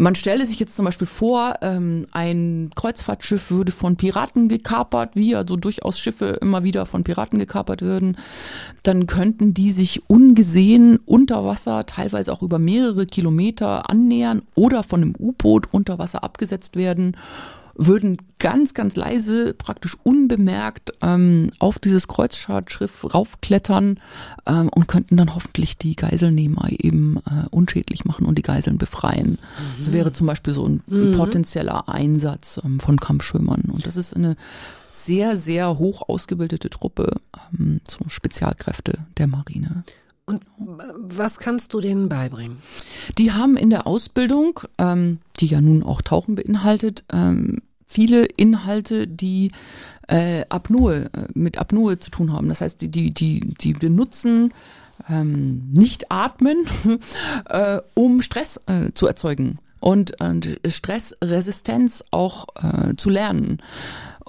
Man 0.00 0.14
stelle 0.14 0.46
sich 0.46 0.60
jetzt 0.60 0.76
zum 0.76 0.84
Beispiel 0.84 1.08
vor, 1.08 1.56
ähm, 1.60 2.06
ein 2.12 2.70
Kreuzfahrtschiff 2.76 3.50
würde 3.50 3.72
von 3.72 3.96
Piraten 3.96 4.46
gekapert, 4.46 5.16
wie 5.16 5.34
also 5.34 5.56
durchaus 5.56 5.98
Schiffe 5.98 6.38
immer 6.40 6.62
wieder 6.62 6.86
von 6.86 7.02
Piraten 7.02 7.40
gekapert 7.40 7.82
würden. 7.82 8.16
Dann 8.84 9.08
könnten 9.08 9.54
die 9.54 9.72
sich 9.72 10.08
ungesehen 10.08 11.00
unter 11.04 11.44
Wasser, 11.44 11.84
teilweise 11.84 12.32
auch 12.32 12.42
über 12.42 12.60
mehrere 12.60 13.06
Kilometer 13.06 13.90
annähern 13.90 14.42
oder 14.54 14.84
von 14.84 15.02
einem 15.02 15.14
U-Boot 15.18 15.66
unter 15.72 15.98
Wasser 15.98 16.22
abgesetzt 16.22 16.76
werden 16.76 17.16
würden 17.78 18.18
ganz, 18.40 18.74
ganz 18.74 18.96
leise, 18.96 19.54
praktisch 19.54 19.96
unbemerkt 20.02 20.92
ähm, 21.00 21.50
auf 21.60 21.78
dieses 21.78 22.08
Kreuzfahrtschiff 22.08 23.14
raufklettern 23.14 24.00
ähm, 24.46 24.68
und 24.74 24.88
könnten 24.88 25.16
dann 25.16 25.34
hoffentlich 25.34 25.78
die 25.78 25.94
Geiselnehmer 25.94 26.68
eben 26.70 27.18
äh, 27.18 27.46
unschädlich 27.50 28.04
machen 28.04 28.26
und 28.26 28.36
die 28.36 28.42
Geiseln 28.42 28.78
befreien. 28.78 29.38
Das 29.78 29.92
wäre 29.92 30.12
zum 30.12 30.26
Beispiel 30.26 30.52
so 30.52 30.66
ein, 30.66 30.82
ein 30.90 31.12
potenzieller 31.12 31.88
Einsatz 31.88 32.60
ähm, 32.64 32.80
von 32.80 32.98
Kampfschwimmern. 32.98 33.62
Und 33.72 33.86
das 33.86 33.96
ist 33.96 34.14
eine 34.14 34.36
sehr, 34.90 35.36
sehr 35.36 35.78
hoch 35.78 36.08
ausgebildete 36.08 36.70
Truppe, 36.70 37.12
ähm, 37.56 37.80
so 37.88 38.00
Spezialkräfte 38.08 38.98
der 39.16 39.28
Marine. 39.28 39.84
Und 40.26 40.42
äh, 40.42 40.82
was 40.94 41.38
kannst 41.38 41.72
du 41.72 41.80
denen 41.80 42.08
beibringen? 42.08 42.58
Die 43.16 43.32
haben 43.32 43.56
in 43.56 43.70
der 43.70 43.86
Ausbildung, 43.86 44.60
ähm, 44.78 45.20
die 45.40 45.46
ja 45.46 45.60
nun 45.60 45.82
auch 45.82 46.02
Tauchen 46.02 46.34
beinhaltet, 46.34 47.04
ähm, 47.10 47.62
viele 47.88 48.24
Inhalte, 48.24 49.08
die 49.08 49.50
äh, 50.06 50.44
Apnoe, 50.48 51.10
äh, 51.12 51.26
mit 51.34 51.58
Apnoe 51.58 51.98
zu 51.98 52.10
tun 52.10 52.32
haben. 52.32 52.48
Das 52.48 52.60
heißt, 52.60 52.80
die, 52.80 52.90
die, 52.90 53.12
die, 53.12 53.54
die 53.60 53.72
benutzen 53.72 54.52
ähm, 55.08 55.68
nicht 55.72 56.12
atmen, 56.12 56.66
äh, 57.48 57.80
um 57.94 58.22
Stress 58.22 58.60
äh, 58.66 58.92
zu 58.92 59.06
erzeugen 59.06 59.58
und 59.80 60.20
äh, 60.20 60.70
Stressresistenz 60.70 62.04
auch 62.10 62.46
äh, 62.56 62.94
zu 62.96 63.10
lernen. 63.10 63.62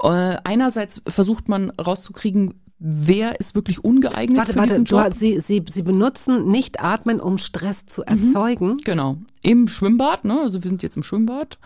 Äh, 0.02 0.38
einerseits 0.44 1.02
versucht 1.08 1.50
man 1.50 1.72
rauszukriegen, 1.72 2.54
wer 2.80 3.40
ist 3.40 3.56
wirklich 3.56 3.84
ungeeignet 3.84 4.38
Warte, 4.38 4.54
für 4.54 4.60
warte, 4.60 4.70
diesen 4.70 4.86
du, 4.86 4.96
Job. 4.96 5.14
sie, 5.14 5.40
sie, 5.42 5.64
sie 5.70 5.82
benutzen 5.82 6.50
nicht 6.50 6.82
atmen, 6.82 7.20
um 7.20 7.38
Stress 7.38 7.86
zu 7.86 8.04
erzeugen. 8.04 8.78
Genau. 8.86 9.18
Im 9.42 9.68
Schwimmbad, 9.68 10.24
ne? 10.26 10.40
Also 10.42 10.64
wir 10.64 10.70
sind 10.70 10.82
jetzt 10.82 10.96
im 10.96 11.04
Schwimmbad. 11.04 11.60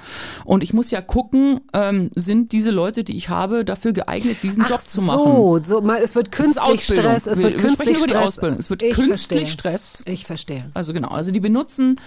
Und 0.44 0.64
ich 0.64 0.74
muss 0.74 0.90
ja 0.92 1.02
gucken, 1.02 1.62
ähm, 1.74 2.10
sind 2.16 2.52
diese 2.52 2.72
Leute, 2.72 3.04
die 3.04 3.16
ich 3.16 3.30
habe, 3.30 3.64
dafür 3.64 3.94
geeignet, 3.94 4.38
diesen 4.42 4.66
Job 4.66 4.82
zu 4.82 5.02
machen. 5.04 5.24
so, 5.24 5.60
so 5.62 5.82
mal, 5.82 6.02
es 6.02 6.16
wird 6.16 6.32
künstlich. 6.32 6.84
Stress, 6.84 7.28
es 7.28 7.38
wir, 7.38 7.46
wird 7.46 7.54
wir 7.54 7.70
künstlich 7.70 7.98
Stress. 8.00 8.38
Es 8.38 8.70
wird 8.70 8.82
Ich 8.82 8.94
künstlich 8.94 9.16
verstehe. 9.16 9.48
Stress. 9.48 10.04
Ich 10.06 10.26
verstehe. 10.26 10.66
Also 10.74 10.94
genau, 10.94 11.10
also 11.10 11.32
die 11.32 11.40
benutzen 11.40 11.98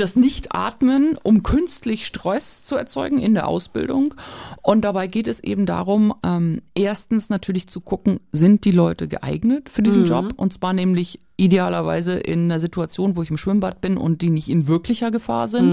das 0.00 0.16
Nicht-Atmen, 0.16 1.16
um 1.22 1.42
künstlich 1.42 2.06
Stress 2.06 2.64
zu 2.64 2.76
erzeugen 2.76 3.18
in 3.18 3.34
der 3.34 3.46
Ausbildung. 3.46 4.14
Und 4.62 4.82
dabei 4.82 5.06
geht 5.06 5.28
es 5.28 5.40
eben 5.40 5.66
darum, 5.66 6.14
ähm, 6.22 6.62
erstens 6.74 7.30
natürlich 7.30 7.68
zu 7.68 7.80
gucken, 7.80 8.20
sind 8.32 8.64
die 8.64 8.72
Leute 8.72 9.08
geeignet 9.08 9.68
für 9.68 9.82
diesen 9.82 10.04
Job? 10.06 10.32
Und 10.36 10.52
zwar 10.52 10.72
nämlich 10.72 11.20
idealerweise 11.36 12.14
in 12.14 12.44
einer 12.44 12.60
Situation, 12.60 13.16
wo 13.16 13.22
ich 13.22 13.30
im 13.30 13.36
Schwimmbad 13.36 13.80
bin 13.80 13.96
und 13.96 14.22
die 14.22 14.30
nicht 14.30 14.48
in 14.48 14.68
wirklicher 14.68 15.10
Gefahr 15.10 15.48
sind, 15.48 15.72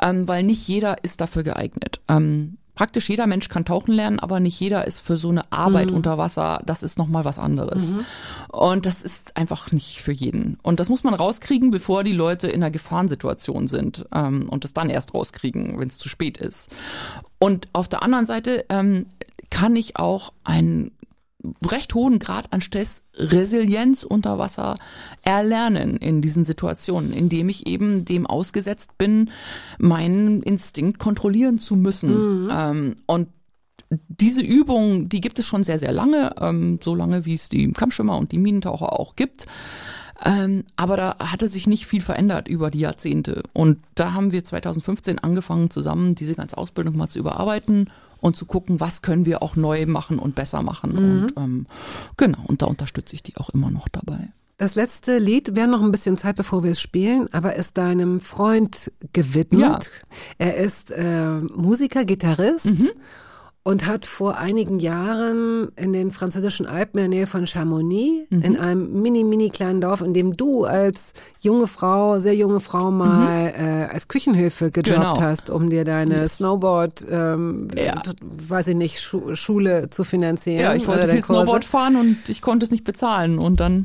ähm, 0.00 0.28
weil 0.28 0.42
nicht 0.42 0.66
jeder 0.68 1.02
ist 1.02 1.20
dafür 1.20 1.42
geeignet. 1.42 2.00
Ähm, 2.08 2.58
praktisch 2.78 3.08
jeder 3.08 3.26
Mensch 3.26 3.48
kann 3.48 3.64
tauchen 3.64 3.92
lernen, 3.92 4.20
aber 4.20 4.38
nicht 4.38 4.60
jeder 4.60 4.86
ist 4.86 5.00
für 5.00 5.16
so 5.16 5.30
eine 5.30 5.42
Arbeit 5.50 5.90
unter 5.90 6.16
Wasser, 6.16 6.62
das 6.64 6.84
ist 6.84 6.96
nochmal 6.96 7.24
was 7.24 7.40
anderes. 7.40 7.92
Und 8.52 8.86
das 8.86 9.02
ist 9.02 9.36
einfach 9.36 9.72
nicht 9.72 10.00
für 10.00 10.12
jeden. 10.12 10.60
Und 10.62 10.78
das 10.78 10.88
muss 10.88 11.02
man 11.02 11.12
rauskriegen, 11.12 11.72
bevor 11.72 12.04
die 12.04 12.12
Leute 12.12 12.46
in 12.46 12.62
einer 12.62 12.70
Gefahrensituation 12.70 13.66
sind 13.66 14.06
ähm, 14.14 14.48
und 14.48 14.62
das 14.62 14.74
dann 14.74 14.90
erst 14.90 15.12
rauskriegen, 15.12 15.80
wenn 15.80 15.88
es 15.88 15.98
zu 15.98 16.08
spät 16.08 16.38
ist. 16.38 16.70
Und 17.40 17.66
auf 17.72 17.88
der 17.88 18.04
anderen 18.04 18.26
Seite 18.26 18.64
ähm, 18.68 19.06
kann 19.50 19.74
ich 19.74 19.96
auch 19.96 20.32
einen 20.44 20.92
recht 21.64 21.94
hohen 21.94 22.18
Grad 22.18 22.52
an 22.52 22.60
Stress, 22.60 23.04
Resilienz 23.14 24.02
unter 24.02 24.38
Wasser 24.38 24.76
erlernen 25.22 25.96
in 25.96 26.20
diesen 26.20 26.44
Situationen, 26.44 27.12
indem 27.12 27.48
ich 27.48 27.66
eben 27.66 28.04
dem 28.04 28.26
ausgesetzt 28.26 28.98
bin, 28.98 29.30
meinen 29.78 30.42
Instinkt 30.42 30.98
kontrollieren 30.98 31.58
zu 31.58 31.76
müssen. 31.76 32.48
Ähm, 32.50 32.96
und 33.06 33.28
diese 34.08 34.42
Übung, 34.42 35.08
die 35.08 35.20
gibt 35.20 35.38
es 35.38 35.46
schon 35.46 35.62
sehr, 35.62 35.78
sehr 35.78 35.92
lange, 35.92 36.34
ähm, 36.40 36.78
so 36.82 36.94
lange 36.94 37.24
wie 37.24 37.34
es 37.34 37.48
die 37.48 37.70
Kampfschwimmer 37.72 38.18
und 38.18 38.32
die 38.32 38.38
Minentaucher 38.38 38.98
auch 38.98 39.16
gibt. 39.16 39.46
Ähm, 40.24 40.64
aber 40.74 40.96
da 40.96 41.16
hatte 41.20 41.46
sich 41.46 41.68
nicht 41.68 41.86
viel 41.86 42.00
verändert 42.00 42.48
über 42.48 42.70
die 42.70 42.80
Jahrzehnte. 42.80 43.44
Und 43.52 43.78
da 43.94 44.12
haben 44.12 44.32
wir 44.32 44.44
2015 44.44 45.20
angefangen, 45.20 45.70
zusammen 45.70 46.16
diese 46.16 46.34
ganze 46.34 46.58
Ausbildung 46.58 46.96
mal 46.96 47.08
zu 47.08 47.20
überarbeiten 47.20 47.88
und 48.20 48.36
zu 48.36 48.46
gucken, 48.46 48.80
was 48.80 49.02
können 49.02 49.26
wir 49.26 49.42
auch 49.42 49.56
neu 49.56 49.86
machen 49.86 50.18
und 50.18 50.34
besser 50.34 50.62
machen. 50.62 50.92
Und 50.98 51.26
ähm, 51.36 51.66
genau, 52.16 52.38
und 52.46 52.62
da 52.62 52.66
unterstütze 52.66 53.14
ich 53.14 53.22
die 53.22 53.36
auch 53.36 53.50
immer 53.50 53.70
noch 53.70 53.88
dabei. 53.88 54.30
Das 54.56 54.74
letzte 54.74 55.18
Lied, 55.18 55.54
wir 55.54 55.62
haben 55.62 55.70
noch 55.70 55.82
ein 55.82 55.92
bisschen 55.92 56.16
Zeit, 56.16 56.34
bevor 56.34 56.64
wir 56.64 56.72
es 56.72 56.80
spielen, 56.80 57.32
aber 57.32 57.54
ist 57.54 57.78
deinem 57.78 58.18
Freund 58.18 58.90
gewidmet. 59.12 59.62
Ja. 60.40 60.46
Er 60.46 60.56
ist 60.56 60.90
äh, 60.90 61.40
Musiker, 61.54 62.04
Gitarrist 62.04 62.66
Mhm. 62.66 62.90
Und 63.68 63.86
hat 63.86 64.06
vor 64.06 64.38
einigen 64.38 64.78
Jahren 64.78 65.68
in 65.76 65.92
den 65.92 66.10
französischen 66.10 66.64
Alpen 66.64 66.96
in 67.00 67.10
der 67.10 67.18
Nähe 67.18 67.26
von 67.26 67.46
Chamonix, 67.46 68.30
Mhm. 68.30 68.40
in 68.42 68.56
einem 68.56 69.02
mini, 69.02 69.24
mini 69.24 69.50
kleinen 69.50 69.82
Dorf, 69.82 70.00
in 70.00 70.14
dem 70.14 70.34
du 70.38 70.64
als 70.64 71.12
junge 71.42 71.66
Frau, 71.66 72.18
sehr 72.18 72.34
junge 72.34 72.60
Frau 72.60 72.90
mal 72.90 73.52
äh, 73.54 73.92
als 73.92 74.08
Küchenhilfe 74.08 74.70
gejobbt 74.70 74.88
Mhm. 74.98 75.02
Genau. 75.02 75.20
hast, 75.20 75.50
um 75.50 75.68
dir 75.68 75.84
deine 75.84 76.26
Snowboard, 76.28 77.06
ähm, 77.10 77.68
Ja. 77.76 78.00
weiß 78.22 78.68
ich 78.68 78.76
nicht, 78.76 79.00
Schu 79.02 79.34
Schule 79.34 79.90
zu 79.90 80.02
finanzieren. 80.02 80.60
Ja, 80.60 80.74
ich 80.74 80.88
wollte 80.88 81.06
viel 81.08 81.22
Snowboard 81.22 81.66
fahren 81.66 81.96
und 81.96 82.28
ich 82.30 82.40
konnte 82.40 82.64
es 82.64 82.70
nicht 82.70 82.84
bezahlen. 82.84 83.38
Und 83.38 83.60
dann 83.60 83.84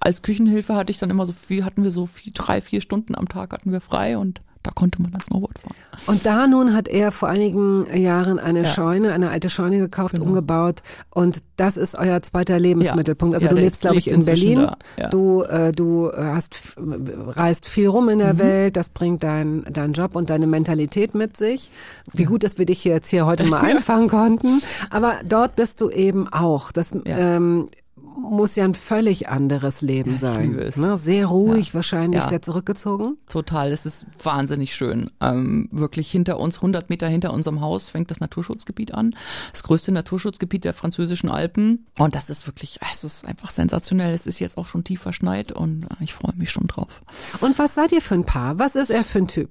als 0.00 0.22
Küchenhilfe 0.22 0.76
hatte 0.76 0.92
ich 0.92 0.98
dann 1.00 1.10
immer 1.10 1.26
so 1.26 1.32
viel, 1.32 1.64
hatten 1.64 1.82
wir 1.82 1.90
so 1.90 2.06
viel, 2.06 2.32
drei, 2.32 2.60
vier 2.60 2.80
Stunden 2.80 3.16
am 3.16 3.28
Tag 3.28 3.52
hatten 3.52 3.72
wir 3.72 3.80
frei 3.80 4.18
und 4.18 4.40
da 4.66 4.72
konnte 4.74 5.00
man 5.00 5.12
dann 5.12 5.20
Snowboard 5.20 5.58
fahren. 5.58 5.74
Und 6.06 6.26
da 6.26 6.46
nun 6.48 6.74
hat 6.74 6.88
er 6.88 7.12
vor 7.12 7.28
einigen 7.28 7.86
Jahren 7.96 8.38
eine 8.38 8.58
Ja. 8.60 8.64
Genau. 8.64 8.74
Scheune, 8.74 9.12
eine 9.12 9.30
alte 9.30 9.48
Scheune 9.48 9.78
gekauft, 9.78 10.18
umgebaut 10.18 10.82
und 11.10 11.42
das 11.56 11.76
ist 11.76 11.94
euer 11.96 12.20
zweiter 12.22 12.58
Lebensmittelpunkt. 12.58 13.34
Also 13.34 13.46
Ja, 13.46 13.52
du 13.54 13.60
lebst, 13.60 13.80
glaube 13.82 13.96
ich, 13.96 14.10
in 14.10 14.24
Berlin. 14.24 14.66
ja. 14.96 15.08
Du, 15.08 15.42
äh, 15.42 15.72
du 15.72 16.10
hast, 16.12 16.74
reist 16.76 17.68
viel 17.68 17.88
rum 17.88 18.08
in 18.08 18.18
der 18.18 18.34
Mhm. 18.34 18.38
Welt, 18.40 18.76
das 18.76 18.90
bringt 18.90 19.22
dein, 19.22 19.64
dein 19.72 19.92
Job 19.92 20.16
und 20.16 20.30
deine 20.30 20.46
Mentalität 20.46 21.14
mit 21.14 21.36
sich. 21.36 21.70
Wie 22.12 22.24
gut, 22.24 22.42
dass 22.42 22.58
wir 22.58 22.66
dich 22.66 22.84
jetzt 22.84 23.08
hier 23.08 23.24
heute 23.26 23.44
mal 23.44 23.60
einfangen 23.64 24.08
konnten. 24.08 24.60
Aber 24.90 25.14
dort 25.24 25.54
bist 25.56 25.80
du 25.80 25.90
eben 25.90 26.26
auch. 26.32 26.72
Das 26.72 26.92
ähm, 27.04 27.68
muss 28.16 28.56
ja 28.56 28.64
ein 28.64 28.74
völlig 28.74 29.28
anderes 29.28 29.82
Leben 29.82 30.14
ich 30.14 30.20
sein. 30.20 30.50
liebe 30.52 30.60
es. 30.62 30.76
Ne? 30.76 30.96
Sehr 30.96 31.26
ruhig, 31.26 31.74
wahrscheinlich 31.74 32.22
Ja. 32.22 32.28
sehr 32.28 32.42
zurückgezogen. 32.42 33.16
Total, 33.28 33.70
es 33.72 33.86
ist 33.86 34.06
wahnsinnig 34.22 34.74
schön. 34.74 35.10
Ähm, 35.20 35.68
wirklich 35.70 36.10
hinter 36.10 36.38
uns, 36.38 36.56
100 36.56 36.88
Meter 36.90 37.08
hinter 37.08 37.32
unserem 37.32 37.60
Haus, 37.60 37.88
fängt 37.88 38.10
das 38.10 38.20
Naturschutzgebiet 38.20 38.94
an. 38.94 39.14
Das 39.52 39.62
größte 39.62 39.92
Naturschutzgebiet 39.92 40.64
der 40.64 40.74
französischen 40.74 41.28
Alpen. 41.30 41.86
Und 41.98 42.14
das 42.14 42.30
ist 42.30 42.46
wirklich, 42.46 42.78
es 42.92 43.04
ist 43.04 43.26
einfach 43.26 43.50
sensationell. 43.50 44.12
Es 44.14 44.26
ist 44.26 44.38
jetzt 44.38 44.56
auch 44.58 44.66
schon 44.66 44.84
tief 44.84 45.00
verschneit 45.02 45.52
und 45.52 45.84
äh, 45.84 45.88
ich 46.04 46.14
freue 46.14 46.34
mich 46.36 46.50
schon 46.50 46.66
drauf. 46.66 47.02
Und 47.40 47.58
was 47.58 47.74
seid 47.74 47.92
ihr 47.92 48.00
für 48.02 48.14
ein 48.14 48.24
Paar? 48.24 48.58
Was 48.58 48.76
ist 48.76 48.90
er 48.90 49.04
für 49.04 49.18
ein 49.18 49.28
Typ? 49.28 49.50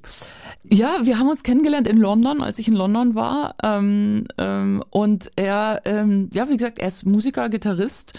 Ja, 0.68 0.98
wir 1.04 1.20
haben 1.20 1.30
uns 1.30 1.44
kennengelernt 1.44 1.88
in 1.88 1.98
London, 1.98 2.42
als 2.42 2.58
ich 2.60 2.68
in 2.68 2.74
London 2.74 3.14
war. 3.16 3.56
Ähm, 3.64 4.26
ähm, 4.40 4.84
und 4.90 5.32
er, 5.36 5.82
ähm, 5.86 6.30
ja, 6.34 6.50
wie 6.50 6.58
gesagt, 6.58 6.80
er 6.80 6.88
ist 6.88 7.06
Musiker, 7.06 7.50
Gitarrist. 7.50 8.14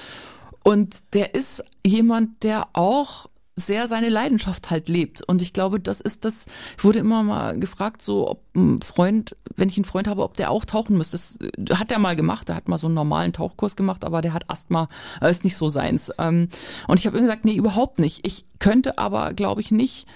Und 0.66 1.14
der 1.14 1.36
ist 1.36 1.62
jemand, 1.84 2.42
der 2.42 2.66
auch 2.72 3.28
sehr 3.54 3.86
seine 3.86 4.08
Leidenschaft 4.08 4.68
halt 4.68 4.88
lebt. 4.88 5.22
Und 5.22 5.40
ich 5.40 5.52
glaube, 5.52 5.78
das 5.78 6.00
ist 6.00 6.24
das, 6.24 6.46
ich 6.76 6.82
wurde 6.82 6.98
immer 6.98 7.22
mal 7.22 7.56
gefragt, 7.56 8.02
so, 8.02 8.28
ob 8.28 8.42
ein 8.56 8.82
Freund, 8.82 9.36
wenn 9.54 9.68
ich 9.68 9.76
einen 9.76 9.84
Freund 9.84 10.08
habe, 10.08 10.24
ob 10.24 10.36
der 10.36 10.50
auch 10.50 10.64
tauchen 10.64 10.98
müsste. 10.98 11.18
Das 11.18 11.38
äh, 11.40 11.74
hat 11.76 11.92
er 11.92 12.00
mal 12.00 12.16
gemacht, 12.16 12.48
der 12.48 12.56
hat 12.56 12.66
mal 12.66 12.78
so 12.78 12.88
einen 12.88 12.96
normalen 12.96 13.32
Tauchkurs 13.32 13.76
gemacht, 13.76 14.04
aber 14.04 14.22
der 14.22 14.32
hat 14.32 14.50
Asthma, 14.50 14.88
äh, 15.20 15.30
ist 15.30 15.44
nicht 15.44 15.56
so 15.56 15.68
seins. 15.68 16.10
Ähm, 16.18 16.48
und 16.88 16.98
ich 16.98 17.06
habe 17.06 17.16
ihm 17.16 17.22
gesagt, 17.22 17.44
nee, 17.44 17.54
überhaupt 17.54 18.00
nicht. 18.00 18.26
Ich 18.26 18.44
könnte 18.58 18.98
aber, 18.98 19.34
glaube 19.34 19.60
ich, 19.60 19.70
nicht 19.70 20.08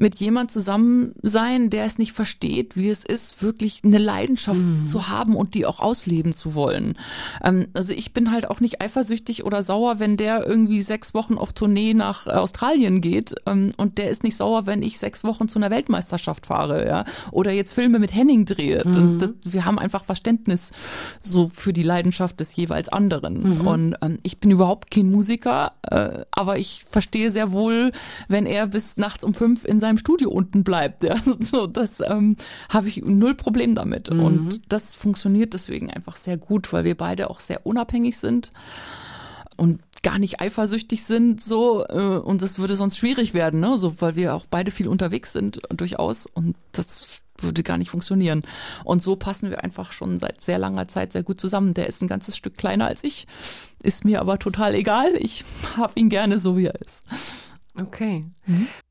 mit 0.00 0.18
jemand 0.18 0.50
zusammen 0.50 1.12
sein, 1.22 1.68
der 1.68 1.84
es 1.84 1.98
nicht 1.98 2.12
versteht, 2.12 2.76
wie 2.76 2.88
es 2.88 3.04
ist, 3.04 3.42
wirklich 3.42 3.82
eine 3.84 3.98
Leidenschaft 3.98 4.64
zu 4.86 5.08
haben 5.08 5.36
und 5.36 5.54
die 5.54 5.66
auch 5.66 5.78
ausleben 5.78 6.34
zu 6.34 6.54
wollen. 6.54 6.96
Ähm, 7.44 7.68
also 7.74 7.92
ich 7.92 8.12
bin 8.12 8.32
halt 8.32 8.48
auch 8.48 8.60
nicht 8.60 8.80
eifersüchtig 8.80 9.44
oder 9.44 9.62
sauer, 9.62 9.98
wenn 9.98 10.16
der 10.16 10.46
irgendwie 10.46 10.80
sechs 10.80 11.12
Wochen 11.12 11.36
auf 11.36 11.52
Tournee 11.52 11.92
nach 11.92 12.26
Australien 12.26 13.02
geht 13.02 13.34
ähm, 13.46 13.70
und 13.76 13.98
der 13.98 14.08
ist 14.10 14.24
nicht 14.24 14.36
sauer, 14.36 14.66
wenn 14.66 14.82
ich 14.82 14.98
sechs 14.98 15.22
Wochen 15.22 15.48
zu 15.48 15.58
einer 15.58 15.70
Weltmeisterschaft 15.70 16.46
fahre, 16.46 16.86
ja, 16.86 17.04
oder 17.30 17.52
jetzt 17.52 17.74
Filme 17.74 17.98
mit 17.98 18.14
Henning 18.14 18.46
drehe. 18.46 18.82
Und 18.84 19.18
das, 19.18 19.30
wir 19.44 19.66
haben 19.66 19.78
einfach 19.78 20.04
Verständnis 20.04 20.72
so 21.20 21.50
für 21.54 21.74
die 21.74 21.82
Leidenschaft 21.82 22.40
des 22.40 22.56
jeweils 22.56 22.88
anderen. 22.88 23.60
Und 23.66 23.96
ähm, 24.00 24.18
ich 24.22 24.40
bin 24.40 24.50
überhaupt 24.50 24.90
kein 24.90 25.10
Musiker, 25.10 25.72
äh, 25.82 26.24
aber 26.30 26.58
ich 26.58 26.84
verstehe 26.88 27.30
sehr 27.30 27.52
wohl, 27.52 27.92
wenn 28.28 28.46
er 28.46 28.66
bis 28.66 28.96
nachts 28.96 29.24
um 29.24 29.34
fünf 29.34 29.64
in 29.66 29.78
seinem 29.78 29.89
Studio 29.98 30.30
unten 30.30 30.64
bleibt. 30.64 31.04
Ja. 31.04 31.14
So, 31.40 31.66
das 31.66 32.00
ähm, 32.00 32.36
habe 32.68 32.88
ich 32.88 33.02
null 33.04 33.34
Problem 33.34 33.74
damit. 33.74 34.08
Und 34.08 34.72
das 34.72 34.94
funktioniert 34.94 35.54
deswegen 35.54 35.90
einfach 35.90 36.16
sehr 36.16 36.36
gut, 36.36 36.72
weil 36.72 36.84
wir 36.84 36.96
beide 36.96 37.30
auch 37.30 37.40
sehr 37.40 37.66
unabhängig 37.66 38.18
sind 38.18 38.52
und 39.56 39.80
gar 40.02 40.18
nicht 40.18 40.40
eifersüchtig 40.40 41.04
sind 41.04 41.42
so 41.42 41.84
äh, 41.86 42.18
und 42.18 42.40
das 42.42 42.58
würde 42.58 42.76
sonst 42.76 42.96
schwierig 42.96 43.34
werden, 43.34 43.60
ne? 43.60 43.76
So, 43.76 44.00
weil 44.00 44.16
wir 44.16 44.34
auch 44.34 44.46
beide 44.46 44.70
viel 44.70 44.88
unterwegs 44.88 45.32
sind 45.32 45.60
durchaus 45.70 46.26
und 46.26 46.56
das 46.72 47.20
würde 47.38 47.62
gar 47.62 47.78
nicht 47.78 47.90
funktionieren. 47.90 48.42
Und 48.84 49.02
so 49.02 49.16
passen 49.16 49.50
wir 49.50 49.62
einfach 49.64 49.92
schon 49.92 50.18
seit 50.18 50.40
sehr 50.40 50.58
langer 50.58 50.88
Zeit 50.88 51.12
sehr 51.12 51.22
gut 51.22 51.40
zusammen. 51.40 51.74
Der 51.74 51.86
ist 51.86 52.02
ein 52.02 52.08
ganzes 52.08 52.36
Stück 52.36 52.56
kleiner 52.56 52.86
als 52.86 53.04
ich, 53.04 53.26
ist 53.82 54.04
mir 54.04 54.20
aber 54.20 54.38
total 54.38 54.74
egal. 54.74 55.14
Ich 55.16 55.44
habe 55.76 55.92
ihn 55.96 56.08
gerne 56.08 56.38
so 56.38 56.56
wie 56.56 56.66
er 56.66 56.80
ist. 56.80 57.04
Okay. 57.78 58.26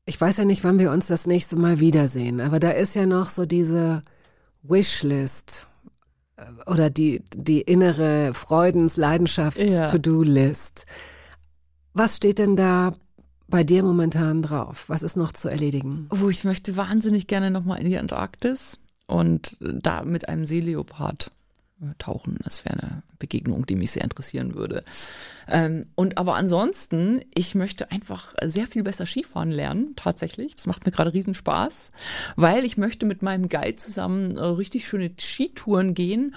Ich 0.06 0.20
weiß 0.20 0.38
ja 0.38 0.44
nicht, 0.44 0.64
wann 0.64 0.78
wir 0.78 0.90
uns 0.90 1.06
das 1.06 1.26
nächste 1.26 1.56
Mal 1.56 1.80
wiedersehen, 1.80 2.40
aber 2.40 2.60
da 2.60 2.70
ist 2.70 2.94
ja 2.94 3.06
noch 3.06 3.26
so 3.26 3.46
diese 3.46 4.02
Wishlist 4.62 5.66
äh, 6.36 6.44
oder 6.66 6.90
die, 6.90 7.22
die 7.34 7.60
innere 7.60 8.32
Freudens-, 8.34 8.96
Leidenschafts-, 8.96 9.62
Ja. 9.64 9.86
To-Do-List. 9.86 10.86
Was 11.92 12.16
steht 12.16 12.38
denn 12.38 12.56
da 12.56 12.92
bei 13.48 13.64
dir 13.64 13.82
momentan 13.82 14.42
drauf? 14.42 14.84
Was 14.88 15.02
ist 15.02 15.16
noch 15.16 15.32
zu 15.32 15.48
erledigen? 15.48 16.08
Oh, 16.10 16.28
ich 16.28 16.44
möchte 16.44 16.76
wahnsinnig 16.76 17.26
gerne 17.26 17.50
nochmal 17.50 17.80
in 17.80 17.86
die 17.86 17.98
Antarktis 17.98 18.78
und 19.06 19.56
da 19.60 20.04
mit 20.04 20.28
einem 20.28 20.46
Seeleopard 20.46 21.32
tauchen. 21.98 22.38
Das 22.44 22.64
wäre 22.64 22.78
eine 22.78 23.02
Begegnung, 23.18 23.66
die 23.66 23.76
mich 23.76 23.92
sehr 23.92 24.04
interessieren 24.04 24.54
würde. 24.54 24.82
Ähm, 25.48 25.86
und 25.94 26.18
aber 26.18 26.34
ansonsten, 26.34 27.20
ich 27.34 27.54
möchte 27.54 27.90
einfach 27.90 28.34
sehr 28.42 28.66
viel 28.66 28.82
besser 28.82 29.06
Skifahren 29.06 29.50
lernen, 29.50 29.94
tatsächlich. 29.96 30.54
Das 30.54 30.66
macht 30.66 30.84
mir 30.84 30.92
gerade 30.92 31.12
riesen 31.12 31.34
Spaß, 31.34 31.90
weil 32.36 32.64
ich 32.64 32.76
möchte 32.76 33.06
mit 33.06 33.22
meinem 33.22 33.48
Guide 33.48 33.76
zusammen 33.76 34.36
äh, 34.36 34.44
richtig 34.44 34.86
schöne 34.86 35.10
Skitouren 35.18 35.94
gehen 35.94 36.34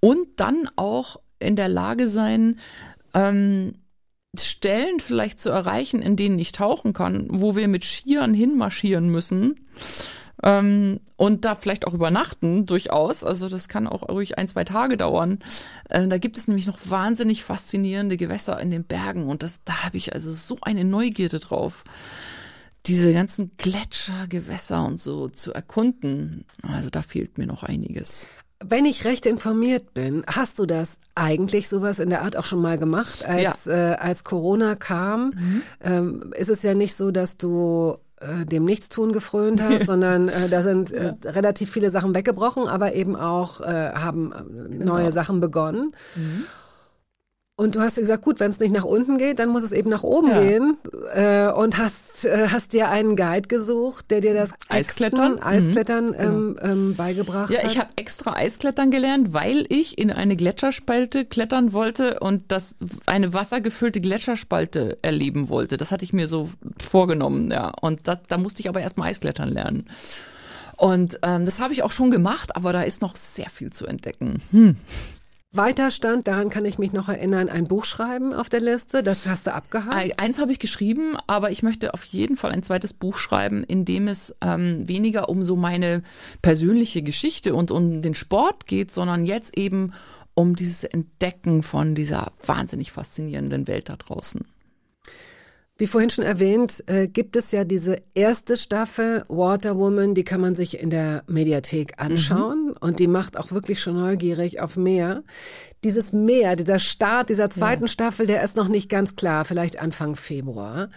und 0.00 0.28
dann 0.36 0.68
auch 0.76 1.20
in 1.38 1.56
der 1.56 1.68
Lage 1.68 2.08
sein, 2.08 2.58
ähm, 3.14 3.74
Stellen 4.38 5.00
vielleicht 5.00 5.40
zu 5.40 5.50
erreichen, 5.50 6.02
in 6.02 6.16
denen 6.16 6.38
ich 6.38 6.52
tauchen 6.52 6.92
kann, 6.92 7.26
wo 7.30 7.56
wir 7.56 7.68
mit 7.68 7.84
Skiern 7.84 8.34
hinmarschieren 8.34 9.08
müssen. 9.08 9.66
Ähm, 10.42 11.00
und 11.16 11.44
da 11.44 11.54
vielleicht 11.54 11.86
auch 11.86 11.94
übernachten, 11.94 12.66
durchaus. 12.66 13.24
Also 13.24 13.48
das 13.48 13.68
kann 13.68 13.86
auch 13.86 14.08
ruhig 14.08 14.38
ein, 14.38 14.48
zwei 14.48 14.64
Tage 14.64 14.96
dauern. 14.96 15.38
Äh, 15.88 16.06
da 16.08 16.18
gibt 16.18 16.36
es 16.36 16.48
nämlich 16.48 16.66
noch 16.66 16.78
wahnsinnig 16.84 17.42
faszinierende 17.42 18.16
Gewässer 18.16 18.60
in 18.60 18.70
den 18.70 18.84
Bergen 18.84 19.26
und 19.26 19.42
das, 19.42 19.60
da 19.64 19.84
habe 19.84 19.96
ich 19.96 20.12
also 20.12 20.32
so 20.32 20.58
eine 20.60 20.84
Neugierde 20.84 21.40
drauf, 21.40 21.84
diese 22.84 23.12
ganzen 23.12 23.56
Gletscher, 23.56 24.26
Gewässer 24.28 24.86
und 24.86 25.00
so 25.00 25.28
zu 25.28 25.52
erkunden. 25.52 26.44
Also 26.62 26.90
da 26.90 27.02
fehlt 27.02 27.38
mir 27.38 27.46
noch 27.46 27.62
einiges. 27.62 28.28
Wenn 28.64 28.86
ich 28.86 29.04
recht 29.04 29.26
informiert 29.26 29.92
bin, 29.92 30.24
hast 30.26 30.58
du 30.58 30.66
das 30.66 30.98
eigentlich 31.14 31.68
sowas 31.68 31.98
in 31.98 32.08
der 32.08 32.22
Art 32.22 32.36
auch 32.36 32.44
schon 32.44 32.62
mal 32.62 32.78
gemacht, 32.78 33.24
als, 33.24 33.66
äh, 33.66 33.96
als 33.98 34.24
Corona 34.24 34.76
kam? 34.76 35.32
Ähm, 35.82 36.32
ist 36.36 36.48
es 36.48 36.62
ja 36.62 36.74
nicht 36.74 36.94
so, 36.94 37.10
dass 37.10 37.36
du 37.36 37.98
äh, 38.20 38.46
dem 38.46 38.64
Nichtstun 38.64 39.12
gefrönt 39.12 39.62
hast, 39.62 39.86
sondern 39.86 40.28
äh, 40.28 40.48
da 40.48 40.62
sind 40.62 40.92
äh, 40.92 41.14
relativ 41.24 41.70
viele 41.70 41.90
Sachen 41.90 42.14
weggebrochen, 42.14 42.66
aber 42.66 42.94
eben 42.94 43.16
auch 43.16 43.60
äh, 43.60 43.92
haben 43.92 44.32
äh, 44.32 44.84
neue 44.84 45.12
Sachen 45.12 45.40
begonnen. 45.40 45.92
Und 47.58 47.74
du 47.74 47.80
hast 47.80 47.96
dir 47.96 48.02
gesagt, 48.02 48.22
gut, 48.22 48.38
wenn 48.38 48.50
es 48.50 48.60
nicht 48.60 48.72
nach 48.74 48.84
unten 48.84 49.16
geht, 49.16 49.38
dann 49.38 49.48
muss 49.48 49.62
es 49.62 49.72
eben 49.72 49.88
nach 49.88 50.02
oben 50.02 50.28
Ja. 50.28 50.40
gehen. 50.42 50.76
Äh, 51.14 51.50
und 51.52 51.78
hast, 51.78 52.26
äh, 52.26 52.48
hast 52.50 52.74
dir 52.74 52.90
einen 52.90 53.16
Guide 53.16 53.48
gesucht, 53.48 54.10
der 54.10 54.20
dir 54.20 54.34
das 54.34 54.52
Eisklettern? 54.68 55.32
Äxten, 55.38 55.46
Eisklettern 55.48 56.14
ähm, 56.18 56.58
ähm, 56.60 56.94
beigebracht 56.96 57.50
Ja, 57.50 57.62
hat. 57.62 57.72
ich 57.72 57.78
habe 57.78 57.88
extra 57.96 58.34
Eisklettern 58.34 58.90
gelernt, 58.90 59.32
weil 59.32 59.64
ich 59.70 59.96
in 59.96 60.10
eine 60.10 60.36
Gletscherspalte 60.36 61.24
klettern 61.24 61.72
wollte 61.72 62.20
und 62.20 62.52
das 62.52 62.74
eine 63.06 63.32
wassergefüllte 63.32 64.02
Gletscherspalte 64.02 64.98
erleben 65.00 65.48
wollte. 65.48 65.78
Das 65.78 65.92
hatte 65.92 66.04
ich 66.04 66.12
mir 66.12 66.28
so 66.28 66.50
vorgenommen, 66.78 67.50
ja. 67.50 67.72
Und 67.80 68.06
da, 68.06 68.20
da 68.28 68.36
musste 68.36 68.60
ich 68.60 68.68
aber 68.68 68.82
erstmal 68.82 69.08
Eisklettern 69.08 69.48
lernen. 69.48 69.86
Und 70.76 71.20
ähm, 71.22 71.46
das 71.46 71.58
habe 71.58 71.72
ich 71.72 71.82
auch 71.82 71.90
schon 71.90 72.10
gemacht, 72.10 72.54
aber 72.54 72.74
da 72.74 72.82
ist 72.82 73.00
noch 73.00 73.16
sehr 73.16 73.48
viel 73.48 73.70
zu 73.72 73.86
entdecken. 73.86 74.42
Hm. 74.50 74.76
Weiter 75.56 75.90
stand, 75.90 76.26
daran 76.26 76.50
kann 76.50 76.64
ich 76.64 76.78
mich 76.78 76.92
noch 76.92 77.08
erinnern, 77.08 77.48
ein 77.48 77.66
Buch 77.68 77.84
schreiben 77.84 78.32
auf 78.32 78.48
der 78.48 78.60
Liste. 78.60 79.02
Das 79.02 79.26
hast 79.26 79.46
du 79.46 79.54
abgehakt. 79.54 79.94
Ei- 79.94 80.12
Eins 80.16 80.38
habe 80.38 80.52
ich 80.52 80.58
geschrieben, 80.58 81.16
aber 81.26 81.50
ich 81.50 81.62
möchte 81.62 81.94
auf 81.94 82.04
jeden 82.04 82.36
Fall 82.36 82.52
ein 82.52 82.62
zweites 82.62 82.92
Buch 82.92 83.16
schreiben, 83.18 83.64
in 83.64 83.84
dem 83.84 84.08
es 84.08 84.34
ähm, 84.40 84.86
weniger 84.88 85.28
um 85.28 85.44
so 85.44 85.56
meine 85.56 86.02
persönliche 86.42 87.02
Geschichte 87.02 87.54
und 87.54 87.70
um 87.70 88.02
den 88.02 88.14
Sport 88.14 88.66
geht, 88.66 88.90
sondern 88.90 89.24
jetzt 89.24 89.56
eben 89.56 89.92
um 90.34 90.54
dieses 90.54 90.84
Entdecken 90.84 91.62
von 91.62 91.94
dieser 91.94 92.32
wahnsinnig 92.44 92.92
faszinierenden 92.92 93.66
Welt 93.68 93.88
da 93.88 93.96
draußen. 93.96 94.44
Wie 95.78 95.86
vorhin 95.86 96.08
schon 96.08 96.24
erwähnt, 96.24 96.82
äh, 96.86 97.06
gibt 97.06 97.36
es 97.36 97.52
ja 97.52 97.64
diese 97.64 97.98
erste 98.14 98.56
Staffel 98.56 99.24
Water 99.28 99.76
Woman, 99.76 100.14
die 100.14 100.24
kann 100.24 100.40
man 100.40 100.54
sich 100.54 100.80
in 100.80 100.88
der 100.88 101.22
Mediathek 101.26 102.00
anschauen 102.00 102.74
und 102.80 102.98
die 102.98 103.06
macht 103.06 103.38
auch 103.38 103.50
wirklich 103.50 103.82
schon 103.82 103.98
neugierig 103.98 104.60
auf 104.62 104.78
mehr. 104.78 105.22
Dieses 105.84 106.14
Mehr, 106.14 106.56
dieser 106.56 106.78
Start 106.78 107.28
dieser 107.28 107.50
zweiten 107.50 107.88
Staffel, 107.88 108.26
der 108.26 108.42
ist 108.42 108.56
noch 108.56 108.68
nicht 108.68 108.88
ganz 108.88 109.16
klar, 109.16 109.44
vielleicht 109.44 109.78
Anfang 109.78 110.16
Februar. 110.16 110.88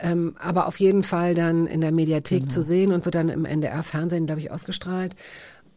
Ähm, 0.00 0.34
aber 0.40 0.66
auf 0.66 0.80
jeden 0.80 1.04
Fall 1.04 1.34
dann 1.34 1.68
in 1.68 1.80
der 1.80 1.92
Mediathek 1.92 2.50
zu 2.50 2.62
sehen 2.62 2.92
und 2.92 3.04
wird 3.04 3.14
dann 3.14 3.28
im 3.28 3.44
NDR-Fernsehen, 3.44 4.26
glaube 4.26 4.40
ich, 4.40 4.50
ausgestrahlt. 4.50 5.14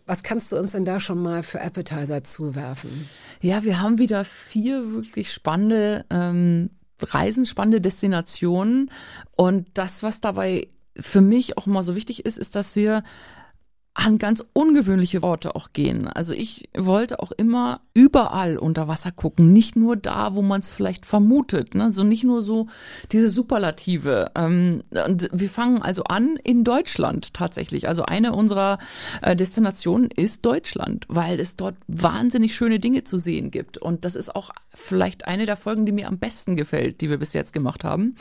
Was 0.07 0.23
kannst 0.23 0.51
du 0.51 0.57
uns 0.57 0.71
denn 0.71 0.85
da 0.85 0.99
schon 0.99 1.21
mal 1.21 1.43
für 1.43 1.61
Appetizer 1.61 2.23
zuwerfen? 2.23 3.07
Ja, 3.41 3.63
wir 3.63 3.79
haben 3.79 3.99
wieder 3.99 4.23
vier 4.23 4.91
wirklich 4.91 5.31
spannende 5.31 6.03
ähm, 6.09 6.71
Reisen, 7.01 7.45
spannende 7.45 7.81
Destinationen. 7.81 8.91
Und 9.35 9.67
das, 9.73 10.03
was 10.03 10.21
dabei 10.21 10.67
für 10.97 11.21
mich 11.21 11.57
auch 11.57 11.67
immer 11.67 11.83
so 11.83 11.95
wichtig 11.95 12.25
ist, 12.25 12.37
ist, 12.37 12.55
dass 12.55 12.75
wir 12.75 13.03
an 13.99 14.17
ganz 14.17 14.43
ungewöhnliche 14.53 15.23
Orte 15.23 15.55
auch 15.55 15.73
gehen. 15.73 16.07
Also 16.07 16.33
ich 16.33 16.69
wollte 16.75 17.19
auch 17.19 17.33
immer 17.33 17.81
überall 17.93 18.57
unter 18.57 18.87
Wasser 18.87 19.11
gucken, 19.11 19.51
nicht 19.51 19.75
nur 19.75 19.97
da, 19.97 20.35
wo 20.35 20.41
man 20.41 20.61
es 20.61 20.71
vielleicht 20.71 21.05
vermutet, 21.05 21.75
ne? 21.75 21.91
so 21.91 22.03
nicht 22.03 22.23
nur 22.23 22.41
so 22.41 22.67
diese 23.11 23.29
Superlative. 23.29 24.31
Ähm, 24.35 24.83
und 25.05 25.29
wir 25.33 25.49
fangen 25.49 25.81
also 25.81 26.03
an 26.05 26.37
in 26.43 26.63
Deutschland 26.63 27.33
tatsächlich. 27.33 27.89
Also 27.89 28.05
eine 28.05 28.33
unserer 28.33 28.77
äh, 29.21 29.35
Destinationen 29.35 30.09
ist 30.15 30.45
Deutschland, 30.45 31.05
weil 31.09 31.39
es 31.39 31.57
dort 31.57 31.75
wahnsinnig 31.87 32.55
schöne 32.55 32.79
Dinge 32.79 33.03
zu 33.03 33.17
sehen 33.17 33.51
gibt. 33.51 33.77
Und 33.77 34.05
das 34.05 34.15
ist 34.15 34.33
auch 34.33 34.51
vielleicht 34.73 35.27
eine 35.27 35.45
der 35.45 35.57
Folgen, 35.57 35.85
die 35.85 35.91
mir 35.91 36.07
am 36.07 36.19
besten 36.19 36.55
gefällt, 36.55 37.01
die 37.01 37.09
wir 37.09 37.17
bis 37.17 37.33
jetzt 37.33 37.51
gemacht 37.51 37.83
haben. 37.83 38.15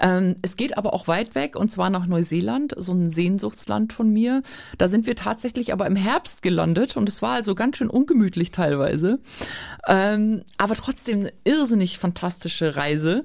Ähm, 0.00 0.36
es 0.42 0.56
geht 0.56 0.76
aber 0.76 0.92
auch 0.92 1.08
weit 1.08 1.34
weg 1.34 1.56
und 1.56 1.70
zwar 1.70 1.88
nach 1.88 2.06
Neuseeland, 2.06 2.74
so 2.76 2.92
ein 2.92 3.08
Sehnsuchtsland 3.08 3.94
von 3.94 4.12
mir. 4.12 4.42
Da 4.76 4.86
sind 4.86 5.06
wir 5.06 5.13
tatsächlich 5.14 5.72
aber 5.72 5.86
im 5.86 5.96
Herbst 5.96 6.42
gelandet 6.42 6.96
und 6.96 7.08
es 7.08 7.22
war 7.22 7.32
also 7.32 7.54
ganz 7.54 7.76
schön 7.76 7.90
ungemütlich 7.90 8.50
teilweise. 8.50 9.18
Ähm, 9.86 10.42
aber 10.58 10.74
trotzdem 10.74 11.20
eine 11.20 11.32
irrsinnig 11.44 11.98
fantastische 11.98 12.76
Reise. 12.76 13.24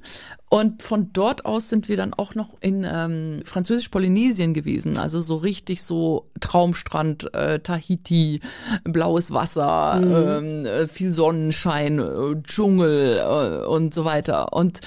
Und 0.51 0.81
von 0.81 1.13
dort 1.13 1.45
aus 1.45 1.69
sind 1.69 1.89
wir 1.89 1.95
dann 1.95 2.15
auch 2.15 2.33
noch 2.33 2.57
in 2.59 2.83
ähm, 2.83 3.41
Französisch-Polynesien 3.45 4.55
gewesen. 4.55 4.97
Also 4.97 5.21
so 5.21 5.35
richtig 5.35 5.83
so 5.83 6.31
Traumstrand, 6.39 7.33
äh, 7.35 7.59
Tahiti, 7.59 8.39
blaues 8.83 9.31
Wasser, 9.31 10.01
ähm, 10.03 10.65
äh, 10.65 10.87
viel 10.87 11.11
Sonnenschein, 11.11 11.99
äh, 11.99 12.41
Dschungel 12.41 13.19
äh, 13.19 13.67
und 13.67 13.93
so 13.93 14.05
weiter. 14.05 14.51
Und 14.53 14.81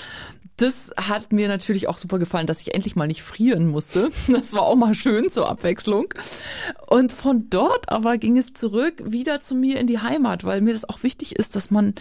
das 0.63 0.93
hat 0.97 1.33
mir 1.33 1.49
natürlich 1.49 1.89
auch 1.89 1.99
super 1.99 2.19
gefallen, 2.19 2.47
dass 2.47 2.61
ich 2.61 2.75
endlich 2.75 2.97
mal 2.97 3.07
nicht 3.07 3.23
frieren 3.23 3.67
musste. 3.67 4.11
Das 4.29 4.55
war 4.55 4.63
auch 4.63 4.77
mal 4.77 4.95
schön 4.95 5.31
zur 5.31 5.49
Abwechslung. 5.49 6.15
Und 6.89 7.13
von 7.13 7.51
dort 7.51 7.91
aber 7.91 8.17
ging 8.17 8.39
es 8.39 8.55
zurück 8.55 9.03
wieder 9.05 9.41
zu 9.41 9.55
mir 9.55 9.79
in 9.79 9.87
die 9.87 9.99
Heimat, 9.99 10.45
weil 10.45 10.61
mir 10.61 10.73
das 10.73 10.89
auch 10.89 11.03
wichtig 11.03 11.37
ist, 11.37 11.55
dass 11.55 11.71
man 11.71 11.95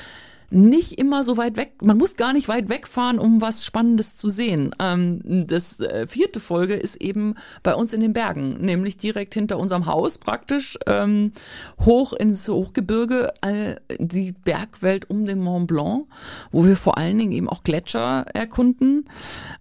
nicht 0.52 1.00
immer 1.00 1.24
so 1.24 1.38
weit 1.38 1.56
weg, 1.56 1.76
man 1.82 1.98
muss 1.98 2.18
gar 2.18 2.34
nicht 2.34 2.50
weit 2.50 2.68
wegfahren, 2.70 3.20
um 3.20 3.40
was 3.40 3.66
Spannendes 3.66 4.18
zu 4.18 4.30
sehen. 4.30 4.76
Ähm, 4.80 5.22
das 5.48 5.80
äh, 5.80 6.06
vierte 6.06 6.40
Folge 6.40 6.74
ist 6.74 6.98
eben 6.98 7.36
bei 7.64 7.74
uns 7.74 7.94
in 7.94 8.02
den 8.02 8.14
Bergen, 8.14 8.56
nämlich 8.60 8.98
direkt 8.98 9.34
hinter 9.34 9.58
unserem 9.58 9.86
Haus 9.86 10.18
praktisch, 10.18 10.78
ähm, 10.88 11.32
hoch 11.80 12.12
ins 12.14 12.48
Hochgebirge, 12.50 13.32
äh, 13.42 13.76
die 13.98 14.34
Bergwelt 14.34 15.10
um 15.10 15.26
den 15.26 15.40
Mont 15.40 15.68
Blanc, 15.68 16.08
wo 16.52 16.66
wir 16.66 16.76
vor 16.76 16.98
allen 16.98 17.18
Dingen 17.18 17.32
eben 17.32 17.50
auch 17.50 17.64
Gletscher 17.64 18.26
erkunden. 18.34 19.06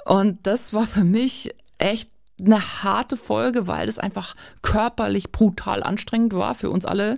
Und 0.04 0.40
das 0.42 0.74
war 0.74 0.86
für 0.86 1.04
mich 1.04 1.54
echt 1.78 2.10
eine 2.44 2.60
harte 2.82 3.16
Folge, 3.16 3.68
weil 3.68 3.86
das 3.86 3.98
einfach 3.98 4.34
körperlich 4.62 5.30
brutal 5.30 5.82
anstrengend 5.82 6.32
war 6.32 6.54
für 6.54 6.70
uns 6.70 6.84
alle, 6.84 7.14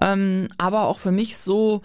ähm, 0.00 0.48
aber 0.56 0.84
auch 0.84 0.98
für 0.98 1.10
mich 1.10 1.36
so 1.36 1.82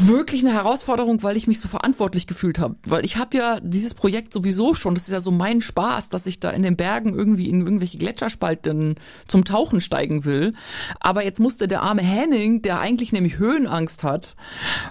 wirklich 0.00 0.42
eine 0.44 0.52
Herausforderung, 0.52 1.22
weil 1.22 1.36
ich 1.36 1.46
mich 1.46 1.60
so 1.60 1.68
verantwortlich 1.68 2.26
gefühlt 2.26 2.58
habe. 2.58 2.76
Weil 2.86 3.04
ich 3.04 3.16
habe 3.16 3.36
ja 3.36 3.60
dieses 3.60 3.94
Projekt 3.94 4.32
sowieso 4.32 4.74
schon, 4.74 4.94
das 4.94 5.04
ist 5.04 5.12
ja 5.12 5.20
so 5.20 5.30
mein 5.30 5.60
Spaß, 5.60 6.08
dass 6.08 6.26
ich 6.26 6.40
da 6.40 6.50
in 6.50 6.62
den 6.62 6.76
Bergen 6.76 7.14
irgendwie 7.14 7.48
in 7.48 7.60
irgendwelche 7.60 7.98
Gletscherspalten 7.98 8.96
zum 9.28 9.44
Tauchen 9.44 9.80
steigen 9.80 10.24
will. 10.24 10.54
Aber 11.00 11.24
jetzt 11.24 11.38
musste 11.38 11.68
der 11.68 11.82
arme 11.82 12.02
Henning, 12.02 12.62
der 12.62 12.80
eigentlich 12.80 13.12
nämlich 13.12 13.38
Höhenangst 13.38 14.02
hat, 14.02 14.36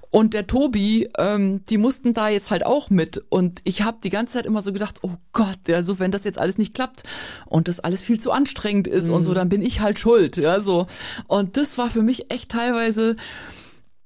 und 0.09 0.34
der 0.34 0.47
Tobi, 0.47 1.09
ähm, 1.17 1.63
die 1.69 1.77
mussten 1.77 2.13
da 2.13 2.30
jetzt 2.30 2.51
halt 2.51 2.65
auch 2.65 2.89
mit. 2.89 3.23
Und 3.30 3.61
ich 3.63 3.81
habe 3.81 3.97
die 4.03 4.09
ganze 4.09 4.34
Zeit 4.34 4.45
immer 4.45 4.61
so 4.61 4.71
gedacht, 4.71 4.99
oh 5.01 5.15
Gott, 5.34 5.59
ja, 5.67 5.81
so 5.81 5.99
wenn 5.99 6.11
das 6.11 6.23
jetzt 6.23 6.39
alles 6.39 6.57
nicht 6.57 6.73
klappt 6.73 7.03
und 7.45 7.67
das 7.67 7.80
alles 7.80 8.01
viel 8.01 8.19
zu 8.19 8.31
anstrengend 8.31 8.88
ist 8.88 9.09
und 9.09 9.23
so, 9.23 9.34
dann 9.34 9.49
bin 9.49 9.61
ich 9.61 9.81
halt 9.81 9.99
schuld, 9.99 10.38
ja, 10.38 10.59
so. 10.59 10.88
Und 11.27 11.57
das 11.57 11.77
war 11.77 11.89
für 11.89 12.03
mich 12.03 12.31
echt 12.31 12.49
teilweise 12.49 13.17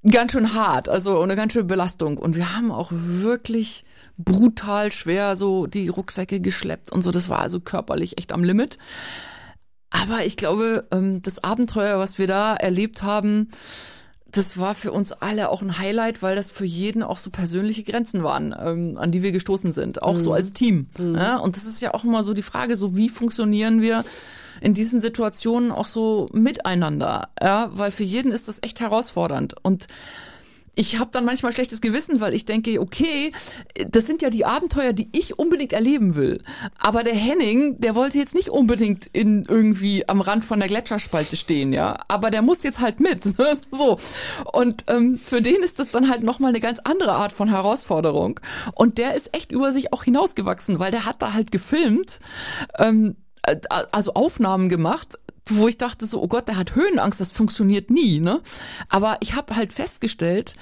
ganz 0.09 0.31
schön 0.31 0.53
hart, 0.53 0.89
also 0.89 1.21
eine 1.21 1.35
ganz 1.35 1.53
schöne 1.53 1.65
Belastung. 1.65 2.17
Und 2.17 2.35
wir 2.35 2.55
haben 2.55 2.71
auch 2.71 2.91
wirklich 2.93 3.85
brutal 4.17 4.91
schwer 4.91 5.35
so 5.35 5.67
die 5.67 5.89
Rucksäcke 5.89 6.39
geschleppt 6.39 6.91
und 6.91 7.01
so. 7.01 7.11
Das 7.11 7.29
war 7.29 7.39
also 7.39 7.59
körperlich 7.59 8.17
echt 8.17 8.33
am 8.33 8.43
Limit. 8.43 8.77
Aber 9.89 10.25
ich 10.25 10.37
glaube, 10.37 10.87
ähm, 10.91 11.21
das 11.21 11.43
Abenteuer, 11.43 11.99
was 11.99 12.17
wir 12.17 12.27
da 12.27 12.55
erlebt 12.55 13.03
haben, 13.03 13.49
das 14.29 14.57
war 14.57 14.75
für 14.75 14.91
uns 14.91 15.13
alle 15.13 15.49
auch 15.49 15.61
ein 15.61 15.77
Highlight, 15.79 16.21
weil 16.21 16.35
das 16.35 16.51
für 16.51 16.65
jeden 16.65 17.01
auch 17.01 17.17
so 17.17 17.29
persönliche 17.29 17.83
Grenzen 17.83 18.23
waren, 18.23 18.53
ähm, 18.59 18.97
an 18.97 19.11
die 19.11 19.23
wir 19.23 19.31
gestoßen 19.31 19.71
sind, 19.71 20.03
auch 20.03 20.19
so 20.19 20.33
als 20.33 20.51
Team. 20.53 20.87
Ja? 21.15 21.37
Und 21.37 21.55
das 21.55 21.65
ist 21.65 21.81
ja 21.81 21.93
auch 21.93 22.03
immer 22.03 22.23
so 22.23 22.33
die 22.33 22.41
Frage, 22.41 22.75
so 22.75 22.95
wie 22.95 23.09
funktionieren 23.09 23.81
wir 23.81 24.03
in 24.61 24.73
diesen 24.73 24.99
Situationen 24.99 25.71
auch 25.71 25.85
so 25.85 26.27
miteinander, 26.33 27.29
ja, 27.41 27.69
weil 27.73 27.91
für 27.91 28.03
jeden 28.03 28.31
ist 28.31 28.47
das 28.47 28.59
echt 28.61 28.79
herausfordernd 28.79 29.55
und 29.63 29.87
ich 30.77 30.99
habe 30.99 31.09
dann 31.11 31.25
manchmal 31.25 31.51
schlechtes 31.51 31.81
Gewissen, 31.81 32.21
weil 32.21 32.35
ich 32.35 32.45
denke, 32.45 32.79
okay, 32.79 33.31
das 33.89 34.05
sind 34.05 34.21
ja 34.21 34.29
die 34.29 34.45
Abenteuer, 34.45 34.93
die 34.93 35.09
ich 35.11 35.39
unbedingt 35.39 35.73
erleben 35.73 36.15
will. 36.15 36.43
Aber 36.77 37.03
der 37.03 37.15
Henning, 37.15 37.79
der 37.79 37.95
wollte 37.95 38.19
jetzt 38.19 38.35
nicht 38.35 38.49
unbedingt 38.49 39.07
in 39.07 39.43
irgendwie 39.49 40.07
am 40.07 40.21
Rand 40.21 40.45
von 40.45 40.59
der 40.59 40.67
Gletscherspalte 40.69 41.35
stehen, 41.35 41.73
ja. 41.73 41.97
Aber 42.07 42.29
der 42.29 42.43
muss 42.43 42.61
jetzt 42.61 42.79
halt 42.79 42.99
mit. 42.99 43.25
ne? 43.39 43.57
so. 43.71 43.97
Und 44.53 44.85
ähm, 44.87 45.17
für 45.17 45.41
den 45.41 45.63
ist 45.63 45.79
das 45.79 45.89
dann 45.89 46.11
halt 46.11 46.21
nochmal 46.21 46.49
eine 46.49 46.59
ganz 46.59 46.77
andere 46.83 47.13
Art 47.13 47.31
von 47.31 47.49
Herausforderung. 47.49 48.39
Und 48.75 48.99
der 48.99 49.15
ist 49.15 49.33
echt 49.35 49.51
über 49.51 49.71
sich 49.71 49.93
auch 49.93 50.03
hinausgewachsen, 50.03 50.77
weil 50.77 50.91
der 50.91 51.05
hat 51.05 51.23
da 51.23 51.33
halt 51.33 51.51
gefilmt. 51.51 52.19
Ähm, 52.77 53.15
äh, 53.15 53.26
also 53.91 54.13
Aufnahmen 54.13 54.69
gemacht, 54.69 55.17
wo 55.47 55.67
ich 55.67 55.77
dachte 55.77 56.05
so, 56.05 56.21
oh 56.21 56.27
Gott, 56.27 56.47
der 56.47 56.57
hat 56.57 56.75
Höhenangst, 56.75 57.19
das 57.19 57.31
funktioniert 57.31 57.89
nie, 57.89 58.19
ne? 58.19 58.41
Aber 58.89 59.17
ich 59.21 59.35
habe 59.35 59.55
halt 59.55 59.73
festgestellt, 59.73 60.55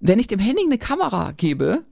wenn 0.00 0.18
ich 0.18 0.26
dem 0.26 0.40
Henning 0.40 0.66
eine 0.66 0.78
Kamera 0.78 1.32
gebe, 1.32 1.84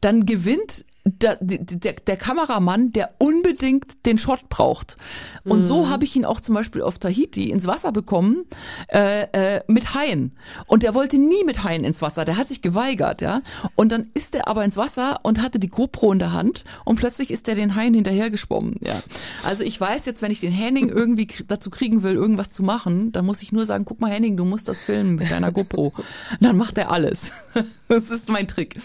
dann 0.00 0.26
gewinnt 0.26 0.84
der, 1.04 1.36
der, 1.40 1.94
der 1.94 2.16
Kameramann, 2.16 2.92
der 2.92 3.14
unbedingt 3.18 4.06
den 4.06 4.18
Shot 4.18 4.48
braucht. 4.48 4.96
Und 5.44 5.64
so 5.64 5.88
habe 5.88 6.04
ich 6.04 6.14
ihn 6.14 6.24
auch 6.24 6.40
zum 6.40 6.54
Beispiel 6.54 6.82
auf 6.82 6.98
Tahiti 6.98 7.50
ins 7.50 7.66
Wasser 7.66 7.90
bekommen 7.90 8.44
äh, 8.88 9.22
äh, 9.32 9.60
mit 9.66 9.94
Haien. 9.94 10.36
Und 10.66 10.84
der 10.84 10.94
wollte 10.94 11.18
nie 11.18 11.42
mit 11.44 11.64
Haien 11.64 11.82
ins 11.82 12.02
Wasser. 12.02 12.24
Der 12.24 12.36
hat 12.36 12.48
sich 12.48 12.62
geweigert, 12.62 13.20
ja. 13.20 13.40
Und 13.74 13.90
dann 13.90 14.10
ist 14.14 14.36
er 14.36 14.46
aber 14.46 14.64
ins 14.64 14.76
Wasser 14.76 15.20
und 15.24 15.42
hatte 15.42 15.58
die 15.58 15.68
GoPro 15.68 16.12
in 16.12 16.20
der 16.20 16.32
Hand 16.32 16.64
und 16.84 16.96
plötzlich 16.96 17.30
ist 17.30 17.48
er 17.48 17.56
den 17.56 17.74
Haien 17.74 17.94
hinterhergeschwommen, 17.94 18.76
ja. 18.80 19.02
Also 19.42 19.64
ich 19.64 19.80
weiß 19.80 20.06
jetzt, 20.06 20.22
wenn 20.22 20.30
ich 20.30 20.40
den 20.40 20.52
Henning 20.52 20.88
irgendwie 20.88 21.26
dazu 21.48 21.70
kriegen 21.70 22.04
will, 22.04 22.14
irgendwas 22.14 22.52
zu 22.52 22.62
machen, 22.62 23.10
dann 23.10 23.26
muss 23.26 23.42
ich 23.42 23.50
nur 23.50 23.66
sagen, 23.66 23.84
guck 23.84 24.00
mal 24.00 24.10
Henning, 24.10 24.36
du 24.36 24.44
musst 24.44 24.68
das 24.68 24.80
filmen 24.80 25.16
mit 25.16 25.30
deiner 25.30 25.50
GoPro. 25.50 25.92
dann 26.40 26.56
macht 26.56 26.78
er 26.78 26.90
alles. 26.90 27.32
Das 27.88 28.10
ist 28.10 28.30
mein 28.30 28.48
Trick. 28.48 28.76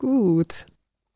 Gut. 0.00 0.64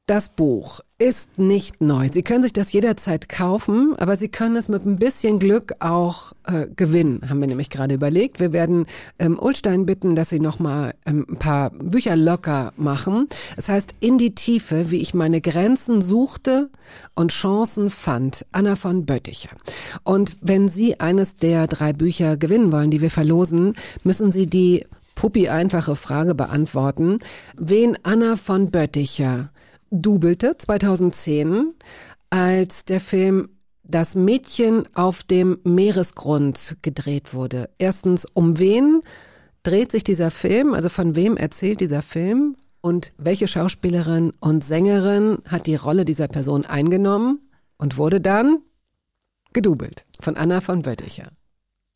Das 0.06 0.28
Buch 0.28 0.80
ist 0.98 1.38
nicht 1.38 1.80
neu. 1.80 2.10
Sie 2.12 2.22
können 2.22 2.42
sich 2.42 2.52
das 2.52 2.70
jederzeit 2.70 3.30
kaufen, 3.30 3.94
aber 3.96 4.16
Sie 4.16 4.28
können 4.28 4.56
es 4.56 4.68
mit 4.68 4.84
ein 4.84 4.98
bisschen 4.98 5.38
Glück 5.38 5.76
auch 5.80 6.34
äh, 6.46 6.66
gewinnen, 6.76 7.22
haben 7.26 7.40
wir 7.40 7.46
nämlich 7.46 7.70
gerade 7.70 7.94
überlegt. 7.94 8.40
Wir 8.40 8.52
werden 8.52 8.84
ähm, 9.18 9.38
Ulstein 9.38 9.86
bitten, 9.86 10.14
dass 10.14 10.28
Sie 10.28 10.40
nochmal 10.40 10.94
ähm, 11.06 11.24
ein 11.30 11.38
paar 11.38 11.70
Bücher 11.70 12.14
locker 12.14 12.74
machen. 12.76 13.30
Es 13.56 13.70
heißt 13.70 13.94
In 14.00 14.18
die 14.18 14.34
Tiefe, 14.34 14.90
wie 14.90 15.00
ich 15.00 15.14
meine 15.14 15.40
Grenzen 15.40 16.02
suchte 16.02 16.68
und 17.14 17.32
Chancen 17.32 17.88
fand. 17.88 18.44
Anna 18.52 18.76
von 18.76 19.06
Bötticher. 19.06 19.56
Und 20.02 20.36
wenn 20.42 20.68
Sie 20.68 21.00
eines 21.00 21.36
der 21.36 21.66
drei 21.66 21.94
Bücher 21.94 22.36
gewinnen 22.36 22.70
wollen, 22.72 22.90
die 22.90 23.00
wir 23.00 23.10
verlosen, 23.10 23.76
müssen 24.02 24.30
Sie 24.30 24.46
die 24.46 24.84
Puppi 25.14 25.48
einfache 25.48 25.96
Frage 25.96 26.34
beantworten. 26.34 27.18
Wen 27.56 27.98
Anna 28.02 28.36
von 28.36 28.70
Bötticher 28.70 29.50
dubelte 29.90 30.56
2010, 30.58 31.72
als 32.30 32.84
der 32.84 33.00
Film 33.00 33.50
Das 33.82 34.14
Mädchen 34.14 34.84
auf 34.94 35.22
dem 35.22 35.58
Meeresgrund 35.62 36.78
gedreht 36.82 37.34
wurde. 37.34 37.68
Erstens, 37.78 38.26
um 38.32 38.58
wen 38.58 39.02
dreht 39.62 39.92
sich 39.92 40.04
dieser 40.04 40.30
Film? 40.30 40.72
Also 40.74 40.88
von 40.88 41.14
wem 41.16 41.36
erzählt 41.36 41.80
dieser 41.80 42.02
Film? 42.02 42.56
Und 42.80 43.12
welche 43.16 43.48
Schauspielerin 43.48 44.32
und 44.40 44.62
Sängerin 44.64 45.38
hat 45.46 45.66
die 45.66 45.74
Rolle 45.76 46.04
dieser 46.04 46.28
Person 46.28 46.66
eingenommen 46.66 47.40
und 47.76 47.96
wurde 47.96 48.20
dann 48.20 48.58
gedoubelt 49.52 50.04
von 50.20 50.36
Anna 50.36 50.60
von 50.60 50.82
Bötticher? 50.82 51.28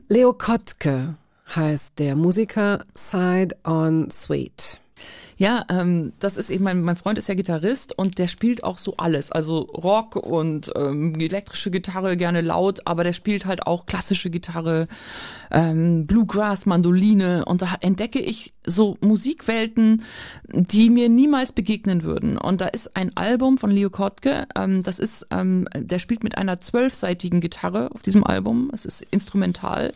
Leo 0.10 0.34
Kottke 0.34 1.15
heißt 1.56 1.99
der 1.99 2.15
Musiker 2.15 2.84
Side 2.95 3.56
on 3.64 4.10
Sweet. 4.11 4.80
Ja, 5.37 5.65
ähm, 5.69 6.13
das 6.19 6.37
ist 6.37 6.49
eben, 6.49 6.63
mein, 6.63 6.81
mein 6.81 6.95
Freund 6.95 7.17
ist 7.17 7.27
ja 7.27 7.35
Gitarrist 7.35 7.97
und 7.97 8.19
der 8.19 8.29
spielt 8.29 8.63
auch 8.63 8.77
so 8.77 8.95
alles. 8.95 9.33
Also 9.33 9.59
Rock 9.59 10.15
und 10.15 10.71
ähm, 10.77 11.13
elektrische 11.19 11.71
Gitarre 11.71 12.15
gerne 12.15 12.39
laut, 12.39 12.81
aber 12.85 13.03
der 13.03 13.11
spielt 13.11 13.45
halt 13.45 13.67
auch 13.67 13.85
klassische 13.85 14.29
Gitarre, 14.29 14.87
ähm, 15.51 16.07
Bluegrass, 16.07 16.65
Mandoline 16.65 17.43
und 17.45 17.61
da 17.61 17.75
entdecke 17.81 18.19
ich 18.19 18.53
so 18.65 18.97
Musikwelten, 19.01 20.03
die 20.47 20.89
mir 20.89 21.09
niemals 21.09 21.51
begegnen 21.51 22.03
würden. 22.03 22.37
Und 22.37 22.61
da 22.61 22.67
ist 22.67 22.95
ein 22.95 23.15
Album 23.17 23.57
von 23.57 23.71
Leo 23.71 23.89
Kottke, 23.89 24.47
ähm, 24.55 24.83
das 24.83 24.99
ist, 24.99 25.27
ähm, 25.31 25.67
der 25.75 25.99
spielt 25.99 26.23
mit 26.23 26.37
einer 26.37 26.61
zwölfseitigen 26.61 27.41
Gitarre 27.41 27.91
auf 27.93 28.01
diesem 28.01 28.23
Album. 28.23 28.69
Es 28.73 28.85
ist 28.85 29.05
instrumental 29.11 29.91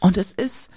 und 0.00 0.18
es 0.18 0.32
ist 0.32 0.72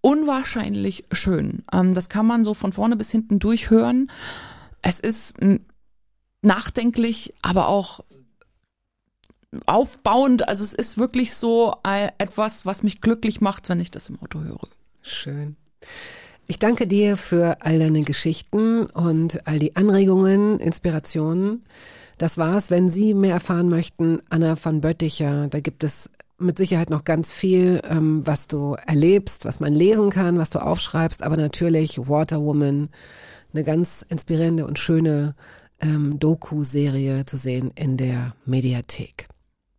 unwahrscheinlich 0.00 1.04
schön. 1.12 1.64
Ähm, 1.72 1.94
das 1.94 2.08
kann 2.08 2.26
man 2.26 2.44
so 2.44 2.54
von 2.54 2.72
vorne 2.72 2.96
bis 2.96 3.10
hinten 3.10 3.38
durchhören. 3.38 4.10
Es 4.82 5.00
ist 5.00 5.40
m, 5.40 5.60
nachdenklich, 6.42 7.34
aber 7.42 7.68
auch 7.68 8.04
aufbauend. 9.66 10.48
Also 10.48 10.64
es 10.64 10.74
ist 10.74 10.98
wirklich 10.98 11.34
so 11.34 11.74
ein, 11.82 12.10
etwas, 12.18 12.66
was 12.66 12.82
mich 12.82 13.00
glücklich 13.00 13.40
macht, 13.40 13.68
wenn 13.68 13.80
ich 13.80 13.90
das 13.90 14.08
im 14.08 14.20
Auto 14.20 14.40
höre. 14.40 14.68
Schön. 15.02 15.56
Ich 16.46 16.58
danke 16.58 16.86
dir 16.86 17.16
für 17.16 17.58
all 17.60 17.78
deine 17.78 18.02
Geschichten 18.02 18.86
und 18.86 19.46
all 19.46 19.58
die 19.58 19.76
Anregungen, 19.76 20.58
Inspirationen. 20.58 21.64
Das 22.18 22.38
war's. 22.38 22.70
Wenn 22.70 22.88
Sie 22.88 23.14
mehr 23.14 23.34
erfahren 23.34 23.68
möchten, 23.68 24.20
Anna 24.28 24.56
van 24.62 24.80
Bötticher, 24.80 25.48
da 25.48 25.60
gibt 25.60 25.84
es 25.84 26.10
mit 26.40 26.56
Sicherheit 26.56 26.90
noch 26.90 27.04
ganz 27.04 27.30
viel, 27.30 27.80
ähm, 27.88 28.22
was 28.24 28.48
du 28.48 28.76
erlebst, 28.86 29.44
was 29.44 29.60
man 29.60 29.72
lesen 29.72 30.10
kann, 30.10 30.38
was 30.38 30.50
du 30.50 30.60
aufschreibst, 30.60 31.22
aber 31.22 31.36
natürlich 31.36 31.98
Waterwoman, 32.08 32.88
eine 33.52 33.64
ganz 33.64 34.04
inspirierende 34.08 34.66
und 34.66 34.78
schöne 34.78 35.34
ähm, 35.80 36.18
Doku-Serie 36.18 37.24
zu 37.24 37.36
sehen 37.36 37.72
in 37.74 37.96
der 37.96 38.34
Mediathek. 38.44 39.28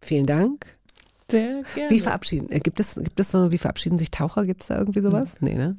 Vielen 0.01 0.25
Dank. 0.25 0.65
Sehr 1.29 1.63
gerne. 1.75 1.89
Wie 1.89 1.99
verabschieden? 1.99 2.51
Äh, 2.51 2.59
gibt 2.59 2.79
es 2.79 2.95
gibt 2.95 3.19
es 3.19 3.31
so? 3.31 3.51
Wie 3.51 3.57
verabschieden 3.57 3.97
sich 3.97 4.11
Taucher? 4.11 4.45
Gibt 4.45 4.61
es 4.61 4.67
da 4.67 4.77
irgendwie 4.77 5.01
sowas? 5.01 5.35
Nee, 5.39 5.55
ne? 5.55 5.77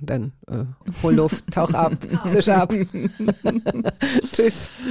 Dann 0.00 0.32
äh, 0.48 0.64
hol 1.02 1.14
Luft, 1.14 1.46
tauch 1.50 1.74
ab, 1.74 1.94
zisch 2.26 2.48
ab. 2.48 2.72
Tschüss. 4.22 4.90